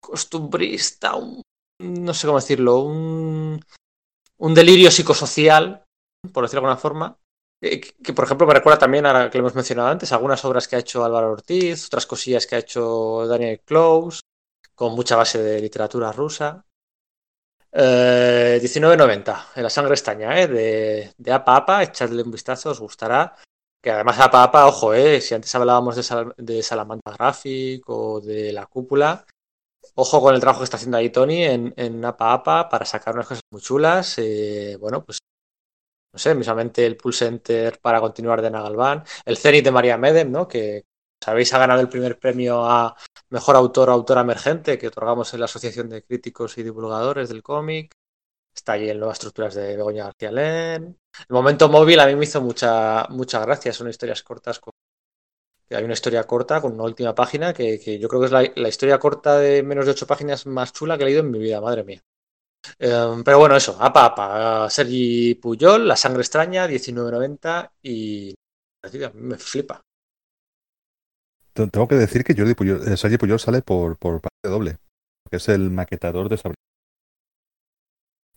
costumbrista, 0.05 1.15
un- 1.15 1.41
no 1.79 2.13
sé 2.13 2.27
cómo 2.27 2.39
decirlo, 2.39 2.79
un, 2.79 3.59
un 4.37 4.53
delirio 4.53 4.91
psicosocial, 4.91 5.83
por 6.33 6.43
decirlo 6.43 6.61
de 6.61 6.67
alguna 6.67 6.77
forma, 6.81 7.17
eh, 7.61 7.79
que, 7.81 8.13
por 8.13 8.25
ejemplo 8.25 8.47
me 8.47 8.53
recuerda 8.53 8.79
también, 8.79 9.05
ahora 9.05 9.29
que 9.29 9.37
lo 9.37 9.43
hemos 9.43 9.55
mencionado 9.55 9.89
antes, 9.89 10.11
algunas 10.11 10.43
obras 10.45 10.67
que 10.67 10.75
ha 10.75 10.79
hecho 10.79 11.03
Álvaro 11.05 11.31
Ortiz, 11.33 11.87
otras 11.87 12.05
cosillas 12.05 12.47
que 12.47 12.55
ha 12.55 12.59
hecho 12.59 13.27
Daniel 13.27 13.61
Close, 13.65 14.21
con 14.75 14.93
mucha 14.95 15.15
base 15.17 15.41
de 15.41 15.61
literatura 15.61 16.11
rusa. 16.11 16.65
Eh, 17.77 18.59
1990, 18.61 19.47
en 19.55 19.63
la 19.63 19.69
sangre 19.69 19.95
estaña, 19.95 20.39
¿eh? 20.39 20.47
de, 20.47 21.13
de 21.17 21.31
Apa 21.33 21.57
Apa, 21.57 21.83
echadle 21.83 22.23
un 22.23 22.31
vistazo, 22.31 22.69
os 22.71 22.79
gustará. 22.79 23.35
Que 23.81 23.91
además 23.91 24.19
Apa 24.19 24.43
Apa, 24.43 24.67
ojo, 24.67 24.93
¿eh? 24.93 25.19
si 25.21 25.35
antes 25.35 25.53
hablábamos 25.55 25.95
de, 25.95 26.03
Sal- 26.03 26.33
de 26.37 26.63
Salamandra 26.63 27.13
Graphic 27.17 27.83
o 27.89 28.21
de 28.21 28.51
La 28.53 28.65
Cúpula, 28.65 29.25
ojo 29.95 30.21
con 30.21 30.35
el 30.35 30.41
trabajo 30.41 30.61
que 30.61 30.65
está 30.65 30.77
haciendo 30.77 30.97
ahí 30.97 31.09
Tony 31.09 31.43
en, 31.43 31.73
en 31.77 32.03
Apa 32.05 32.33
Apa 32.33 32.69
para 32.69 32.85
sacar 32.85 33.15
unas 33.15 33.27
cosas 33.27 33.43
muy 33.51 33.61
chulas. 33.61 34.17
eh, 34.19 34.77
bueno, 34.79 35.03
pues 35.03 35.19
no 36.13 36.19
sé, 36.19 36.33
mismamente 36.35 36.85
el 36.85 36.97
Pulse 36.97 37.27
Enter 37.27 37.79
para 37.81 37.99
continuar 37.99 38.41
de 38.41 38.49
Nagalban, 38.49 39.03
el 39.25 39.37
Zenith 39.37 39.65
de 39.65 39.71
María 39.71 39.97
Medem, 39.97 40.31
¿no? 40.31 40.47
Que 40.47 40.85
sabéis 41.23 41.53
ha 41.53 41.59
ganado 41.59 41.81
el 41.81 41.89
primer 41.89 42.17
premio 42.19 42.63
a 42.65 42.95
mejor 43.29 43.55
autor 43.57 43.89
o 43.89 43.93
autora 43.93 44.21
emergente 44.21 44.77
que 44.77 44.87
otorgamos 44.87 45.33
en 45.33 45.41
la 45.41 45.45
Asociación 45.45 45.89
de 45.89 46.03
Críticos 46.03 46.57
y 46.57 46.63
Divulgadores 46.63 47.29
del 47.29 47.43
cómic. 47.43 47.91
Está 48.55 48.73
allí 48.73 48.89
en 48.89 48.99
Nuevas 48.99 49.17
Estructuras 49.17 49.55
de 49.55 49.75
Begoña 49.75 50.05
García 50.05 50.31
Len. 50.31 50.97
El 51.29 51.33
momento 51.33 51.67
móvil 51.69 51.99
a 51.99 52.07
mí 52.07 52.15
me 52.15 52.25
hizo 52.25 52.41
mucha, 52.41 53.07
mucha 53.09 53.41
gracia. 53.41 53.73
Son 53.73 53.89
historias 53.89 54.23
cortas. 54.23 54.59
Con... 54.59 54.71
Hay 55.69 55.83
una 55.83 55.93
historia 55.93 56.23
corta 56.25 56.61
con 56.61 56.73
una 56.73 56.83
última 56.83 57.15
página 57.15 57.53
que, 57.53 57.99
yo 57.99 58.07
creo 58.07 58.21
que 58.21 58.25
es 58.27 58.31
la, 58.55 58.69
historia 58.69 58.99
corta 58.99 59.37
de 59.37 59.63
menos 59.63 59.85
de 59.85 59.91
ocho 59.91 60.07
páginas 60.07 60.45
más 60.45 60.73
chula 60.73 60.97
que 60.97 61.03
he 61.03 61.07
leído 61.07 61.21
en 61.21 61.31
mi 61.31 61.39
vida, 61.39 61.61
madre 61.61 61.83
mía. 61.83 62.01
Eh, 62.79 63.21
pero 63.25 63.39
bueno, 63.39 63.55
eso, 63.55 63.77
apa, 63.79 64.05
apa. 64.05 64.69
Sergi 64.69 65.35
Puyol, 65.35 65.87
La 65.87 65.95
sangre 65.95 66.21
extraña, 66.21 66.67
1990 66.67 67.71
y 67.83 68.35
me 69.15 69.37
flipa. 69.37 69.81
Te- 71.53 71.67
Tengo 71.67 71.87
que 71.87 71.95
decir 71.95 72.23
que 72.23 72.35
Jordi 72.35 72.53
Puyol, 72.53 72.87
eh, 72.87 72.97
Sergi 72.97 73.17
Puyol 73.17 73.39
sale 73.39 73.61
por, 73.61 73.97
por 73.97 74.21
parte 74.21 74.49
doble, 74.49 74.77
que 75.29 75.37
es 75.37 75.49
el 75.49 75.71
maquetador 75.71 76.29
de 76.29 76.37
Sabrina. 76.37 76.55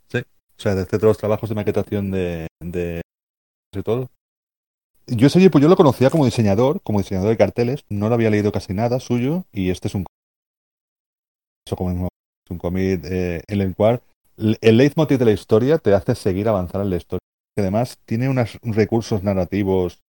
Sí, 0.09 0.19
o 0.19 0.61
sea, 0.61 0.75
de 0.75 0.83
hacer 0.83 0.99
todos 1.01 1.11
los 1.11 1.19
trabajos 1.19 1.49
de 1.49 1.55
maquetación 1.55 2.11
de, 2.11 2.47
de, 2.61 3.03
de 3.75 3.83
todo. 3.83 4.11
Yo 5.11 5.31
Sergi 5.31 5.49
Puyol 5.49 5.71
lo 5.71 5.77
conocía 5.77 6.11
como 6.11 6.27
diseñador, 6.27 6.83
como 6.83 6.99
diseñador 6.99 7.31
de 7.31 7.37
carteles, 7.39 7.85
no 7.89 8.09
lo 8.09 8.15
había 8.15 8.29
leído 8.29 8.53
casi 8.53 8.75
nada 8.75 9.01
suyo, 9.01 9.45
y 9.53 9.71
este 9.71 9.89
es 9.89 9.95
un 9.95 10.05
es 11.71 12.51
un 12.51 12.59
cómic 12.59 13.03
eh, 13.05 13.43
en 13.47 13.61
el 13.61 13.75
cual 13.75 14.03
el 14.37 14.77
leitmotiv 14.77 15.19
de 15.19 15.25
la 15.25 15.33
historia 15.33 15.79
te 15.79 15.95
hace 15.95 16.15
seguir 16.15 16.49
avanzar 16.49 16.83
en 16.83 16.91
la 16.91 16.97
historia. 16.97 17.21
Además 17.57 17.99
tiene 18.05 18.29
unos 18.29 18.59
recursos 18.63 19.23
narrativos 19.23 20.01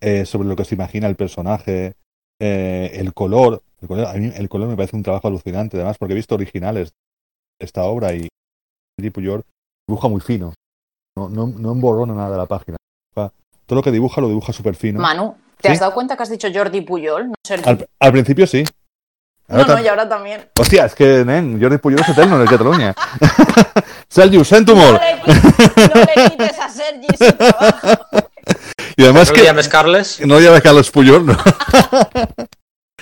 eh, 0.00 0.24
sobre 0.24 0.48
lo 0.48 0.56
que 0.56 0.64
se 0.64 0.74
imagina 0.74 1.08
el 1.08 1.16
personaje, 1.16 1.94
eh, 2.40 2.90
el 2.94 3.14
color. 3.14 3.62
El 3.80 3.88
color, 3.88 4.06
a 4.06 4.14
mí 4.14 4.32
el 4.34 4.48
color 4.48 4.68
me 4.68 4.76
parece 4.76 4.96
un 4.96 5.02
trabajo 5.02 5.28
alucinante, 5.28 5.76
además, 5.76 5.96
porque 5.98 6.12
he 6.12 6.16
visto 6.16 6.34
originales 6.34 6.92
esta 7.60 7.84
obra 7.84 8.14
y 8.14 8.28
Sergi 8.98 9.10
Puyol 9.10 9.44
dibuja 9.86 10.08
muy 10.08 10.20
fino. 10.20 10.54
No, 11.16 11.28
no, 11.28 11.46
no 11.46 11.72
emborrona 11.72 12.14
nada 12.14 12.30
de 12.32 12.38
la 12.38 12.46
página. 12.46 12.78
Todo 13.68 13.76
lo 13.76 13.82
que 13.82 13.92
dibuja 13.92 14.22
lo 14.22 14.28
dibuja 14.28 14.50
súper 14.54 14.74
fino. 14.74 14.98
Manu, 14.98 15.36
¿te 15.60 15.68
¿Sí? 15.68 15.74
has 15.74 15.80
dado 15.80 15.92
cuenta 15.92 16.16
que 16.16 16.22
has 16.22 16.30
dicho 16.30 16.48
Jordi 16.52 16.80
Puyol? 16.80 17.28
No 17.28 17.34
Sergi. 17.46 17.68
Al, 17.68 17.86
al 18.00 18.12
principio 18.12 18.46
sí. 18.46 18.64
Ahora 19.46 19.64
No, 19.66 19.74
no, 19.76 19.82
y 19.82 19.88
ahora 19.88 20.08
también. 20.08 20.48
Hostia, 20.58 20.86
es 20.86 20.94
que, 20.94 21.22
nen, 21.22 21.60
Jordi 21.60 21.76
Puyol 21.76 22.00
es 22.00 22.08
eterno 22.08 22.36
en 22.36 22.42
el 22.42 22.48
Cataluña. 22.48 22.94
Sergi, 24.08 24.42
sent 24.42 24.68
No 24.68 24.72
humor. 24.72 24.94
le, 24.98 25.22
qui- 25.22 25.94
no 25.94 26.00
le 26.00 26.30
quites 26.30 26.58
a 26.58 26.68
Sergi 26.70 27.06
su 27.18 27.32
trabajo. 27.34 28.06
Y 28.96 29.04
además 29.04 29.28
¿No 29.28 29.34
que... 29.34 29.40
le 29.42 29.46
llames 29.46 29.68
Carles? 29.68 30.20
No 30.26 30.40
llama 30.40 30.60
Carlos 30.62 30.90
Puyol, 30.90 31.26
no. 31.26 31.36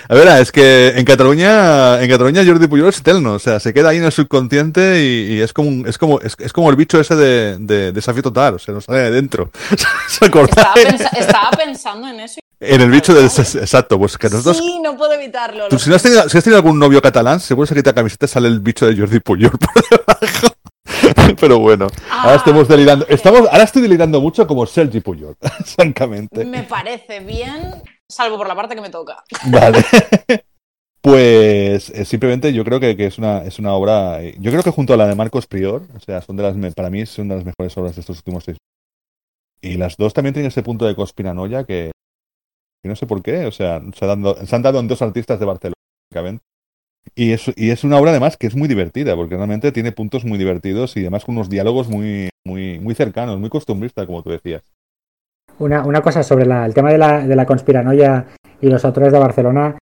A 0.09 0.13
ver, 0.15 0.27
es 0.41 0.51
que 0.51 0.89
en 0.95 1.03
Cataluña, 1.05 2.01
en 2.01 2.09
Cataluña 2.09 2.43
Jordi 2.45 2.67
Puyol 2.67 2.89
es 2.89 2.99
eterno, 2.99 3.33
o 3.33 3.39
sea, 3.39 3.59
se 3.59 3.73
queda 3.73 3.89
ahí 3.89 3.97
en 3.97 4.05
el 4.05 4.11
subconsciente 4.11 5.03
y, 5.03 5.33
y 5.33 5.41
es 5.41 5.51
como 5.53 5.69
un- 5.69 5.87
es 5.87 5.97
como 5.97 6.19
es, 6.21 6.35
es 6.39 6.53
como 6.53 6.69
el 6.69 6.75
bicho 6.75 6.99
ese 6.99 7.15
de, 7.15 7.57
de 7.59 7.91
desafío 7.91 8.21
total, 8.23 8.55
o 8.55 8.59
sea, 8.59 8.73
no 8.73 8.81
sale 8.81 8.99
de 8.99 9.11
dentro. 9.11 9.51
Estaba, 10.21 10.73
pensa- 10.73 11.09
estaba 11.17 11.49
pensando 11.51 12.07
en 12.07 12.19
eso. 12.21 12.39
En 12.59 12.81
el 12.81 12.89
bicho 12.89 13.13
del 13.13 13.25
exacto, 13.25 13.99
pues 13.99 14.17
que 14.17 14.29
nosotros 14.29 14.57
Sí, 14.57 14.79
no 14.83 14.97
puedo 14.97 15.13
evitarlo. 15.13 15.67
tú, 15.67 15.77
si, 15.77 15.89
no 15.89 15.95
has 15.95 16.01
tenido, 16.03 16.27
si 16.27 16.37
has 16.37 16.43
tenido 16.43 16.57
algún 16.57 16.79
novio 16.79 17.01
catalán, 17.01 17.39
seguro 17.39 17.67
que 17.73 17.81
la 17.83 17.93
camiseta 17.93 18.27
sale 18.27 18.47
el 18.47 18.59
bicho 18.61 18.87
de 18.87 18.97
Jordi 18.97 19.19
Puyol 19.19 19.51
por 19.51 19.73
debajo. 19.89 20.47
Pero 21.39 21.59
bueno, 21.59 21.87
ahora 22.09 22.33
Ah, 22.33 22.35
estamos 22.35 22.67
delirando. 22.67 23.05
Estamos, 23.09 23.41
ahora 23.51 23.63
estoy 23.63 23.81
delirando 23.83 24.19
mucho 24.21 24.47
como 24.47 24.65
Sergi 24.65 25.01
Puyol, 25.01 25.35
francamente. 25.75 26.45
Me 26.45 26.63
parece 26.63 27.19
bien, 27.19 27.73
salvo 28.09 28.37
por 28.37 28.47
la 28.47 28.55
parte 28.55 28.75
que 28.75 28.81
me 28.81 28.89
toca. 28.89 29.23
Vale. 29.51 29.83
Pues 31.01 31.89
eh, 31.91 32.05
simplemente 32.05 32.51
yo 32.53 32.63
creo 32.65 32.79
que, 32.79 32.97
que 32.97 33.05
es 33.05 33.17
una 33.17 33.43
es 33.43 33.59
una 33.59 33.73
obra. 33.73 34.21
eh, 34.23 34.35
Yo 34.39 34.51
creo 34.51 34.63
que 34.63 34.71
junto 34.71 34.93
a 34.93 34.97
la 34.97 35.07
de 35.07 35.15
Marcos 35.15 35.47
Prior, 35.47 35.83
o 35.95 35.99
sea, 35.99 36.21
son 36.21 36.35
de 36.35 36.43
las 36.43 36.73
para 36.73 36.89
mí 36.89 37.05
son 37.05 37.29
de 37.29 37.35
las 37.35 37.45
mejores 37.45 37.77
obras 37.77 37.95
de 37.95 38.01
estos 38.01 38.17
últimos 38.17 38.43
seis. 38.43 38.57
Y 39.61 39.75
las 39.77 39.97
dos 39.97 40.13
también 40.13 40.33
tienen 40.33 40.47
ese 40.49 40.63
punto 40.63 40.85
de 40.85 40.95
conspiranoia 40.95 41.63
que, 41.63 41.91
que 42.83 42.89
no 42.89 42.95
sé 42.95 43.07
por 43.07 43.21
qué, 43.23 43.45
o 43.45 43.51
sea, 43.51 43.81
se 43.95 44.05
han, 44.05 44.21
dado, 44.23 44.45
se 44.45 44.55
han 44.55 44.61
dado 44.61 44.79
en 44.79 44.87
dos 44.87 45.01
artistas 45.01 45.39
de 45.39 45.45
Barcelona. 45.45 45.73
Y 47.15 47.31
es, 47.31 47.51
y 47.55 47.69
es 47.71 47.83
una 47.83 47.97
obra 47.97 48.11
además 48.11 48.37
que 48.37 48.47
es 48.47 48.55
muy 48.55 48.67
divertida, 48.67 49.15
porque 49.15 49.35
realmente 49.35 49.71
tiene 49.71 49.91
puntos 49.91 50.25
muy 50.25 50.37
divertidos 50.37 50.95
y 50.97 51.01
además 51.01 51.25
con 51.25 51.35
unos 51.35 51.49
diálogos 51.49 51.87
muy, 51.87 52.29
muy, 52.45 52.79
muy 52.79 52.95
cercanos, 52.95 53.39
muy 53.39 53.49
costumbristas, 53.49 54.05
como 54.05 54.23
tú 54.23 54.29
decías. 54.29 54.61
Una, 55.59 55.83
una 55.83 56.01
cosa 56.01 56.23
sobre 56.23 56.45
la- 56.45 56.65
el 56.65 56.73
tema 56.73 56.91
de 56.91 56.97
la, 56.97 57.25
de 57.25 57.35
la 57.35 57.45
conspiranoia 57.45 58.25
y 58.61 58.69
los 58.69 58.83
autores 58.85 59.11
de 59.11 59.19
Barcelona. 59.19 59.77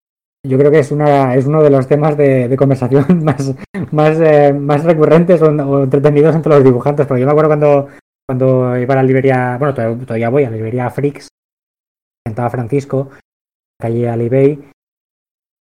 Yo 0.45 0.57
creo 0.57 0.71
que 0.71 0.79
es, 0.79 0.91
una, 0.91 1.35
es 1.35 1.45
uno 1.45 1.63
de 1.63 1.69
los 1.69 1.87
temas 1.87 2.17
de, 2.17 2.53
conversación 2.57 3.05
más, 3.23 3.55
más, 3.91 4.19
eh, 4.19 4.53
más 4.53 4.83
recurrentes 4.83 5.41
o, 5.41 5.83
entretenidos 5.83 6.35
entre 6.35 6.53
los 6.55 6.63
dibujantes. 6.63 7.07
Porque 7.07 7.21
yo 7.21 7.25
me 7.25 7.31
acuerdo 7.31 7.49
cuando, 7.49 7.87
cuando 8.27 8.77
iba 8.77 8.93
a 8.93 8.97
la 8.97 9.03
librería, 9.03 9.57
bueno, 9.57 9.73
todavía, 9.73 10.05
todavía 10.05 10.29
voy 10.29 10.43
a 10.43 10.49
la 10.49 10.55
librería 10.57 10.89
Frix, 10.89 11.27
sentaba 12.27 12.49
Francisco, 12.49 13.09
calle 13.81 14.09
Alibey, 14.09 14.59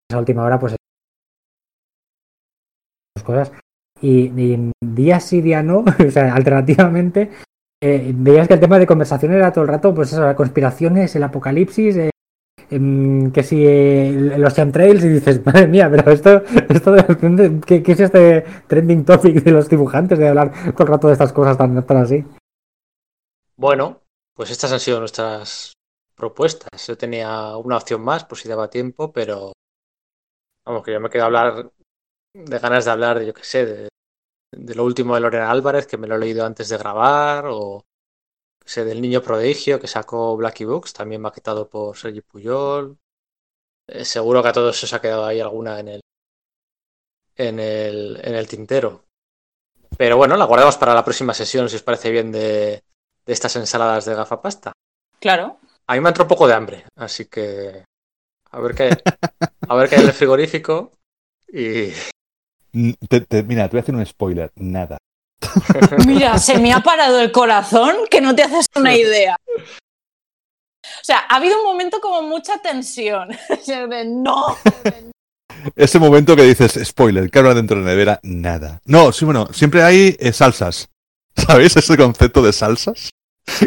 esa 0.09 0.19
última 0.19 0.43
hora, 0.43 0.57
pues 0.57 0.75
cosas. 3.23 3.51
Y, 4.01 4.27
y 4.41 4.71
día 4.81 5.19
sí, 5.19 5.41
día 5.41 5.61
no, 5.61 5.79
o 6.07 6.11
sea, 6.11 6.33
alternativamente, 6.33 7.31
eh, 7.81 8.11
veías 8.13 8.47
que 8.47 8.55
el 8.55 8.59
tema 8.59 8.77
de 8.77 8.87
conversación 8.87 9.33
era 9.33 9.53
todo 9.53 9.63
el 9.63 9.69
rato, 9.69 9.93
pues 9.93 10.11
eso, 10.11 10.35
conspiraciones, 10.35 11.15
el 11.15 11.23
apocalipsis, 11.23 11.95
eh, 11.95 12.09
em, 12.69 13.31
que 13.31 13.41
si 13.41 13.65
eh, 13.65 14.35
los 14.37 14.53
chemtrails, 14.53 15.03
y 15.03 15.09
dices, 15.09 15.45
madre 15.45 15.67
mía, 15.67 15.89
pero 15.89 16.11
esto, 16.11 16.43
esto 16.69 16.91
de 16.91 17.61
¿qué, 17.65 17.81
qué 17.81 17.91
es 17.93 17.99
este 18.01 18.45
trending 18.67 19.05
topic 19.05 19.43
de 19.43 19.51
los 19.51 19.69
dibujantes 19.69 20.19
de 20.19 20.27
hablar 20.27 20.51
todo 20.73 20.83
el 20.83 20.87
rato 20.87 21.07
de 21.07 21.13
estas 21.13 21.31
cosas 21.31 21.57
tan, 21.57 21.85
tan 21.85 21.97
así? 21.97 22.25
Bueno, 23.55 24.01
pues 24.35 24.51
estas 24.51 24.71
han 24.73 24.79
sido 24.79 24.99
nuestras 24.99 25.73
propuestas. 26.15 26.87
Yo 26.87 26.97
tenía 26.97 27.55
una 27.57 27.77
opción 27.77 28.01
más, 28.01 28.25
por 28.25 28.37
si 28.37 28.49
daba 28.49 28.69
tiempo, 28.69 29.11
pero 29.13 29.53
vamos, 30.65 30.83
que 30.83 30.93
yo 30.93 30.99
me 30.99 31.09
quedo 31.09 31.23
a 31.23 31.25
hablar 31.27 31.71
de 32.33 32.59
ganas 32.59 32.85
de 32.85 32.91
hablar, 32.91 33.21
yo 33.23 33.33
qué 33.33 33.43
sé, 33.43 33.65
de, 33.65 33.89
de 34.51 34.75
lo 34.75 34.83
último 34.83 35.15
de 35.15 35.21
Lorena 35.21 35.51
Álvarez, 35.51 35.87
que 35.87 35.97
me 35.97 36.07
lo 36.07 36.15
he 36.15 36.19
leído 36.19 36.45
antes 36.45 36.69
de 36.69 36.77
grabar, 36.77 37.45
o 37.47 37.85
sé, 38.69 38.85
del 38.85 39.01
Niño 39.01 39.21
Prodigio, 39.21 39.79
que 39.79 39.87
sacó 39.87 40.37
Blacky 40.37 40.65
Books, 40.65 40.93
también 40.93 41.21
maquetado 41.21 41.67
por 41.67 41.97
Sergi 41.97 42.21
Puyol. 42.21 42.97
Eh, 43.87 44.05
seguro 44.05 44.43
que 44.43 44.49
a 44.49 44.53
todos 44.53 44.83
os 44.83 44.93
ha 44.93 45.01
quedado 45.01 45.25
ahí 45.25 45.39
alguna 45.39 45.79
en 45.79 45.87
el, 45.87 46.01
en 47.35 47.59
el, 47.59 48.19
en 48.23 48.35
el 48.35 48.47
tintero. 48.47 49.05
Pero 49.97 50.17
bueno, 50.17 50.37
la 50.37 50.45
guardamos 50.45 50.77
para 50.77 50.93
la 50.93 51.03
próxima 51.03 51.33
sesión, 51.33 51.67
si 51.67 51.77
os 51.77 51.83
parece 51.83 52.11
bien, 52.11 52.31
de, 52.31 52.83
de 53.25 53.33
estas 53.33 53.55
ensaladas 53.55 54.05
de 54.05 54.15
gafapasta. 54.15 54.71
Claro. 55.19 55.57
A 55.87 55.95
mí 55.95 56.01
me 56.01 56.09
entró 56.09 56.25
un 56.25 56.29
poco 56.29 56.47
de 56.47 56.53
hambre, 56.53 56.85
así 56.95 57.25
que 57.25 57.83
a 58.51 58.59
ver 58.59 58.75
qué, 58.75 58.95
a 59.67 59.75
ver 59.75 59.89
qué 59.89 59.95
hay 59.95 60.01
en 60.01 60.07
el 60.07 60.13
frigorífico 60.19 60.91
y 61.47 61.91
te- 63.07 63.21
te- 63.21 63.43
mira, 63.43 63.67
te 63.67 63.71
voy 63.71 63.79
a 63.79 63.83
hacer 63.83 63.95
un 63.95 64.05
spoiler, 64.05 64.51
nada. 64.55 64.97
Mira, 66.05 66.37
se 66.37 66.59
me 66.59 66.73
ha 66.73 66.81
parado 66.81 67.19
el 67.19 67.31
corazón 67.31 67.95
que 68.11 68.19
no 68.21 68.35
te 68.35 68.43
haces 68.43 68.65
una 68.75 68.95
idea. 68.95 69.37
O 69.49 71.03
sea, 71.03 71.19
ha 71.29 71.37
habido 71.37 71.57
un 71.59 71.63
momento 71.63 71.99
como 72.01 72.21
mucha 72.21 72.61
tensión. 72.61 73.29
De, 73.67 74.05
no. 74.05 74.57
Ese 75.75 75.99
momento 75.99 76.35
que 76.35 76.43
dices, 76.43 76.79
spoiler, 76.83 77.29
¿qué 77.29 77.39
habrá 77.39 77.53
dentro 77.53 77.77
de 77.77 77.83
la 77.83 77.89
nevera? 77.89 78.19
Nada. 78.23 78.81
No, 78.85 79.11
sí, 79.11 79.25
bueno, 79.25 79.47
siempre 79.53 79.81
hay 79.83 80.15
eh, 80.19 80.33
salsas. 80.33 80.89
¿Sabéis 81.35 81.75
ese 81.75 81.97
concepto 81.97 82.41
de 82.41 82.53
salsas? 82.53 83.09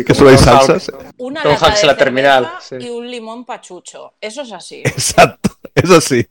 que 0.06 0.14
solo 0.14 0.30
hay 0.30 0.38
salsas. 0.38 0.92
Una 1.18 1.42
lata 1.44 1.74
de 1.74 1.86
la 1.86 1.96
terminal, 1.96 2.48
sí. 2.60 2.76
y 2.80 2.88
un 2.88 3.10
limón 3.10 3.44
pachucho. 3.44 4.14
Eso 4.20 4.42
es 4.42 4.52
así. 4.52 4.76
Exacto, 4.84 5.56
eso 5.74 6.00
sí. 6.00 6.24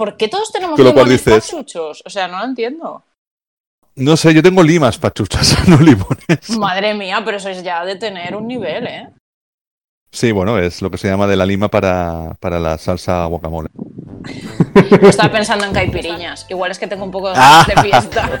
¿Por 0.00 0.16
qué 0.16 0.28
todos 0.28 0.50
tenemos 0.50 0.78
limones 0.80 1.20
pachuchos? 1.20 2.02
O 2.06 2.08
sea, 2.08 2.26
no 2.26 2.38
lo 2.38 2.44
entiendo. 2.46 3.04
No 3.96 4.16
sé, 4.16 4.32
yo 4.32 4.42
tengo 4.42 4.62
limas 4.62 4.96
pachuchas, 4.96 5.58
no 5.68 5.76
limones. 5.76 6.56
Madre 6.58 6.94
mía, 6.94 7.20
pero 7.22 7.36
eso 7.36 7.50
es 7.50 7.62
ya 7.62 7.84
de 7.84 7.96
tener 7.96 8.34
un 8.34 8.46
nivel, 8.48 8.86
¿eh? 8.86 9.10
Sí, 10.10 10.32
bueno, 10.32 10.58
es 10.58 10.80
lo 10.80 10.90
que 10.90 10.96
se 10.96 11.06
llama 11.06 11.26
de 11.26 11.36
la 11.36 11.44
lima 11.44 11.68
para, 11.68 12.34
para 12.40 12.58
la 12.58 12.78
salsa 12.78 13.26
guacamole. 13.26 13.68
Yo 15.02 15.06
estaba 15.10 15.30
pensando 15.30 15.66
en 15.66 15.74
caipiriñas. 15.74 16.46
Igual 16.48 16.70
es 16.70 16.78
que 16.78 16.86
tengo 16.86 17.04
un 17.04 17.10
poco 17.10 17.28
de 17.28 17.34
Ah. 17.36 17.66
de 17.68 17.82
fiesta. 17.82 18.40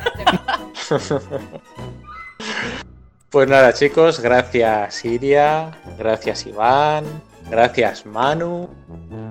Pues 3.28 3.48
nada, 3.50 3.74
chicos, 3.74 4.18
gracias 4.20 5.04
Iria, 5.04 5.72
gracias 5.98 6.46
Iván, 6.46 7.04
gracias 7.50 8.06
Manu 8.06 8.68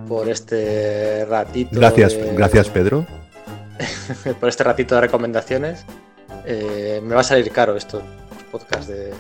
por 0.08 0.30
este 0.30 1.26
ratito. 1.26 1.72
Gracias, 1.74 2.14
de- 2.14 2.34
gracias 2.36 2.70
Pedro. 2.70 3.06
por 4.40 4.50
este 4.50 4.64
ratito 4.64 4.96
de 4.96 5.02
recomendaciones. 5.02 5.86
Eh, 6.46 7.00
me 7.04 7.16
va 7.16 7.22
a 7.22 7.24
salir 7.24 7.52
caro 7.52 7.76
esto, 7.76 8.02
los 8.34 8.44
podcasts 8.52 8.88
de, 8.88 9.14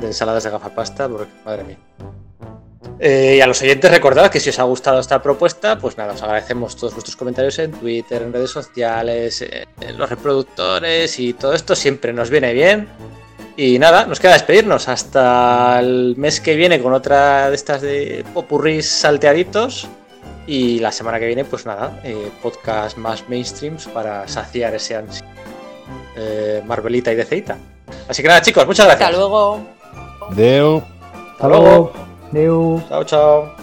de 0.00 0.06
ensaladas 0.06 0.44
de 0.44 0.50
gafapasta, 0.50 1.08
porque 1.08 1.30
madre 1.44 1.64
mía. 1.64 1.78
Eh, 2.98 3.36
y 3.38 3.40
a 3.40 3.46
los 3.46 3.60
oyentes 3.62 3.90
recordad 3.90 4.30
que 4.30 4.38
si 4.38 4.50
os 4.50 4.58
ha 4.58 4.62
gustado 4.64 5.00
esta 5.00 5.20
propuesta, 5.22 5.76
pues 5.78 5.96
nada, 5.96 6.12
os 6.12 6.22
agradecemos 6.22 6.76
todos 6.76 6.92
vuestros 6.94 7.16
comentarios 7.16 7.58
en 7.58 7.72
Twitter, 7.72 8.22
en 8.22 8.32
redes 8.32 8.50
sociales, 8.50 9.42
eh, 9.42 9.66
en 9.80 9.98
los 9.98 10.08
reproductores 10.08 11.18
y 11.18 11.32
todo 11.32 11.52
esto 11.54 11.74
siempre 11.74 12.12
nos 12.12 12.30
viene 12.30 12.52
bien. 12.52 12.88
Y 13.56 13.78
nada, 13.78 14.06
nos 14.06 14.18
queda 14.18 14.32
despedirnos 14.32 14.88
hasta 14.88 15.78
el 15.80 16.14
mes 16.16 16.40
que 16.40 16.56
viene 16.56 16.80
con 16.80 16.94
otra 16.94 17.50
de 17.50 17.54
estas 17.54 17.82
de 17.82 18.24
popurris 18.32 18.88
salteaditos. 18.88 19.88
Y 20.46 20.80
la 20.80 20.90
semana 20.90 21.20
que 21.20 21.26
viene, 21.26 21.44
pues 21.44 21.66
nada, 21.66 22.00
eh, 22.02 22.30
podcast 22.42 22.96
más 22.96 23.28
mainstreams 23.28 23.86
para 23.86 24.26
saciar 24.26 24.74
ese 24.74 24.96
ansia. 24.96 25.24
Eh, 26.16 26.62
Marvelita 26.66 27.12
y 27.12 27.16
DCita. 27.16 27.56
Así 28.08 28.22
que 28.22 28.28
nada, 28.28 28.42
chicos, 28.42 28.66
muchas 28.66 28.86
gracias. 28.86 29.08
Hasta 29.08 29.18
luego. 29.18 29.60
Deo. 30.30 30.82
Hasta 31.32 31.48
luego. 31.48 31.92
Deu. 32.32 32.82
Chao, 32.88 33.04
chao. 33.04 33.61